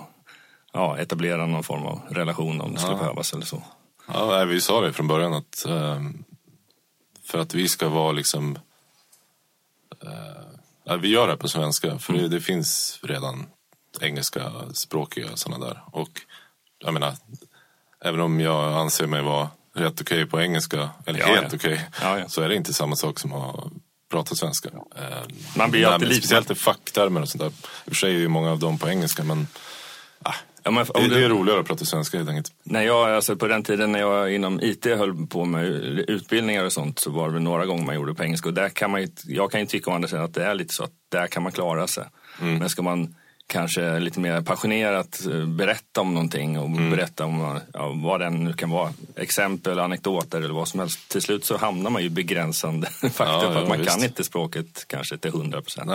ja, 0.72 0.98
etablera 0.98 1.46
någon 1.46 1.62
form 1.64 1.82
av 1.86 2.00
relation 2.10 2.60
om 2.60 2.72
det 2.74 2.80
skulle 2.80 2.96
behövas 2.98 3.32
eller 3.32 3.44
så. 3.46 3.62
Ja, 4.08 4.44
vi 4.44 4.60
sa 4.60 4.80
det 4.80 4.92
från 4.92 5.08
början 5.08 5.32
att 5.34 5.64
ehm, 5.68 6.24
för 7.24 7.38
att 7.38 7.54
vi 7.54 7.68
ska 7.68 7.88
vara 7.88 8.12
liksom... 8.12 8.58
eh, 10.86 10.96
vi 10.96 11.08
gör 11.08 11.28
det 11.28 11.36
på 11.36 11.48
svenska, 11.48 11.98
för 11.98 12.12
det, 12.12 12.28
det 12.28 12.40
finns 12.40 12.98
redan 13.02 13.46
engelska 14.00 14.52
språkiga 14.74 15.36
sådana 15.36 15.66
där. 15.66 15.82
Och 15.86 16.20
jag 16.78 16.94
menar, 16.94 17.14
även 18.04 18.20
om 18.20 18.40
jag 18.40 18.72
anser 18.72 19.06
mig 19.06 19.22
vara 19.22 19.50
rätt 19.74 20.00
okej 20.00 20.26
på 20.26 20.40
engelska, 20.40 20.90
eller 21.06 21.20
Ja, 21.20 21.26
helt 21.26 21.52
ja. 21.52 21.56
okej, 21.56 21.88
Ja, 22.00 22.18
ja. 22.18 22.28
så 22.28 22.42
är 22.42 22.48
det 22.48 22.54
inte 22.56 22.72
samma 22.74 22.96
sak 22.96 23.18
som 23.18 23.32
att 23.32 23.64
prata 24.10 24.34
svenska. 24.34 24.68
Eh, 24.96 25.22
Man 25.56 25.70
blir 25.70 25.86
alltid 25.86 26.08
lite- 26.08 26.20
Speciellt 26.20 26.50
i 26.50 26.54
facktermer 26.54 27.20
och 27.22 27.28
sånt 27.28 27.40
där. 27.42 27.48
I 27.48 27.52
och 27.52 27.84
för 27.84 27.94
sig 27.94 28.14
är 28.14 28.18
ju 28.18 28.28
många 28.28 28.50
av 28.50 28.58
dem 28.58 28.78
på 28.78 28.88
engelska, 28.88 29.24
men 29.24 29.46
ah, 30.22 30.34
Ja, 30.64 30.70
men 30.70 30.86
det, 30.94 31.08
det 31.08 31.24
är 31.24 31.28
roligare 31.28 31.60
att 31.60 31.66
prata 31.66 31.84
svenska 31.84 32.16
helt 32.18 32.28
enkelt. 32.30 32.52
När 32.62 32.82
jag, 32.82 33.10
alltså 33.10 33.36
på 33.36 33.46
den 33.46 33.62
tiden 33.62 33.92
när 33.92 33.98
jag 34.00 34.34
inom 34.34 34.60
IT 34.60 34.84
höll 34.84 35.26
på 35.26 35.44
med 35.44 35.64
utbildningar 36.08 36.64
och 36.64 36.72
sånt 36.72 36.98
så 36.98 37.10
var 37.10 37.30
det 37.30 37.40
några 37.40 37.66
gånger 37.66 37.84
man 37.84 37.94
gjorde 37.94 38.14
på 38.14 38.22
engelska. 38.24 38.48
Och 38.48 38.54
där 38.54 38.68
kan 38.68 38.90
man 38.90 39.00
ju, 39.02 39.08
jag 39.24 39.50
kan 39.50 39.60
ju 39.60 39.66
tycka 39.66 39.90
å 39.90 39.94
andra 39.94 40.08
sidan 40.08 40.24
att 40.24 40.34
det 40.34 40.44
är 40.44 40.54
lite 40.54 40.74
så 40.74 40.84
att 40.84 40.92
där 41.08 41.26
kan 41.26 41.42
man 41.42 41.52
klara 41.52 41.86
sig. 41.86 42.04
Men 42.38 42.68
ska 42.68 42.82
man 42.82 43.14
kanske 43.46 43.98
lite 43.98 44.20
mer 44.20 44.40
passionerat 44.40 45.26
eh, 45.26 45.46
berätta 45.46 46.00
om 46.00 46.14
någonting 46.14 46.58
och 46.58 46.70
berätta 46.70 47.24
om 47.24 47.60
ja, 47.72 47.92
vad 47.94 48.20
den 48.20 48.44
nu 48.44 48.52
kan 48.52 48.70
vara. 48.70 48.92
Exempel, 49.16 49.78
anekdoter 49.78 50.38
eller 50.38 50.54
vad 50.54 50.68
som 50.68 50.80
helst. 50.80 51.08
Till 51.08 51.22
slut 51.22 51.44
så 51.44 51.56
hamnar 51.56 51.90
man 51.90 52.02
ju 52.02 52.08
begränsande 52.08 52.86
faktum 52.90 53.12
Ja, 53.18 53.40
för 53.40 53.52
ja, 53.54 53.62
att 53.62 53.68
man 53.68 53.78
visst. 53.78 53.90
kan 53.90 54.04
inte 54.04 54.24
språket 54.24 54.84
kanske 54.88 55.18
till 55.18 55.30
hundra 55.30 55.62
procent. 55.62 55.90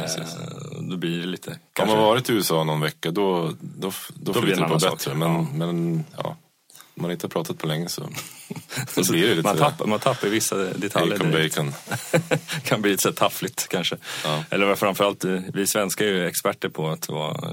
Precis. 0.00 0.18
Eh, 0.36 0.80
Då 0.90 0.96
blir 0.96 1.20
det 1.20 1.26
lite... 1.26 1.50
Har 1.50 1.58
kanske- 1.72 1.96
man 1.96 2.04
varit 2.04 2.30
i 2.30 2.32
USA 2.32 2.64
någon 2.64 2.80
vecka 2.80 3.10
då, 3.10 3.52
då, 3.60 3.92
då, 4.14 4.32
det 4.32 4.40
flyter 4.40 4.56
det 4.60 4.62
på 4.62 4.64
annan 4.64 4.80
sak. 4.80 4.92
bättre. 4.92 5.14
Men, 5.14 5.32
Ja. 5.32 5.46
men 5.66 6.04
ja, 6.16 6.36
om 6.94 7.02
man 7.02 7.10
inte 7.10 7.24
har 7.24 7.28
pratat 7.30 7.58
på 7.58 7.66
länge 7.66 7.88
så, 7.88 8.08
så 9.04 9.12
blir 9.12 9.28
det 9.28 9.34
lite 9.34 9.48
man, 9.48 9.56
tappar, 9.56 9.86
man 9.86 9.98
tappar 10.00 10.28
vissa 10.28 10.56
detaljer. 10.56 11.16
bacon 11.18 11.30
direkt. 11.30 11.56
bacon. 11.56 11.72
kan 12.64 12.82
bli 12.82 12.90
lite 12.90 13.12
taffligt 13.12 13.68
kanske. 13.68 13.96
Ja. 14.24 14.44
Eller 14.50 14.74
framförallt, 14.74 15.24
eh, 15.24 15.38
vi 15.54 15.66
svenskar 15.66 16.04
är 16.04 16.08
ju 16.08 16.26
experter 16.26 16.68
på 16.68 16.88
att 16.88 17.08
vara, 17.08 17.50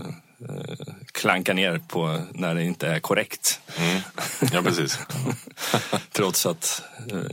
eh, 0.50 0.76
klanka 1.12 1.54
ner 1.54 1.82
på 1.88 2.22
när 2.32 2.56
det 2.56 2.64
inte 2.64 2.88
är 2.88 3.00
korrekt. 3.00 3.60
Mm. 3.78 4.02
Ja, 4.54 4.62
precis. 4.62 5.00
Trots 6.12 6.46
att 6.46 6.82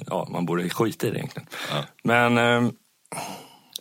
ja, 0.07 0.29
man 0.31 0.47
borde 0.47 0.69
skita 0.71 1.07
i 1.07 1.11
det 1.11 1.17
egentligen. 1.17 1.49
Ja. 1.71 1.85
Men 2.03 2.39
eh, 2.39 2.71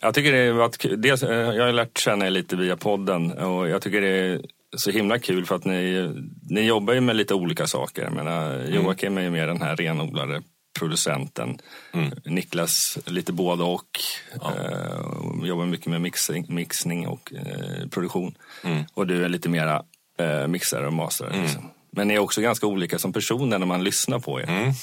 jag 0.06 0.14
tycker 0.14 0.32
det 0.32 0.78
kul. 0.78 1.02
Dels, 1.02 1.24
eh, 1.24 1.56
jag 1.56 1.66
har 1.66 1.72
lärt 1.72 1.98
känna 1.98 2.26
er 2.26 2.30
lite 2.30 2.56
via 2.56 2.78
podden 2.78 3.32
och 3.32 3.70
jag 3.70 3.82
tycker 3.82 4.02
det 4.02 4.08
är 4.08 4.42
så 4.78 4.92
himla 4.92 5.20
kul 5.20 5.46
för 5.46 5.56
att 5.56 5.66
ni, 5.66 6.10
ni 6.50 6.62
jobbar 6.62 6.94
ju 6.94 7.02
med 7.02 7.16
lite 7.16 7.34
olika 7.34 7.68
saker. 7.68 8.04
Jag 8.04 8.14
menar, 8.14 8.64
Joakim 8.64 9.18
är 9.18 9.22
ju 9.22 9.30
mer 9.30 9.48
den 9.48 9.62
här 9.62 9.76
renodlade 9.76 10.42
producenten. 10.80 11.58
Mm. 11.94 12.12
Niklas 12.26 12.98
lite 13.06 13.34
både 13.34 13.64
och. 13.64 14.00
Eh, 14.34 15.48
jobbar 15.48 15.66
mycket 15.66 15.88
med 15.88 16.02
mixing, 16.02 16.46
mixning 16.50 17.08
och 17.08 17.34
eh, 17.34 17.88
produktion. 17.88 18.38
Mm. 18.64 18.84
Och 18.94 19.08
du 19.08 19.26
är 19.26 19.30
lite 19.30 19.50
mera 19.50 19.84
eh, 20.20 20.48
mixare 20.48 20.88
och 20.88 20.94
masterare. 20.94 21.42
Liksom. 21.42 21.70
Men 21.92 22.08
ni 22.08 22.14
är 22.14 22.20
också 22.20 22.42
ganska 22.42 22.68
olika 22.68 23.00
som 23.00 23.14
personer 23.14 23.60
när 23.60 23.66
man 23.66 23.84
lyssnar 23.84 24.20
på 24.20 24.42
er. 24.42 24.74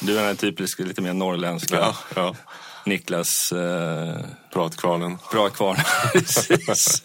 Du 0.00 0.18
är 0.18 0.26
den 0.26 0.36
typiska 0.36 0.84
lite 0.84 1.02
mer 1.02 1.12
norrländska. 1.12 1.76
Mm. 1.76 1.88
Ja, 1.88 1.96
ja. 2.16 2.54
Niklas 2.88 3.52
eh, 3.52 4.14
Pratkvarnen. 4.52 5.18
bra 5.32 5.48
kvar. 5.48 5.76
Precis. 6.12 7.02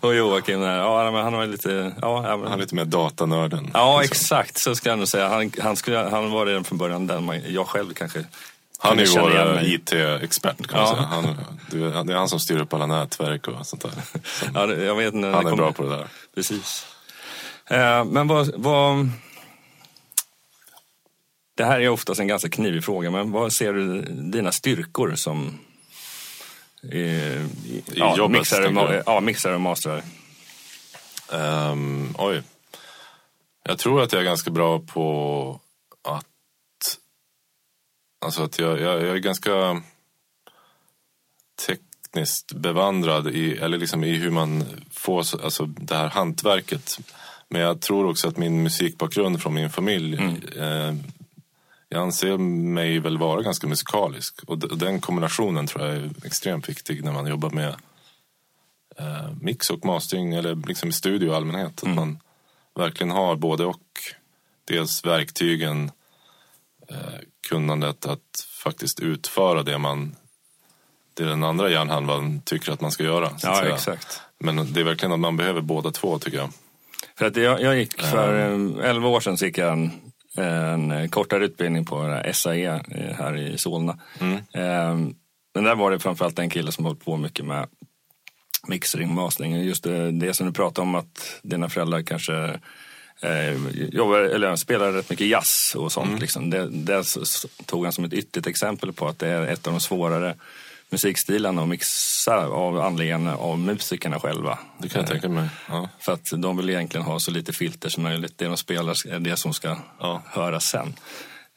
och 0.00 0.14
Joakim, 0.14 0.60
där, 0.60 0.76
ja, 0.78 1.10
men 1.10 1.22
han 1.24 1.32
var 1.32 1.46
lite... 1.46 1.92
Ja, 2.02 2.28
ja, 2.28 2.36
men, 2.36 2.46
Han 2.50 2.58
är 2.58 2.62
lite 2.62 2.74
mer 2.74 2.84
datanörden. 2.84 3.70
ja 3.74 4.00
liksom. 4.00 4.12
exakt 4.12 4.58
så 4.58 4.74
ska 4.74 4.88
jag 4.88 4.98
nog 4.98 5.08
säga. 5.08 5.28
Han, 5.28 5.52
han, 5.62 5.76
skulle, 5.76 5.98
han 5.98 6.30
var 6.30 6.46
redan 6.46 6.64
från 6.64 6.78
början 6.78 7.06
den 7.06 7.24
man, 7.24 7.40
jag 7.48 7.66
själv 7.66 7.94
kanske 7.94 8.24
Han 8.78 8.98
är 8.98 9.04
ju 9.04 9.20
vår. 9.20 9.62
IT-expert 9.62 10.66
kan 10.66 10.80
Ja. 10.80 10.84
man 10.86 10.94
säga. 10.94 11.06
Han, 11.06 11.38
du, 11.70 11.90
det 12.04 12.12
är 12.12 12.16
han 12.16 12.28
som 12.28 12.40
styr 12.40 12.60
upp 12.60 12.74
alla 12.74 12.86
nätverk 12.86 13.48
och 13.48 13.66
sånt 13.66 13.82
där. 13.82 13.90
Så 14.24 14.46
Ja, 14.54 14.72
jag 14.74 14.94
vet, 14.94 15.14
han 15.14 15.24
är 15.24 15.42
kom- 15.42 15.56
bra 15.56 15.72
på 15.72 15.82
det 15.82 15.88
där. 15.96 16.06
Precis. 16.34 16.86
Eh, 17.66 18.04
men 18.04 18.28
vad, 18.28 18.50
vad... 18.56 19.08
Det 21.54 21.64
här 21.64 21.80
är 21.80 21.88
oftast 21.88 22.20
en 22.20 22.28
ganska 22.28 22.48
knivig 22.48 22.84
fråga, 22.84 23.10
men 23.10 23.30
vad 23.32 23.52
ser 23.52 23.72
du 23.72 24.02
dina 24.02 24.52
styrkor 24.52 25.14
som 25.14 25.58
eh, 26.92 26.98
i, 27.42 27.82
ja, 27.94 28.16
jobbet, 28.16 28.38
mixare, 28.38 28.68
ma- 28.68 29.02
ja, 29.06 29.20
mixare 29.20 29.54
och 29.54 29.60
masterare? 29.60 30.02
Ehm, 31.32 32.14
oj. 32.18 32.42
Jag 33.64 33.78
tror 33.78 34.02
att 34.02 34.12
jag 34.12 34.20
är 34.20 34.24
ganska 34.26 34.50
bra 34.50 34.78
på 34.80 35.60
att... 36.02 36.26
Alltså 38.24 38.42
att 38.42 38.58
jag, 38.58 38.80
jag, 38.80 39.02
jag 39.02 39.08
är 39.08 39.18
ganska 39.18 39.82
tekniskt 41.66 42.52
bevandrad 42.52 43.28
i, 43.28 43.56
eller 43.56 43.78
liksom 43.78 44.04
i 44.04 44.12
hur 44.16 44.30
man 44.30 44.64
får 44.90 45.22
så- 45.22 45.40
alltså 45.42 45.66
det 45.66 45.94
här 45.96 46.08
hantverket. 46.08 46.98
Men 47.48 47.60
jag 47.60 47.80
tror 47.80 48.06
också 48.10 48.28
att 48.28 48.36
min 48.36 48.62
musikbakgrund 48.62 49.42
från 49.42 49.54
min 49.54 49.70
familj 49.70 50.14
eh, 50.58 50.94
jag 51.92 52.02
anser 52.02 52.38
mig 52.38 52.98
väl 52.98 53.18
vara 53.18 53.42
ganska 53.42 53.66
musikalisk. 53.66 54.42
Och 54.46 54.58
den 54.58 55.00
kombinationen 55.00 55.66
tror 55.66 55.86
jag 55.86 55.96
är 55.96 56.10
extremt 56.24 56.68
viktig 56.68 57.04
när 57.04 57.12
man 57.12 57.26
jobbar 57.26 57.50
med 57.50 57.74
eh, 58.98 59.30
mix 59.40 59.70
och 59.70 59.84
mastering 59.84 60.34
eller 60.34 60.54
liksom 60.54 60.88
i 60.88 60.92
studio 60.92 61.32
i 61.32 61.34
allmänhet. 61.34 61.82
Att 61.82 61.94
man 61.94 62.18
verkligen 62.74 63.10
har 63.10 63.36
både 63.36 63.64
och. 63.64 63.78
Dels 64.64 65.04
verktygen, 65.04 65.90
eh, 66.88 66.96
kunnandet 67.48 68.06
att 68.06 68.46
faktiskt 68.62 69.00
utföra 69.00 69.62
det 69.62 69.78
man 69.78 70.16
det 71.14 71.24
den 71.24 71.44
andra 71.44 71.70
hjärnhalvan 71.70 72.40
tycker 72.44 72.72
att 72.72 72.80
man 72.80 72.90
ska 72.90 73.04
göra. 73.04 73.30
Ja, 73.42 73.64
exakt. 73.64 74.20
Men 74.38 74.72
det 74.72 74.80
är 74.80 74.84
verkligen 74.84 75.12
att 75.12 75.20
man 75.20 75.36
behöver 75.36 75.60
båda 75.60 75.90
två 75.90 76.18
tycker 76.18 76.38
jag. 76.38 76.50
För 77.18 77.26
att 77.26 77.36
jag, 77.36 77.60
jag 77.60 77.78
gick 77.78 78.02
för 78.02 78.52
eh, 78.80 78.90
11 78.90 79.08
år 79.08 79.20
sedan 79.20 79.38
så 79.38 79.44
gick 79.44 79.58
jag 79.58 79.72
en, 79.72 80.11
en 80.36 81.08
kortare 81.08 81.44
utbildning 81.44 81.84
på 81.84 82.22
SAE 82.32 82.66
eh, 82.66 83.16
här 83.18 83.36
i 83.36 83.58
Solna. 83.58 83.98
Eh, 84.52 84.96
Men 85.54 85.64
där 85.64 85.74
var 85.74 85.90
det 85.90 85.98
framförallt 85.98 86.38
en 86.38 86.50
kille 86.50 86.72
som 86.72 86.84
höll 86.84 86.96
på 86.96 87.16
mycket 87.16 87.44
med 87.44 87.66
mixering 88.66 89.08
och 89.08 89.14
mastering. 89.14 89.62
Just 89.62 89.84
det, 89.84 90.10
det 90.10 90.34
som 90.34 90.46
du 90.46 90.52
pratade 90.52 90.82
om 90.82 90.94
att 90.94 91.40
dina 91.42 91.68
föräldrar 91.68 92.02
kanske 92.02 92.34
eh, 93.20 93.54
jobbar, 93.74 94.18
eller 94.18 94.56
spelar 94.56 94.92
rätt 94.92 95.10
mycket 95.10 95.26
jazz 95.26 95.74
och 95.78 95.92
sånt. 95.92 96.20
Liksom. 96.20 96.50
Det, 96.50 96.68
det 96.68 97.04
tog 97.66 97.84
han 97.84 97.92
som 97.92 98.04
ett 98.04 98.12
ytterligt 98.12 98.46
exempel 98.46 98.92
på 98.92 99.08
att 99.08 99.18
det 99.18 99.28
är 99.28 99.46
ett 99.46 99.66
av 99.66 99.72
de 99.72 99.80
svårare 99.80 100.34
musikstilarna 100.92 101.62
att 101.62 101.68
mixa 101.68 102.36
av 102.46 102.80
anledningen 102.80 103.28
av 103.28 103.58
musikerna 103.58 104.20
själva. 104.20 104.58
Det 104.78 104.88
kan 104.88 105.00
jag 105.00 105.10
tänka 105.10 105.28
mig. 105.28 105.48
Ja. 105.68 105.88
För 105.98 106.12
att 106.12 106.30
de 106.36 106.56
vill 106.56 106.70
egentligen 106.70 107.06
ha 107.06 107.20
så 107.20 107.30
lite 107.30 107.52
filter 107.52 107.88
som 107.88 108.02
möjligt. 108.02 108.38
Det 108.38 108.44
de 108.44 108.56
spelar 108.56 109.06
är 109.12 109.18
det 109.18 109.36
som 109.36 109.52
ska 109.54 109.76
Ja. 110.00 110.22
höras 110.26 110.64
sen. 110.64 110.94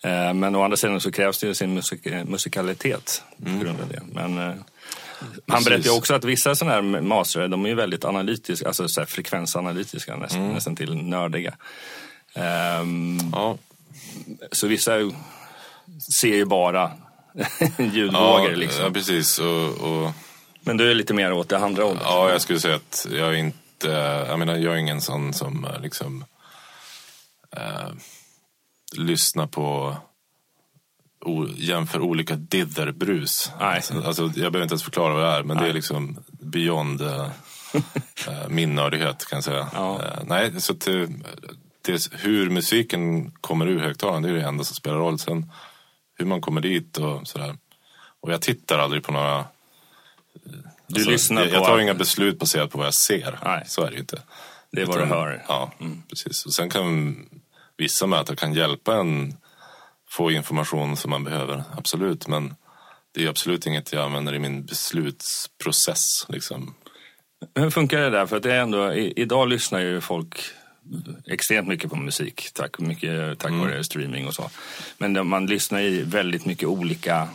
Eh, 0.04 0.34
Men 0.34 0.56
å 0.56 0.64
andra 0.64 0.78
sidan 0.78 1.02
så 1.02 1.12
krävs 1.12 1.40
det 1.40 1.48
ju 1.48 1.54
sin 1.54 1.74
musik 1.74 2.06
musikalitet 2.26 3.24
på 3.38 3.64
grund 3.64 3.82
av 3.82 3.88
det. 3.90 4.02
Men 4.14 4.38
eh, 4.38 4.56
han 5.48 5.64
berättade 5.64 5.90
också 5.98 6.14
att 6.14 6.24
vissa 6.24 6.56
sådana 6.56 6.74
här 6.76 7.02
mastrar, 7.02 7.48
de 7.48 7.66
är 7.66 7.70
ju 7.70 7.76
väldigt 7.76 8.06
analytiska, 8.06 8.68
alltså 8.68 8.88
så 8.88 9.06
frekvensanalytiska, 9.06 10.16
nästan, 10.16 10.48
nästan 10.50 10.76
till 10.76 10.96
nördiga. 10.96 11.54
Ehm, 12.34 13.18
Ja, 13.32 13.58
så 14.52 14.68
vissa 14.68 14.92
ser 16.22 16.36
ju 16.36 16.46
bara 16.46 16.92
ljudvågor 17.78 18.50
ja, 18.50 18.56
liksom. 18.56 18.84
ja, 18.84 18.92
precis. 18.92 19.40
Och, 19.40 19.70
och, 19.70 20.12
Men 20.62 20.78
du 20.78 20.92
är 20.92 20.96
lite 20.96 21.14
mer 21.14 21.34
åt 21.34 21.50
det 21.50 21.58
andra 21.58 21.84
hållet. 21.84 22.04
ja, 22.06 22.30
jag 22.30 22.42
skulle 22.42 22.60
säga 22.60 22.76
att 22.76 23.08
jag 23.12 23.28
är 23.28 23.34
inte... 23.34 23.88
Jag 24.28 24.40
menar, 24.40 24.56
jag 24.56 24.74
är 24.74 24.78
ingen 24.78 25.02
sån 25.02 25.34
som 25.34 25.66
eh, 25.66 25.82
liksom 25.82 26.26
eh, 27.52 27.90
lyssnar 28.98 29.48
på 29.48 29.98
o, 31.26 31.48
jämför 31.56 32.00
olika 32.00 32.36
ditherbrus. 32.36 33.52
Nej. 33.60 33.76
Alltså, 33.76 34.02
alltså, 34.02 34.24
jag 34.24 34.34
behöver 34.34 34.62
inte 34.62 34.74
ens 34.74 34.84
förklara 34.84 35.14
vad 35.14 35.24
det 35.24 35.30
är, 35.30 35.44
men 35.44 35.58
det 35.58 35.68
är 35.68 35.74
liksom 35.74 36.20
beyond 36.32 37.02
eh, 37.02 37.30
eh, 38.28 38.50
min 38.50 38.76
nördighet 38.76 39.26
kan 39.26 39.38
jag 39.38 39.44
säga. 39.44 39.68
Ja. 39.74 40.02
Eh, 40.04 40.24
nej, 40.26 40.62
så 40.62 40.74
att 40.74 40.82
det, 40.82 41.10
det, 41.82 42.10
hur 42.12 42.50
musiken 42.50 43.32
kommer 43.32 43.68
ur 43.68 43.80
högtalaren, 43.80 44.24
det 44.24 44.30
är 44.30 44.34
det 44.34 44.44
enda 44.44 44.64
som 44.64 44.76
spelar 44.76 44.98
roll. 44.98 45.20
Sen 45.20 45.52
hur 46.18 46.26
man 46.26 46.42
kommer 46.42 46.62
dit 46.62 46.98
och 46.98 47.28
sådär. 47.28 47.58
Och 48.22 48.34
jag 48.34 48.42
tittar 48.42 48.80
aldrig 48.80 49.04
på 49.04 49.12
några... 49.12 49.46
Du 50.88 50.96
alltså, 50.96 51.10
lyssnar 51.10 51.42
jag, 51.42 51.52
på... 51.52 51.56
jag 51.56 51.66
tar 51.66 51.80
inga 51.80 51.94
beslut 51.94 52.40
baserat 52.40 52.72
på 52.72 52.78
vad 52.78 52.88
jag 52.88 52.94
ser. 52.94 53.40
Nej. 53.44 53.64
Så 53.68 53.82
är 53.82 53.88
det 53.88 53.94
ju 53.94 54.00
inte. 54.00 54.22
Det 54.72 54.82
är 54.82 54.86
vad 54.86 55.00
du 55.00 55.06
hör. 55.06 55.28
Mm. 55.28 55.42
Ja, 55.48 55.72
precis. 56.10 56.46
Och 56.46 56.54
sen 56.54 56.70
kan 56.70 57.16
vissa 57.78 58.08
mätare 58.08 58.36
kan 58.36 58.54
hjälpa 58.54 58.96
en 58.96 59.38
få 60.10 60.32
information 60.32 60.98
som 60.98 61.12
man 61.12 61.24
behöver, 61.24 61.64
absolut. 61.78 62.28
Men 62.28 62.56
det 63.12 63.24
är 63.24 63.30
absolut 63.30 63.66
inget 63.66 63.94
jag 63.94 64.04
använder 64.04 64.36
i 64.36 64.40
min 64.40 64.66
beslutsprocess. 64.66 66.26
Liksom. 66.30 66.76
Hur 67.56 67.70
funkar 67.70 68.00
det 68.00 68.10
där? 68.10 68.26
För 68.26 68.38
att 68.38 68.44
det 68.44 68.54
är 68.54 68.62
ändå, 68.62 68.94
idag 68.94 69.48
lyssnar 69.48 69.80
ju 69.80 70.02
folk 70.02 70.40
extremt 71.26 71.68
mycket 71.68 71.90
på 71.90 71.96
musik 71.96 72.50
tack, 72.54 72.80
mycket, 72.80 73.40
tack 73.40 73.52
vare 73.52 73.84
streaming 73.84 74.28
och 74.28 74.34
så. 74.34 74.50
Men 74.98 75.28
man 75.28 75.46
lyssnar 75.46 75.82
i 75.82 76.02
väldigt 76.02 76.46
mycket 76.46 76.68
olika 76.68 77.28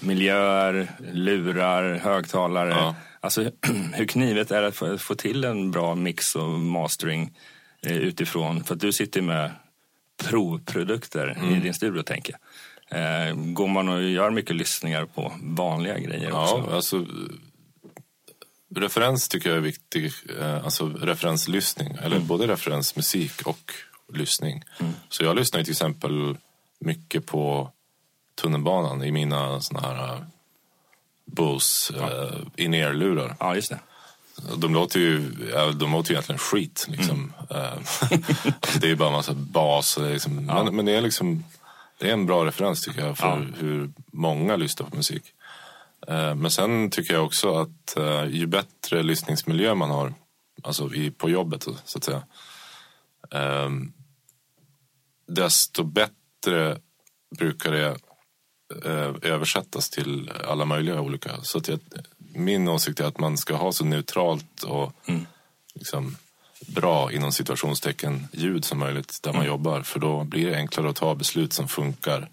miljöer, 0.00 0.90
lurar, 1.12 1.98
högtalare. 1.98 2.70
Ja. 2.70 2.94
Alltså 3.20 3.42
hur 3.92 4.06
knivigt 4.06 4.50
är 4.50 4.62
att 4.62 5.02
få, 5.02 5.14
till 5.14 5.44
en 5.44 5.70
bra 5.70 5.94
mix 5.94 6.34
och 6.34 6.48
mastering 6.48 7.30
eh, 7.82 7.96
utifrån? 7.96 8.64
För 8.64 8.74
att 8.74 8.80
du 8.80 8.92
sitter 8.92 9.22
med 9.22 9.50
provprodukter 10.24 11.38
i 11.52 11.60
din 11.60 11.74
studio 11.74 12.02
tänker 12.02 12.32
jag. 12.32 12.40
Eh, 12.90 13.34
går 13.34 13.68
man 13.68 13.88
och 13.88 14.02
gör 14.02 14.30
mycket 14.30 14.56
lyssningar 14.56 15.04
på 15.04 15.32
vanliga 15.42 15.98
grejer 15.98 16.32
också? 16.32 16.64
Ja, 16.68 16.74
alltså, 16.74 17.06
referens 18.74 19.28
tycker 19.28 19.48
jag 19.48 19.56
är 19.56 19.62
viktig. 19.62 20.12
Eh, 20.40 20.64
Alltså 20.64 20.88
referenslyssning. 20.88 21.96
Eller 22.02 22.18
både 22.20 22.46
referensmusik 22.46 23.42
och 23.46 23.72
lyssning. 24.12 24.62
Så 25.08 25.24
jag 25.24 25.36
lyssnar 25.36 25.58
ju 25.60 25.64
till 25.64 25.72
exempel 25.72 26.36
mycket 26.80 27.26
på 27.26 27.70
tunnelbanan 28.40 29.04
i 29.04 29.12
mina 29.12 29.60
såna 29.60 29.80
här 29.80 30.14
uh, 30.14 30.20
Bose 31.24 31.94
uh, 31.94 32.40
in-ear-lurar. 32.56 33.36
Ja, 33.40 33.54
just 33.54 33.68
det. 33.70 33.78
De 34.56 34.74
låter 34.74 35.00
ju, 35.00 35.30
ja, 35.52 35.70
de 35.72 35.92
låter 35.92 36.10
ju 36.10 36.14
egentligen 36.14 36.38
skit. 36.38 36.86
Liksom. 36.88 37.32
Eh, 37.50 37.72
alltså, 38.60 38.78
det 38.80 38.90
är 38.90 38.94
bara 38.94 39.08
en 39.08 39.14
massa 39.14 39.34
bas. 39.34 39.96
och 39.96 40.02
det 40.02 40.08
är 40.08 40.12
Liksom, 40.12 40.34
men, 40.46 40.76
men 40.76 40.84
det 40.86 40.92
är 40.92 41.00
liksom 41.00 41.44
det 41.98 42.08
är 42.08 42.12
en 42.12 42.26
bra 42.26 42.46
referens 42.46 42.84
tycker 42.84 43.06
jag 43.06 43.18
för 43.18 43.26
Ja. 43.26 43.42
hur 43.58 43.90
många 44.12 44.56
lyssnar 44.56 44.86
på 44.86 44.96
musik. 44.96 45.22
Eh, 46.08 46.34
men 46.34 46.50
sen 46.50 46.90
tycker 46.90 47.14
jag 47.14 47.24
också 47.24 47.54
att 47.54 47.96
eh, 47.96 48.24
ju 48.24 48.46
bättre 48.46 49.02
lyssningsmiljö 49.02 49.74
man 49.74 49.90
har, 49.90 50.14
alltså 50.62 50.90
på 51.16 51.30
jobbet 51.30 51.62
så 51.84 51.98
att 51.98 52.04
säga, 52.04 52.22
eh, 53.30 53.70
desto 55.26 55.84
bättre 55.84 56.78
brukar 57.38 57.72
det 57.72 57.96
eh, 58.84 59.14
översättas 59.22 59.90
till 59.90 60.32
alla 60.48 60.64
möjliga 60.64 61.00
olika. 61.00 61.42
Så 61.42 61.58
att 61.58 61.68
jag, 61.68 61.80
min 62.18 62.68
åsikt 62.68 63.00
är 63.00 63.04
att 63.04 63.18
man 63.18 63.38
ska 63.38 63.56
ha 63.56 63.72
så 63.72 63.84
neutralt 63.84 64.62
och 64.62 64.92
liksom, 65.74 66.16
bra 66.66 67.12
inom 67.12 67.32
situationstecken 67.32 68.28
ljud 68.32 68.64
som 68.64 68.78
möjligt 68.78 69.22
där 69.22 69.32
man 69.32 69.46
jobbar. 69.46 69.82
För 69.82 70.00
då 70.00 70.24
blir 70.24 70.50
det 70.50 70.56
enklare 70.56 70.90
att 70.90 70.96
ta 70.96 71.14
beslut 71.14 71.52
som 71.52 71.68
funkar 71.68 72.28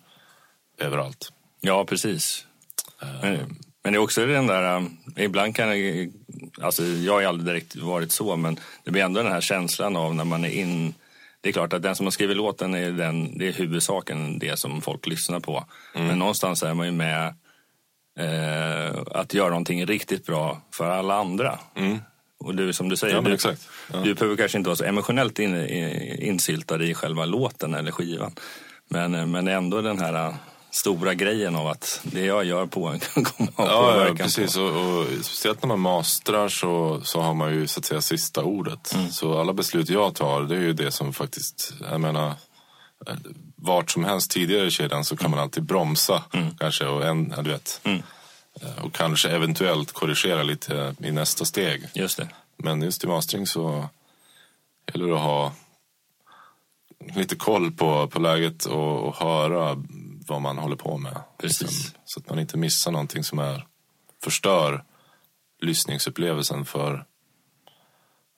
överallt. 0.77 1.31
Ja, 1.61 1.85
precis. 1.85 2.45
Men, 3.21 3.55
men 3.83 3.93
det 3.93 3.97
är 3.97 4.03
också 4.03 4.25
den 4.25 4.47
där, 4.47 4.77
um, 4.77 4.97
ibland 5.17 5.55
kan 5.55 5.69
det, 5.69 6.09
alltså 6.61 6.83
jag 6.83 7.13
har 7.13 7.23
aldrig 7.23 7.45
direkt 7.45 7.75
varit 7.75 8.11
så, 8.11 8.35
men 8.35 8.59
det 8.83 8.91
blir 8.91 9.03
ändå 9.03 9.23
den 9.23 9.31
här 9.31 9.41
känslan 9.41 9.95
av 9.95 10.15
när 10.15 10.25
man 10.25 10.45
är 10.45 10.49
in, 10.49 10.93
det 11.41 11.49
är 11.49 11.53
klart 11.53 11.73
att 11.73 11.81
den 11.81 11.95
som 11.95 12.05
har 12.05 12.11
skrivit 12.11 12.37
låten 12.37 12.73
är, 12.73 12.91
den, 12.91 13.37
det 13.37 13.47
är 13.47 13.53
huvudsaken, 13.53 14.39
det 14.39 14.59
som 14.59 14.81
folk 14.81 15.07
lyssnar 15.07 15.39
på. 15.39 15.65
Mm. 15.95 16.07
Men 16.07 16.19
någonstans 16.19 16.63
är 16.63 16.73
man 16.73 16.85
ju 16.85 16.91
med 16.91 17.33
eh, 18.19 19.01
att 19.11 19.33
göra 19.33 19.49
någonting 19.49 19.85
riktigt 19.85 20.25
bra 20.25 20.61
för 20.73 20.89
alla 20.89 21.15
andra. 21.15 21.59
Och 22.39 22.55
du, 22.55 22.73
som 22.73 22.89
du 22.89 22.97
säger, 22.97 23.17
Mm. 23.17 23.31
Ja, 23.31 23.49
du. 23.49 23.55
Ja. 23.93 24.03
du 24.03 24.13
behöver 24.13 24.37
kanske 24.37 24.57
inte 24.57 24.67
vara 24.67 24.77
så 24.77 24.83
emotionellt 24.83 25.39
in, 25.39 25.55
in, 25.55 25.89
insyltad 26.19 26.83
i 26.83 26.93
själva 26.93 27.25
låten 27.25 27.73
eller 27.73 27.91
skivan. 27.91 28.31
Men, 28.89 29.15
eh, 29.15 29.25
men 29.25 29.47
ändå 29.47 29.81
den 29.81 29.99
här 29.99 30.33
stora 30.75 31.13
grejen 31.13 31.55
av 31.55 31.67
att 31.67 31.99
det 32.03 32.25
jag 32.25 32.45
gör 32.45 32.65
på 32.65 32.87
en 32.87 32.99
kan 33.13 33.23
komma 33.23 33.49
att 33.55 33.67
Ja, 33.67 34.07
ja 34.07 34.15
precis. 34.15 34.57
Och, 34.57 34.69
och, 34.69 35.05
speciellt 35.21 35.61
när 35.63 35.67
man 35.67 35.79
mastrar 35.79 36.49
så, 36.49 37.01
så 37.03 37.21
har 37.21 37.33
man 37.33 37.53
ju 37.53 37.67
så 37.67 37.79
att 37.79 37.85
säga 37.85 38.01
sista 38.01 38.43
ordet. 38.43 38.95
Så 39.11 39.39
alla 39.39 39.53
beslut 39.53 39.89
jag 39.89 40.15
tar, 40.15 40.41
det 40.41 40.55
är 40.55 40.59
ju 40.59 40.73
det 40.73 40.91
som 40.91 41.13
faktiskt, 41.13 41.73
jag 41.91 42.01
menar, 42.01 42.27
eh, 43.07 43.15
vart 43.55 43.91
som 43.91 44.03
helst 44.03 44.31
tidigare 44.31 44.65
i 44.67 44.71
kedjan 44.71 45.05
så 45.05 45.17
kan 45.17 45.31
man 45.31 45.39
alltid 45.39 45.63
bromsa 45.63 46.23
kanske 46.59 46.85
och 46.85 47.05
en, 47.05 47.33
ja, 47.35 47.41
du 47.41 47.49
vet. 47.49 47.81
Eh, 48.61 48.85
Och 48.85 48.93
kanske 48.93 49.29
eventuellt 49.29 49.91
korrigera 49.91 50.43
lite 50.43 50.95
i 50.99 51.11
nästa 51.11 51.45
steg. 51.45 51.83
Just 51.93 52.17
det. 52.17 52.27
Men 52.57 52.81
just 52.81 53.03
i 53.03 53.07
mastering 53.07 53.47
så 53.47 53.89
gäller 54.93 55.07
det 55.07 55.15
att 55.15 55.21
ha 55.21 55.51
lite 57.15 57.35
koll 57.35 57.71
på, 57.71 58.07
på 58.07 58.19
läget 58.19 58.65
och, 58.65 59.07
och 59.07 59.15
höra 59.15 59.83
vad 60.27 60.41
man 60.41 60.57
håller 60.57 60.75
på 60.75 60.97
med. 60.97 61.21
Precis. 61.37 61.93
så 62.05 62.19
att 62.19 62.29
man 62.29 62.39
inte 62.39 62.57
missar 62.57 62.91
någonting 62.91 63.23
som 63.23 63.39
är 63.39 63.65
förstör 64.23 64.83
lyssningsupplevelsen 65.61 66.65
för 66.65 67.05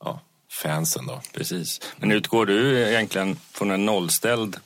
ja, 0.04 0.20
fansen. 0.62 1.06
Då. 1.06 1.20
Precis. 1.34 1.80
Men 1.96 2.12
utgår 2.12 2.46
du 2.46 2.88
egentligen 2.88 3.36
från 3.52 3.70
en 3.70 3.86
nollställd, 3.86 4.56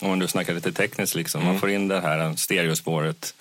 om 0.00 0.18
du 0.18 0.28
snackar 0.28 0.54
lite 0.54 0.72
tekniskt, 0.72 1.14
liksom, 1.14 1.44
man 1.44 1.58
får 1.58 1.70
in 1.70 1.88
det 1.88 2.00
här 2.00 2.36
stereospåret, 2.36 3.34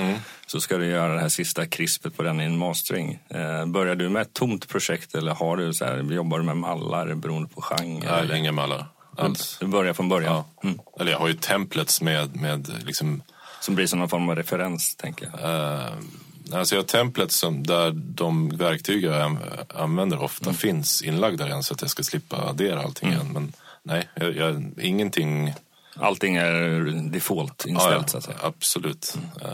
så 0.46 0.62
ska 0.62 0.78
du 0.78 0.86
göra 0.86 1.14
det 1.14 1.22
här 1.22 1.30
sista 1.30 1.66
krispet 1.66 2.18
på 2.18 2.24
den 2.24 2.42
i 2.42 2.44
en 2.44 2.58
mastering. 2.58 3.20
Eh, 3.30 3.66
börjar 3.66 3.96
du 3.96 4.10
med 4.10 4.22
ett 4.22 4.34
tomt 4.34 4.68
projekt 4.68 5.16
eller 5.16 5.32
har 5.32 5.58
du 5.58 5.74
så 5.74 5.86
här, 5.86 5.98
jobbar 5.98 6.38
du 6.38 6.44
med 6.46 6.58
mallar 6.58 7.14
beroende 7.14 7.50
på 7.50 7.62
genre? 7.62 8.06
Jag 8.06 8.20
eller? 8.20 8.36
inga 8.36 8.52
mallar 8.52 8.86
alls. 9.18 9.58
Du 9.60 9.68
börjar 9.68 9.94
från 9.94 10.10
början? 10.10 10.34
Ja. 10.34 10.46
Mm. 10.70 10.80
Eller 11.00 11.12
jag 11.12 11.20
har 11.20 11.28
ju 11.28 11.34
templates 11.34 12.02
med, 12.02 12.36
med 12.36 12.84
liksom 12.86 13.22
Som 13.62 13.76
blir 13.76 13.88
som 13.88 14.00
någon 14.00 14.10
form 14.10 14.30
av 14.30 14.36
referens, 14.36 14.96
tänker 14.96 15.30
jag. 15.32 15.50
Uh, 15.50 16.58
alltså 16.58 16.76
jag 16.76 16.82
har 16.82 16.88
templates 16.88 17.36
som, 17.40 17.64
där 17.68 17.92
de 17.92 18.50
verktyg 18.50 19.04
jag 19.04 19.22
an- 19.22 19.40
använder 19.76 20.24
ofta 20.24 20.54
finns 20.54 21.02
inlagda 21.02 21.46
redan 21.46 21.64
så 21.64 21.74
att 21.74 21.82
jag 21.82 21.90
ska 21.90 22.04
slippa 22.04 22.38
addera 22.38 22.82
allting 22.84 23.10
igen. 23.10 23.30
Men 23.34 23.54
nej, 23.84 24.10
jag, 24.16 24.36
jag, 24.36 24.70
ingenting... 24.82 25.54
Allting 26.00 26.36
är 26.36 26.80
default 27.12 27.66
inställt, 27.66 27.94
Ja, 28.02 28.08
så 28.08 28.18
att 28.18 28.24
säga. 28.24 28.38
Absolut. 28.44 29.18
Eh, 29.42 29.50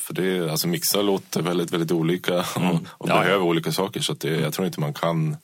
för 0.00 0.14
det 0.14 0.36
är, 0.36 0.48
alltså 0.48 0.68
mixar 0.68 1.02
låter 1.02 1.42
väldigt, 1.42 1.70
väldigt 1.72 1.92
olika 1.92 2.34
och, 2.38 2.44
och 2.56 2.62
Mm. 2.62 2.84
Ja, 2.98 3.06
ja. 3.06 3.20
behöver 3.20 3.44
olika 3.44 3.72
saker. 3.72 4.00
Så 4.00 4.12
det, 4.12 4.40
jag 4.40 4.52
tror 4.52 4.66
inte 4.66 4.80
man 4.80 4.94
kan... 4.94 5.36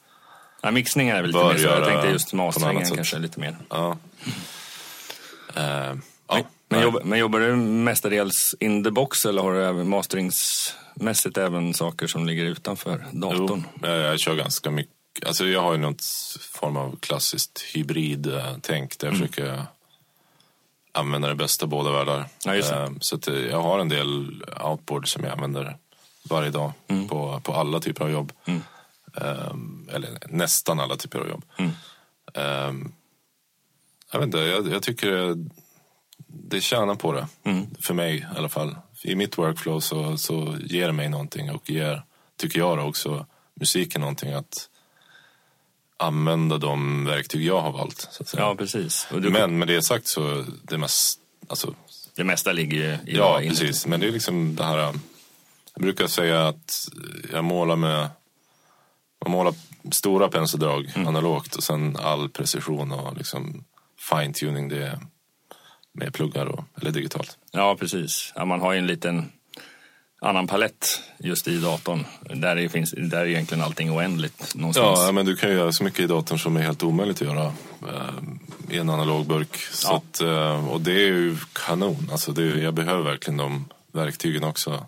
Ja, 0.65 0.71
mixning 0.71 1.09
är 1.09 1.23
väl 1.23 1.27
lite 1.27 1.45
mer 1.45 1.57
så. 1.59 1.65
Jag 1.65 1.85
tänkte 1.85 2.09
just 2.09 2.33
masteringen 2.33 2.95
kanske 2.95 3.19
lite 3.19 3.41
mer. 3.41 3.57
Ja. 3.71 3.99
Eh, 5.57 5.95
ja, 6.29 6.43
Men, 6.69 6.83
jobbar, 6.83 7.01
men 7.05 7.19
jobbar 7.19 7.41
du 7.41 7.57
mestadels 7.57 8.55
in 8.61 8.85
the 8.85 8.91
box 8.91 9.27
eller 9.27 9.43
har 9.43 9.53
du 9.53 9.65
även 9.65 9.89
masteringsmässigt 9.89 11.39
även 11.39 11.75
saker 11.75 12.07
som 12.07 12.27
ligger 12.27 12.45
utanför 12.45 13.05
datorn? 13.13 13.65
Jo, 13.83 13.89
jag, 13.89 13.99
jag 13.99 14.21
kör 14.21 14.35
ganska 14.35 14.71
mycket. 14.71 14.95
Alltså 15.27 15.47
jag 15.47 15.61
har 15.63 15.73
ju 15.73 15.79
något 15.79 16.03
form 16.53 16.77
av 16.77 16.97
klassiskt 17.01 17.63
hybrid-tänk 17.75 18.99
där 18.99 19.07
jag 19.09 19.17
försöker 19.17 19.63
använda 20.93 21.29
det 21.29 21.35
bästa 21.35 21.67
båda 21.67 21.91
världar. 21.93 22.27
Ja. 22.45 22.55
Eh, 22.55 22.89
Så 23.01 23.17
att 23.17 23.29
eh, 23.29 23.35
jag 23.35 23.63
har 23.63 23.79
en 23.79 23.89
del 23.89 24.43
outboard 24.65 25.09
som 25.09 25.25
jag 25.25 25.33
använder 25.33 25.77
varje 26.31 26.51
dag 26.51 26.73
på, 27.09 27.41
på 27.45 27.53
alla 27.55 27.81
typer 27.81 28.05
av 28.05 28.11
jobb. 28.11 28.33
Eh, 28.45 28.55
Eller 29.93 30.19
nästan 30.29 30.81
alla 30.81 30.97
typer 30.97 31.19
av 31.19 31.29
jobb. 31.29 31.45
Eh, 32.35 32.73
Jag 34.13 34.19
vet 34.21 34.27
inte, 34.27 34.39
jag, 34.39 34.69
jag 34.73 34.83
tycker 34.83 35.37
det, 36.27 36.61
tjänar 36.61 36.95
på 36.95 37.13
det. 37.13 37.27
För 37.87 37.95
mig 37.95 38.17
i 38.17 38.39
alla 38.39 38.49
fall. 38.49 38.77
I 39.03 39.15
mitt 39.15 39.39
workflow 39.39 39.81
så, 39.81 40.19
så 40.19 40.57
ger 40.65 40.87
det 40.87 40.93
mig 40.93 41.09
någonting 41.09 41.51
och 41.51 41.71
ger, 41.71 42.03
tycker 42.37 42.59
jag 42.59 42.89
också, 42.89 43.27
musiken 43.61 44.01
någonting 44.01 44.33
att 44.33 44.69
använda 45.97 46.59
de 46.59 47.05
verktyg 47.05 47.43
jag 47.45 47.61
har 47.61 47.73
valt. 47.73 48.09
Ja, 48.37 48.55
precis. 48.55 49.07
Du, 49.13 49.31
Men 49.31 49.59
med 49.59 49.69
det 49.69 49.83
sagt 49.83 50.07
så, 50.07 50.45
det 50.63 50.79
mest, 50.79 51.21
alltså, 51.49 51.75
det 52.15 52.25
mesta 52.25 52.53
ligger 52.53 52.77
ju 52.77 53.13
i 53.13 53.17
ja 53.17 53.39
precis. 53.49 53.87
Men 53.87 54.01
det 54.01 54.07
är 54.07 54.13
liksom 54.13 54.57
det 54.57 54.65
här, 54.65 54.79
jag 54.79 55.83
brukar 55.83 56.07
säga 56.07 56.49
att 56.49 56.89
jag 57.33 57.45
målar 57.45 57.77
med, 57.77 58.09
man 59.25 59.33
målar 59.33 59.55
stora 59.93 60.29
penseldrag 60.29 60.93
analogt 60.97 61.55
och 61.57 61.63
sen 61.63 61.97
all 61.97 62.29
precision 62.29 62.93
och 62.93 63.17
liksom 63.17 63.65
fine-tuning 64.11 64.69
det 64.69 65.01
med 65.93 66.15
pluggar 66.15 66.47
och, 66.47 66.65
eller 66.81 66.91
digitalt. 66.91 67.39
Ja, 67.53 67.77
precis. 67.81 68.33
Ja, 68.37 68.45
man 68.45 68.61
har 68.61 68.73
ju 68.73 68.79
en 68.79 68.87
liten 68.87 69.33
annan 70.21 70.47
palett 70.47 71.01
just 71.19 71.49
i 71.49 71.59
datorn. 71.59 72.05
Där 72.35 72.57
är, 72.57 72.69
finns, 72.69 72.95
där 72.99 73.19
är 73.21 73.27
egentligen 73.27 73.65
allting 73.65 73.91
oändligt 73.93 74.55
någonstans. 74.55 75.01
Ja, 75.03 75.13
men 75.13 75.27
du 75.27 75.37
kan 75.37 75.51
ju 75.51 75.57
göra 75.57 75.73
så 75.73 75.85
mycket 75.85 76.01
i 76.01 76.07
datorn 76.07 76.39
som 76.39 76.57
är 76.57 76.61
helt 76.63 76.83
omöjligt 76.83 77.23
att 77.23 77.29
göra 77.29 77.45
eh, 77.89 78.15
i 78.71 78.79
en 78.79 78.91
analog 78.91 79.27
burk. 79.27 79.57
Så 79.57 79.89
Ja. 79.93 79.97
att, 79.97 80.21
eh, 80.21 80.69
och 80.69 80.81
det 80.81 80.93
är 80.93 81.07
ju 81.07 81.37
kanon. 81.53 82.09
Alltså 82.13 82.33
det, 82.33 82.43
jag 82.43 82.75
behöver 82.75 83.03
verkligen 83.03 83.37
de 83.37 83.69
verktygen 83.93 84.45
också. 84.45 84.87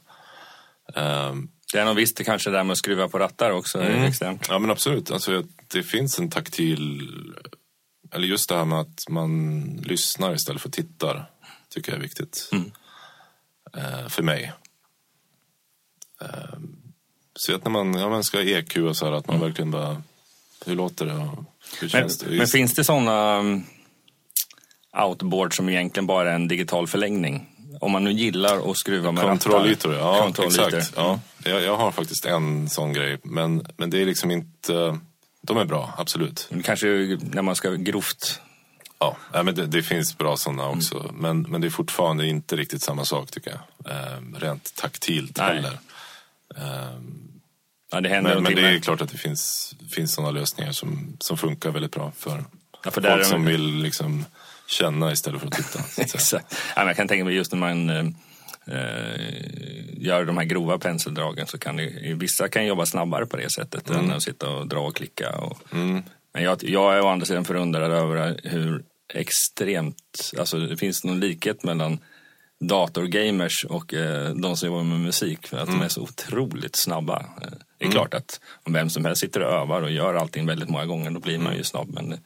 Eh, 0.94 1.34
Det 1.72 1.78
är 1.78 1.84
nog 1.84 1.96
visst 1.96 2.16
det 2.16 2.24
kanske 2.24 2.50
där 2.50 2.64
med 2.64 2.72
att 2.72 2.78
skruva 2.78 3.08
på 3.08 3.18
rattar 3.18 3.50
också 3.50 3.80
Mm. 3.80 4.12
ja 4.48 4.58
men 4.58 4.70
absolut. 4.70 5.10
Alltså, 5.10 5.44
det 5.68 5.82
finns 5.82 6.18
en 6.18 6.30
taktil... 6.30 7.02
Eller 8.12 8.26
just 8.26 8.48
det 8.48 8.56
här 8.56 8.64
med 8.64 8.80
att 8.80 9.04
man 9.08 9.62
lyssnar 9.84 10.34
istället 10.34 10.62
för 10.62 10.70
tittar. 10.70 11.30
Tycker 11.68 11.92
jag 11.92 11.98
är 11.98 12.02
viktigt. 12.02 12.50
Eh, 13.76 14.08
för 14.08 14.22
mig. 14.22 14.52
Eh, 16.20 16.58
så 17.38 17.54
att 17.54 17.64
när 17.64 17.70
man, 17.70 17.94
ja, 17.94 18.08
man 18.08 18.24
ska 18.24 18.42
EQ 18.42 18.76
och 18.76 18.96
så 18.96 19.04
här, 19.06 19.12
att 19.12 19.28
man 19.28 19.40
verkligen 19.40 19.70
bara... 19.70 20.02
Hur 20.66 20.74
låter 20.74 21.06
det? 21.06 21.12
Och 21.14 21.44
hur 21.80 21.82
Men, 21.82 21.88
känns 21.88 22.18
det? 22.18 22.30
men 22.30 22.46
finns 22.46 22.74
det 22.74 22.84
sådana 22.84 23.38
um, 23.38 23.64
outboard 25.04 25.56
som 25.56 25.68
egentligen 25.68 26.06
bara 26.06 26.30
är 26.30 26.34
en 26.34 26.48
digital 26.48 26.86
förlängning? 26.86 27.55
Om 27.80 27.92
man 27.92 28.04
nu 28.04 28.12
gillar 28.12 28.70
att 28.70 28.76
skruva 28.76 29.12
med 29.12 29.24
Kontrollytor, 29.24 29.88
rattar. 29.92 30.06
ja. 30.16 30.22
Kontrollytor. 30.22 30.74
Exakt. 30.78 30.92
Ja. 30.96 31.20
Jag, 31.44 31.62
jag 31.62 31.76
har 31.76 31.92
faktiskt 31.92 32.24
en 32.26 32.68
sån 32.70 32.92
grej. 32.92 33.18
Men, 33.22 33.66
men 33.76 33.90
det 33.90 34.02
är 34.02 34.06
liksom 34.06 34.30
inte... 34.30 34.98
De 35.42 35.56
är 35.56 35.64
bra, 35.64 35.94
absolut. 35.98 36.48
Kanske 36.64 36.86
när 37.20 37.42
man 37.42 37.56
ska 37.56 37.70
grovt... 37.70 38.40
Ja, 38.98 39.16
men 39.32 39.54
det, 39.54 39.66
det 39.66 39.82
finns 39.82 40.18
bra 40.18 40.36
såna 40.36 40.68
också. 40.68 41.10
Men, 41.14 41.42
men 41.42 41.60
det 41.60 41.66
är 41.66 41.70
fortfarande 41.70 42.26
inte 42.26 42.56
riktigt 42.56 42.82
samma 42.82 43.04
sak 43.04 43.30
tycker 43.30 43.50
jag. 43.50 43.92
Eh, 43.96 44.38
rent 44.40 44.74
taktilt 44.74 45.36
Nej. 45.38 45.54
heller. 45.54 45.78
Ja, 47.90 48.00
det 48.00 48.08
händer 48.08 48.34
Men, 48.34 48.42
men 48.42 48.54
det 48.54 48.60
är 48.60 48.72
med- 48.72 48.84
klart 48.84 49.00
att 49.00 49.08
det 49.10 49.18
finns, 49.18 49.74
finns 49.90 50.12
såna 50.14 50.30
lösningar 50.30 50.72
som, 50.72 51.16
som 51.20 51.38
funkar 51.38 51.70
väldigt 51.70 51.92
bra 51.92 52.12
för 52.16 52.44
Ja, 52.84 52.90
för 52.90 53.00
folk 53.02 53.24
som 53.26 53.44
vill 53.44 53.74
liksom 53.76 54.24
känna 54.68 55.12
istället 55.12 55.40
för 55.40 55.48
att 55.48 55.54
titta. 55.54 55.78
Att. 55.78 55.98
Exakt. 56.14 56.56
Ja, 56.76 56.86
jag 56.86 56.96
kan 56.96 57.08
tänka 57.08 57.24
mig 57.24 57.34
just 57.34 57.52
när 57.52 57.58
man 57.58 57.90
eh, 57.90 58.06
eh, 58.76 59.36
gör 59.98 60.24
de 60.24 60.36
här 60.36 60.44
grova 60.44 60.78
penseldragen 60.78 61.46
så 61.46 61.58
kan 61.58 61.76
det, 61.76 62.14
vissa 62.14 62.48
kan 62.48 62.66
jobba 62.66 62.86
snabbare 62.86 63.26
på 63.26 63.36
det 63.36 63.50
sättet 63.52 63.90
Mm. 63.90 64.04
än 64.04 64.10
att 64.16 64.22
sitta 64.22 64.50
och 64.50 64.66
dra 64.68 64.78
och 64.80 64.96
klicka. 64.96 65.30
Och, 65.38 65.58
Men 65.70 66.42
jag, 66.44 66.64
jag 66.64 66.94
är 66.96 67.00
å 67.00 67.08
andra 67.08 67.26
sidan 67.26 67.44
förundrad 67.44 67.90
över 67.92 68.40
hur 68.44 68.84
extremt, 69.14 70.32
alltså 70.38 70.58
det 70.58 70.76
finns 70.76 71.04
någon 71.04 71.20
likhet 71.20 71.64
mellan 71.64 71.98
datorgamers 72.60 73.64
och 73.64 73.94
eh, 73.94 74.34
de 74.34 74.56
som 74.56 74.66
jobbar 74.66 74.82
med 74.82 75.00
musik 75.00 75.46
för 75.46 75.56
att 75.56 75.68
Mm. 75.68 75.78
de 75.80 75.84
är 75.84 75.88
så 75.88 76.02
otroligt 76.02 76.76
snabba. 76.76 77.18
Eh, 77.42 77.48
Det 77.78 77.86
är 77.86 77.90
klart 77.90 78.14
att 78.14 78.40
om 78.64 78.72
vem 78.72 78.90
som 78.90 79.04
helst 79.04 79.20
sitter 79.20 79.42
och 79.42 79.52
övar 79.52 79.82
och 79.82 79.90
gör 79.90 80.14
allting 80.14 80.46
väldigt 80.46 80.68
många 80.68 80.86
gånger 80.86 81.10
då 81.10 81.20
blir 81.20 81.34
Mm. 81.34 81.44
man 81.44 81.56
ju 81.56 81.64
snabb. 81.64 81.88
Men 81.94 82.18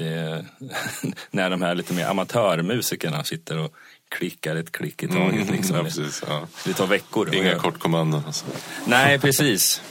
eh, 0.00 0.38
när 1.30 1.50
de 1.50 1.62
här 1.62 1.74
lite 1.74 1.94
mer 1.94 2.06
amatörmusikerna 2.06 3.24
sitter 3.24 3.58
och 3.58 3.74
klickar 4.08 4.56
ett 4.56 4.72
klick 4.72 5.02
i 5.02 5.08
taget. 5.08 5.50
Liksom. 5.50 5.74
Mm. 5.76 5.76
ja, 5.76 5.76
det, 5.76 5.84
precis, 5.84 6.22
ja. 6.28 6.46
det 6.64 6.72
tar 6.72 6.86
veckor. 6.86 7.34
Inga 7.34 7.56
Och- 7.56 7.62
kortkommandon. 7.62 8.22
Alltså. 8.26 8.44
Nej, 8.86 9.18
precis. 9.18 9.82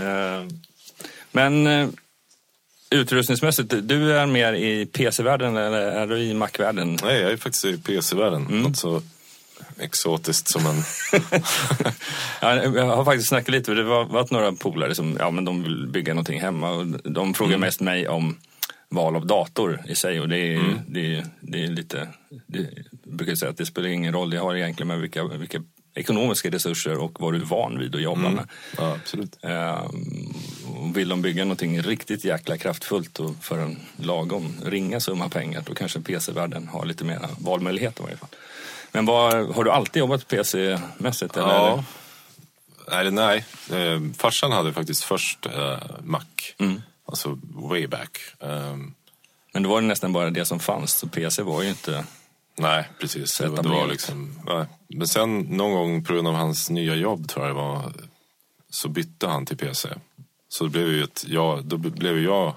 Eh, 0.00 0.46
Men 1.32 1.66
eh, 1.66 1.88
utrustningsmässigt, 2.90 3.74
du 3.82 4.12
är 4.18 4.26
mer 4.26 4.52
i 4.52 4.86
PC-världen 4.86 5.56
eller 5.56 5.80
är 5.80 6.06
du 6.06 6.18
i 6.18 6.34
Mac-världen? 6.34 6.98
Nej, 7.02 7.20
jag 7.20 7.32
är 7.32 7.36
faktiskt 7.36 7.64
i 7.64 7.78
PC-världen. 7.78 8.46
Mm. 8.46 8.62
Något 8.62 8.76
så 8.76 9.02
exotiskt 9.78 10.48
som 10.48 10.66
en... 10.66 10.82
Ja, 12.40 12.54
jag 12.62 12.96
har 12.96 13.04
faktiskt 13.04 13.28
snackat 13.28 13.48
lite, 13.48 13.64
för 13.64 13.74
det 13.74 13.82
har 13.82 14.04
varit 14.04 14.30
några 14.30 14.52
polare 14.52 14.94
som 14.94 15.16
ja, 15.18 15.30
men 15.30 15.44
de 15.44 15.62
vill 15.62 15.86
bygga 15.86 16.14
någonting 16.14 16.40
hemma 16.40 16.70
och 16.70 16.86
de 16.86 17.34
frågar 17.34 17.58
mest 17.58 17.80
mig 17.80 18.08
om 18.08 18.36
val 18.94 19.16
av 19.16 19.26
dator 19.26 19.82
i 19.88 19.94
sig. 19.94 20.20
Och 20.20 20.28
det 20.28 20.38
är, 20.38 20.56
mm. 20.56 20.78
det 20.88 21.16
är, 21.16 21.26
det 21.40 21.64
är 21.64 21.68
lite, 21.68 22.08
det, 22.46 22.68
brukar 23.04 23.34
säga 23.34 23.50
att 23.50 23.56
det 23.56 23.66
spelar 23.66 23.88
ingen 23.88 24.12
roll. 24.12 24.30
Det 24.30 24.38
har 24.38 24.56
egentligen 24.56 24.88
med 24.88 25.00
vilka, 25.00 25.24
vilka 25.24 25.62
ekonomiska 25.94 26.50
resurser 26.50 26.98
och 26.98 27.20
vad 27.20 27.32
du 27.32 27.40
är 27.40 27.44
van 27.44 27.78
vid 27.78 27.94
att 27.94 28.02
jobba 28.02 28.20
mm. 28.20 28.34
med. 28.34 28.48
Ja, 28.78 28.94
absolut. 28.94 29.38
Um, 29.42 30.92
vill 30.94 31.08
de 31.08 31.22
bygga 31.22 31.44
någonting 31.44 31.82
riktigt 31.82 32.24
jäkla 32.24 32.58
kraftfullt 32.58 33.20
och 33.20 33.36
för 33.40 33.58
en 33.58 33.80
lagom 33.96 34.54
ringa 34.64 35.00
summa 35.00 35.28
pengar 35.28 35.62
då 35.66 35.74
kanske 35.74 36.00
PC-världen 36.00 36.68
har 36.68 36.86
lite 36.86 37.04
mer 37.04 37.20
valmöjligheter 37.38 38.00
i 38.00 38.04
varje 38.04 38.16
fall. 38.16 38.28
Men 38.92 39.06
vad, 39.06 39.54
har 39.54 39.64
du 39.64 39.70
alltid 39.70 40.00
jobbat 40.00 40.28
PC-mässigt? 40.28 41.36
Ja. 41.36 41.84
Eller? 42.88 43.10
Nej, 43.10 43.44
nej. 43.70 43.84
Eh, 43.94 44.00
farsan 44.16 44.52
hade 44.52 44.72
faktiskt 44.72 45.04
först 45.04 45.46
eh, 45.46 45.78
Mac. 46.02 46.24
Mm. 46.58 46.82
Alltså 47.06 47.38
way 47.42 47.86
back. 47.86 48.18
Um, 48.38 48.94
Men 49.52 49.62
då 49.62 49.68
var 49.68 49.80
det 49.80 49.86
nästan 49.86 50.12
bara 50.12 50.30
det 50.30 50.44
som 50.44 50.60
fanns, 50.60 50.92
så 50.94 51.08
PC 51.08 51.42
var 51.42 51.62
ju 51.62 51.68
inte... 51.68 52.04
Nej, 52.56 52.88
precis. 53.00 53.38
Det 53.38 53.48
var, 53.48 53.62
det 53.62 53.68
var 53.68 53.86
liksom, 53.86 54.40
nej. 54.46 54.66
Men 54.88 55.08
sen 55.08 55.40
någon 55.40 55.72
gång 55.72 56.04
på 56.04 56.12
grund 56.12 56.28
av 56.28 56.34
hans 56.34 56.70
nya 56.70 56.94
jobb 56.94 57.28
tror 57.28 57.46
jag 57.46 57.56
det 57.56 57.60
var, 57.60 57.92
så 58.70 58.88
bytte 58.88 59.26
han 59.26 59.46
till 59.46 59.56
PC. 59.56 59.88
Så 60.48 60.64
det 60.64 60.70
blev 60.70 60.88
ju 60.88 61.04
ett, 61.04 61.24
ja, 61.28 61.60
då 61.64 61.76
blev 61.76 62.18
jag 62.18 62.54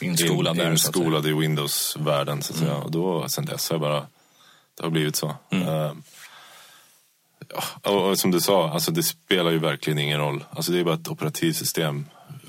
inskolad, 0.00 0.56
in, 0.56 0.70
inskolad 0.70 1.26
i 1.26 1.32
Windows-världen. 1.32 2.42
Så 2.42 2.52
att 2.52 2.60
mm. 2.60 2.68
säga. 2.68 2.82
Och 2.82 2.90
då, 2.90 3.28
sen 3.28 3.44
dess 3.44 3.70
har 3.70 3.74
jag 3.74 3.80
bara, 3.80 4.06
det 4.76 4.82
har 4.82 4.90
blivit 4.90 5.16
så. 5.16 5.36
Mm. 5.50 5.66
Ja, 7.48 7.62
och, 7.82 8.10
och, 8.10 8.18
som 8.18 8.30
du 8.30 8.40
sa, 8.40 8.70
alltså 8.70 8.90
det 8.90 9.02
spelar 9.02 9.50
ju 9.50 9.58
verkligen 9.58 9.98
ingen 9.98 10.18
roll. 10.18 10.44
Alltså 10.50 10.72
det 10.72 10.78
är 10.78 10.84
bara 10.84 10.94
ett 10.94 11.08
operativsystem 11.08 12.06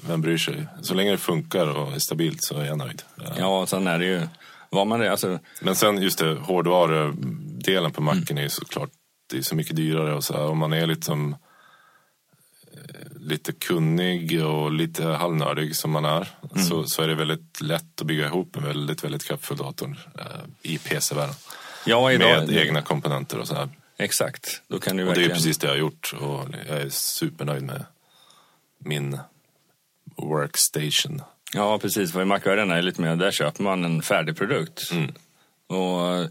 vem 0.07 0.21
bryr 0.21 0.37
sig? 0.37 0.67
Så 0.81 0.93
länge 0.93 1.11
det 1.11 1.17
funkar 1.17 1.67
och 1.67 1.93
är 1.93 1.99
stabilt 1.99 2.43
så 2.43 2.57
är 2.57 2.65
jag 2.65 2.77
nöjd. 2.77 3.01
Ja, 3.37 3.61
och 3.61 3.69
sen 3.69 3.87
är 3.87 3.99
det 3.99 4.05
ju, 4.05 4.21
vad 4.69 4.87
man 4.87 5.01
är, 5.01 5.09
alltså... 5.09 5.39
Men 5.61 5.75
sen 5.75 6.01
just 6.01 6.19
det, 6.19 6.33
hårdvarudelen 6.33 7.91
på 7.91 8.01
macken 8.01 8.23
mm. 8.29 8.37
är 8.37 8.43
ju 8.43 8.49
såklart, 8.49 8.89
det 9.29 9.37
är 9.37 9.41
så 9.41 9.55
mycket 9.55 9.75
dyrare 9.75 10.13
och 10.13 10.23
så 10.23 10.33
här, 10.33 10.45
om 10.45 10.57
man 10.57 10.73
är 10.73 10.87
liksom 10.87 11.35
lite 13.19 13.51
kunnig 13.51 14.45
och 14.45 14.71
lite 14.71 15.07
halvnördig 15.07 15.75
som 15.75 15.91
man 15.91 16.05
är 16.05 16.27
mm. 16.51 16.65
så, 16.65 16.83
så 16.83 17.01
är 17.01 17.07
det 17.07 17.15
väldigt 17.15 17.61
lätt 17.61 18.01
att 18.01 18.07
bygga 18.07 18.25
ihop 18.25 18.55
en 18.55 18.63
väldigt, 18.63 19.03
väldigt 19.03 19.23
kraftfull 19.23 19.57
dator 19.57 20.09
eh, 20.19 20.25
i 20.61 20.77
PC-världen. 20.77 21.35
Ja, 21.85 22.11
idag, 22.11 22.47
med 22.47 22.57
egna 22.57 22.81
komponenter 22.81 23.39
och 23.39 23.47
så 23.47 23.55
här. 23.55 23.69
Exakt. 23.97 24.61
Då 24.67 24.79
kan 24.79 24.97
du 24.97 25.03
och 25.03 25.09
verkligen... 25.09 25.29
det 25.29 25.33
är 25.33 25.35
precis 25.35 25.57
det 25.57 25.67
jag 25.67 25.73
har 25.73 25.79
gjort 25.79 26.13
och 26.19 26.45
jag 26.67 26.77
är 26.81 26.89
supernöjd 26.89 27.63
med 27.63 27.85
min 28.77 29.19
workstation. 30.15 31.21
Ja, 31.53 31.79
precis. 31.79 32.11
För 32.11 32.21
i 32.21 32.25
Macvärlden 32.25 32.71
är 32.71 32.81
lite 32.81 33.01
mer, 33.01 33.15
där 33.15 33.31
köper 33.31 33.63
man 33.63 33.85
en 33.85 34.01
färdig 34.01 34.37
produkt. 34.37 34.91
Mm. 34.91 35.13
Och 35.67 36.15
eh, 36.15 36.27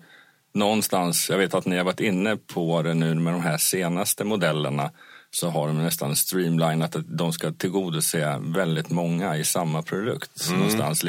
någonstans, 0.52 1.30
jag 1.30 1.38
vet 1.38 1.54
att 1.54 1.66
ni 1.66 1.76
har 1.76 1.84
varit 1.84 2.00
inne 2.00 2.36
på 2.36 2.82
det 2.82 2.94
nu 2.94 3.14
med 3.14 3.32
de 3.32 3.42
här 3.42 3.58
senaste 3.58 4.24
modellerna 4.24 4.90
så 5.30 5.48
har 5.48 5.66
de 5.66 5.82
nästan 5.82 6.16
streamlinat 6.16 6.96
att 6.96 7.18
de 7.18 7.32
ska 7.32 7.52
tillgodose 7.52 8.40
väldigt 8.40 8.90
många 8.90 9.36
i 9.36 9.44
samma 9.44 9.82
produkt. 9.82 10.46
Mm. 10.46 10.58
Någonstans 10.58 11.04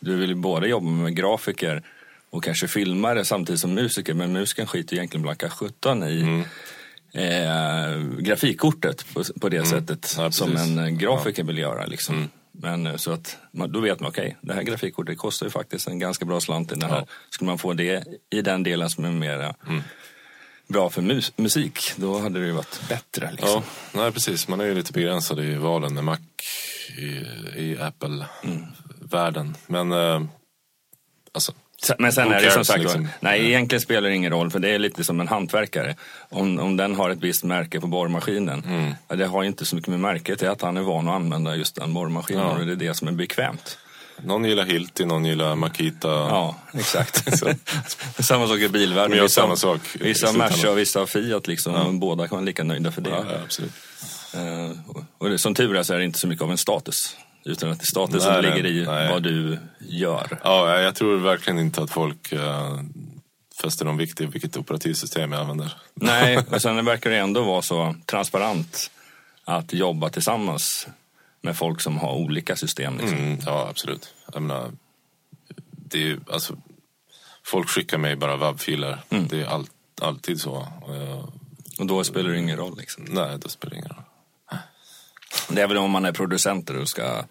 Du 0.00 0.16
vill 0.16 0.28
ju 0.28 0.34
både 0.34 0.68
jobba 0.68 0.86
med 0.90 1.16
grafiker 1.16 1.82
och 2.30 2.44
kanske 2.44 2.68
filmare 2.68 3.24
samtidigt 3.24 3.60
som 3.60 3.74
musiker 3.74 4.14
men 4.14 4.32
musikern 4.32 4.66
skiter 4.66 4.96
egentligen 4.96 5.22
blanka 5.22 5.50
17 5.50 6.02
i 6.02 6.20
mm 6.20 6.44
eh, 7.12 7.98
grafikkortet 8.18 9.14
på, 9.14 9.24
på 9.40 9.48
det 9.48 9.56
mm. 9.56 9.68
sättet 9.68 10.14
ja, 10.18 10.30
som 10.30 10.56
en 10.56 10.78
eh, 10.78 10.88
grafiker 10.88 11.42
ja. 11.42 11.46
vill 11.46 11.58
göra. 11.58 11.86
Liksom. 11.86 12.16
Mm. 12.16 12.28
Men 12.52 12.86
eh, 12.86 12.96
så 12.96 13.12
att 13.12 13.36
då 13.52 13.80
vet 13.80 14.00
man, 14.00 14.08
okej, 14.08 14.26
okay, 14.26 14.34
det 14.40 14.54
här 14.54 14.62
grafikkortet 14.62 15.18
kostar 15.18 15.46
ju 15.46 15.50
faktiskt 15.50 15.88
en 15.88 15.98
ganska 15.98 16.24
bra 16.24 16.40
slant 16.40 16.72
i 16.72 16.74
den 16.74 16.90
här. 16.90 16.98
Ja. 16.98 17.06
Skulle 17.30 17.46
man 17.46 17.58
få 17.58 17.72
det 17.72 18.04
i 18.30 18.42
den 18.42 18.62
delen 18.62 18.90
som 18.90 19.04
är 19.04 19.10
mer 19.10 19.54
mm. 19.68 19.82
bra 20.68 20.90
för 20.90 21.02
mus 21.02 21.32
musik, 21.36 21.92
då 21.96 22.18
hade 22.18 22.40
det 22.40 22.46
ju 22.46 22.52
varit 22.52 22.80
bättre. 22.88 23.30
Liksom. 23.30 23.48
Ja, 23.48 23.62
nej 23.92 24.12
precis. 24.12 24.48
Man 24.48 24.60
är 24.60 24.64
ju 24.64 24.74
lite 24.74 24.92
begränsad 24.92 25.40
i 25.40 25.54
valen 25.54 25.94
med 25.94 26.04
Mac 26.04 26.18
i, 26.98 27.24
i 27.56 27.78
Apple-världen. 27.80 29.56
Men 29.66 29.92
eh, 29.92 30.22
alltså, 31.32 31.52
men 31.98 32.12
sen 32.12 32.32
är 32.32 32.40
det 32.40 32.50
som 32.50 32.64
sagt 32.64 32.80
liksom. 32.80 33.08
nej 33.20 33.46
egentligen 33.46 33.80
spelar 33.80 34.08
det 34.08 34.14
ingen 34.14 34.32
roll 34.32 34.50
för 34.50 34.58
det 34.58 34.68
är 34.68 34.78
lite 34.78 35.04
som 35.04 35.20
en 35.20 35.28
hantverkare. 35.28 35.96
Om, 36.28 36.58
om 36.58 36.76
den 36.76 36.94
har 36.94 37.10
ett 37.10 37.18
visst 37.20 37.44
märke 37.44 37.80
på 37.80 37.86
borrmaskinen, 37.86 38.64
mm. 38.66 38.94
det 39.18 39.26
har 39.26 39.44
inte 39.44 39.64
så 39.64 39.76
mycket 39.76 39.88
med 39.88 40.00
märket, 40.00 40.38
det 40.38 40.46
är 40.46 40.50
att 40.50 40.62
han 40.62 40.76
är 40.76 40.82
van 40.82 41.08
att 41.08 41.14
använda 41.14 41.56
just 41.56 41.74
den 41.74 41.94
borrmaskinen 41.94 42.42
ja. 42.42 42.58
och 42.58 42.66
det 42.66 42.72
är 42.72 42.76
det 42.76 42.94
som 42.94 43.08
är 43.08 43.12
bekvämt. 43.12 43.78
Någon 44.22 44.44
gillar 44.44 44.64
Hilti, 44.64 45.04
någon 45.04 45.24
gillar 45.24 45.56
Makita. 45.56 46.08
Ja, 46.08 46.56
exakt. 46.72 47.24
samma 48.24 48.48
sak 48.48 48.58
i 48.58 48.68
bilvärlden. 48.68 49.10
Men 49.10 49.22
vissa, 49.22 49.40
samma 49.40 49.56
sak. 49.56 49.80
Vissa 50.00 50.32
Merca 50.32 50.70
och 50.70 50.78
vissa 50.78 51.06
Fiat 51.06 51.46
liksom, 51.46 51.74
ja. 51.74 51.88
båda 51.92 52.28
kan 52.28 52.36
vara 52.36 52.44
lika 52.44 52.64
nöjda 52.64 52.92
för 52.92 53.00
det. 53.00 53.10
Ja, 53.10 53.24
absolut. 53.44 53.72
Uh, 54.34 54.70
och 55.18 55.30
det, 55.30 55.38
som 55.38 55.54
tur 55.54 55.76
är 55.76 55.82
så 55.82 55.94
är 55.94 55.98
det 55.98 56.04
inte 56.04 56.18
så 56.18 56.26
mycket 56.26 56.42
av 56.42 56.50
en 56.50 56.58
status. 56.58 57.16
Utan 57.44 57.70
att 57.70 57.86
statusen 57.86 58.32
nej, 58.32 58.42
ligger 58.42 58.66
i 58.66 58.86
nej. 58.86 59.08
vad 59.08 59.22
du 59.22 59.58
gör. 59.78 60.38
Ja, 60.44 60.80
jag 60.80 60.94
tror 60.94 61.16
verkligen 61.16 61.58
inte 61.58 61.82
att 61.82 61.90
folk 61.90 62.32
uh, 62.32 62.80
fäster 63.62 63.84
någon 63.84 63.96
vikt 63.96 64.20
i 64.20 64.26
vilket 64.26 64.56
operativsystem 64.56 65.32
jag 65.32 65.40
använder. 65.40 65.72
Nej, 65.94 66.38
men 66.50 66.60
sen 66.60 66.84
verkar 66.84 67.10
det 67.10 67.16
ändå 67.16 67.42
vara 67.42 67.62
så 67.62 67.94
transparent 68.06 68.90
att 69.44 69.72
jobba 69.72 70.08
tillsammans 70.08 70.88
med 71.40 71.56
folk 71.56 71.80
som 71.80 71.98
har 71.98 72.14
olika 72.14 72.56
system. 72.56 72.98
Liksom. 72.98 73.18
Mm, 73.18 73.38
ja, 73.46 73.66
absolut. 73.70 74.14
Jag 74.32 74.42
menar, 74.42 74.70
det 75.70 75.98
är 75.98 76.02
ju, 76.02 76.20
alltså, 76.32 76.56
folk 77.44 77.68
skickar 77.68 77.98
mig 77.98 78.16
bara 78.16 78.36
webbfiler. 78.36 78.98
Mm. 79.10 79.28
Det 79.28 79.40
är 79.40 79.46
all, 79.46 79.66
alltid 80.00 80.40
så. 80.40 80.68
Och 81.78 81.86
då 81.86 82.04
spelar 82.04 82.30
det 82.30 82.38
ingen 82.38 82.56
roll? 82.56 82.78
Liksom. 82.78 83.04
Nej, 83.08 83.38
då 83.38 83.48
spelar 83.48 83.70
det 83.70 83.76
ingen 83.76 83.88
roll. 83.88 84.04
Det 85.48 85.62
är 85.62 85.68
väl 85.68 85.76
om 85.76 85.90
man 85.90 86.04
är 86.04 86.12
producenter 86.12 86.76
och 86.76 86.88
ska... 86.88 87.24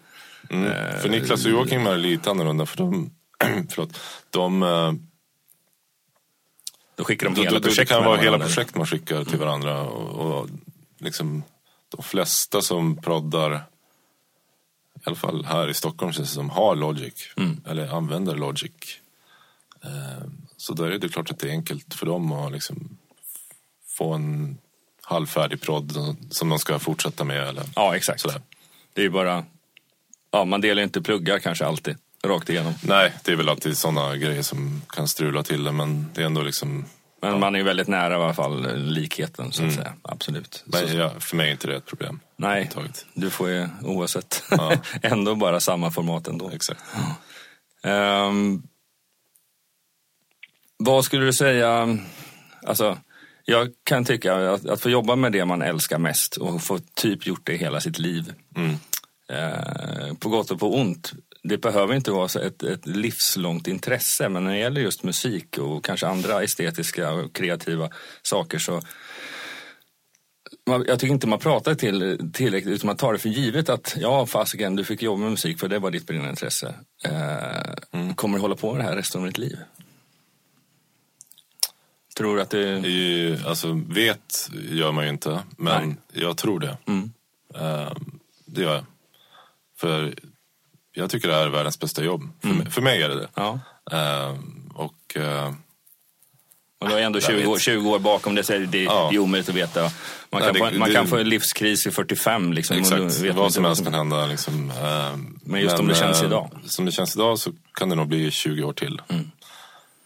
Mm. 0.50 0.66
Eh, 0.66 1.00
för 1.00 1.08
Niklas 1.08 1.44
och 1.44 1.50
Joakim 1.50 1.86
är 1.86 1.96
lite 1.96 2.30
annorlunda 2.30 2.66
för 2.66 2.76
de... 2.76 3.10
förlåt, 3.70 4.00
de... 4.30 4.62
Eh, 4.62 4.92
då 6.96 7.04
skickar 7.04 7.28
de 7.28 7.36
hela 7.36 7.60
projekt 7.60 7.76
Det 7.76 7.94
kan 7.94 8.04
vara 8.04 8.20
hela 8.20 8.38
projekt 8.38 8.76
man 8.76 8.86
skickar 8.86 9.24
till 9.24 9.38
varandra. 9.38 9.82
Och, 9.82 10.40
och 10.40 10.48
liksom, 10.98 11.42
de 11.88 12.02
flesta 12.02 12.62
som 12.62 12.96
proddar, 12.96 13.54
i 14.94 15.00
alla 15.04 15.16
fall 15.16 15.44
här 15.44 15.68
i 15.68 15.74
Stockholm 15.74 16.12
känns 16.12 16.28
det 16.28 16.34
som, 16.34 16.50
har 16.50 16.76
Logic. 16.76 17.32
Mm. 17.36 17.60
Eller 17.66 17.88
använder 17.88 18.36
Logic. 18.36 18.72
Eh, 19.84 20.28
så 20.56 20.74
då 20.74 20.84
är 20.84 20.90
det 20.90 21.08
klart 21.08 21.30
att 21.30 21.38
det 21.38 21.48
är 21.48 21.52
enkelt 21.52 21.94
för 21.94 22.06
dem 22.06 22.32
att 22.32 22.52
liksom 22.52 22.98
få 23.86 24.14
en 24.14 24.58
halvfärdig 25.08 25.60
prodd 25.60 26.16
som 26.30 26.48
de 26.48 26.58
ska 26.58 26.78
fortsätta 26.78 27.24
med. 27.24 27.48
Eller 27.48 27.62
ja, 27.76 27.96
exakt. 27.96 28.20
Sådär. 28.20 28.40
Det 28.92 29.00
är 29.00 29.04
ju 29.04 29.10
bara, 29.10 29.44
ja, 30.30 30.44
man 30.44 30.60
delar 30.60 30.82
inte 30.82 31.02
pluggar 31.02 31.38
kanske 31.38 31.66
alltid 31.66 31.96
rakt 32.24 32.50
igenom. 32.50 32.74
Nej, 32.82 33.12
det 33.24 33.32
är 33.32 33.36
väl 33.36 33.48
alltid 33.48 33.78
sådana 33.78 34.16
grejer 34.16 34.42
som 34.42 34.82
kan 34.88 35.08
strula 35.08 35.42
till 35.42 35.64
det, 35.64 35.72
men 35.72 36.06
det 36.14 36.22
är 36.22 36.26
ändå 36.26 36.42
liksom 36.42 36.84
men 37.20 37.30
ja. 37.30 37.38
man 37.38 37.56
är 37.56 37.62
väldigt 37.62 37.88
nära 37.88 38.12
i 38.12 38.16
alla 38.16 38.34
fall 38.34 38.76
likheten 38.76 39.52
så 39.52 39.62
att 39.62 39.72
mm. 39.72 39.76
säga. 39.76 39.92
Absolut. 40.02 40.64
Men 40.66 40.96
ja, 40.96 41.10
för 41.20 41.36
mig 41.36 41.48
är 41.48 41.52
inte 41.52 41.66
det 41.66 41.76
ett 41.76 41.86
problem. 41.86 42.20
Nej, 42.36 42.70
du 43.14 43.30
får 43.30 43.48
ju 43.48 43.68
oavsett 43.82 44.42
ja. 44.50 44.72
ändå 45.02 45.34
bara 45.34 45.60
samma 45.60 45.90
format 45.90 46.28
ändå. 46.28 46.50
Exakt. 46.50 46.80
Um, 47.82 48.62
vad 50.76 51.04
skulle 51.04 51.24
du 51.24 51.32
säga, 51.32 51.98
alltså 52.66 52.98
jag 53.50 53.68
kan 53.84 54.04
tycka 54.04 54.34
att, 54.34 54.66
att 54.66 54.80
få 54.80 54.90
jobba 54.90 55.16
med 55.16 55.32
det 55.32 55.44
man 55.44 55.62
älskar 55.62 55.98
mest 55.98 56.36
och 56.36 56.62
få 56.62 56.78
typ 56.94 57.26
gjort 57.26 57.46
det 57.46 57.56
hela 57.56 57.80
sitt 57.80 57.98
liv. 57.98 58.32
Mm. 58.56 58.76
Eh, 59.32 60.14
på 60.14 60.28
gott 60.28 60.50
och 60.50 60.60
på 60.60 60.74
ont. 60.74 61.12
Det 61.42 61.58
behöver 61.58 61.94
inte 61.94 62.10
vara 62.10 62.42
ett, 62.42 62.62
ett 62.62 62.86
livslångt 62.86 63.68
intresse 63.68 64.28
men 64.28 64.44
när 64.44 64.50
det 64.50 64.58
gäller 64.58 64.80
just 64.80 65.02
musik 65.02 65.58
och 65.58 65.84
kanske 65.84 66.06
andra 66.06 66.42
estetiska 66.42 67.12
och 67.12 67.34
kreativa 67.34 67.90
saker 68.22 68.58
så 68.58 68.80
jag 70.86 71.00
tycker 71.00 71.14
inte 71.14 71.26
man 71.26 71.38
pratar 71.38 71.74
till, 71.74 72.30
tillräckligt 72.32 72.74
utan 72.74 72.86
man 72.86 72.96
tar 72.96 73.12
det 73.12 73.18
för 73.18 73.28
givet 73.28 73.68
att 73.68 73.96
ja 74.00 74.26
fasiken 74.26 74.76
du 74.76 74.84
fick 74.84 75.02
jobba 75.02 75.20
med 75.20 75.30
musik 75.30 75.60
för 75.60 75.68
det 75.68 75.78
var 75.78 75.90
ditt 75.90 76.06
brinnande 76.06 76.30
intresse. 76.30 76.74
Eh, 77.04 78.00
mm. 78.00 78.14
Kommer 78.14 78.38
du 78.38 78.42
hålla 78.42 78.56
på 78.56 78.72
med 78.72 78.84
det 78.84 78.88
här 78.88 78.96
resten 78.96 79.20
av 79.20 79.26
ditt 79.26 79.38
liv? 79.38 79.58
Tror 82.18 82.40
att 82.40 82.50
det... 82.50 82.68
I, 82.86 83.38
alltså, 83.46 83.80
vet 83.88 84.50
gör 84.70 84.92
man 84.92 85.04
ju 85.04 85.10
inte, 85.10 85.40
men 85.56 85.88
Nej. 85.88 86.22
jag 86.24 86.36
tror 86.36 86.60
det. 86.60 86.76
Mm. 86.86 87.12
Uh, 87.56 87.92
det 88.46 88.62
gör 88.62 88.74
jag. 88.74 88.84
För 89.80 90.14
jag 90.92 91.10
tycker 91.10 91.28
det 91.28 91.34
här 91.34 91.42
är 91.46 91.48
världens 91.48 91.78
bästa 91.80 92.04
jobb. 92.04 92.28
För, 92.40 92.48
mm. 92.48 92.58
mig, 92.58 92.70
för 92.70 92.82
mig 92.82 93.02
är 93.02 93.08
det 93.08 93.14
det. 93.14 93.28
Ja. 93.34 93.60
Uh, 93.92 94.38
och, 94.74 95.16
uh, 95.16 95.52
Och 96.78 96.88
du 96.88 96.94
har 96.94 97.00
ändå 97.00 97.16
Jag 97.18 97.22
20 97.26 97.46
år, 97.46 97.52
vet. 97.54 97.62
20 97.62 97.90
år 97.90 97.98
bakom 97.98 98.34
det, 98.34 98.42
så 98.42 98.52
är 98.52 98.58
det, 98.58 98.66
det 98.66 98.82
Ja. 98.82 99.10
är 99.12 99.18
omöjligt 99.18 99.48
att 99.48 99.54
veta. 99.54 99.82
Man 99.82 99.90
Nej, 100.30 100.42
kan, 100.42 100.52
det- 100.52 100.58
få, 100.72 100.78
man 100.78 100.88
det- 100.88 100.94
kan 100.94 101.06
få 101.06 101.16
en 101.16 101.28
livskris 101.28 101.86
i 101.86 101.90
45 101.90 102.52
liksom. 102.52 102.76
Exakt, 102.78 103.20
vet 103.20 103.36
vad 103.36 103.52
som 103.54 103.64
helst 103.64 103.84
kan 103.84 103.94
hända. 103.94 104.26
Liksom. 104.26 104.70
Eh, 104.70 105.16
Men 105.42 105.60
just 105.60 105.78
om 105.78 105.88
det 105.88 105.94
känns 105.94 106.20
eh, 106.20 106.26
idag. 106.26 106.50
Som 106.66 106.84
det 106.84 106.92
känns 106.92 107.16
idag 107.16 107.38
så 107.38 107.52
kan 107.74 107.88
det 107.88 107.94
nog 107.94 108.08
bli 108.08 108.30
20 108.30 108.62
år 108.62 108.72
till. 108.72 109.02
Mm. 109.08 109.30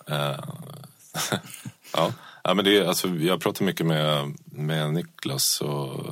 Ja. 1.95 2.12
ja, 2.45 2.55
men 2.55 2.64
det 2.64 2.78
är, 2.78 2.84
alltså, 2.84 3.09
jag 3.09 3.40
pratar 3.40 3.64
mycket 3.64 3.86
med, 3.86 4.34
med 4.45 4.93
Niklas 4.93 5.61
och 5.61 6.07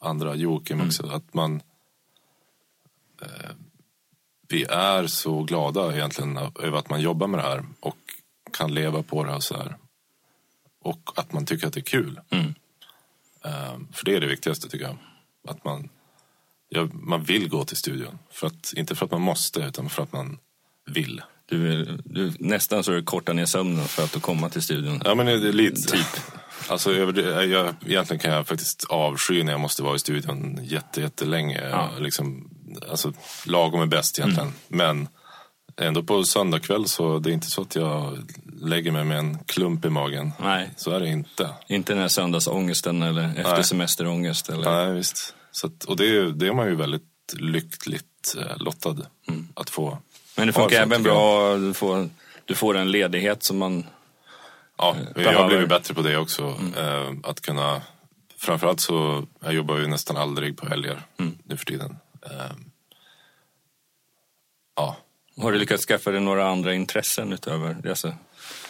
andra, 0.00 0.34
Joakim 0.34 0.76
Mm. 0.76 0.86
också, 0.86 1.06
att 1.06 1.34
man 1.34 1.62
eh, 3.22 3.50
vi 4.48 4.64
är 4.64 5.06
så 5.06 5.42
glada 5.42 5.94
egentligen 5.94 6.36
över 6.36 6.78
att 6.78 6.90
man 6.90 7.00
jobbar 7.00 7.26
med 7.26 7.40
det 7.40 7.44
här 7.44 7.64
och 7.80 7.96
kan 8.52 8.74
leva 8.74 9.02
på 9.02 9.24
det 9.24 9.30
här 9.30 9.40
så 9.40 9.56
här. 9.56 9.76
Och 10.82 11.10
att 11.16 11.32
man 11.32 11.46
tycker 11.46 11.66
att 11.66 11.72
det 11.72 11.80
är 11.80 11.84
kul. 11.84 12.20
Mm. 12.30 12.54
Eh, 13.44 13.78
för 13.92 14.04
det 14.04 14.16
är 14.16 14.20
det 14.20 14.26
viktigaste 14.26 14.68
tycker 14.68 14.84
jag. 14.84 14.96
Att 15.48 15.64
man, 15.64 15.88
ja, 16.68 16.88
man 16.92 17.24
vill 17.24 17.48
gå 17.48 17.64
till 17.64 17.76
studion. 17.76 18.18
För 18.30 18.46
att, 18.46 18.72
inte 18.76 18.94
för 18.94 19.04
att 19.04 19.12
man 19.12 19.20
måste, 19.20 19.60
utan 19.60 19.90
för 19.90 20.02
att 20.02 20.12
man 20.12 20.38
vill. 20.86 21.22
Du, 21.50 21.84
du, 22.04 22.32
nästan 22.38 22.84
så 22.84 22.90
du 22.90 23.02
kortar 23.02 23.34
ner 23.34 23.46
sömnen 23.46 23.84
för 23.84 24.04
att 24.04 24.12
du 24.12 24.20
komma 24.20 24.48
till 24.48 24.62
studion. 24.62 25.02
Ja 25.04 25.14
men 25.14 25.26
det 25.26 25.32
är 25.48 25.52
lite 25.52 25.82
typ. 25.92 26.06
Alltså, 26.68 27.12
det, 27.12 27.44
jag, 27.44 27.74
egentligen 27.86 28.18
kan 28.20 28.32
jag 28.32 28.46
faktiskt 28.46 28.84
avsky 28.88 29.42
när 29.42 29.52
jag 29.52 29.60
måste 29.60 29.82
vara 29.82 29.96
i 29.96 29.98
studion 29.98 30.58
jätte, 30.62 31.00
jättelänge. 31.00 31.68
Ja. 31.70 31.90
Liksom, 31.98 32.50
alltså, 32.90 33.12
lagom 33.46 33.80
är 33.80 33.86
bäst 33.86 34.18
egentligen. 34.18 34.52
Men 34.68 35.08
ändå 35.80 36.02
på 36.02 36.24
söndagkväll 36.24 36.88
så 36.88 37.18
det 37.18 37.30
är 37.30 37.34
inte 37.34 37.50
så 37.50 37.62
att 37.62 37.74
jag 37.74 38.18
lägger 38.62 38.90
mig 38.92 39.04
med 39.04 39.18
en 39.18 39.38
klump 39.46 39.84
i 39.84 39.90
magen. 39.90 40.32
Nej, 40.40 40.70
Så 40.76 40.90
är 40.90 41.00
det 41.00 41.08
inte. 41.08 41.50
inte 41.68 41.92
den 41.92 42.00
här 42.02 42.08
söndagsångesten 42.08 43.02
eller 43.02 43.28
efter 43.28 43.52
Nej. 43.52 43.64
semesterångest. 43.64 44.48
Eller... 44.48 44.70
Nej, 44.86 44.94
visst. 44.94 45.34
Så 45.52 45.66
att, 45.66 45.84
och 45.84 45.96
det, 45.96 46.04
är- 46.16 46.30
det 46.30 46.46
är 46.46 46.52
man 46.52 46.66
ju 46.68 46.74
väldigt 46.76 47.02
lyckligt 47.38 48.36
eh, 48.38 48.56
lottad 48.58 48.96
att 49.54 49.70
få. 49.70 49.98
Men 50.36 50.46
det 50.46 50.52
funkar 50.52 50.76
även 50.76 50.90
jag. 50.90 51.02
bra, 51.02 51.56
du 51.56 51.74
får, 51.74 52.08
du 52.44 52.54
får 52.54 52.76
en 52.76 52.90
ledighet 52.90 53.42
som 53.42 53.58
man... 53.58 53.86
Ja, 54.78 54.96
jag 55.04 55.14
behöver. 55.14 55.38
har 55.38 55.48
blivit 55.48 55.68
bättre 55.68 55.94
på 55.94 56.02
det 56.02 56.16
också. 56.16 56.42
Eh, 56.78 57.12
att 57.22 57.40
kunna, 57.40 57.82
framförallt 58.38 58.80
så, 58.80 59.26
jag 59.40 59.52
jobbar 59.54 59.76
ju 59.78 59.86
nästan 59.86 60.16
aldrig 60.16 60.56
på 60.56 60.66
helger 60.68 61.02
nu 61.44 61.56
för 61.56 61.64
tiden. 61.64 61.96
Eh, 62.22 62.30
ja, 64.76 64.96
Har 65.42 65.52
du 65.52 65.58
lyckats 65.58 65.86
skaffa 65.86 66.10
dig 66.10 66.20
några 66.20 66.48
andra 66.50 66.74
intressen 66.74 67.32
utöver 67.32 67.76
det? 67.82 67.88
Alltså, 67.88 68.14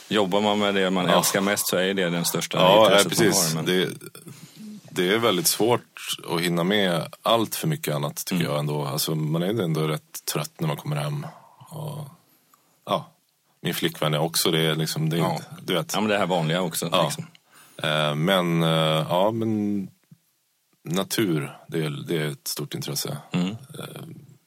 jobbar 0.09 0.41
man 0.41 0.59
med 0.59 0.75
det 0.75 0.91
man 0.91 1.07
Ja. 1.09 1.19
älskar 1.19 1.41
mest 1.41 1.69
så 1.69 1.77
är 1.77 1.95
det 1.95 2.11
den 2.11 2.25
största 2.25 2.59
ja 2.59 2.85
intresset 2.85 3.09
precis. 3.09 3.55
man 3.55 3.67
har. 3.67 3.73
Men... 3.73 3.81
Det, 3.81 3.89
det 4.93 5.15
är 5.15 5.19
väldigt 5.19 5.47
svårt 5.47 5.97
att 6.29 6.41
hinna 6.41 6.65
med 6.65 7.15
allt 7.23 7.55
för 7.57 7.69
mycket 7.69 7.95
annat 7.95 8.25
tycker 8.27 8.45
jag 8.45 8.59
ändå. 8.59 8.85
Alltså, 8.87 9.15
man 9.15 9.43
är 9.43 9.63
ändå 9.63 9.81
rätt 9.89 10.25
trött 10.33 10.53
när 10.59 10.69
man 10.69 10.77
kommer 10.77 10.97
hem. 10.97 11.27
Och, 11.71 12.09
ja, 12.87 13.11
min 13.61 13.75
flickvän 13.75 14.14
är 14.14 14.18
också 14.18 14.51
det. 14.51 14.75
Liksom, 14.75 15.11
det 15.11 15.16
är, 15.16 15.21
Ja. 15.21 15.41
Du 15.62 15.75
vet. 15.75 15.93
Ja, 15.95 16.01
men 16.01 16.11
det 16.11 16.18
här 16.18 16.27
vanliga 16.27 16.61
också. 16.62 16.89
Ja. 16.93 17.03
Liksom. 17.05 17.27
Eh, 17.83 18.14
men, 18.14 18.62
eh, 18.62 19.07
ja, 19.09 19.31
men 19.31 19.89
natur, 20.85 21.57
det 21.68 21.85
är, 21.85 21.91
det 21.91 22.16
är 22.16 22.29
ett 22.29 22.49
stort 22.49 22.75
intresse. 22.75 23.16
Mm. 23.33 23.49
Eh, 23.49 24.03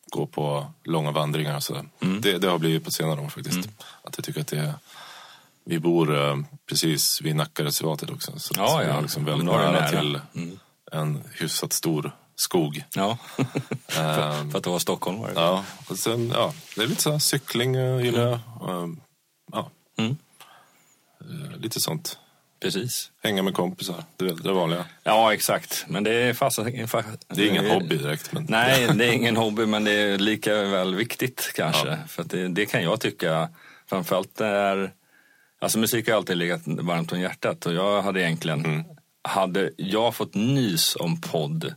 gå 0.10 0.28
på 0.28 0.66
långa 0.84 1.12
vandringar 1.12 1.56
och 1.56 1.64
sådär. 1.64 1.86
Det, 2.22 2.38
det 2.38 2.48
har 2.48 2.58
blivit 2.60 2.86
på 2.86 2.92
senare 2.92 3.22
år 3.22 3.30
faktiskt. 3.30 3.56
Mm. 3.58 3.70
Att 4.04 4.18
jag 4.18 4.26
tycker 4.26 4.42
att 4.42 4.48
det 4.48 4.60
är, 4.60 4.74
vi 5.66 5.80
bor 5.80 6.16
eh, 6.28 6.38
precis 6.70 7.22
vid 7.22 7.36
Nackareservatet 7.36 8.10
också. 8.10 8.40
Så 8.40 8.54
Ja, 8.58 8.84
ja. 8.84 8.90
är 8.90 9.02
liksom 9.02 9.26
väldigt 9.26 9.46
nära, 9.46 9.72
nära. 9.72 9.90
till 9.90 10.20
Mm. 10.36 10.60
en 10.92 11.24
hyfsat 11.32 11.74
stor 11.74 12.16
skog. 12.44 12.84
Ja, 12.94 13.18
Eh, 13.98 14.50
för 14.50 14.58
att 14.58 14.64
det 14.64 14.70
var 14.70 14.80
stockholmare. 14.80 15.32
ja, 15.36 15.66
och 15.90 16.00
sen, 16.00 16.30
ja, 16.30 16.54
det 16.76 16.82
är 16.82 16.88
lite 16.88 17.02
så 17.02 17.12
här 17.12 17.20
cykling 17.20 17.76
uh, 17.78 18.06
gillar 18.06 18.22
jag. 18.22 18.34
Eh, 18.34 18.90
ja. 19.52 19.70
Mm. 19.98 20.18
Eh, 21.22 21.58
lite 21.60 21.82
sånt. 21.82 22.18
Precis. 22.62 23.12
Hänga 23.24 23.44
med 23.44 23.54
kompisar, 23.54 24.04
det, 24.18 24.26
är 24.26 24.44
det 24.44 24.52
vanliga. 24.52 24.86
Ja, 25.04 25.34
exakt. 25.34 25.86
Men 25.88 26.04
det 26.04 26.14
är 26.14 26.34
fast... 26.34 26.60
Det 27.28 27.44
är 27.44 27.50
ingen 27.50 27.72
hobby 27.72 27.98
direkt. 27.98 28.32
Men... 28.32 28.46
Nej, 28.50 28.88
det 28.96 29.06
är 29.06 29.12
ingen 29.12 29.38
hobby, 29.38 29.66
men 29.66 29.84
det 29.84 29.92
är 29.92 30.18
lika 30.18 30.64
väl 30.64 30.96
viktigt 30.96 31.52
kanske. 31.56 32.00
För 32.08 32.22
att 32.22 32.30
det, 32.30 32.48
det 32.48 32.66
kan 32.66 32.84
jag 32.84 33.02
tycka, 33.02 33.50
framförallt 33.90 34.42
är... 34.42 34.92
Alltså 35.60 35.80
musik 35.80 36.08
har 36.08 36.16
alltid 36.16 36.38
legat 36.38 36.62
varmt 36.66 37.12
om 37.12 37.20
hjärtat 37.20 37.66
och 37.66 37.74
jag 37.74 38.02
hade 38.02 38.22
egentligen... 38.22 38.66
Mm. 38.66 38.84
Hade 39.26 39.72
jag 39.78 40.16
fått 40.16 40.36
nys 40.36 40.96
om 40.96 41.22
podd 41.22 41.76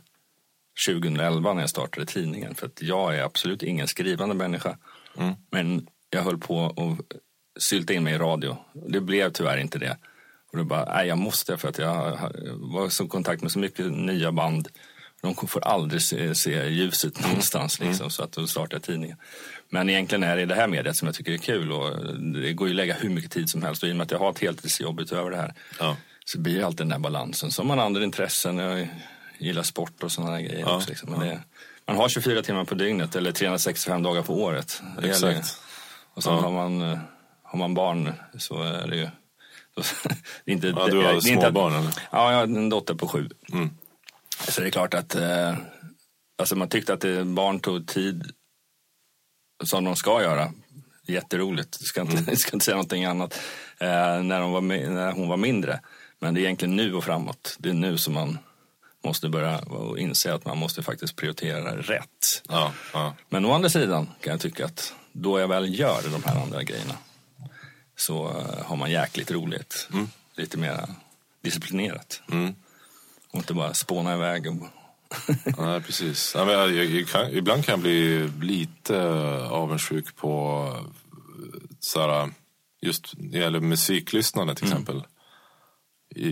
2011 0.85 1.53
när 1.53 1.61
jag 1.61 1.69
startade 1.69 2.05
tidningen, 2.05 2.55
för 2.55 2.65
att 2.65 2.81
jag 2.81 3.15
är 3.15 3.23
absolut 3.23 3.63
ingen 3.63 3.87
skrivande 3.87 4.35
människa. 4.35 4.77
Mm. 5.17 5.33
Men 5.51 5.87
jag 6.09 6.21
höll 6.21 6.37
på 6.37 6.65
att 6.65 7.17
sylta 7.59 7.93
in 7.93 8.03
mig 8.03 8.13
i 8.13 8.17
radio. 8.17 8.57
Det 8.89 9.01
blev 9.01 9.31
tyvärr 9.31 9.57
inte 9.57 9.79
det. 9.79 9.97
Och 10.51 10.57
då 10.57 10.63
bara, 10.63 10.85
nej 10.95 11.07
jag 11.07 11.17
måste 11.17 11.57
för 11.57 11.69
att 11.69 11.77
jag 11.77 12.17
var 12.55 13.05
i 13.05 13.07
kontakt 13.07 13.41
med 13.41 13.51
så 13.51 13.59
mycket 13.59 13.91
nya 13.91 14.31
band. 14.31 14.67
De 15.21 15.35
får 15.35 15.63
aldrig 15.63 16.01
se, 16.01 16.35
se 16.35 16.69
ljuset 16.69 17.21
någonstans 17.21 17.79
liksom, 17.79 18.09
så 18.09 18.23
att 18.23 18.31
då 18.31 18.47
startade 18.47 18.75
jag 18.75 18.83
tidningen. 18.83 19.17
Men 19.69 19.89
egentligen 19.89 20.23
är 20.23 20.37
det 20.37 20.45
det 20.45 20.55
här 20.55 20.67
mediet 20.67 20.95
som 20.95 21.05
jag 21.05 21.15
tycker 21.15 21.31
är 21.31 21.37
kul 21.37 21.71
och 21.71 22.15
det 22.33 22.53
går 22.53 22.67
ju 22.67 22.71
att 22.71 22.75
lägga 22.75 22.93
hur 22.93 23.09
mycket 23.09 23.31
tid 23.31 23.49
som 23.49 23.63
helst 23.63 23.83
och 23.83 23.89
i 23.89 23.91
och 23.91 23.95
med 23.95 24.05
att 24.05 24.11
jag 24.11 24.19
har 24.19 24.29
ett 24.29 24.39
heltidsjobb 24.39 24.99
utöver 24.99 25.31
det 25.31 25.37
här 25.37 25.53
Ja. 25.79 25.97
så 26.25 26.39
blir 26.39 26.59
det 26.59 26.65
alltid 26.65 26.77
den 26.77 26.89
där 26.89 26.99
balansen. 26.99 27.49
Har 27.57 27.63
man 27.63 27.79
andra 27.79 28.03
intressen, 28.03 28.57
jag 28.57 28.87
gillar 29.39 29.63
sport 29.63 30.03
och 30.03 30.11
sådana 30.11 30.41
grejer 30.41 30.59
Ja, 30.59 30.75
också. 30.75 30.89
Liksom. 30.89 31.09
Men 31.11 31.19
det, 31.19 31.41
man 31.87 31.95
har 31.95 32.09
24 32.09 32.41
timmar 32.41 32.65
på 32.65 32.75
dygnet 32.75 33.15
eller 33.15 33.31
365 33.31 34.03
dagar 34.03 34.21
på 34.21 34.41
året. 34.43 34.81
Det 35.01 35.07
gäller- 35.07 35.29
Exakt. 35.29 35.61
och 36.13 36.23
sen 36.23 36.33
Ja. 36.33 36.39
har, 36.41 36.51
man, 36.51 36.81
eh, 36.81 36.99
har 37.43 37.59
man 37.59 37.73
barn 37.73 38.13
så 38.37 38.61
är 38.63 38.87
det 38.87 38.95
ju... 38.95 39.03
det 40.45 40.51
är 40.51 40.55
inte, 40.55 40.67
Ja, 40.67 40.87
du 40.87 40.95
har 40.95 41.03
det 41.03 41.09
är 41.09 41.13
inte 41.13 41.27
små 41.27 41.45
att- 41.45 41.53
barn 41.53 41.73
eller? 41.73 41.91
Ja, 42.11 42.31
jag 42.31 42.37
har 42.37 42.43
en 42.43 42.69
dotter 42.69 42.93
på 42.95 43.07
sju. 43.07 43.29
Mm. 43.53 43.69
Så 44.47 44.61
det 44.61 44.67
är 44.67 44.71
klart 44.71 44.93
att 44.93 45.15
eh, 45.15 45.55
alltså 46.37 46.55
man 46.55 46.69
tyckte 46.69 46.93
att 46.93 47.01
det, 47.01 47.23
barn 47.25 47.59
tog 47.59 47.87
tid 47.87 48.31
som 49.63 49.83
de 49.83 49.95
ska 49.95 50.21
göra. 50.21 50.51
Jätteroligt, 51.07 51.77
jag 51.79 51.87
ska 51.87 52.01
inte, 52.01 52.23
jag 52.31 52.37
ska 52.39 52.51
inte 52.55 52.65
säga 52.65 52.75
någonting 52.75 53.05
annat. 53.05 53.39
Eh, 53.79 54.23
när, 54.23 54.39
de 54.39 54.51
var, 54.51 54.61
när 54.61 55.11
hon 55.11 55.27
var 55.29 55.37
mindre. 55.37 55.79
Men 56.19 56.33
det 56.33 56.39
är 56.39 56.43
egentligen 56.43 56.75
nu 56.75 56.93
och 56.93 57.03
framåt. 57.03 57.55
Det 57.59 57.69
är 57.69 57.73
nu 57.73 57.97
som 57.97 58.13
man 58.13 58.37
måste 59.07 59.29
börja 59.29 59.61
inse 59.97 60.33
att 60.33 60.45
man 60.45 60.57
måste 60.57 60.83
faktiskt 60.83 61.15
prioritera 61.15 61.77
rätt. 61.77 62.43
Ja, 62.49 62.73
ja. 62.93 63.13
Men 63.29 63.45
å 63.45 63.53
andra 63.53 63.69
sidan 63.69 64.09
kan 64.21 64.31
jag 64.31 64.41
tycka 64.41 64.65
att 64.65 64.93
då 65.11 65.39
jag 65.39 65.47
väl 65.47 65.79
gör 65.79 66.01
de 66.11 66.23
här 66.23 66.41
andra 66.41 66.63
grejerna 66.63 66.93
så 67.95 68.29
eh, 68.29 68.65
har 68.65 68.75
man 68.75 68.91
jäkligt 68.91 69.31
roligt. 69.31 69.87
Lite 70.35 70.57
mer 70.57 70.89
disciplinerat. 71.41 72.21
Mm. 72.31 72.55
Och 73.31 73.37
inte 73.37 73.53
bara 73.53 73.73
spåna 73.73 74.13
iväg. 74.13 74.47
Och... 74.47 74.67
Nej, 75.57 75.81
precis. 75.81 76.35
Men 76.35 76.47
jag, 76.47 76.71
jag, 76.71 77.07
kan, 77.07 77.31
ibland 77.31 77.65
kan 77.65 77.73
jag 77.73 77.79
bli 77.79 78.29
lite 78.41 78.99
avundsjuk 79.49 80.15
på 80.15 80.63
eh, 80.75 81.61
såhär, 81.79 82.29
just 82.81 83.13
när 83.17 83.31
det 83.31 83.37
gäller 83.37 83.59
musiklyssnande 83.59 84.55
till 84.55 84.65
exempel. 84.65 85.03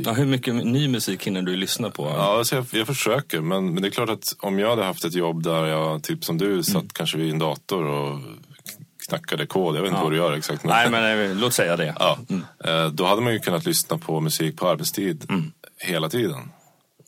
Ja, 0.05 0.11
hur 0.13 0.25
mycket 0.25 0.55
ny 0.55 0.88
musik 0.88 1.23
hinner 1.27 1.41
du 1.41 1.55
lyssna 1.55 1.89
på? 1.89 2.05
Ja, 2.05 2.38
alltså 2.38 2.55
jag, 2.55 2.65
jag 2.71 2.88
försöker. 2.88 3.41
Men, 3.41 3.73
men 3.73 3.81
det 3.81 3.88
är 3.88 3.91
klart 3.91 4.09
att 4.09 4.36
om 4.39 4.59
jag 4.59 4.69
hade 4.69 4.83
haft 4.83 5.05
ett 5.05 5.13
jobb 5.13 5.43
där 5.43 5.65
jag, 5.65 6.03
typ 6.03 6.23
som 6.25 6.38
du, 6.38 6.63
satt 6.63 6.93
kanske 6.93 7.17
vid 7.17 7.31
en 7.31 7.39
dator 7.39 7.86
och 7.86 8.19
knackade 9.07 9.45
kod. 9.47 9.75
Jag 9.75 9.81
vet 9.81 9.89
inte 9.89 9.99
Ja. 9.99 10.03
vad 10.03 10.11
du 10.11 10.17
gör 10.17 10.33
exakt. 10.38 10.63
Men, 10.63 10.73
Nej, 10.73 10.89
men 11.19 11.31
eh, 11.31 11.38
låt 11.38 11.53
säga 11.53 11.75
det. 11.77 11.95
ja, 11.99 12.19
eh, 12.65 12.88
då 12.88 13.05
hade 13.05 13.21
man 13.21 13.33
ju 13.33 13.39
kunnat 13.39 13.65
lyssna 13.65 13.97
på 13.97 14.19
musik 14.19 14.57
på 14.57 14.67
arbetstid 14.69 15.31
hela 15.79 16.09
tiden. 16.09 16.51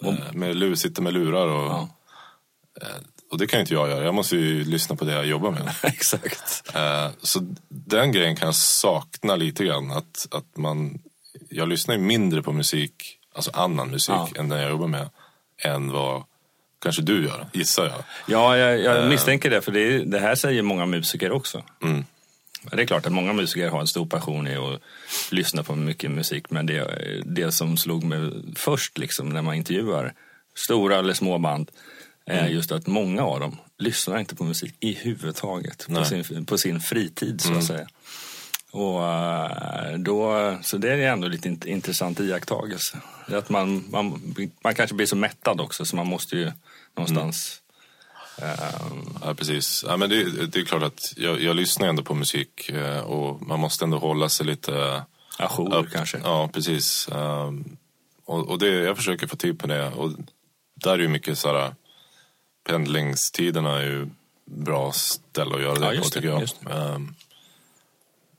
Eh, 0.05 0.33
Med, 0.33 0.77
sitta 0.79 1.01
med 1.01 1.13
lurar 1.13 1.47
och, 1.47 1.63
Ja. 1.71 1.89
och 3.31 3.37
det 3.37 3.47
kan 3.47 3.57
ju 3.59 3.61
inte 3.61 3.73
jag 3.73 3.89
göra. 3.89 4.03
Jag 4.05 4.13
måste 4.15 4.35
ju 4.37 4.63
lyssna 4.63 4.95
på 4.95 5.05
det 5.05 5.11
jag 5.13 5.25
jobbar 5.25 5.51
med. 5.51 5.71
Exakt. 5.83 6.63
Så 7.21 7.39
den 7.69 8.11
grejen 8.11 8.35
kan 8.35 8.45
jag 8.45 8.55
sakna 8.55 9.35
lite 9.35 9.65
grann. 9.65 9.91
Att, 9.91 10.27
att 10.31 10.57
man, 10.57 10.99
jag 11.49 11.67
lyssnar 11.69 11.95
ju 11.95 12.01
mindre 12.01 12.41
på 12.43 12.51
musik, 12.53 13.17
alltså 13.35 13.51
annan 13.53 13.89
musik, 13.89 14.15
Ja. 14.15 14.29
än 14.37 14.49
den 14.49 14.59
jag 14.59 14.69
jobbar 14.69 14.87
med. 14.87 15.09
Än 15.63 15.91
vad 15.91 16.23
kanske 16.81 17.01
du 17.01 17.23
gör, 17.25 17.45
gissar 17.53 17.85
jag. 17.85 18.03
Ja, 18.27 18.57
jag, 18.57 18.79
jag 18.79 19.09
misstänker 19.09 19.49
det. 19.49 19.61
För 19.61 19.71
det, 19.71 19.79
är, 19.79 19.99
det 20.05 20.19
här 20.19 20.35
säger 20.35 20.61
många 20.61 20.85
musiker 20.85 21.31
också. 21.31 21.63
Mm. 21.83 22.05
Det 22.71 22.81
är 22.81 22.85
klart 22.85 23.05
att 23.05 23.11
många 23.11 23.33
musiker 23.33 23.69
har 23.69 23.79
en 23.79 23.87
stor 23.87 24.05
passion 24.05 24.47
i 24.47 24.55
att 24.55 24.81
lyssna 25.31 25.63
på 25.63 25.75
mycket 25.75 26.11
musik. 26.11 26.49
Men 26.49 26.65
det, 26.65 27.21
det 27.25 27.51
som 27.51 27.77
slog 27.77 28.03
mig 28.03 28.31
först 28.55 28.97
liksom, 28.97 29.29
när 29.29 29.41
man 29.41 29.55
intervjuar 29.55 30.13
stora 30.55 30.97
eller 30.99 31.13
små 31.13 31.37
band 31.37 31.71
är 32.25 32.39
Mm. 32.39 32.53
just 32.53 32.71
att 32.71 32.87
många 32.87 33.23
av 33.23 33.39
dem 33.39 33.57
lyssnar 33.79 34.19
inte 34.19 34.35
på 34.35 34.43
musik 34.43 34.73
i 34.79 34.93
huvudtaget 34.93 35.87
på 35.87 36.05
sin, 36.05 36.45
på 36.45 36.57
sin 36.57 36.79
fritid 36.79 37.41
så 37.41 37.53
att 37.53 37.63
säga. 37.63 37.87
Och 38.71 39.03
eh, 39.05 39.97
då, 39.97 40.57
så 40.63 40.77
det 40.77 40.93
är 40.93 40.97
ändå 41.11 41.27
lite 41.27 41.49
int- 41.49 41.65
intressant 41.67 42.19
iakttagelse. 42.19 42.97
Att 43.27 43.49
man, 43.49 43.83
man, 43.89 44.35
man 44.63 44.75
kanske 44.75 44.95
blir 44.95 45.05
så 45.07 45.15
mättad 45.15 45.61
också 45.61 45.85
så 45.85 45.95
man 45.95 46.07
måste 46.07 46.37
ju 46.37 46.51
någonstans 46.95 47.61
ehm, 48.41 49.17
Ja, 49.23 49.33
precis. 49.33 49.83
Ja, 49.87 49.97
men 49.97 50.09
det, 50.09 50.45
det 50.47 50.59
är 50.59 50.65
klart 50.65 50.83
att 50.83 51.13
jag, 51.15 51.41
jag 51.41 51.55
lyssnar 51.55 51.87
ändå 51.87 52.03
på 52.03 52.13
musik 52.13 52.69
eh, 52.69 52.99
och 52.99 53.41
man 53.41 53.59
måste 53.59 53.85
ändå 53.85 53.97
hålla 53.97 54.29
sig 54.29 54.45
lite 54.45 55.03
ajour 55.39 55.75
upp. 55.75 55.91
kanske. 55.91 56.17
Ja, 56.23 56.49
precis. 56.53 57.07
Um, 57.11 57.77
och 58.25 58.47
och 58.49 58.59
det, 58.59 58.67
jag 58.69 58.97
försöker 58.97 59.27
få 59.27 59.35
tid 59.35 59.59
på 59.59 59.67
det. 59.67 59.87
Och 59.89 60.11
där 60.73 60.91
är 60.93 60.99
ju 60.99 61.07
mycket 61.07 61.37
så 61.37 61.47
här, 61.57 61.75
pendlingstiderna 62.67 63.77
är 63.77 63.83
ju 63.85 64.07
bra 64.45 64.91
ställe 64.91 65.55
att 65.55 65.61
göra 65.61 65.79
det 65.79 65.95
Ja, 65.95 66.01
på 66.01 66.09
tycker 66.09 66.27
jag. 66.27 66.49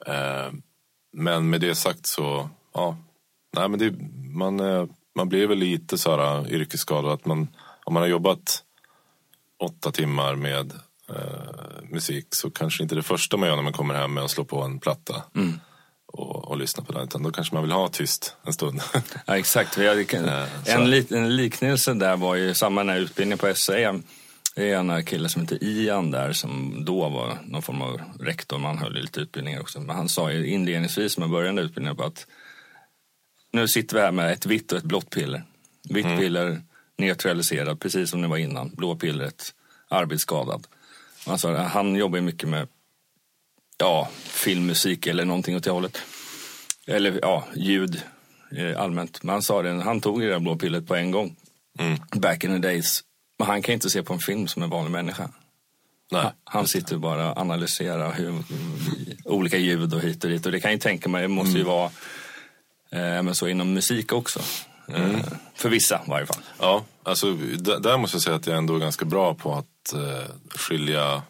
Um, 0.08 0.62
men 1.12 1.50
med 1.50 1.60
det 1.60 1.74
sagt 1.74 2.06
så, 2.06 2.48
ja. 2.74 2.96
Nej, 3.56 3.68
men 3.68 3.78
det, 3.78 3.94
man, 4.34 4.60
eh, 4.60 4.84
man 5.14 5.28
blir 5.28 5.46
väl 5.46 5.58
lite 5.58 5.98
så 5.98 6.16
här 6.16 6.52
yrkesskadad. 6.52 7.12
Att 7.12 7.26
man, 7.26 7.48
om 7.84 7.94
man 7.94 8.02
har 8.02 8.08
jobbat 8.08 8.62
åtta 9.62 9.90
timmar 9.92 10.34
med 10.34 10.72
eh, 11.08 11.82
musik 11.90 12.26
så 12.30 12.50
kanske 12.50 12.82
inte 12.82 12.94
det 12.94 13.02
första 13.02 13.36
man 13.36 13.48
gör 13.48 13.56
när 13.56 13.62
man 13.62 13.72
kommer 13.72 13.94
hem 13.94 14.14
med 14.14 14.24
att 14.24 14.30
slå 14.30 14.44
på 14.44 14.62
en 14.62 14.80
platta 14.80 15.22
Mm. 15.36 15.60
och, 16.06 16.48
och 16.48 16.58
lyssna 16.58 16.84
på 16.84 16.92
den. 16.92 17.02
Utan 17.02 17.22
då 17.22 17.30
kanske 17.30 17.54
man 17.54 17.62
vill 17.64 17.72
ha 17.72 17.88
tyst 17.88 18.36
en 18.44 18.52
stund. 18.52 18.80
Ja, 19.26 19.38
exakt. 19.38 19.78
En, 20.66 20.92
en 21.10 21.36
liknelse 21.36 21.94
där 21.94 22.16
var 22.16 22.34
ju 22.34 22.54
samma 22.54 22.82
när 22.82 22.96
utbildningen 22.98 23.38
på 23.38 23.54
SAE. 23.54 24.00
Det 24.58 24.70
är 24.70 24.78
en 24.78 25.04
kille 25.04 25.28
som 25.28 25.42
heter 25.42 25.64
Ian 25.64 26.10
där 26.10 26.32
som 26.32 26.84
då 26.84 27.08
var 27.08 27.38
någon 27.44 27.62
form 27.62 27.82
av 27.82 28.00
rektor. 28.20 28.58
Man 28.58 28.78
höll 28.78 28.92
lite 28.92 29.20
utbildningar 29.20 29.60
också. 29.60 29.80
Men 29.80 29.96
han 29.96 30.08
sa 30.08 30.32
ju 30.32 30.46
inledningsvis 30.46 31.18
när 31.18 31.26
man 31.26 31.30
började 31.30 31.62
utbildningen 31.62 31.96
på 31.96 32.04
att 32.04 32.26
nu 33.52 33.68
sitter 33.68 33.96
vi 33.96 34.02
här 34.02 34.12
med 34.12 34.32
ett 34.32 34.46
vitt 34.46 34.72
och 34.72 34.78
ett 34.78 34.84
blått 34.84 35.10
piller. 35.10 35.42
Vitt 35.88 36.06
piller 36.06 36.62
neutraliserad 36.96 37.80
precis 37.80 38.10
som 38.10 38.22
det 38.22 38.28
var 38.28 38.36
innan. 38.36 38.70
Blå 38.74 38.96
pillret 38.96 39.54
arbetsskadad. 39.88 40.66
Alltså, 41.26 41.54
han 41.54 41.94
jobbar 41.94 42.20
mycket 42.20 42.48
med 42.48 42.68
ja, 43.78 44.08
filmmusik 44.24 45.06
eller 45.06 45.24
någonting 45.24 45.56
åt 45.56 45.64
det 45.64 45.70
hållet. 45.70 46.02
Eller 46.86 47.18
ja, 47.22 47.44
ljud 47.54 48.02
eh, 48.56 48.80
allmänt. 48.80 49.22
Men 49.22 49.32
han 49.32 49.42
sa 49.42 49.62
det, 49.62 49.82
han 49.82 50.00
tog 50.00 50.20
det 50.20 50.28
där 50.28 50.38
blå 50.38 50.56
pillret 50.56 50.86
på 50.86 50.94
en 50.94 51.10
gång. 51.10 51.36
Mm. 51.78 51.98
Back 52.14 52.44
in 52.44 52.50
the 52.50 52.68
days. 52.68 53.04
Men 53.38 53.46
han 53.46 53.62
kan 53.62 53.72
inte 53.74 53.90
se 53.90 54.02
på 54.02 54.12
en 54.12 54.18
film 54.20 54.48
som 54.48 54.62
en 54.62 54.70
vanlig 54.70 54.90
människa. 54.90 55.28
Nej. 56.12 56.30
Han 56.44 56.66
sitter 56.66 56.96
bara 56.96 57.32
och 57.32 57.38
analyserar 57.40 58.12
hur, 58.12 58.42
olika 59.24 59.56
ljud 59.58 59.94
och 59.94 60.00
hit 60.00 60.24
och 60.24 60.30
dit. 60.30 60.46
Och 60.46 60.52
det 60.52 60.60
kan 60.60 60.70
jag 60.70 60.80
tänka 60.80 61.08
mig, 61.08 61.22
det 61.22 61.28
måste 61.28 61.50
Mm. 61.50 61.58
ju 61.60 61.64
vara 61.64 61.90
eh, 62.90 63.22
men 63.22 63.34
så 63.34 63.48
inom 63.48 63.72
musik 63.74 64.12
också. 64.12 64.40
Mm. 64.88 65.14
Eh, 65.14 65.20
för 65.54 65.68
vissa 65.68 66.00
i 66.06 66.10
varje 66.10 66.26
fall. 66.26 66.42
Ja, 66.60 66.84
alltså 67.02 67.32
där 67.80 67.96
måste 67.96 68.14
jag 68.14 68.22
säga 68.22 68.36
att 68.36 68.46
jag 68.46 68.56
ändå 68.58 68.74
är 68.76 68.78
ganska 68.80 69.04
bra 69.04 69.34
på 69.34 69.54
att 69.54 69.92
eh, 69.94 70.34
skilja 70.54 71.22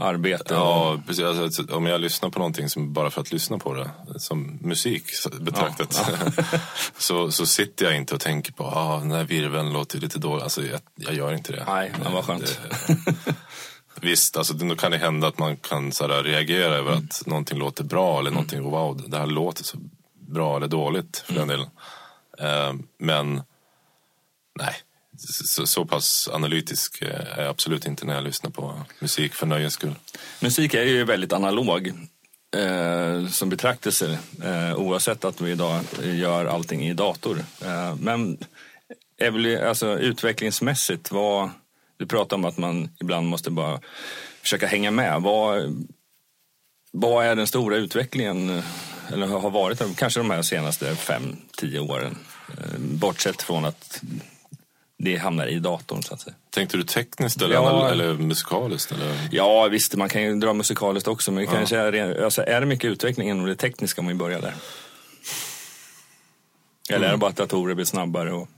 Arbete. 0.00 0.54
Ja, 0.54 1.00
precis. 1.06 1.24
Alltså, 1.24 1.64
om 1.76 1.86
jag 1.86 2.00
lyssnar 2.00 2.30
på 2.30 2.38
någonting 2.38 2.68
som 2.68 2.92
bara 2.92 3.10
för 3.10 3.20
att 3.20 3.32
lyssna 3.32 3.58
på 3.58 3.74
det, 3.74 3.90
som 4.20 4.58
musik 4.62 5.04
betraktat, 5.40 5.92
så, 6.98 7.30
så 7.30 7.46
sitter 7.46 7.84
jag 7.86 7.96
inte 7.96 8.14
och 8.14 8.20
tänker 8.20 8.52
på 8.52 8.64
ah, 8.64 8.98
den 8.98 9.10
här 9.12 9.24
virveln 9.24 9.72
låter 9.72 9.98
lite 9.98 10.18
dålig. 10.18 10.42
Alltså, 10.42 10.62
jag, 10.66 10.80
jag 10.94 11.14
gör 11.14 11.32
inte 11.34 11.52
det. 11.52 11.64
Nej, 11.66 11.92
men 12.02 12.12
vad 12.12 12.24
skönt. 12.24 12.60
Det- 12.86 13.34
Visst, 14.02 14.36
alltså, 14.36 14.54
då 14.54 14.76
kan 14.76 14.90
det 14.90 14.98
hända 14.98 15.28
att 15.28 15.38
man 15.38 15.56
kan 15.56 15.92
så 15.92 16.08
här, 16.08 16.22
reagera 16.22 16.74
över 16.74 16.92
Mm. 16.92 17.04
att 17.04 17.26
någonting 17.26 17.58
låter 17.58 17.84
bra 17.84 18.18
eller 18.18 18.30
någonting, 18.30 18.62
wow, 18.62 19.02
det 19.10 19.18
här 19.18 19.26
låter 19.26 19.64
så 19.64 19.78
bra 20.28 20.56
eller 20.56 20.68
dåligt 20.68 21.18
för 21.26 21.32
Mm. 21.34 21.48
den 21.48 21.58
delen. 21.58 21.70
Eh, 22.38 22.74
men 22.98 23.42
nej, 24.58 24.74
så, 25.28 25.66
så 25.66 25.84
pass 25.84 26.28
analytisk 26.32 27.02
eh, 27.02 27.38
är 27.38 27.42
jag 27.42 27.50
absolut 27.50 27.86
inte 27.86 28.06
när 28.06 28.14
jag 28.14 28.24
lyssnar 28.24 28.50
på 28.50 28.80
musik 28.98 29.34
för 29.34 29.46
nöjes 29.46 29.72
skull. 29.72 29.94
Musik 30.40 30.74
är 30.74 30.84
ju 30.84 31.04
väldigt 31.04 31.32
analog 31.32 31.92
eh, 32.56 33.28
som 33.28 33.48
betraktelse 33.48 34.18
eh, 34.44 34.74
oavsett 34.74 35.24
att 35.24 35.40
vi 35.40 35.50
idag 35.50 35.80
gör 36.02 36.44
allting 36.44 36.88
i 36.88 36.94
dator. 36.94 37.44
Eh, 37.64 37.94
men 37.96 38.38
alltså, 39.66 39.98
utvecklingsmässigt, 39.98 41.10
vad, 41.10 41.50
du 41.96 42.06
pratar 42.06 42.36
om 42.36 42.44
att 42.44 42.58
man 42.58 42.88
ibland 43.00 43.28
måste 43.28 43.50
bara 43.50 43.80
försöka 44.42 44.66
hänga 44.66 44.90
med. 44.90 45.22
Vad, 45.22 45.86
vad 46.92 47.26
är 47.26 47.36
den 47.36 47.46
stora 47.46 47.76
utvecklingen, 47.76 48.50
eh, 48.50 48.64
eller 49.12 49.26
har 49.26 49.50
varit 49.50 49.96
kanske 49.96 50.20
de 50.20 50.30
här 50.30 50.42
senaste 50.42 50.96
fem, 50.96 51.36
tio 51.56 51.80
åren? 51.80 52.16
Eh, 52.48 52.78
bortsett 52.78 53.42
från 53.42 53.64
att 53.64 54.02
det 55.02 55.16
hamnar 55.16 55.46
i 55.46 55.58
datorn 55.58 56.02
så 56.02 56.14
att 56.14 56.20
säga. 56.20 56.34
Tänkte 56.50 56.76
du 56.76 56.82
tekniskt 56.82 57.42
eller, 57.42 57.54
Ja. 57.54 57.88
eller 57.90 58.14
musikaliskt? 58.14 58.92
Eller? 58.92 59.28
Ja 59.32 59.68
visst, 59.68 59.96
man 59.96 60.08
kan 60.08 60.22
ju 60.22 60.34
dra 60.40 60.52
musikaliskt 60.52 61.08
också. 61.08 61.32
Men 61.32 61.44
det 61.44 61.50
kanske 61.52 61.76
är, 61.76 62.24
alltså, 62.24 62.42
är 62.42 62.60
det 62.60 62.66
mycket 62.66 62.90
utveckling 62.90 63.28
inom 63.30 63.46
det 63.46 63.56
tekniska 63.56 64.00
om 64.00 64.06
vi 64.06 64.14
börjar 64.14 64.40
där? 64.40 64.54
Eller 66.90 67.06
är 67.06 67.10
det 67.12 67.16
bara 67.18 67.30
att 67.30 67.36
datorer 67.36 67.74
blir 67.74 67.84
snabbare 67.84 68.32
och 68.32 68.48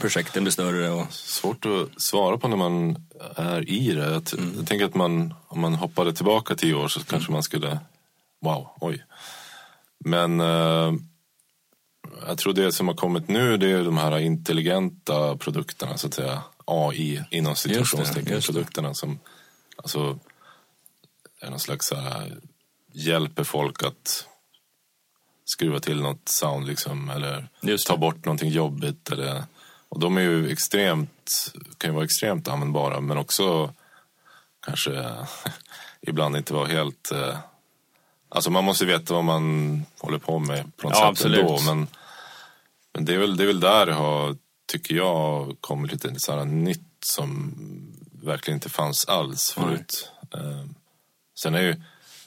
projekten 0.00 0.44
blir 0.44 0.52
större? 0.52 0.90
Och... 0.90 1.12
Svårt 1.12 1.64
att 1.66 2.00
svara 2.02 2.38
på 2.38 2.48
när 2.48 2.56
man 2.56 2.96
är 3.36 3.70
i 3.70 3.92
det. 3.92 4.10
Jag, 4.12 4.24
t- 4.26 4.36
jag 4.56 4.66
tänker 4.66 4.84
att 4.86 4.94
man, 4.94 5.34
om 5.48 5.60
man 5.60 5.74
hoppade 5.74 6.12
tillbaka 6.12 6.54
tio 6.54 6.74
år 6.74 6.88
så 6.88 7.04
kanske 7.04 7.32
man 7.32 7.42
skulle, 7.42 7.78
wow, 8.42 8.68
oj. 8.80 9.04
Men 10.04 10.40
eh, 10.40 10.92
jag 12.26 12.38
tror 12.38 12.52
det 12.52 12.72
som 12.72 12.88
har 12.88 12.94
kommit 12.94 13.28
nu 13.28 13.56
det 13.56 13.70
är 13.70 13.84
de 13.84 13.98
här 13.98 14.18
intelligenta 14.18 15.36
produkterna, 15.36 15.96
så 15.96 16.06
att 16.06 16.14
säga. 16.14 16.42
AI 16.66 17.24
inom 17.30 17.56
situationstecken 17.56 18.40
produkterna 18.40 18.94
som 18.94 19.18
alltså, 19.76 20.18
är 21.40 21.50
någon 21.50 21.60
slags 21.60 21.92
här, 21.92 22.32
hjälper 22.92 23.44
folk 23.44 23.82
att 23.82 24.26
skruva 25.44 25.80
till 25.80 26.00
något 26.02 26.28
sound 26.28 26.66
liksom, 26.66 27.10
eller 27.10 27.48
ta 27.86 27.96
bort 27.96 28.24
någonting 28.24 28.50
jobbigt. 28.50 29.10
Eller, 29.10 29.44
och 29.88 30.00
de 30.00 30.16
är 30.16 30.22
ju 30.22 30.50
extremt, 30.50 31.52
kan 31.78 31.90
ju 31.90 31.94
vara 31.94 32.04
extremt 32.04 32.48
användbara 32.48 33.00
men 33.00 33.18
också 33.18 33.74
kanske 34.66 35.14
ibland 36.00 36.36
inte 36.36 36.54
vara 36.54 36.68
helt... 36.68 37.12
Eh, 37.12 37.36
alltså 38.28 38.50
man 38.50 38.64
måste 38.64 38.84
veta 38.84 39.14
vad 39.14 39.24
man 39.24 39.86
håller 39.98 40.18
på 40.18 40.38
med 40.38 40.76
på 40.76 40.88
något 40.88 40.96
Ja, 40.96 41.00
sätt 41.00 41.08
absolut. 41.08 41.40
ändå. 41.40 41.60
Men, 41.74 41.86
men 42.94 43.04
det, 43.04 43.14
är 43.14 43.18
väl, 43.18 43.36
det 43.36 43.42
är 43.42 43.46
väl 43.46 43.60
där 43.60 43.86
det 43.86 43.92
har, 43.92 44.36
tycker 44.72 44.94
jag, 44.94 45.56
kommit 45.60 45.92
lite 45.92 46.20
så 46.20 46.32
här 46.32 46.44
nytt 46.44 46.80
som 47.04 47.54
verkligen 48.22 48.56
inte 48.56 48.68
fanns 48.68 49.04
alls 49.04 49.52
förut. 49.52 50.10
Eh, 50.34 50.64
sen 51.38 51.54
är 51.54 51.60
ju 51.60 51.76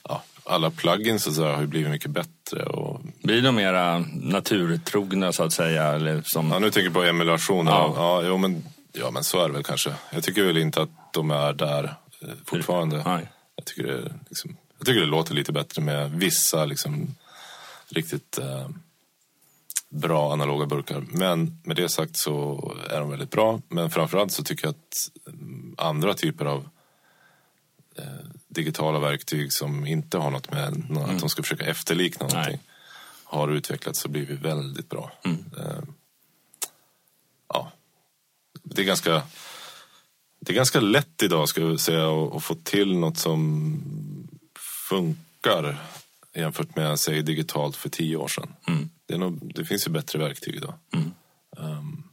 ja, 0.03 0.23
alla 0.43 0.71
plugins 0.71 1.27
och 1.27 1.33
så 1.33 1.45
har 1.45 1.61
ju 1.61 1.67
blivit 1.67 1.91
mycket 1.91 2.11
bättre. 2.11 2.63
Och, 2.63 3.01
Blir 3.23 3.41
de 3.41 3.55
mera 3.55 4.05
naturtrogna 4.13 5.33
så 5.33 5.43
att 5.43 5.53
säga? 5.53 5.83
Eller 5.83 6.21
som... 6.25 6.51
ja, 6.51 6.59
nu 6.59 6.71
tänker 6.71 6.85
jag 6.85 6.93
på 6.93 7.03
emulationer. 7.03 7.71
Ja. 7.71 7.93
Ja, 7.95 8.23
jo, 8.27 8.37
men, 8.37 8.63
ja, 8.93 9.11
men 9.11 9.23
så 9.23 9.43
är 9.43 9.47
det 9.47 9.53
väl 9.53 9.63
kanske. 9.63 9.93
Jag 10.09 10.23
tycker 10.23 10.43
väl 10.43 10.57
inte 10.57 10.81
att 10.81 11.13
de 11.13 11.31
är 11.31 11.53
där 11.53 11.83
eh, 12.21 12.29
fortfarande. 12.45 13.03
Nej. 13.05 13.27
Jag 13.55 13.65
tycker, 13.65 13.83
det, 13.83 14.13
liksom, 14.29 14.57
jag 14.77 14.87
tycker 14.87 15.01
det 15.01 15.07
låter 15.07 15.33
lite 15.33 15.51
bättre 15.51 15.81
med 15.81 16.11
vissa 16.11 16.65
liksom, 16.65 17.15
riktigt 17.89 18.37
eh, 18.37 18.69
bra 19.89 20.33
analoga 20.33 20.65
burkar. 20.65 21.05
Men 21.09 21.61
med 21.63 21.75
det 21.75 21.89
sagt 21.89 22.15
så 22.17 22.75
är 22.89 22.99
de 22.99 23.09
väldigt 23.09 23.31
bra. 23.31 23.61
Men 23.67 23.89
framförallt 23.89 24.31
så 24.31 24.43
tycker 24.43 24.65
jag 24.65 24.71
att 24.71 25.09
mm, 25.33 25.75
andra 25.77 26.13
typer 26.13 26.45
av 26.45 26.69
eh, 27.97 28.03
digitala 28.47 28.99
verktyg 28.99 29.53
som 29.53 29.85
inte 29.85 30.17
har 30.17 30.31
något 30.31 30.51
med 30.51 30.89
nå- 30.89 31.03
att 31.03 31.19
de 31.19 31.29
ska 31.29 31.43
försöka 31.43 31.65
efterlikna 31.65 32.25
Nej. 32.25 32.35
någonting 32.35 32.61
har 33.23 33.47
utvecklats 33.47 34.05
och 34.05 34.11
blivit 34.11 34.39
väldigt 34.39 34.89
bra. 34.89 35.11
Eh, 35.57 35.83
ja, 37.47 37.71
det 38.63 38.81
är 38.81 38.85
ganska 38.85 39.21
det 40.39 40.51
är 40.51 40.55
ganska 40.55 40.79
lätt 40.79 41.23
idag 41.23 41.49
ska 41.49 41.61
jag 41.61 41.79
säga 41.79 42.09
att 42.35 42.43
få 42.43 42.55
till 42.55 42.97
något 42.97 43.17
som 43.17 43.81
funkar 44.89 45.77
jämfört 46.33 46.75
med 46.75 46.99
säg 46.99 47.21
digitalt 47.21 47.75
för 47.75 47.89
tio 47.89 48.15
år 48.15 48.27
sedan. 48.27 48.53
Det, 49.07 49.13
är 49.13 49.17
nog, 49.17 49.53
det 49.55 49.65
finns 49.65 49.87
ju 49.87 49.91
bättre 49.91 50.19
verktyg 50.19 50.55
idag. 50.55 50.73
Ehm, 51.59 52.03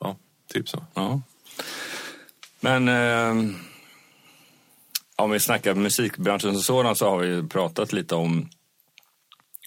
ja, 0.00 0.16
typ 0.52 0.68
så. 0.68 0.84
Ja. 0.94 1.20
Men 2.60 2.88
eh, 2.88 3.54
om 5.16 5.30
vi 5.30 5.40
snackar 5.40 5.74
musikbranschen 5.74 6.52
som 6.52 6.62
sådan 6.62 6.96
så 6.96 7.10
har 7.10 7.18
vi 7.18 7.26
ju 7.26 7.48
pratat 7.48 7.92
lite 7.92 8.14
om 8.14 8.48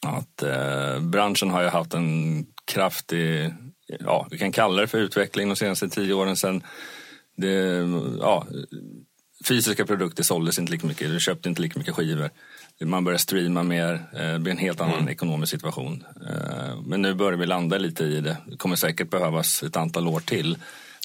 att 0.01 0.43
eh, 0.43 0.99
branschen 0.99 1.49
har 1.49 1.61
ju 1.61 1.67
haft 1.67 1.93
en 1.93 2.45
kraftig, 2.65 3.53
ja 3.99 4.27
vi 4.31 4.37
kan 4.37 4.51
kalla 4.51 4.81
det 4.81 4.87
för 4.87 4.97
utveckling 4.97 5.49
de 5.49 5.55
senaste 5.55 5.89
tio 5.89 6.13
åren 6.13 6.35
sedan 6.35 6.63
det, 7.37 7.85
ja, 8.19 8.47
fysiska 9.49 9.85
produkter 9.85 10.23
såldes 10.23 10.59
inte 10.59 10.71
lika 10.71 10.87
mycket, 10.87 11.09
du 11.09 11.19
köpte 11.19 11.49
inte 11.49 11.61
lika 11.61 11.79
mycket 11.79 11.95
skivor. 11.95 12.29
Man 12.81 13.03
börjar 13.03 13.17
streama 13.17 13.63
mer, 13.63 13.93
eh, 14.13 14.33
det 14.33 14.39
blir 14.39 14.51
en 14.51 14.57
helt 14.57 14.81
annan 14.81 14.99
mm. 14.99 15.09
ekonomisk 15.09 15.51
situation. 15.51 16.03
Eh, 16.29 16.81
men 16.85 17.01
nu 17.01 17.13
börjar 17.13 17.37
vi 17.37 17.45
landa 17.45 17.77
lite 17.77 18.03
i 18.03 18.21
det. 18.21 18.37
Det 18.47 18.57
kommer 18.57 18.75
säkert 18.75 19.09
behövas 19.09 19.63
ett 19.63 19.75
antal 19.75 20.07
år 20.07 20.19
till. 20.19 20.57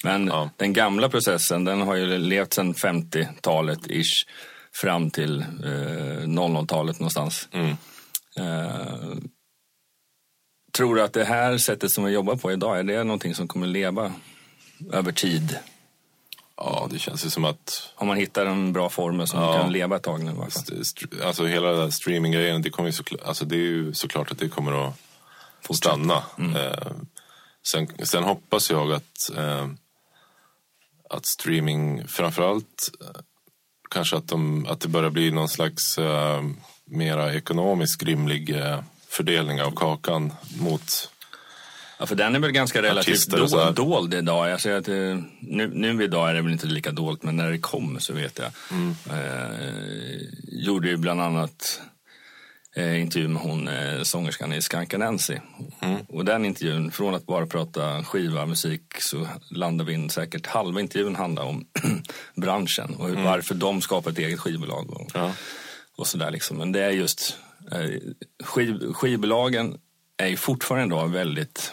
Men 0.05 0.26
ja. 0.26 0.51
den 0.57 0.72
gamla 0.72 1.09
processen 1.09 1.64
den 1.64 1.80
har 1.80 1.95
ju 1.95 2.18
levt 2.18 2.53
sedan 2.53 2.74
50-talet 2.74 3.90
ish 3.90 4.26
fram 4.72 5.11
till 5.11 5.40
eh, 5.40 6.26
00-talet 6.26 7.01
någonstans. 7.01 7.49
Mm. 7.53 7.76
Eh, 8.36 9.16
tror 10.76 10.95
du 10.95 11.03
att 11.03 11.12
det 11.12 11.24
här 11.24 11.59
sättet 11.59 11.90
som 11.90 12.05
vi 12.05 12.12
jobbar 12.12 12.36
på 12.36 12.53
idag, 12.53 12.78
är 12.78 12.82
det 12.82 13.05
någonting 13.05 13.34
som 13.34 13.49
kommer 13.49 13.66
leva 13.66 14.12
över 14.92 15.12
tid? 15.12 15.59
Ja, 16.57 16.89
det 16.91 16.99
känns 16.99 17.27
ju 17.27 17.31
som 17.31 17.45
att... 17.45 17.93
Om 17.95 18.09
man 18.09 18.17
hittar 18.17 18.47
en 18.47 18.73
bra 18.73 18.89
formel 18.89 19.27
som 19.27 19.41
ja, 19.41 19.53
kan 19.53 19.73
leva 19.73 19.97
ett 19.97 20.03
tag 20.03 20.25
nu. 20.25 20.33
Alltså 21.25 21.47
hela 21.47 21.73
den 21.73 21.93
streaminggrejen, 21.93 22.63
det, 22.63 22.71
alltså, 23.25 23.45
det 23.45 23.57
är 23.57 23.59
ju 23.59 23.95
såklart 23.95 24.33
att 24.33 24.39
det 24.39 24.49
kommer 24.49 24.89
att 24.89 24.95
Fortsätta. 25.63 25.95
stanna. 25.95 26.23
Mm. 26.39 26.57
Eh, 26.57 26.93
sen, 27.67 27.89
sen, 28.03 28.25
hoppas 28.25 28.71
jag 28.71 28.93
att, 28.93 29.31
eh, 29.37 29.69
att 31.11 31.27
streaming, 31.27 32.09
framförallt 32.09 32.91
eh, 33.01 33.21
kanske 33.91 34.17
att, 34.17 34.29
de, 34.29 34.67
att 34.67 34.81
det 34.81 34.89
börjar 34.89 35.11
bli 35.11 35.31
någon 35.31 35.49
slags 35.49 35.99
eh, 35.99 36.43
mera 36.85 37.35
ekonomiskt 37.35 38.03
rimlig 38.03 38.51
eh, 38.51 38.81
fördelning 39.09 39.63
av 39.63 39.71
kakan 39.71 40.33
mot 40.61 41.11
Ja, 41.99 42.07
för 42.07 42.14
den 42.14 42.34
är 42.34 42.38
väl 42.38 42.51
ganska 42.51 42.82
relativt 42.82 43.26
dold, 43.26 43.74
dold 43.74 44.14
idag. 44.14 44.51
Jag 44.51 44.61
säger 44.61 44.78
att 44.78 44.88
eh, 44.88 45.18
nu, 45.40 45.70
nu 45.74 46.05
idag 46.05 46.30
är 46.30 46.34
det 46.34 46.42
väl 46.42 46.53
inte 46.53 46.66
lika 46.66 46.92
dolt, 46.92 47.22
men 47.22 47.36
när 47.36 47.51
det 47.51 47.59
kom 47.59 48.01
så 48.01 48.12
vet 48.12 48.38
jag. 48.38 48.51
Mm. 48.70 48.95
Eh, 49.11 50.20
gjorde 50.47 50.88
ju 50.88 50.97
bland 50.97 51.20
annat 51.20 51.80
eh, 52.76 53.01
intervju 53.01 53.28
med 53.28 53.42
hon 53.42 53.68
eh, 53.68 54.03
sångerskan 54.03 54.53
i 54.53 54.62
Skanka 54.62 54.99
Nancy. 54.99 55.36
Mm. 55.80 56.01
Och 56.09 56.24
den 56.24 56.45
intervjun, 56.45 56.90
från 56.90 57.14
att 57.14 57.26
bara 57.26 57.47
prata 57.47 58.05
skiva, 58.05 58.47
musik, 58.47 58.82
så 58.99 59.28
landade 59.51 59.90
vi 59.90 59.95
in 59.95 60.11
säkert 60.11 60.47
halva 60.47 60.80
intervjun 60.80 61.16
handlar 61.16 61.45
om 61.45 61.66
branschen 62.34 62.95
och 62.95 63.09
mm. 63.09 63.24
varför 63.24 63.55
de 63.55 63.80
skapar 63.80 64.11
ett 64.11 64.18
eget 64.18 64.40
skivbolag. 64.40 64.90
Och, 64.90 65.11
ja. 65.14 65.32
och 65.97 66.07
sådär 66.07 66.30
liksom. 66.30 66.57
Men 66.57 66.72
det 66.72 66.80
är 66.80 66.90
just, 66.90 67.36
eh, 67.72 67.90
skiv, 68.45 68.92
skivbolagen 68.92 69.78
är 70.16 70.26
ju 70.26 70.36
fortfarande 70.36 70.97
då 70.97 71.07
väldigt 71.07 71.72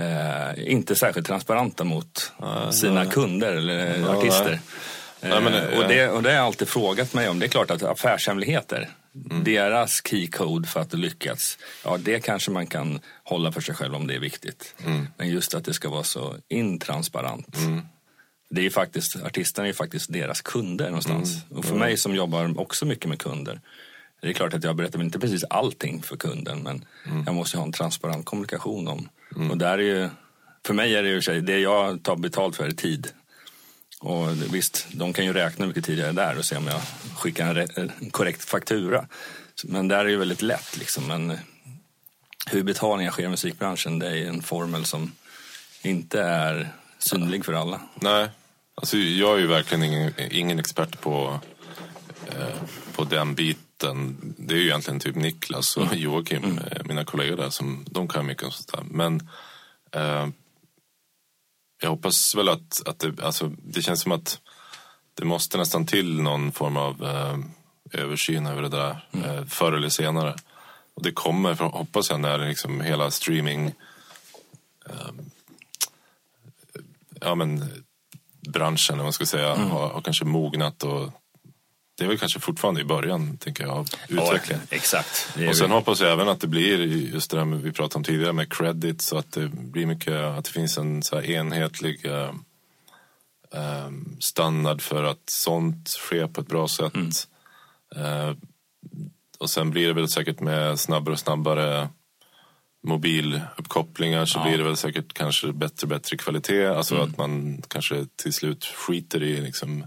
eh, 0.00 0.72
inte 0.72 0.96
särskilt 0.96 1.26
transparenta 1.26 1.84
mot 1.84 2.32
ja, 2.38 2.72
sina 2.72 3.04
ja. 3.04 3.10
kunder 3.10 3.52
eller 3.52 3.98
ja, 3.98 4.16
artister. 4.16 4.60
Men, 5.20 5.46
eh, 5.46 5.78
och, 5.78 5.88
det, 5.88 6.08
och 6.08 6.22
det 6.22 6.28
har 6.28 6.36
jag 6.36 6.46
alltid 6.46 6.68
frågat 6.68 7.14
mig 7.14 7.28
om. 7.28 7.38
Det 7.38 7.46
är 7.46 7.48
klart 7.48 7.70
att 7.70 7.82
affärshemligheter, 7.82 8.88
mm. 9.30 9.44
deras 9.44 10.02
keycode 10.10 10.68
för 10.68 10.80
att 10.80 10.94
lyckas, 10.94 11.58
ja 11.84 11.96
det 11.96 12.20
kanske 12.20 12.50
man 12.50 12.66
kan 12.66 13.00
hålla 13.24 13.52
för 13.52 13.60
sig 13.60 13.74
själv 13.74 13.94
om 13.94 14.06
det 14.06 14.14
är 14.14 14.20
viktigt. 14.20 14.74
Mm. 14.86 15.06
Men 15.16 15.28
just 15.28 15.54
att 15.54 15.64
det 15.64 15.74
ska 15.74 15.88
vara 15.88 16.04
så 16.04 16.36
intransparent. 16.48 17.56
Mm. 17.56 17.82
Det 18.50 18.66
är 18.66 18.70
faktiskt, 18.70 19.16
artisterna 19.16 19.66
är 19.66 19.68
ju 19.68 19.74
faktiskt 19.74 20.12
deras 20.12 20.40
kunder 20.40 20.86
någonstans. 20.86 21.34
Mm. 21.34 21.58
Och 21.58 21.64
för 21.64 21.74
mig 21.74 21.96
som 21.96 22.14
jobbar 22.14 22.60
också 22.60 22.86
mycket 22.86 23.08
med 23.08 23.18
kunder, 23.18 23.60
det 24.20 24.28
är 24.28 24.32
klart 24.32 24.54
att 24.54 24.64
jag 24.64 24.76
berättar 24.76 25.02
inte 25.02 25.18
precis 25.18 25.44
allting 25.44 26.02
för 26.02 26.16
kunden 26.16 26.62
men 26.62 26.84
mm. 27.06 27.22
jag 27.26 27.34
måste 27.34 27.56
ha 27.56 27.64
en 27.64 27.72
transparent 27.72 28.26
kommunikation 28.26 28.88
om. 28.88 29.08
Mm. 29.36 29.50
Och 29.50 29.58
där 29.58 29.78
är 29.78 29.82
ju, 29.82 30.08
för 30.66 30.74
mig 30.74 30.94
är 30.94 31.02
det 31.02 31.08
ju 31.08 31.40
det 31.40 31.58
jag 31.58 32.02
tar 32.02 32.16
betalt 32.16 32.56
för 32.56 32.64
är 32.64 32.70
tid. 32.70 33.08
Och 34.00 34.54
visst, 34.54 34.86
de 34.92 35.12
kan 35.12 35.24
ju 35.24 35.32
räkna 35.32 35.64
hur 35.64 35.68
mycket 35.68 35.84
tid 35.84 35.98
jag 35.98 36.08
är 36.08 36.12
där 36.12 36.38
och 36.38 36.44
se 36.44 36.56
om 36.56 36.66
jag 36.66 36.80
skickar 37.16 37.54
en, 37.54 37.92
en 38.00 38.10
korrekt 38.10 38.44
faktura. 38.44 39.06
Men 39.64 39.88
där 39.88 39.98
är 39.98 40.04
det 40.04 40.10
ju 40.10 40.16
väldigt 40.16 40.42
lätt 40.42 40.76
liksom. 40.78 41.06
Men 41.06 41.38
hur 42.46 42.62
betalningar 42.62 43.10
sker 43.10 43.24
i 43.24 43.28
musikbranschen, 43.28 43.98
det 43.98 44.08
är 44.08 44.28
en 44.28 44.42
formel 44.42 44.84
som 44.84 45.12
inte 45.82 46.22
är 46.22 46.72
synlig 46.98 47.44
för 47.44 47.52
alla. 47.52 47.80
Nej, 47.94 48.28
alltså 48.74 48.96
jag 48.96 49.36
är 49.36 49.40
ju 49.40 49.46
verkligen 49.46 49.84
ingen, 49.84 50.12
ingen 50.30 50.58
expert 50.58 51.00
på, 51.00 51.40
eh, 52.26 52.62
på 52.96 53.04
den 53.04 53.34
biten 53.34 53.69
mitten, 53.80 54.34
det 54.38 54.54
är 54.54 54.58
ju 54.58 54.66
egentligen 54.66 55.00
typ 55.00 55.16
Niklas 55.16 55.76
och 55.76 55.86
mm. 55.86 55.98
Joakim, 55.98 56.44
mm. 56.44 56.58
Eh, 56.58 56.84
mina 56.84 57.04
kollegor 57.04 57.36
där, 57.36 57.50
som, 57.50 57.84
de 57.90 58.08
kan 58.08 58.26
mycket 58.26 58.44
om 58.44 58.50
sånt 58.50 58.72
där. 58.72 58.82
Men 58.90 59.28
eh, 59.92 60.28
jag 61.82 61.90
hoppas 61.90 62.34
väl 62.34 62.48
att, 62.48 62.82
att 62.86 62.98
det, 62.98 63.22
alltså, 63.22 63.52
det 63.62 63.82
känns 63.82 64.00
som 64.00 64.12
att 64.12 64.40
det 65.14 65.24
måste 65.24 65.58
nästan 65.58 65.86
till 65.86 66.20
någon 66.20 66.52
form 66.52 66.76
av 66.76 67.04
eh, 67.04 67.38
översyn 68.00 68.46
över 68.46 68.62
det 68.62 68.68
där, 68.68 69.06
mm. 69.12 69.30
eh, 69.30 69.44
förr 69.44 69.72
eller 69.72 69.88
senare. 69.88 70.34
Och 70.94 71.02
det 71.02 71.12
kommer, 71.12 71.54
för, 71.54 71.64
hoppas 71.64 72.10
jag, 72.10 72.20
när 72.20 72.38
liksom 72.38 72.80
hela 72.80 73.10
streaming 73.10 73.66
eh, 74.86 75.10
ja, 77.20 77.34
men, 77.34 77.84
branschen, 78.48 78.98
om 78.98 79.04
man 79.04 79.12
ska 79.12 79.26
säga, 79.26 79.54
mm. 79.54 79.70
har, 79.70 79.88
har 79.88 80.00
kanske 80.00 80.24
mognat 80.24 80.82
och 80.82 81.19
det 82.00 82.06
är 82.06 82.08
väl 82.08 82.18
kanske 82.18 82.40
fortfarande 82.40 82.80
i 82.80 82.84
början 82.84 83.36
tänker 83.36 83.64
jag, 83.64 83.72
av 83.72 83.88
utvecklingen. 84.08 84.62
Ja, 84.70 84.76
exakt. 84.76 85.28
Och 85.48 85.56
sen 85.56 85.68
vi... 85.68 85.74
hoppas 85.74 86.00
jag 86.00 86.12
även 86.12 86.28
att 86.28 86.40
det 86.40 86.46
blir 86.46 86.78
just 86.86 87.30
det 87.30 87.36
där 87.36 87.44
vi 87.44 87.72
pratade 87.72 87.96
om 87.96 88.04
tidigare 88.04 88.32
med 88.32 88.52
credit 88.52 89.02
så 89.02 89.18
att 89.18 89.32
det 89.32 89.48
blir 89.48 89.86
mycket, 89.86 90.14
att 90.14 90.44
det 90.44 90.50
finns 90.50 90.78
en 90.78 91.02
så 91.02 91.20
enhetlig 91.20 92.06
uh, 92.06 92.30
um, 93.86 94.16
standard 94.20 94.82
för 94.82 95.04
att 95.04 95.30
sånt 95.30 95.88
sker 95.88 96.26
på 96.26 96.40
ett 96.40 96.46
bra 96.46 96.68
sätt. 96.68 96.94
Mm. 96.94 97.10
Uh, 97.96 98.36
och 99.38 99.50
sen 99.50 99.70
blir 99.70 99.86
det 99.86 99.94
väl 99.94 100.08
säkert 100.08 100.40
med 100.40 100.80
snabbare 100.80 101.12
och 101.12 101.20
snabbare 101.20 101.88
mobiluppkopplingar 102.82 104.24
så 104.24 104.38
ja. 104.38 104.42
blir 104.42 104.58
det 104.58 104.64
väl 104.64 104.76
säkert 104.76 105.12
kanske 105.12 105.52
bättre 105.52 105.84
och 105.84 105.88
bättre 105.88 106.16
kvalitet. 106.16 106.66
Alltså 106.66 106.94
mm. 106.94 107.08
att 107.08 107.16
man 107.16 107.62
kanske 107.68 108.06
till 108.16 108.32
slut 108.32 108.64
skiter 108.64 109.22
i 109.22 109.40
liksom 109.40 109.86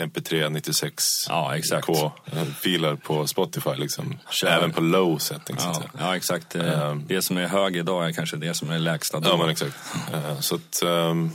MP3 0.00 0.50
96 0.50 1.26
ja, 1.28 1.54
K 1.82 2.12
filer 2.60 2.96
på 2.96 3.26
Spotify 3.26 3.70
liksom. 3.76 4.18
Även 4.46 4.72
på 4.72 4.80
low 4.80 5.18
settings. 5.18 5.64
Ja, 5.64 5.82
ja 5.98 6.16
exakt. 6.16 6.56
Um, 6.56 7.04
det 7.06 7.22
som 7.22 7.36
är 7.36 7.46
hög 7.46 7.76
idag 7.76 8.08
är 8.08 8.12
kanske 8.12 8.36
det 8.36 8.54
som 8.54 8.70
är 8.70 8.78
lägsta 8.78 9.20
då. 9.20 9.28
Ja 9.28 9.36
men 9.36 9.48
exakt. 9.48 9.76
uh, 10.14 10.40
så 10.40 10.54
att, 10.54 10.82
um, 10.84 11.30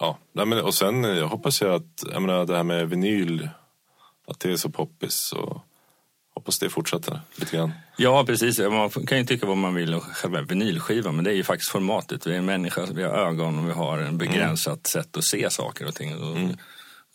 ja. 0.00 0.18
och 0.62 0.74
sen 0.74 1.04
jag 1.04 1.28
hoppas 1.28 1.60
jag 1.60 1.74
att, 1.74 2.04
jag 2.12 2.22
menar 2.22 2.46
det 2.46 2.56
här 2.56 2.62
med 2.62 2.88
vinyl, 2.88 3.48
att 4.26 4.40
det 4.40 4.52
är 4.52 4.56
så 4.56 4.70
poppis. 4.70 5.32
Och, 5.32 5.64
hoppas 6.38 6.58
det 6.58 6.70
fortsätter 6.70 7.20
lite 7.34 7.56
grann. 7.56 7.72
Ja, 7.96 8.24
precis. 8.24 8.58
Man 8.58 8.90
kan 8.90 9.18
ju 9.18 9.24
tycka 9.24 9.46
vad 9.46 9.56
man 9.56 9.74
vill 9.74 9.94
om 9.94 10.00
själva 10.00 10.42
vinylskivan, 10.42 11.14
men 11.16 11.24
det 11.24 11.30
är 11.30 11.34
ju 11.34 11.44
faktiskt 11.44 11.70
formatet. 11.70 12.26
Vi 12.26 12.32
är 12.32 12.38
en 12.38 12.44
människa, 12.44 12.86
vi 12.92 13.02
har 13.02 13.10
ögon 13.10 13.58
och 13.58 13.68
vi 13.68 13.72
har 13.72 13.98
en 13.98 14.18
begränsat 14.18 14.94
mm. 14.94 15.04
sätt 15.04 15.16
att 15.16 15.24
se 15.24 15.50
saker 15.50 15.86
och 15.86 15.94
ting. 15.94 16.10
Mm. 16.10 16.56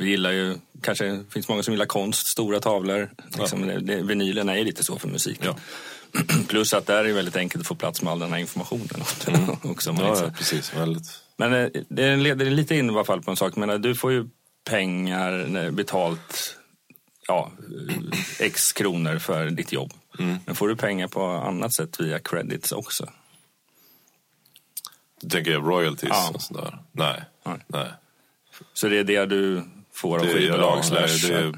Vi 0.04 0.10
gillar 0.10 0.32
ju, 0.32 0.58
kanske 0.82 1.24
finns 1.30 1.47
många 1.47 1.64
som 1.64 1.74
gillar 1.74 1.86
konst, 1.86 2.28
stora 2.28 2.60
tavlor. 2.60 3.10
Liksom, 3.38 3.70
ja. 3.70 3.80
det, 3.80 4.01
vinylen 4.01 4.49
är 4.49 4.64
lite 4.64 4.84
så 4.84 4.99
för 4.99 5.08
musiken. 5.08 5.45
Ja. 5.45 6.22
Plus 6.48 6.73
att 6.73 6.86
där 6.86 6.98
är 6.99 7.03
det 7.03 7.14
väldigt 7.14 7.36
enkelt 7.36 7.61
att 7.61 7.68
få 7.68 7.76
plats 7.76 8.02
med 8.02 8.11
all 8.11 8.19
den 8.19 8.32
här 8.32 8.40
informationen. 8.40 8.88
Mm. 9.28 9.49
också, 9.64 9.95
ja, 9.99 10.18
ja, 10.23 10.32
precis. 10.38 10.73
Väldigt. 10.76 11.22
Men 11.38 11.53
eh, 11.53 11.69
det 11.90 12.15
leder 12.15 12.45
lite 12.45 12.76
in 12.76 12.90
i 12.90 12.94
alla 12.94 13.03
fall 13.03 13.22
på 13.22 13.32
en 13.32 13.38
sak. 13.38 13.56
Men 13.56 13.82
du 13.82 13.95
får 13.95 14.11
ju 14.11 14.30
pengar 14.69 15.72
betalt, 15.72 16.57
ja, 17.28 17.52
x 18.40 18.73
kronor 18.73 19.19
för 19.19 19.49
ditt 19.49 19.72
jobb. 19.72 19.94
Mm. 20.19 20.38
Men 20.45 20.56
får 20.56 20.68
du 20.68 20.76
pengar 20.76 21.07
på 21.07 21.23
annat 21.23 21.73
sätt 21.73 21.99
via 21.99 22.19
credits 22.19 22.72
också? 22.72 23.10
Du 25.22 25.30
tänker 25.30 25.52
royalties 25.52 26.10
ja. 26.11 26.32
och 26.34 26.41
sådär? 26.41 26.78
Nej. 26.91 27.23
Nej. 27.45 27.57
Nej. 27.68 27.88
Så 28.73 28.88
det 28.88 28.99
är 28.99 29.03
det 29.03 29.26
du 29.26 29.64
får 29.95 30.20
av 30.20 30.26
skivbolag? 30.26 30.86
Slash... 30.86 31.52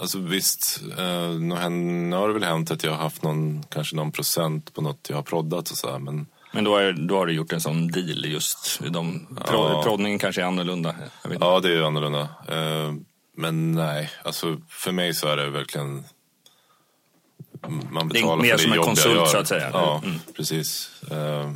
alltså 0.00 0.18
visst, 0.18 0.80
eh, 0.98 1.30
nu 1.30 2.16
har 2.16 2.28
det 2.28 2.34
väl 2.34 2.44
hänt 2.44 2.70
att 2.70 2.84
jag 2.84 2.90
har 2.90 2.98
haft 2.98 3.22
någon, 3.22 3.62
kanske 3.62 3.96
någon 3.96 4.12
procent 4.12 4.74
på 4.74 4.82
något 4.82 5.06
jag 5.08 5.16
har 5.16 5.22
proddat 5.22 5.70
och 5.70 5.76
så 5.76 5.98
men 5.98 6.26
men 6.52 6.64
då, 6.64 6.76
är, 6.76 6.92
då 6.92 7.16
har 7.16 7.26
du 7.26 7.32
gjort 7.32 7.52
en 7.52 7.60
sån 7.60 7.88
deal 7.88 8.24
just. 8.24 8.80
De, 8.90 9.26
ja. 9.46 9.82
Proddningen 9.84 10.18
kanske 10.18 10.42
är 10.42 10.46
annorlunda? 10.46 10.94
ja, 11.40 11.60
det 11.60 11.72
är 11.72 11.82
annorlunda. 11.82 12.28
Eh, 12.48 12.94
men 13.36 13.72
nej, 13.72 14.10
alltså 14.24 14.60
för 14.68 14.92
mig 14.92 15.14
så 15.14 15.28
är 15.28 15.36
det 15.36 15.50
verkligen 15.50 16.04
man 17.90 18.08
betalar 18.08 18.42
det 18.42 18.50
är 18.50 18.52
mer 18.52 18.56
för 18.56 18.56
det 18.56 18.62
som 18.62 18.72
en 18.72 18.78
konsult 18.78 19.28
så 19.28 19.38
att 19.38 19.48
säga? 19.48 19.70
Ja, 19.72 20.00
mm. 20.04 20.18
precis. 20.36 20.90
Uh, 21.12 21.50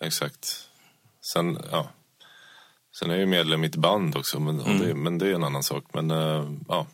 exakt. 0.00 0.68
Sen, 1.20 1.58
ja, 1.70 1.88
Sen 2.98 3.10
är 3.10 3.14
jag 3.14 3.20
ju 3.20 3.26
medlem 3.26 3.64
i 3.64 3.66
ett 3.66 3.76
band 3.76 4.16
också, 4.16 4.40
men, 4.40 4.60
mm. 4.60 4.78
det, 4.78 4.94
men 4.94 5.18
det 5.18 5.26
är 5.26 5.34
en 5.34 5.44
annan 5.44 5.62
sak. 5.62 5.84
Men 5.92 6.10
uh, 6.10 6.50
ja. 6.68 6.86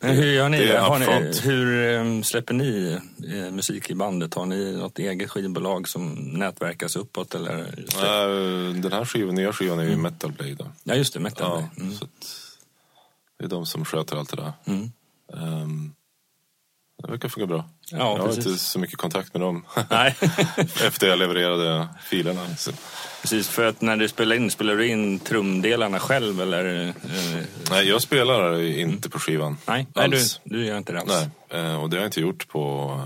Men 0.00 0.16
hur 0.16 0.32
gör 0.32 0.48
ni? 0.48 0.58
det 0.58 0.76
är 0.76 0.80
Har 0.80 0.98
ni 0.98 1.40
hur 1.42 1.94
eh, 1.94 2.22
släpper 2.22 2.54
ni 2.54 2.98
eh, 3.28 3.50
musik 3.52 3.90
i 3.90 3.94
bandet? 3.94 4.34
Har 4.34 4.46
ni 4.46 4.72
något 4.76 4.98
eget 4.98 5.30
skivbolag 5.30 5.88
som 5.88 6.14
nätverkas 6.14 6.96
uppåt? 6.96 7.34
Eller? 7.34 7.58
Eh, 7.58 8.74
Den 8.74 8.92
här 8.92 9.04
skivan, 9.04 9.34
nya 9.34 9.52
skivan 9.52 9.78
är 9.78 9.84
ju 9.84 9.96
Metal 9.96 10.32
Blade. 10.32 10.70
Ja, 10.84 10.94
just 10.94 11.14
det. 11.14 11.20
Metal. 11.20 11.62
Ja, 11.76 11.82
Mm. 11.82 11.94
att 11.94 12.46
det 13.38 13.44
är 13.44 13.48
de 13.48 13.66
som 13.66 13.84
sköter 13.84 14.16
allt 14.16 14.30
det 14.30 14.36
där. 14.36 14.52
Mm. 14.64 14.92
Ehm, 15.32 15.92
det 17.02 17.10
verkar 17.10 17.28
funka 17.28 17.46
bra. 17.46 17.64
Ja, 17.90 17.98
jag 17.98 18.04
har 18.16 18.26
precis. 18.26 18.46
inte 18.46 18.58
så 18.58 18.78
mycket 18.78 18.98
kontakt 18.98 19.34
med 19.34 19.40
dem 19.40 19.66
Nej, 19.90 20.16
efter 20.86 21.06
jag 21.06 21.18
levererade 21.18 21.88
filerna. 22.04 22.56
Så. 22.56 22.70
precis. 23.20 23.48
För 23.48 23.64
att 23.66 23.80
när 23.80 23.96
du 23.96 24.08
spelar 24.08 24.36
in, 24.36 24.50
spelar 24.50 24.76
du 24.76 24.86
in 24.88 25.18
trumdelarna 25.18 25.98
själv 25.98 26.40
eller? 26.40 26.86
Eh, 26.88 26.94
Nej, 27.70 27.88
jag 27.88 28.02
spelar 28.02 28.62
inte 28.62 29.10
på 29.10 29.18
skivan. 29.18 29.58
nej, 29.66 29.86
nej 29.94 30.08
du, 30.08 30.18
du 30.44 30.66
gör 30.66 30.78
inte 30.78 30.92
det 30.92 31.00
alls. 31.00 31.12
Nej, 31.50 31.60
eh, 31.62 31.82
och 31.82 31.90
det 31.90 31.96
har 31.96 32.02
jag 32.02 32.08
inte 32.08 32.20
gjort 32.20 32.48
på 32.48 33.00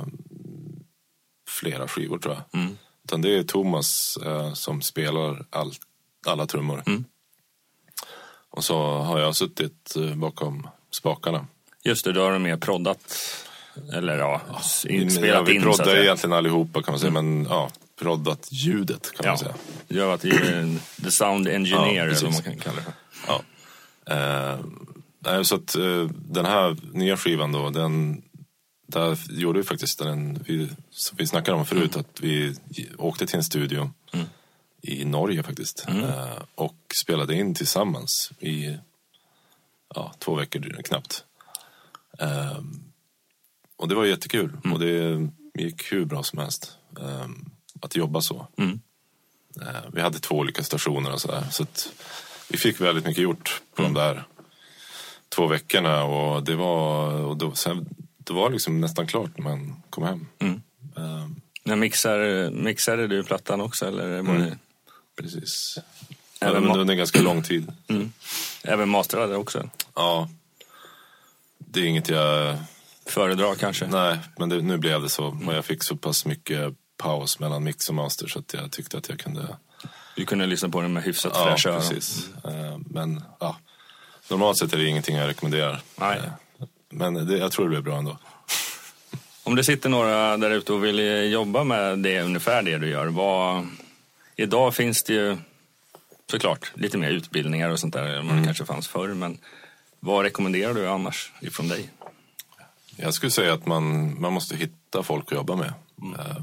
flera 1.49 1.89
skivor 1.89 2.19
tror 2.19 2.35
jag. 2.35 2.61
Mm. 2.61 2.79
Utan 3.05 3.23
det 3.23 3.39
är 3.39 3.43
Thomas 3.43 4.19
eh, 4.25 4.53
som 4.53 4.83
spelar 4.83 5.45
all, 5.51 5.73
alla 6.27 6.47
trummor. 6.47 6.83
Mm. 6.87 7.05
Och 8.51 8.65
så 8.65 8.83
har 8.99 9.19
jag 9.19 9.37
suttit 9.37 9.95
bakom 10.15 10.69
spakarna. 10.91 11.47
Just 11.85 12.05
det, 12.05 12.13
då 12.13 12.23
har 12.23 12.33
du 12.33 12.39
mer 12.39 12.57
proddat. 12.57 13.15
Eller 13.93 14.19
ja, 14.19 14.43
in, 14.89 15.03
ja, 15.03 15.11
spelat 15.11 15.49
vi 15.49 15.53
in 15.53 15.59
att 15.59 15.65
proddar 15.65 15.85
säga. 15.85 16.03
egentligen 16.03 16.33
allihopa 16.33 16.83
kan 16.83 16.93
man 16.93 16.99
säga, 17.01 17.13
men 17.13 17.45
ja, 17.45 17.71
proddat 18.01 18.49
ljudet 18.53 19.13
kan 19.13 19.27
man 19.27 19.39
Ja, 19.41 19.55
säga. 19.89 20.03
har 20.03 20.09
varit 20.11 20.25
i, 20.25 20.29
eh, 20.31 21.03
the 21.05 21.11
sound 21.11 21.49
engineer 21.49 21.95
Ja, 21.97 22.03
eller 22.03 22.23
vad 22.23 22.33
man 22.33 22.43
kan 22.43 22.59
kalla 22.59 22.77
det. 22.77 22.93
Ja. 23.27 23.43
Nej, 25.25 25.45
så 25.45 25.55
att 25.55 25.75
eh, 25.77 26.05
den 26.13 26.45
här 26.47 26.77
nya 26.93 27.17
skivan 27.17 27.53
då, 27.53 27.71
den, 27.71 28.23
där 28.87 29.19
gjorde 29.31 29.59
vi 29.59 29.65
faktiskt 29.65 29.99
den, 29.99 30.45
vi, 30.47 30.69
som 30.91 31.17
vi 31.17 31.27
snackade 31.27 31.57
om 31.59 31.67
förut, 31.67 31.97
att 31.97 32.21
vi 32.21 32.55
åkte 32.99 33.27
till 33.27 33.37
en 33.37 33.45
studio 33.45 33.91
i 34.83 35.05
Norge 35.05 35.43
faktiskt. 35.43 35.85
Eh, 35.89 36.43
och 36.55 36.77
spelade 37.01 37.35
in 37.35 37.55
tillsammans 37.55 38.33
i 38.41 38.77
ja, 39.95 40.15
två 40.19 40.35
veckor 40.35 40.83
knappt. 40.85 41.25
Och 43.81 43.89
det 43.89 43.95
var 43.95 44.05
jättekul 44.05 44.53
och 44.73 44.79
det 44.81 45.29
gick 45.59 45.93
hur 45.93 46.05
bra 46.05 46.23
som 46.23 46.39
helst 46.39 46.73
eh, 47.01 47.27
att 47.83 47.97
jobba 47.97 48.21
så. 48.21 48.47
Mm. 48.57 48.81
Eh, 49.61 49.81
Vi 49.93 50.01
hade 50.01 50.19
två 50.19 50.35
olika 50.35 50.63
stationer 50.65 51.13
och 51.13 51.21
sådär. 51.21 51.45
Så 51.51 51.67
vi 52.49 52.59
fick 52.59 52.81
väldigt 52.81 53.05
mycket 53.07 53.23
gjort 53.23 53.61
på 53.75 53.83
de 53.83 53.95
där 53.95 54.25
två 55.29 55.47
veckorna. 55.47 56.05
Och 56.05 56.45
det 56.45 56.55
var, 56.57 57.11
och 57.13 57.37
då, 57.37 57.55
sen, 57.55 57.87
det 58.19 58.33
var 58.33 58.51
liksom 58.51 58.81
nästan 58.81 59.07
klart 59.07 59.31
när 59.39 59.45
man 59.45 59.83
kom 59.91 60.05
hem. 60.05 60.27
Mm. 60.39 60.61
När 61.65 61.77
mixar, 61.77 62.51
mixade 62.51 63.07
du 63.07 63.25
plattan 63.25 63.61
också? 63.61 63.87
Eller 63.89 64.23
var 64.23 64.35
det, 64.35 64.59
precis. 65.17 65.79
Även 66.41 66.65
ma- 66.65 66.79
under 66.79 66.93
en 66.93 66.99
ganska 66.99 67.23
lång 67.23 67.43
tid. 67.43 67.73
även 68.63 68.89
masterade 68.89 69.37
också? 69.37 69.71
Ja. 69.95 70.29
Det 71.59 71.81
är 71.81 71.85
inget 71.85 72.09
jag... 72.09 72.57
Föredrar 73.11 73.55
kanske? 73.55 73.87
Nej, 73.87 74.19
men 74.39 74.49
det, 74.49 74.63
nu 74.63 74.79
blev 74.79 75.03
det 75.03 75.09
så. 75.09 75.25
Och 75.47 75.55
jag 75.55 75.65
fick 75.65 75.83
så 75.83 75.97
pass 75.97 76.25
mycket 76.27 76.75
paus 76.97 77.39
mellan 77.39 77.65
mix 77.65 77.89
och 77.89 77.95
master 77.95 78.27
så 78.27 78.39
att 78.39 78.55
jag 78.55 78.71
tyckte 78.73 78.99
att 78.99 79.09
jag 79.09 79.19
kunde... 79.19 79.57
Du 80.17 80.25
kunde 80.27 80.47
lyssna 80.47 80.69
på 80.69 80.81
den 80.81 80.93
med 80.93 81.03
hyfsat 81.03 81.33
Ja, 81.35 81.45
fräscha 81.45 81.77
precis. 81.81 82.29
Eh, 82.45 82.79
Men 82.87 83.23
ja, 83.41 83.57
normalt 84.29 84.59
sett 84.59 84.73
är 84.73 84.77
det 84.79 84.85
ingenting 84.87 85.17
jag 85.17 85.29
rekommenderar. 85.29 85.81
Nej. 85.97 86.19
Eh, 86.19 86.67
Men 86.91 87.15
det, 87.27 87.39
jag 87.39 87.53
tror 87.53 87.65
det 87.65 87.71
blir 87.71 87.81
bra 87.81 87.99
ändå. 87.99 88.19
Om 89.45 89.55
det 89.57 89.65
sitter 89.65 89.89
några 89.89 90.37
där 90.37 90.51
ute 90.51 90.73
och 90.73 90.85
vill 90.85 91.31
jobba 91.33 91.65
med 91.65 91.99
det, 91.99 92.21
ungefär 92.21 92.63
det 92.63 92.79
du 92.79 92.89
gör. 92.89 93.07
Vad, 93.07 93.67
idag 94.37 94.75
finns 94.75 95.03
det 95.03 95.13
ju 95.13 95.37
såklart 96.31 96.73
lite 96.75 96.99
mer 96.99 97.11
utbildningar 97.11 97.71
och 97.71 97.81
sånt 97.81 97.95
där 97.95 98.05
än 98.07 98.15
vad 98.15 98.25
Mm. 98.25 98.39
det 98.39 98.45
kanske 98.45 98.65
fanns 98.65 98.89
förr. 98.89 99.09
Men 99.09 99.39
vad 100.01 100.23
rekommenderar 100.25 100.75
du 100.75 100.89
annars 100.89 101.33
ifrån 101.41 101.69
dig? 101.69 101.91
Jag 103.03 103.15
skulle 103.15 103.31
säga 103.31 103.53
att 103.55 103.67
man, 103.67 104.21
man 104.21 104.33
måste 104.33 104.57
hitta 104.57 105.03
folk 105.03 105.25
att 105.27 105.33
jobba 105.39 105.57
med. 105.57 105.73
Eh, 106.19 106.37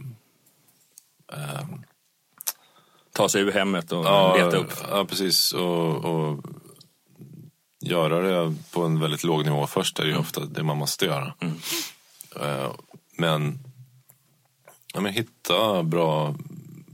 eh, 1.34 1.66
Ta 3.14 3.30
sig 3.30 3.42
ur 3.42 3.52
hemmet 3.52 3.92
och 3.92 4.06
Ja, 4.06 4.36
leta 4.36 4.58
upp? 4.58 4.74
ja 4.90 5.06
precis. 5.06 5.54
Och, 5.54 6.06
och 6.06 6.44
göra 7.80 8.20
det 8.20 8.56
på 8.72 8.84
en 8.84 9.00
väldigt 9.00 9.24
låg 9.24 9.46
nivå 9.46 9.68
först 9.68 10.00
är 10.00 10.06
ju 10.06 10.18
ofta 10.18 10.46
det 10.46 10.64
man 10.64 10.78
måste 10.78 11.06
göra. 11.06 11.34
Eh, 12.42 12.72
men, 13.18 13.60
ja, 14.94 15.02
men 15.02 15.14
hitta 15.14 15.84
bra 15.84 16.36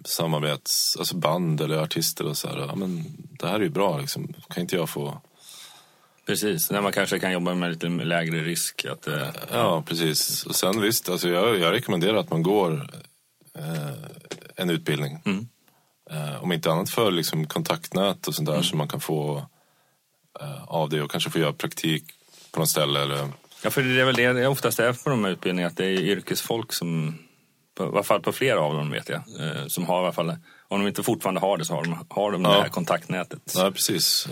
samarbets, 0.06 0.96
alltså 1.00 1.18
band 1.18 1.62
eller 1.62 1.78
artister 1.78 2.26
och 2.26 2.38
så 2.38 2.48
här. 2.48 2.58
Ja, 2.58 2.76
men 2.76 3.04
det 3.40 3.48
här 3.48 3.56
är 3.56 3.60
ju 3.64 3.70
bra 3.70 3.98
liksom. 3.98 4.34
Kan 4.50 4.62
inte 4.62 4.76
jag 4.76 4.90
få... 4.90 5.22
Precis, 6.26 6.72
när 6.72 6.82
man 6.82 6.92
kanske 6.92 7.20
kan 7.20 7.32
jobba 7.32 7.54
med 7.56 7.70
lite 7.72 7.88
lägre 7.88 8.42
risk. 8.44 8.86
Att, 8.86 9.08
eh, 9.08 9.28
Ja, 9.52 9.84
precis. 9.88 10.46
Och 10.46 10.56
sen 10.56 10.82
visst, 10.82 11.10
alltså 11.10 11.30
jag, 11.30 11.60
jag 11.60 11.72
rekommenderar 11.74 12.18
att 12.18 12.30
man 12.30 12.44
går 12.44 12.90
eh, 13.58 13.94
en 14.56 14.70
utbildning. 14.70 15.22
Mm. 15.26 15.48
Eh, 16.12 16.44
om 16.44 16.52
inte 16.52 16.72
annat 16.72 16.90
för 16.90 17.12
liksom, 17.12 17.48
kontaktnät 17.48 18.28
och 18.28 18.36
sånt 18.36 18.50
Mm. 18.50 18.62
där 18.62 18.68
så 18.68 18.76
man 18.76 18.88
kan 18.88 19.00
få 19.00 19.38
eh, 20.42 20.64
av 20.64 20.90
det 20.90 21.02
och 21.02 21.12
kanske 21.12 21.30
få 21.30 21.40
göra 21.40 21.54
praktik 21.54 22.04
på 22.52 22.60
något 22.60 22.70
ställe. 22.70 23.02
Eller, 23.02 23.30
Ja, 23.64 23.70
för 23.70 23.82
det 23.84 24.02
är 24.02 24.06
väl 24.06 24.16
det 24.16 24.22
jag 24.22 24.52
oftast 24.52 24.80
är 24.80 24.94
på 24.94 25.10
de 25.10 25.24
här 25.24 25.32
utbildningarna, 25.32 25.72
att 25.72 25.78
det 25.78 25.86
är 25.86 26.00
yrkesfolk 26.02 26.74
som, 26.74 27.18
på, 27.76 27.84
i 27.84 27.88
alla 27.88 28.04
fall 28.04 28.22
på 28.22 28.32
flera 28.32 28.60
av 28.60 28.74
dem 28.74 28.92
vet 28.92 29.10
jag, 29.10 29.18
eh, 29.40 29.68
som 29.68 29.86
har 29.86 30.02
i 30.02 30.04
alla 30.04 30.14
fall, 30.14 30.30
om 30.68 30.80
de 30.82 30.88
inte 30.88 31.04
fortfarande 31.04 31.42
har 31.42 31.58
det 31.58 31.66
så 31.66 31.74
har 31.76 31.84
de, 31.84 32.06
har 32.10 32.32
de 32.32 32.44
det 32.44 32.50
Ja. 32.50 32.62
här 32.62 32.70
kontaktnätet. 32.70 33.54
ja, 33.56 33.72
precis. 33.72 34.28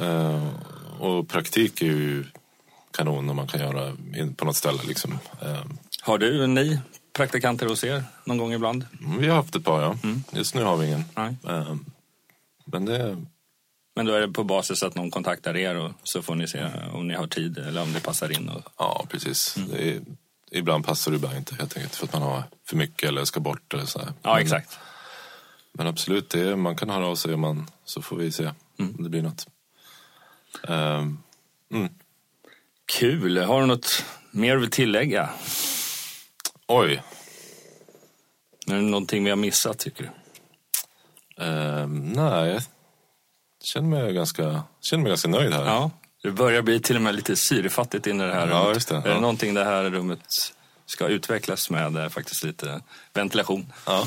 Och 1.01 1.29
praktik 1.29 1.81
är 1.81 1.85
ju 1.85 2.25
kanon 2.91 3.29
om 3.29 3.35
man 3.35 3.47
kan 3.47 3.59
göra 3.59 3.97
på 4.37 4.45
något 4.45 4.55
ställe. 4.55 4.79
Liksom. 4.87 5.19
Eh, 5.41 5.63
Har 6.01 6.17
du, 6.17 6.47
ni, 6.47 6.79
praktikanter 7.13 7.65
hos 7.65 7.83
er 7.83 8.03
någon 8.25 8.37
gång 8.37 8.53
ibland? 8.53 8.85
vi 9.19 9.27
har 9.27 9.35
haft 9.35 9.55
ett 9.55 9.63
par, 9.63 9.81
ja. 9.81 9.97
Mm. 10.03 10.23
Just 10.31 10.55
nu 10.55 10.63
har 10.63 10.77
vi 10.77 10.87
ingen. 10.87 11.03
Nej. 11.15 11.35
Eh, 11.49 11.75
men 12.65 12.85
det, 12.85 13.17
Men 13.95 14.05
då 14.05 14.13
är 14.13 14.21
det 14.21 14.27
på 14.27 14.43
basis 14.43 14.83
att 14.83 14.95
någon 14.95 15.11
kontaktar 15.11 15.57
er 15.57 15.75
och 15.75 15.91
så 16.03 16.21
får 16.21 16.35
ni 16.35 16.47
se 16.47 16.65
om 16.93 17.07
ni 17.07 17.13
har 17.13 17.27
tid 17.27 17.57
eller 17.57 17.81
om 17.81 17.93
det 17.93 17.99
passar 17.99 18.31
in. 18.31 18.49
Och, 18.49 18.61
Ja, 18.77 19.05
precis. 19.09 19.57
Mm. 19.57 19.71
Är, 19.73 20.01
ibland 20.51 20.85
passar 20.85 21.11
det 21.11 21.17
bara 21.17 21.37
inte 21.37 21.55
helt 21.55 21.77
enkelt 21.77 21.95
för 21.95 22.05
att 22.05 22.13
man 22.13 22.21
har 22.21 22.43
för 22.69 22.75
mycket 22.77 23.09
eller 23.09 23.25
ska 23.25 23.39
bort 23.39 23.73
eller 23.73 23.85
så 23.85 23.99
här. 23.99 24.13
ja, 24.21 24.33
men, 24.33 24.41
exakt. 24.41 24.79
Men 25.73 25.87
absolut, 25.87 26.29
det 26.29 26.39
är, 26.41 26.55
man 26.55 26.75
kan 26.75 26.89
höra 26.89 27.07
av 27.07 27.15
sig 27.15 27.33
om 27.33 27.39
man, 27.39 27.67
så 27.85 28.01
får 28.01 28.15
vi 28.15 28.31
se 28.31 28.51
Mm. 28.79 28.95
om 28.97 29.03
det 29.03 29.09
blir 29.09 29.21
något. 29.21 29.47
Ehm, 30.67 31.17
mm. 31.73 31.89
Kul! 32.99 33.37
Har 33.37 33.61
du 33.61 33.67
något 33.67 34.05
mer 34.31 34.57
vill 34.57 34.69
tillägga? 34.71 35.29
Oj. 36.67 37.03
Är 38.67 38.73
det 38.75 38.81
någonting 38.81 39.23
vi 39.23 39.29
har 39.29 39.37
missat 39.37 39.79
tycker 39.79 40.03
du? 40.03 40.09
Ehm, 41.45 41.99
nej, 41.99 42.49
jag 42.51 42.61
känner 43.63 43.87
mig, 43.89 44.13
ganska, 44.13 44.63
känner 44.81 45.03
mig 45.03 45.09
ganska 45.09 45.27
nöjd 45.27 45.53
här. 45.53 45.65
Ja, 45.65 45.91
det 46.23 46.31
börjar 46.31 46.61
bli 46.61 46.79
till 46.79 46.95
och 46.95 47.01
med 47.01 47.15
lite 47.15 47.35
syrefattigt 47.35 48.07
inne 48.07 48.23
i 48.23 48.27
det 48.27 48.33
här 48.33 48.47
Ja, 48.47 48.63
rummet. 48.65 48.87
det. 48.87 48.95
Är 48.95 49.01
det 49.13 49.19
någonting 49.19 49.53
det 49.53 49.63
här 49.63 49.83
rummet 49.83 50.19
ska 50.85 51.07
utvecklas 51.07 51.69
med 51.69 51.97
är 51.97 52.09
faktiskt 52.09 52.43
lite 52.43 52.81
ventilation. 53.13 53.73
Ja, 53.85 54.05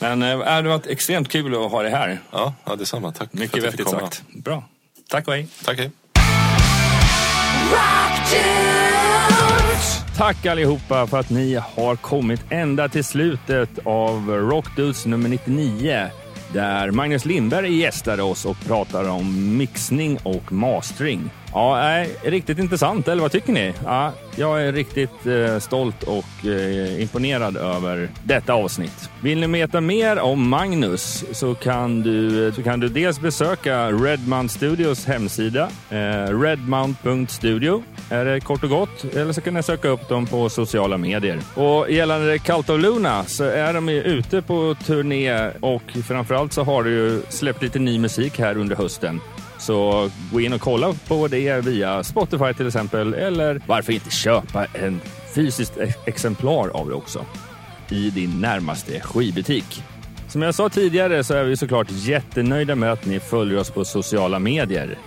Men 0.00 0.22
äh, 0.22 0.38
det 0.38 0.44
har 0.50 0.62
varit 0.62 0.86
extremt 0.86 1.28
kul 1.28 1.54
att 1.64 1.70
ha 1.70 1.82
dig 1.82 1.90
här. 1.92 2.20
ja, 2.30 2.54
ja 2.64 2.76
detsamma. 2.76 3.12
Tack 3.12 3.30
för 3.30 3.38
Mycket 3.38 3.58
att 3.58 3.62
jag 3.64 3.72
fick 3.72 3.80
vettigt 3.80 3.94
komma. 3.94 4.00
sagt. 4.10 4.22
Bra. 4.28 4.64
Tack 5.08 5.28
och 5.28 5.34
hej. 5.34 5.46
Tack, 5.64 5.78
hej. 5.78 5.90
Tack 10.16 10.46
allihopa 10.46 11.06
för 11.06 11.18
att 11.18 11.30
ni 11.30 11.54
har 11.54 11.96
kommit 11.96 12.40
ända 12.50 12.88
till 12.88 13.04
slutet 13.04 13.78
av 13.84 14.30
Rockdudes 14.30 15.06
nummer 15.06 15.28
99 15.28 16.10
där 16.52 16.90
Magnus 16.90 17.24
Lindberg 17.24 17.76
gästade 17.76 18.22
oss 18.22 18.44
och 18.44 18.60
pratade 18.60 19.08
om 19.08 19.56
mixning 19.56 20.18
och 20.22 20.52
mastering. 20.52 21.30
Ja, 21.56 21.76
nej, 21.76 22.16
riktigt 22.22 22.58
intressant, 22.58 23.08
eller 23.08 23.22
vad 23.22 23.32
tycker 23.32 23.52
ni? 23.52 23.72
Ja, 23.84 24.12
jag 24.36 24.62
är 24.62 24.72
riktigt 24.72 25.26
eh, 25.26 25.58
stolt 25.58 26.02
och 26.02 26.46
eh, 26.46 27.02
imponerad 27.02 27.56
över 27.56 28.08
detta 28.24 28.52
avsnitt. 28.52 29.10
Vill 29.22 29.40
ni 29.40 29.46
veta 29.46 29.80
mer 29.80 30.18
om 30.18 30.48
Magnus 30.48 31.24
så 31.32 31.54
kan 31.54 32.02
du, 32.02 32.46
eh, 32.46 32.54
så 32.54 32.62
kan 32.62 32.80
du 32.80 32.88
dels 32.88 33.20
besöka 33.20 33.92
Redmount 33.92 34.52
Studios 34.52 35.06
hemsida, 35.06 35.68
eh, 35.90 36.40
redmount.studio 36.40 37.82
är 38.10 38.24
det 38.24 38.40
kort 38.40 38.64
och 38.64 38.70
gott. 38.70 39.04
Eller 39.04 39.32
så 39.32 39.40
kan 39.40 39.54
ni 39.54 39.62
söka 39.62 39.88
upp 39.88 40.08
dem 40.08 40.26
på 40.26 40.48
sociala 40.48 40.98
medier. 40.98 41.38
Och 41.54 41.90
gällande 41.90 42.38
Cult 42.38 42.70
of 42.70 42.80
Luna 42.80 43.24
så 43.24 43.44
är 43.44 43.74
de 43.74 43.88
ju 43.88 44.02
ute 44.02 44.42
på 44.42 44.76
turné 44.86 45.50
och 45.60 45.82
framförallt 46.08 46.52
så 46.52 46.62
har 46.62 46.82
du 46.82 46.90
ju 46.90 47.22
släppt 47.28 47.62
lite 47.62 47.78
ny 47.78 47.98
musik 47.98 48.38
här 48.38 48.56
under 48.56 48.76
hösten. 48.76 49.20
Så 49.66 50.10
gå 50.32 50.40
in 50.40 50.52
och 50.52 50.60
kolla 50.60 50.94
på 51.08 51.28
det 51.28 51.60
via 51.60 52.04
Spotify 52.04 52.54
till 52.56 52.66
exempel. 52.66 53.14
Eller 53.14 53.60
varför 53.66 53.92
inte 53.92 54.10
köpa 54.10 54.64
en 54.64 55.00
fysiskt 55.34 55.76
e- 55.76 55.94
exemplar 56.04 56.68
av 56.68 56.88
det 56.88 56.94
också 56.94 57.24
i 57.90 58.10
din 58.10 58.40
närmaste 58.40 59.00
skivbutik. 59.00 59.82
Som 60.28 60.42
jag 60.42 60.54
sa 60.54 60.68
tidigare 60.68 61.24
så 61.24 61.34
är 61.34 61.44
vi 61.44 61.56
såklart 61.56 61.86
jättenöjda 61.90 62.74
med 62.74 62.92
att 62.92 63.06
ni 63.06 63.20
följer 63.20 63.58
oss 63.58 63.70
på 63.70 63.84
sociala 63.84 64.38
medier 64.38 64.98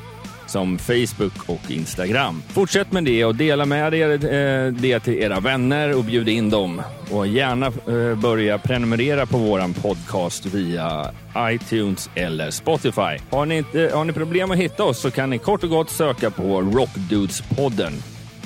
som 0.49 0.77
Facebook 0.77 1.49
och 1.49 1.71
Instagram. 1.71 2.43
Fortsätt 2.47 2.91
med 2.91 3.03
det 3.03 3.25
och 3.25 3.35
dela 3.35 3.65
med 3.65 3.93
er 3.93 4.09
eh, 4.11 4.73
det 4.73 4.99
till 4.99 5.13
era 5.13 5.39
vänner 5.39 5.97
och 5.97 6.03
bjud 6.03 6.29
in 6.29 6.49
dem. 6.49 6.81
Och 7.11 7.27
gärna 7.27 7.65
eh, 7.65 8.19
börja 8.19 8.57
prenumerera 8.57 9.25
på 9.25 9.37
våran 9.37 9.73
podcast 9.73 10.45
via 10.45 11.11
iTunes 11.37 12.09
eller 12.15 12.51
Spotify. 12.51 13.17
Har 13.29 13.45
ni, 13.45 13.57
inte, 13.57 13.91
har 13.93 14.05
ni 14.05 14.13
problem 14.13 14.51
att 14.51 14.57
hitta 14.57 14.83
oss 14.83 14.99
så 14.99 15.11
kan 15.11 15.29
ni 15.29 15.37
kort 15.37 15.63
och 15.63 15.69
gott 15.69 15.89
söka 15.89 16.31
på 16.31 16.61
Rockdudes-podden. 16.61 17.93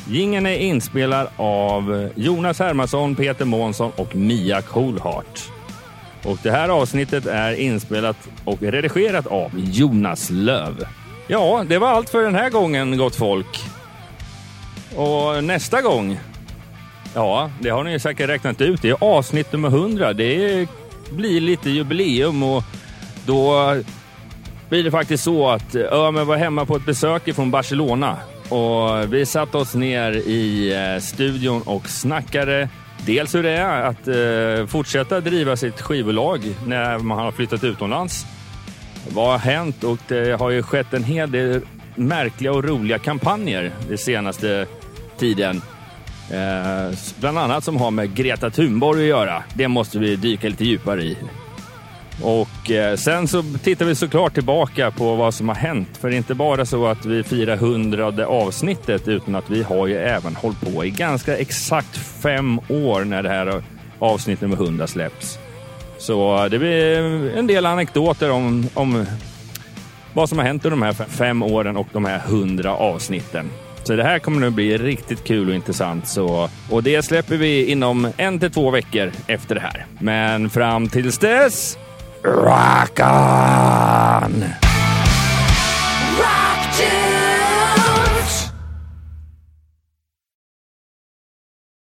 Gingen 0.07 0.45
är 0.45 0.57
inspelad 0.57 1.27
av 1.35 2.09
Jonas 2.15 2.59
Hermansson, 2.59 3.15
Peter 3.15 3.45
Månsson 3.45 3.91
och 3.95 4.15
Mia 4.15 4.61
Coolheart. 4.61 5.49
Och 6.23 6.37
det 6.43 6.51
här 6.51 6.69
avsnittet 6.69 7.25
är 7.25 7.53
inspelat 7.53 8.29
och 8.45 8.61
redigerat 8.61 9.27
av 9.27 9.51
Jonas 9.55 10.29
Löv. 10.29 10.85
Ja, 11.27 11.65
det 11.67 11.77
var 11.77 11.87
allt 11.87 12.09
för 12.09 12.23
den 12.23 12.35
här 12.35 12.49
gången, 12.49 12.97
gott 12.97 13.15
folk. 13.15 13.59
Och 14.95 15.43
nästa 15.43 15.81
gång, 15.81 16.19
ja, 17.15 17.49
det 17.59 17.69
har 17.69 17.83
ni 17.83 17.99
säkert 17.99 18.29
räknat 18.29 18.61
ut, 18.61 18.81
det 18.81 18.89
är 18.89 18.97
avsnitt 18.99 19.51
nummer 19.51 19.67
100. 19.67 20.13
Det 20.13 20.67
blir 21.11 21.41
lite 21.41 21.69
jubileum 21.69 22.43
och 22.43 22.63
då 23.25 23.75
blir 24.69 24.83
det 24.83 24.91
faktiskt 24.91 25.23
så 25.23 25.49
att 25.49 25.75
Ömer 25.75 26.23
var 26.23 26.37
hemma 26.37 26.65
på 26.65 26.75
ett 26.75 26.85
besök 26.85 27.35
från 27.35 27.51
Barcelona 27.51 28.17
och 28.49 29.13
vi 29.13 29.25
satte 29.25 29.57
oss 29.57 29.75
ner 29.75 30.11
i 30.11 30.73
eh, 30.73 31.01
studion 31.01 31.61
och 31.61 31.89
snackade 31.89 32.69
dels 33.05 33.35
hur 33.35 33.43
det 33.43 33.51
är 33.51 33.81
att 33.81 34.07
eh, 34.07 34.67
fortsätta 34.67 35.19
driva 35.19 35.55
sitt 35.55 35.81
skivbolag 35.81 36.55
när 36.65 36.97
man 36.97 37.19
har 37.19 37.31
flyttat 37.31 37.63
utomlands 37.63 38.25
vad 39.09 39.31
har 39.31 39.37
hänt? 39.37 39.83
Och 39.83 39.99
det 40.07 40.39
har 40.39 40.49
ju 40.49 40.63
skett 40.63 40.93
en 40.93 41.03
hel 41.03 41.31
del 41.31 41.61
märkliga 41.95 42.51
och 42.51 42.63
roliga 42.63 42.99
kampanjer 42.99 43.71
den 43.87 43.97
senaste 43.97 44.65
tiden. 45.17 45.61
Eh, 46.31 46.97
bland 47.19 47.37
annat 47.37 47.63
som 47.63 47.77
har 47.77 47.91
med 47.91 48.15
Greta 48.15 48.49
Thunborg 48.49 49.01
att 49.01 49.07
göra. 49.07 49.43
Det 49.53 49.67
måste 49.67 49.99
vi 49.99 50.15
dyka 50.15 50.49
lite 50.49 50.65
djupare 50.65 51.03
i. 51.03 51.17
Och 52.21 52.71
eh, 52.71 52.95
sen 52.95 53.27
så 53.27 53.43
tittar 53.63 53.85
vi 53.85 53.95
såklart 53.95 54.33
tillbaka 54.33 54.91
på 54.91 55.15
vad 55.15 55.33
som 55.33 55.49
har 55.49 55.55
hänt. 55.55 55.97
För 55.97 56.09
det 56.09 56.15
är 56.15 56.17
inte 56.17 56.35
bara 56.35 56.65
så 56.65 56.87
att 56.87 57.05
vi 57.05 57.23
firar 57.23 57.57
hundrade 57.57 58.25
avsnittet 58.25 59.07
utan 59.07 59.35
att 59.35 59.49
vi 59.49 59.63
har 59.63 59.87
ju 59.87 59.97
även 59.97 60.35
hållit 60.35 60.61
på 60.61 60.85
i 60.85 60.89
ganska 60.89 61.37
exakt 61.37 61.97
fem 61.97 62.59
år 62.69 63.03
när 63.03 63.23
det 63.23 63.29
här 63.29 63.63
avsnitt 63.99 64.41
nummer 64.41 64.55
100 64.55 64.87
släpps. 64.87 65.39
Så 66.03 66.43
eh, 66.43 66.49
det 66.49 66.59
blir 66.59 66.97
en 67.37 67.47
del 67.47 67.65
anekdoter 67.65 68.31
om, 68.31 68.69
om 68.73 69.05
vad 70.13 70.29
som 70.29 70.37
har 70.37 70.45
hänt 70.45 70.65
under 70.65 70.77
de 70.77 70.81
här 70.81 70.93
fem 70.93 71.43
åren 71.43 71.77
och 71.77 71.87
de 71.93 72.05
här 72.05 72.19
hundra 72.19 72.75
avsnitten. 72.75 73.49
Så 73.83 73.95
det 73.95 74.03
här 74.03 74.19
kommer 74.19 74.39
nu 74.39 74.49
bli 74.49 74.77
riktigt 74.77 75.23
kul 75.23 75.49
och 75.49 75.55
intressant. 75.55 76.07
Så, 76.07 76.49
och 76.69 76.83
det 76.83 77.05
släpper 77.05 77.37
vi 77.37 77.65
inom 77.71 78.07
en 78.17 78.39
till 78.39 78.51
två 78.51 78.69
veckor 78.69 79.11
efter 79.27 79.55
det 79.55 79.61
här. 79.61 79.85
Men 79.99 80.49
fram 80.49 80.89
tills 80.89 81.17
dess, 81.17 81.77
rock 82.23 82.99
on! 82.99 84.43